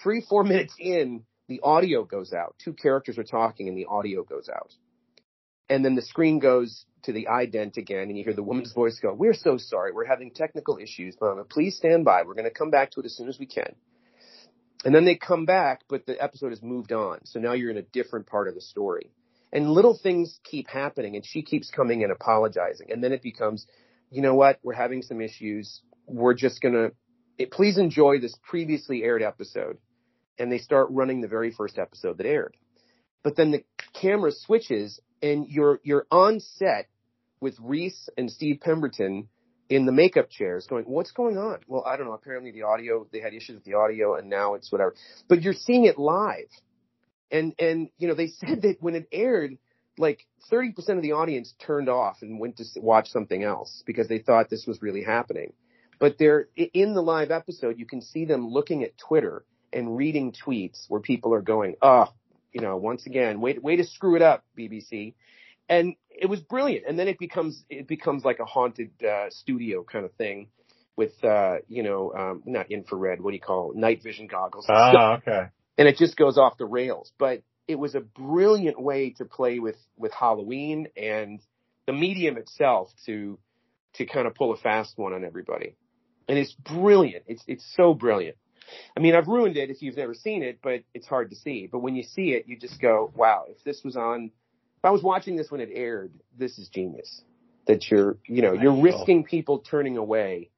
three, 0.02 0.24
four 0.28 0.44
minutes 0.52 0.74
in, 0.78 1.24
the 1.48 1.60
audio 1.62 2.04
goes 2.04 2.32
out. 2.32 2.54
Two 2.64 2.72
characters 2.72 3.18
are 3.18 3.24
talking 3.24 3.68
and 3.68 3.76
the 3.76 3.86
audio 3.86 4.22
goes 4.22 4.48
out. 4.48 4.72
And 5.68 5.84
then 5.84 5.94
the 5.94 6.02
screen 6.02 6.38
goes 6.38 6.84
to 7.04 7.12
the 7.12 7.28
ident 7.30 7.76
again 7.76 8.08
and 8.08 8.16
you 8.16 8.24
hear 8.24 8.34
the 8.34 8.42
woman's 8.42 8.72
voice 8.74 8.98
go, 9.00 9.12
we're 9.12 9.34
so 9.34 9.56
sorry. 9.56 9.92
We're 9.92 10.06
having 10.06 10.30
technical 10.30 10.78
issues, 10.78 11.16
but 11.18 11.48
please 11.48 11.76
stand 11.76 12.04
by. 12.04 12.22
We're 12.22 12.34
going 12.34 12.44
to 12.44 12.50
come 12.50 12.70
back 12.70 12.92
to 12.92 13.00
it 13.00 13.06
as 13.06 13.16
soon 13.16 13.28
as 13.28 13.38
we 13.38 13.46
can. 13.46 13.74
And 14.84 14.94
then 14.94 15.04
they 15.04 15.16
come 15.16 15.44
back, 15.44 15.82
but 15.88 16.06
the 16.06 16.20
episode 16.22 16.50
has 16.50 16.62
moved 16.62 16.92
on. 16.92 17.24
So 17.24 17.38
now 17.38 17.52
you're 17.52 17.70
in 17.70 17.76
a 17.76 17.82
different 17.82 18.26
part 18.26 18.48
of 18.48 18.54
the 18.54 18.60
story. 18.60 19.10
And 19.52 19.70
little 19.70 19.98
things 20.00 20.38
keep 20.44 20.68
happening 20.68 21.16
and 21.16 21.26
she 21.26 21.42
keeps 21.42 21.70
coming 21.70 22.02
and 22.02 22.12
apologizing. 22.12 22.92
And 22.92 23.02
then 23.02 23.12
it 23.12 23.22
becomes, 23.22 23.66
you 24.10 24.22
know 24.22 24.34
what? 24.34 24.58
We're 24.62 24.74
having 24.74 25.02
some 25.02 25.20
issues. 25.20 25.80
We're 26.06 26.34
just 26.34 26.60
going 26.60 26.74
to, 26.74 26.92
eh, 27.38 27.46
please 27.50 27.78
enjoy 27.78 28.18
this 28.20 28.36
previously 28.42 29.02
aired 29.02 29.22
episode. 29.22 29.78
And 30.38 30.50
they 30.50 30.58
start 30.58 30.88
running 30.90 31.20
the 31.20 31.28
very 31.28 31.52
first 31.52 31.78
episode 31.78 32.18
that 32.18 32.26
aired. 32.26 32.56
But 33.22 33.36
then 33.36 33.50
the 33.50 33.64
camera 34.00 34.32
switches 34.32 35.00
and 35.22 35.46
you're, 35.48 35.80
you're 35.82 36.06
on 36.10 36.40
set 36.40 36.88
with 37.40 37.56
Reece 37.60 38.08
and 38.16 38.30
Steve 38.30 38.60
Pemberton 38.60 39.28
in 39.68 39.86
the 39.86 39.92
makeup 39.92 40.28
chairs 40.30 40.66
going, 40.66 40.84
what's 40.84 41.12
going 41.12 41.38
on? 41.38 41.58
Well, 41.68 41.84
I 41.86 41.96
don't 41.96 42.06
know. 42.06 42.14
Apparently 42.14 42.50
the 42.50 42.62
audio, 42.62 43.06
they 43.12 43.20
had 43.20 43.34
issues 43.34 43.54
with 43.54 43.64
the 43.64 43.74
audio 43.74 44.16
and 44.16 44.28
now 44.28 44.54
it's 44.54 44.72
whatever, 44.72 44.94
but 45.28 45.42
you're 45.42 45.54
seeing 45.54 45.84
it 45.84 45.98
live. 45.98 46.48
And, 47.30 47.54
and, 47.58 47.90
you 47.98 48.08
know, 48.08 48.14
they 48.14 48.26
said 48.46 48.62
that 48.62 48.76
when 48.80 48.94
it 48.94 49.08
aired, 49.12 49.58
like 50.00 50.26
30% 50.50 50.74
of 50.96 51.02
the 51.02 51.12
audience 51.12 51.54
turned 51.64 51.88
off 51.88 52.22
and 52.22 52.40
went 52.40 52.56
to 52.56 52.64
watch 52.76 53.10
something 53.10 53.42
else 53.42 53.82
because 53.86 54.08
they 54.08 54.18
thought 54.18 54.50
this 54.50 54.66
was 54.66 54.82
really 54.82 55.02
happening. 55.02 55.52
But 55.98 56.16
they're 56.18 56.48
in 56.56 56.94
the 56.94 57.02
live 57.02 57.30
episode, 57.30 57.78
you 57.78 57.86
can 57.86 58.00
see 58.00 58.24
them 58.24 58.48
looking 58.48 58.82
at 58.82 58.96
Twitter 58.96 59.44
and 59.72 59.96
reading 59.96 60.32
tweets 60.32 60.86
where 60.88 61.00
people 61.00 61.34
are 61.34 61.42
going, 61.42 61.76
oh, 61.82 62.06
you 62.52 62.60
know, 62.60 62.76
once 62.76 63.06
again, 63.06 63.40
way, 63.40 63.58
way 63.58 63.76
to 63.76 63.84
screw 63.84 64.16
it 64.16 64.22
up, 64.22 64.44
BBC. 64.58 65.14
And 65.68 65.94
it 66.08 66.26
was 66.26 66.40
brilliant. 66.40 66.86
And 66.88 66.98
then 66.98 67.06
it 67.06 67.18
becomes, 67.18 67.64
it 67.68 67.86
becomes 67.86 68.24
like 68.24 68.40
a 68.40 68.44
haunted, 68.44 68.90
uh, 69.04 69.26
studio 69.30 69.84
kind 69.84 70.04
of 70.04 70.12
thing 70.14 70.48
with, 70.96 71.12
uh, 71.22 71.56
you 71.68 71.82
know, 71.82 72.12
um, 72.12 72.42
not 72.44 72.70
infrared, 72.70 73.20
what 73.20 73.30
do 73.30 73.36
you 73.36 73.40
call 73.40 73.72
it? 73.72 73.76
Night 73.76 74.02
vision 74.02 74.26
goggles. 74.26 74.66
Ah, 74.68 75.18
okay. 75.18 75.48
And 75.78 75.86
it 75.86 75.96
just 75.96 76.16
goes 76.16 76.38
off 76.38 76.58
the 76.58 76.66
rails. 76.66 77.12
But 77.18 77.42
it 77.70 77.78
was 77.78 77.94
a 77.94 78.00
brilliant 78.00 78.80
way 78.80 79.10
to 79.10 79.24
play 79.24 79.60
with, 79.60 79.76
with 79.96 80.12
Halloween 80.12 80.88
and 80.96 81.40
the 81.86 81.92
medium 81.92 82.36
itself 82.36 82.90
to, 83.06 83.38
to 83.94 84.06
kind 84.06 84.26
of 84.26 84.34
pull 84.34 84.52
a 84.52 84.56
fast 84.56 84.98
one 84.98 85.12
on 85.12 85.24
everybody. 85.24 85.76
And 86.28 86.36
it's 86.36 86.52
brilliant. 86.52 87.24
It's, 87.28 87.44
it's 87.46 87.64
so 87.76 87.94
brilliant. 87.94 88.36
I 88.96 89.00
mean, 89.00 89.14
I've 89.14 89.28
ruined 89.28 89.56
it 89.56 89.70
if 89.70 89.82
you've 89.82 89.96
never 89.96 90.14
seen 90.14 90.42
it, 90.42 90.58
but 90.62 90.82
it's 90.94 91.06
hard 91.06 91.30
to 91.30 91.36
see. 91.36 91.68
But 91.70 91.78
when 91.78 91.94
you 91.94 92.02
see 92.02 92.32
it, 92.32 92.46
you 92.48 92.58
just 92.58 92.80
go, 92.80 93.12
wow, 93.14 93.44
if 93.48 93.62
this 93.62 93.82
was 93.84 93.94
on, 93.94 94.32
if 94.78 94.84
I 94.84 94.90
was 94.90 95.02
watching 95.02 95.36
this 95.36 95.48
when 95.48 95.60
it 95.60 95.70
aired, 95.72 96.12
this 96.36 96.58
is 96.58 96.68
genius. 96.68 97.22
That 97.68 97.88
you're, 97.88 98.16
you 98.26 98.42
know, 98.42 98.52
you're 98.52 98.82
risking 98.82 99.22
people 99.22 99.60
turning 99.60 99.96
away 99.96 100.50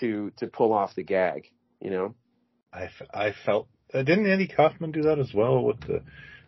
to, 0.00 0.32
to 0.36 0.48
pull 0.48 0.74
off 0.74 0.94
the 0.94 1.02
gag, 1.02 1.46
you 1.80 1.88
know? 1.88 2.14
I, 2.74 2.90
I 3.12 3.32
felt, 3.46 3.68
didn't 3.92 4.26
Andy 4.26 4.48
Kaufman 4.48 4.92
do 4.92 5.02
that 5.02 5.18
as 5.18 5.32
well 5.34 5.64
with 5.64 5.80
the 5.80 6.02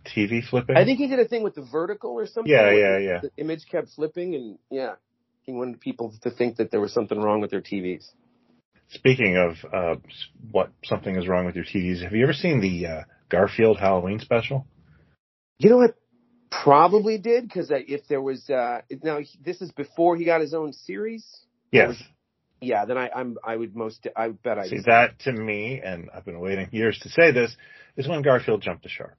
TV 0.05 0.45
flipping? 0.49 0.77
I 0.77 0.85
think 0.85 0.99
he 0.99 1.07
did 1.07 1.19
a 1.19 1.27
thing 1.27 1.43
with 1.43 1.55
the 1.55 1.63
vertical 1.63 2.13
or 2.13 2.27
something. 2.27 2.53
Yeah, 2.53 2.71
yeah, 2.71 2.99
yeah. 2.99 3.21
The 3.23 3.31
image 3.37 3.67
kept 3.71 3.91
flipping 3.91 4.35
and 4.35 4.59
yeah, 4.71 4.95
he 5.43 5.53
wanted 5.53 5.81
people 5.81 6.15
to 6.23 6.31
think 6.31 6.57
that 6.57 6.71
there 6.71 6.81
was 6.81 6.93
something 6.93 7.19
wrong 7.19 7.41
with 7.41 7.51
their 7.51 7.61
TVs. 7.61 8.05
Speaking 8.91 9.37
of 9.37 9.53
uh, 9.73 10.01
what 10.51 10.71
something 10.85 11.17
is 11.17 11.27
wrong 11.27 11.47
with 11.47 11.57
your 11.57 11.65
TVs, 11.65 12.03
have 12.03 12.13
you 12.13 12.25
ever 12.25 12.35
seen 12.35 12.61
the 12.61 12.87
uh, 12.87 13.03
Garfield 13.31 13.79
Halloween 13.79 14.19
special? 14.19 14.67
You 15.59 15.71
know 15.71 15.79
what? 15.79 15.97
Probably 16.51 17.17
did 17.17 17.45
because 17.45 17.71
if 17.71 18.07
there 18.09 18.21
was 18.21 18.49
uh, 18.51 18.83
now 19.03 19.21
this 19.43 19.63
is 19.63 19.73
before 19.73 20.17
he 20.17 20.27
got 20.27 20.43
his 20.43 20.53
own 20.53 20.75
series. 20.75 21.25
Yes. 21.71 21.95
Yeah, 22.63 22.85
then 22.85 22.97
I, 22.97 23.11
I'm 23.15 23.37
I 23.45 23.57
would 23.57 23.75
most 23.77 24.07
I 24.17 24.29
bet 24.29 24.59
I 24.59 24.67
see 24.69 24.81
that 24.87 25.19
to 25.21 25.33
me, 25.33 25.81
and 25.85 26.09
I've 26.15 26.25
been 26.25 26.41
waiting 26.41 26.69
years 26.73 26.99
to 27.01 27.09
say 27.09 27.33
this 27.33 27.55
is 27.97 28.09
when 28.09 28.23
Garfield 28.23 28.63
jumped 28.63 28.85
the 28.85 28.89
shark. 28.89 29.19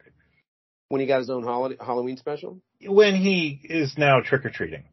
When 0.90 1.02
he 1.02 1.08
got 1.08 1.20
his 1.20 1.30
own 1.30 1.44
holiday, 1.44 1.76
Halloween 1.80 2.18
special. 2.18 2.62
When 2.86 3.16
he 3.16 3.60
is 3.64 3.96
now 3.98 4.22
trick 4.22 4.46
or 4.46 4.50
treating. 4.50 4.84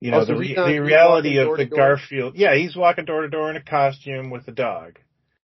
You 0.00 0.10
know, 0.10 0.18
Oh, 0.18 0.24
so 0.24 0.32
the, 0.34 0.38
re- 0.38 0.54
not- 0.54 0.66
the 0.68 0.78
reality 0.80 1.38
of 1.38 1.56
the? 1.56 1.64
Garfield. 1.64 2.34
Yeah, 2.36 2.54
he's 2.54 2.76
walking 2.76 3.04
door 3.06 3.22
to 3.22 3.28
door 3.28 3.48
in 3.50 3.56
a 3.56 3.62
costume 3.62 4.30
with 4.30 4.46
a 4.48 4.52
dog. 4.52 4.98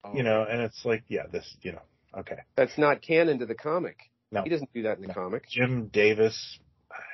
Oh. 0.05 0.15
You 0.15 0.23
know, 0.23 0.47
and 0.49 0.61
it's 0.63 0.85
like, 0.85 1.03
yeah, 1.09 1.27
this, 1.33 1.45
you 1.63 1.73
know, 1.73 1.83
okay. 2.19 2.37
that's 2.57 2.79
not 2.79 3.03
canon 3.03 3.41
to 3.41 3.47
the 3.47 3.55
comic. 3.55 3.99
No. 4.31 4.43
He 4.43 4.51
doesn't 4.51 4.73
do 4.73 4.83
that 4.83 4.97
in 4.99 5.03
the 5.03 5.09
No. 5.09 5.15
comic. 5.15 5.49
Jim 5.49 5.89
Davis, 5.93 6.59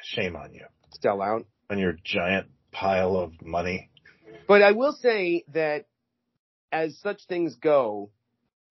shame 0.03 0.37
on 0.37 0.53
you. 0.53 0.67
Sell 1.01 1.23
out. 1.23 1.47
On 1.71 1.79
your 1.79 1.97
giant 2.05 2.49
pile 2.73 3.17
of 3.17 3.33
money. 3.43 3.91
But 4.47 4.63
I 4.63 4.73
will 4.73 4.93
say 4.93 5.45
that 5.53 5.87
as 6.73 6.99
such 6.99 7.25
things 7.27 7.55
go, 7.57 8.11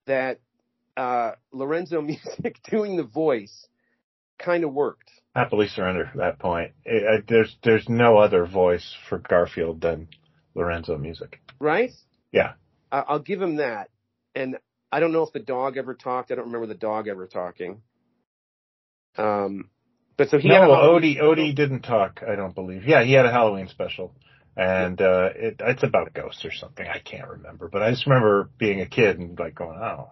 that 0.05 0.39
uh, 0.97 1.32
Lorenzo 1.51 2.01
Music 2.01 2.57
doing 2.69 2.97
the 2.97 3.03
voice 3.03 3.67
kind 4.38 4.63
of 4.63 4.74
worked. 4.74 5.09
Happily 5.36 5.67
surrender 5.67 6.05
at 6.05 6.17
that 6.17 6.39
point. 6.39 6.71
It, 6.86 7.03
I, 7.03 7.24
there's, 7.28 7.55
there's 7.63 7.88
no 7.89 8.17
other 8.17 8.45
voice 8.45 8.95
for 9.09 9.17
Garfield 9.17 9.82
than 9.82 10.09
Lorenzo 10.53 10.97
Music. 10.97 11.39
right? 11.59 11.91
Yeah. 12.32 12.53
I- 12.91 13.03
I'll 13.07 13.19
give 13.19 13.41
him 13.41 13.55
that. 13.57 13.89
And 14.36 14.57
I 14.91 14.99
don't 14.99 15.11
know 15.11 15.24
if 15.24 15.34
the 15.34 15.39
dog 15.39 15.78
ever 15.78 15.95
talked. 15.95 16.32
I 16.32 16.36
don't 16.36 16.45
remember 16.45 16.67
the 16.67 16.76
dog 16.76 17.07
ever 17.07 17.26
talking. 17.26 17.82
Um, 19.17 19.69
but 20.17 20.30
so 20.30 20.38
he 20.38 20.49
had 20.49 20.63
a 20.63 20.67
no, 20.67 20.74
Halloween 20.76 21.17
Odie, 21.17 21.21
Odie 21.21 21.55
didn't 21.55 21.82
talk, 21.82 22.21
I 22.28 22.36
don't 22.36 22.53
believe. 22.53 22.84
Yeah, 22.86 23.03
he 23.03 23.13
had 23.13 23.26
a 23.26 23.32
Halloween 23.32 23.67
special. 23.67 24.13
And, 24.56 25.01
uh, 25.01 25.30
it, 25.36 25.56
it's 25.60 25.84
about 25.84 26.08
a 26.08 26.12
ghost 26.12 26.45
or 26.45 26.51
something. 26.51 26.86
I 26.88 26.99
can't 26.99 27.28
remember, 27.28 27.68
but 27.70 27.82
I 27.82 27.89
just 27.91 28.06
remember 28.06 28.49
being 28.58 28.82
a 28.82 28.86
kid 28.86 29.18
and 29.20 29.38
like 29.39 29.56
going, 29.56 29.78
oh, 29.80 30.12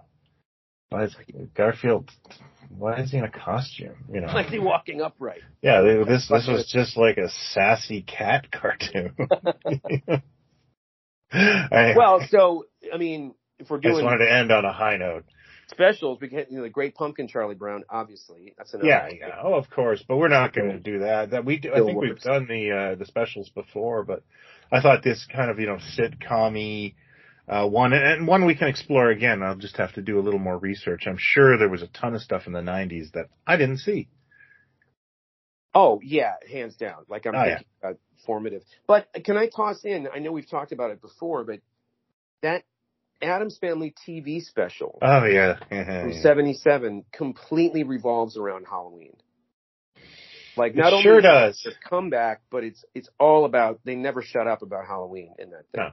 why 0.90 1.04
is 1.06 1.16
Garfield, 1.56 2.10
why 2.70 3.00
is 3.02 3.12
he 3.12 3.18
in 3.18 3.24
a 3.24 3.32
costume? 3.32 3.96
You 4.12 4.22
know? 4.22 4.28
Why 4.28 4.44
is 4.44 4.52
he 4.52 4.60
walking 4.60 5.02
upright? 5.02 5.42
Yeah, 5.62 5.82
they- 5.82 6.04
this 6.04 6.28
this 6.28 6.48
was 6.48 6.66
just 6.74 6.98
like 6.98 7.18
a 7.18 7.30
sassy 7.54 8.02
cat 8.02 8.52
cartoon. 8.52 9.16
I, 11.32 11.94
Well, 11.96 12.22
so 12.30 12.66
I 12.94 12.98
mean, 12.98 13.36
if 13.60 13.70
we're 13.70 13.78
I 13.78 13.82
just 13.82 13.94
doing 13.94 14.06
wanted 14.06 14.26
to 14.26 14.32
end 14.34 14.52
on 14.52 14.66
a 14.66 14.74
high 14.74 14.98
note. 14.98 15.26
Specials, 15.72 16.20
we 16.22 16.28
get 16.28 16.52
you 16.52 16.58
know 16.58 16.64
the 16.64 16.70
Great 16.70 16.96
Pumpkin 16.96 17.28
Charlie 17.28 17.56
Brown. 17.56 17.84
Obviously, 17.90 18.54
that's 18.58 18.74
another. 18.74 18.88
Yeah, 18.90 19.10
yeah. 19.10 19.36
Oh, 19.44 19.56
of 19.56 19.70
course, 19.70 20.04
but 20.08 20.18
we're 20.18 20.28
not 20.28 20.54
going 20.54 20.70
to 20.70 20.80
do 20.80 21.00
that. 21.00 21.32
That 21.32 21.46
we 21.46 21.58
do, 21.58 21.74
I 21.74 21.80
think 21.80 22.00
we've 22.00 22.20
done 22.20 22.48
the 22.48 22.72
uh, 22.72 22.96
the 22.96 23.06
specials 23.06 23.50
before, 23.50 24.04
but 24.04 24.24
I 24.72 24.82
thought 24.82 25.04
this 25.04 25.26
kind 25.34 25.50
of 25.50 25.60
you 25.60 25.68
know 25.68 25.78
sitcom 25.98 26.94
uh, 27.48 27.68
one 27.68 27.94
and 27.94 28.28
one 28.28 28.46
we 28.46 28.56
can 28.56 28.68
explore 28.68 29.10
again. 29.10 29.42
I'll 29.44 29.56
just 29.56 29.78
have 29.78 29.94
to 29.94 30.02
do 30.02 30.20
a 30.20 30.22
little 30.22 30.40
more 30.40 30.58
research. 30.58 31.04
I'm 31.08 31.18
sure 31.20 31.58
there 31.58 31.70
was 31.70 31.82
a 31.82 31.88
ton 31.88 32.16
of 32.16 32.22
stuff 32.22 32.44
in 32.48 32.54
the 32.54 32.62
'90s 32.62 33.12
that 33.14 33.28
I 33.46 33.58
didn't 33.58 33.80
see. 33.80 34.10
Oh 35.74 36.00
yeah, 36.04 36.34
hands 36.52 36.76
down. 36.76 37.06
Like 37.10 37.26
I'm 37.26 37.36
Oh, 37.36 37.46
yeah. 37.46 37.94
formative. 38.26 38.64
But 38.88 39.08
can 39.24 39.38
I 39.38 39.48
toss 39.48 39.84
in? 39.84 40.08
I 40.14 40.20
know 40.20 40.32
we've 40.32 40.50
talked 40.50 40.72
about 40.72 40.92
it 40.92 41.02
before, 41.02 41.44
but 41.44 41.60
that 42.42 42.64
Addams 43.22 43.58
Family 43.58 43.94
TV 44.08 44.42
special 44.42 44.98
Oh 45.02 45.26
yeah, 45.26 45.58
from 45.70 46.14
'77 46.14 47.06
completely 47.12 47.84
revolves 47.84 48.38
around 48.38 48.66
Halloween. 48.70 49.16
Like 50.58 50.76
not 50.76 50.88
it 50.88 50.94
only 50.94 51.04
sure 51.04 51.20
is 51.20 51.26
it 51.26 51.28
does. 51.28 51.62
their 51.64 51.74
comeback, 51.88 52.42
but 52.50 52.64
it's 52.64 52.84
it's 52.94 53.10
all 53.20 53.46
about 53.46 53.80
they 53.86 53.96
never 53.96 54.22
shut 54.22 54.48
up 54.48 54.62
about 54.62 54.86
Halloween 54.86 55.34
in 55.40 55.52
that 55.52 55.66
thing. 55.72 55.84
No. 55.84 55.90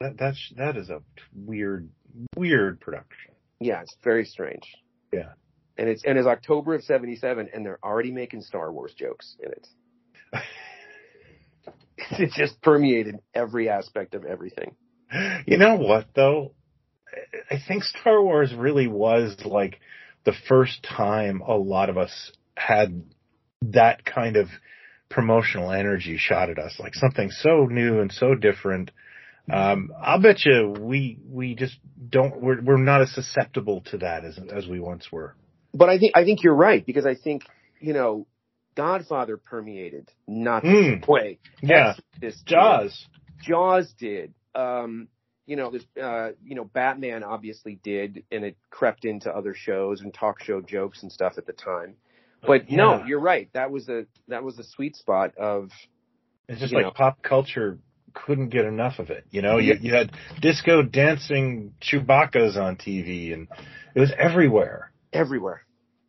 That 0.00 0.18
that's 0.18 0.52
that 0.56 0.76
is 0.76 0.90
a 0.90 1.00
weird 1.34 1.88
weird 2.36 2.80
production. 2.80 3.32
Yeah, 3.60 3.80
it's 3.82 3.96
very 4.04 4.24
strange. 4.24 4.64
Yeah. 5.12 5.32
And 5.76 5.88
it's 5.88 6.04
and 6.04 6.18
it's 6.18 6.26
October 6.26 6.74
of 6.74 6.82
'77, 6.82 7.48
and 7.52 7.64
they're 7.64 7.78
already 7.82 8.10
making 8.10 8.42
Star 8.42 8.70
Wars 8.72 8.92
jokes 8.94 9.36
in 9.42 9.52
it. 9.52 9.68
it 12.12 12.30
just 12.32 12.60
permeated 12.62 13.18
every 13.34 13.68
aspect 13.68 14.14
of 14.14 14.24
everything. 14.24 14.74
You 15.46 15.56
know 15.56 15.76
what 15.76 16.08
though? 16.14 16.52
I 17.50 17.56
think 17.66 17.84
Star 17.84 18.22
Wars 18.22 18.52
really 18.54 18.86
was 18.86 19.36
like 19.44 19.80
the 20.24 20.34
first 20.48 20.82
time 20.82 21.40
a 21.40 21.54
lot 21.56 21.88
of 21.88 21.96
us 21.96 22.32
had 22.56 23.04
that 23.62 24.04
kind 24.04 24.36
of 24.36 24.48
promotional 25.08 25.72
energy 25.72 26.18
shot 26.18 26.50
at 26.50 26.58
us, 26.58 26.78
like 26.78 26.94
something 26.94 27.30
so 27.30 27.66
new 27.66 28.00
and 28.00 28.12
so 28.12 28.34
different. 28.34 28.90
Um, 29.50 29.90
I'll 30.02 30.20
bet 30.20 30.44
you 30.44 30.74
we 30.78 31.18
we 31.26 31.54
just 31.54 31.78
don't 32.10 32.42
we're 32.42 32.60
we're 32.60 32.76
not 32.76 33.00
as 33.00 33.12
susceptible 33.14 33.80
to 33.90 33.98
that 33.98 34.24
as 34.24 34.38
as 34.54 34.66
we 34.66 34.78
once 34.78 35.10
were. 35.10 35.34
But 35.72 35.88
I 35.88 35.98
think 35.98 36.12
I 36.14 36.24
think 36.24 36.42
you're 36.42 36.54
right 36.54 36.84
because 36.84 37.06
I 37.06 37.14
think 37.14 37.44
you 37.80 37.94
know 37.94 38.26
Godfather 38.76 39.38
permeated 39.38 40.10
not 40.26 40.62
the 40.62 40.68
Mm. 40.68 41.08
way. 41.08 41.38
Yeah, 41.62 41.94
did. 42.20 42.34
Jaws. 42.44 43.06
Jaws 43.42 43.90
did. 43.98 44.34
Um, 44.58 45.08
you 45.46 45.56
know, 45.56 45.70
there's, 45.70 45.86
uh, 46.02 46.32
you 46.44 46.54
know, 46.54 46.64
Batman 46.64 47.24
obviously 47.24 47.78
did, 47.82 48.24
and 48.30 48.44
it 48.44 48.56
crept 48.70 49.04
into 49.06 49.34
other 49.34 49.54
shows 49.54 50.02
and 50.02 50.12
talk 50.12 50.42
show 50.42 50.60
jokes 50.60 51.02
and 51.02 51.10
stuff 51.10 51.38
at 51.38 51.46
the 51.46 51.54
time. 51.54 51.94
But 52.46 52.70
no, 52.70 53.04
you're 53.04 53.20
right. 53.20 53.48
That 53.54 53.70
was 53.70 53.88
a 53.88 54.06
that 54.28 54.44
was 54.44 54.58
a 54.58 54.62
sweet 54.62 54.94
spot 54.96 55.36
of 55.36 55.70
It's 56.48 56.60
just 56.60 56.72
like 56.72 56.84
know. 56.84 56.90
pop 56.92 57.22
culture 57.22 57.78
couldn't 58.14 58.50
get 58.50 58.64
enough 58.64 58.98
of 58.98 59.10
it. 59.10 59.24
You 59.30 59.42
know, 59.42 59.58
you, 59.58 59.74
you 59.80 59.94
had 59.94 60.12
disco 60.40 60.82
dancing 60.82 61.74
Chewbacca's 61.80 62.56
on 62.56 62.76
TV 62.76 63.32
and 63.32 63.48
it 63.94 64.00
was 64.00 64.12
everywhere. 64.16 64.92
everywhere. 65.12 65.62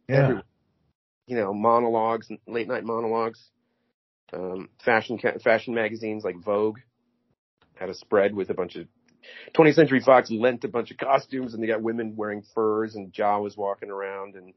Yeah. 0.07 0.23
Everywhere. 0.23 0.43
You 1.27 1.35
know, 1.38 1.53
monologues, 1.53 2.30
late 2.47 2.67
night 2.67 2.84
monologues. 2.84 3.39
Um, 4.31 4.69
fashion 4.84 5.17
ca- 5.17 5.39
fashion 5.39 5.73
magazines 5.73 6.23
like 6.23 6.38
Vogue 6.43 6.77
had 7.80 7.89
a 7.89 7.93
spread 7.93 8.35
with 8.35 8.49
a 8.49 8.53
bunch 8.53 8.76
of 8.76 8.88
20th 9.56 9.76
Century 9.76 9.99
Fox 9.99 10.31
lent 10.31 10.64
a 10.64 10.68
bunch 10.68 10.91
of 10.91 10.97
costumes, 10.97 11.53
and 11.53 11.61
they 11.61 11.68
got 11.68 11.81
women 11.81 12.15
wearing 12.15 12.43
furs, 12.53 12.95
and 12.95 13.11
Jawas 13.11 13.57
walking 13.57 13.89
around, 13.89 14.35
and 14.35 14.53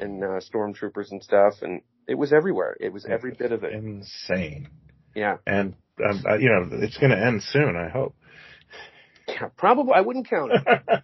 and 0.00 0.22
uh, 0.22 0.40
stormtroopers 0.40 1.10
and 1.10 1.22
stuff, 1.22 1.54
and 1.62 1.80
it 2.06 2.14
was 2.14 2.32
everywhere. 2.32 2.76
It 2.78 2.92
was 2.92 3.06
every 3.06 3.32
bit 3.32 3.52
of 3.52 3.64
it. 3.64 3.72
Insane. 3.72 4.68
Yeah. 5.14 5.38
And 5.46 5.74
um, 6.06 6.22
uh, 6.28 6.36
you 6.36 6.48
know, 6.48 6.68
it's 6.82 6.98
going 6.98 7.10
to 7.10 7.18
end 7.18 7.42
soon. 7.42 7.76
I 7.76 7.88
hope. 7.88 8.14
Yeah, 9.26 9.48
probably. 9.56 9.94
I 9.94 10.02
wouldn't 10.02 10.28
count 10.28 10.52
it. 10.52 10.62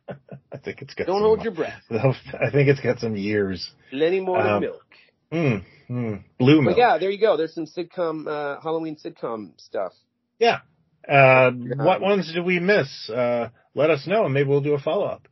I 0.53 0.59
think 0.59 0.83
it's 0.83 0.95
got. 0.95 1.07
Don't 1.07 1.17
some, 1.17 1.23
hold 1.23 1.43
your 1.43 1.55
breath. 1.55 1.83
I 1.91 2.51
think 2.51 2.69
it's 2.69 2.81
got 2.81 2.99
some 3.01 3.17
years. 3.17 3.69
Plenty 3.91 4.21
more 4.21 4.39
Um, 4.41 4.61
milk. 4.61 4.85
Mm, 5.33 5.65
mm, 5.91 6.25
blue 6.39 6.61
milk. 6.63 6.77
But 6.77 6.81
yeah, 6.81 6.99
there 6.99 7.11
you 7.11 7.19
go. 7.19 7.37
There's 7.37 7.55
some 7.55 7.67
sitcom, 7.67 8.27
uh, 8.29 8.61
Halloween 8.61 8.97
sitcom 9.03 9.59
stuff. 9.59 9.93
Yeah. 10.39 10.61
Uh, 11.09 11.51
what 11.77 12.01
ones 12.01 12.33
did 12.33 12.45
we 12.45 12.61
miss? 12.61 13.09
Uh, 13.11 13.49
let 13.75 13.91
us 13.91 14.07
know, 14.07 14.25
and 14.25 14.35
maybe 14.35 14.49
we'll 14.49 14.61
do 14.61 14.75
a 14.75 14.79
follow 14.79 15.05
up. 15.07 15.27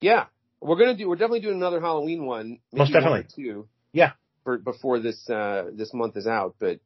Yeah, 0.00 0.26
we're 0.60 0.76
gonna 0.76 0.96
do. 0.96 1.08
We're 1.08 1.16
definitely 1.16 1.40
doing 1.40 1.56
another 1.56 1.80
Halloween 1.80 2.24
one. 2.24 2.58
maybe 2.72 2.78
Most 2.80 2.92
definitely. 2.92 3.26
two. 3.34 3.68
Yeah. 3.92 4.12
For 4.44 4.58
before 4.58 5.00
this 5.00 5.28
uh 5.28 5.70
this 5.74 5.92
month 5.92 6.16
is 6.16 6.26
out, 6.26 6.54
but 6.58 6.80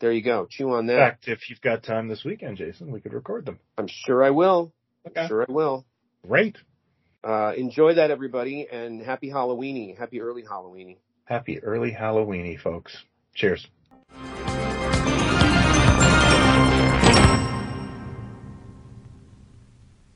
there 0.00 0.12
you 0.12 0.22
go. 0.22 0.46
Chew 0.50 0.70
on 0.72 0.86
that. 0.86 0.92
In 0.94 0.98
fact, 0.98 1.28
if 1.28 1.48
you've 1.50 1.60
got 1.60 1.82
time 1.82 2.08
this 2.08 2.24
weekend, 2.24 2.56
Jason, 2.56 2.90
we 2.90 3.00
could 3.00 3.12
record 3.12 3.46
them. 3.46 3.58
I'm 3.78 3.86
sure 3.88 4.24
I 4.24 4.30
will. 4.30 4.72
Okay. 5.06 5.26
Sure 5.28 5.46
I 5.48 5.52
will. 5.52 5.86
Great. 6.26 6.56
Uh, 7.22 7.52
enjoy 7.56 7.94
that, 7.94 8.10
everybody, 8.10 8.66
and 8.70 9.00
happy 9.02 9.30
Halloweeny. 9.30 9.96
Happy 9.96 10.20
early 10.20 10.42
Halloweeny. 10.42 10.96
Happy 11.24 11.62
early 11.62 11.92
Halloweeny, 11.92 12.58
folks. 12.58 12.96
Cheers. 13.34 13.66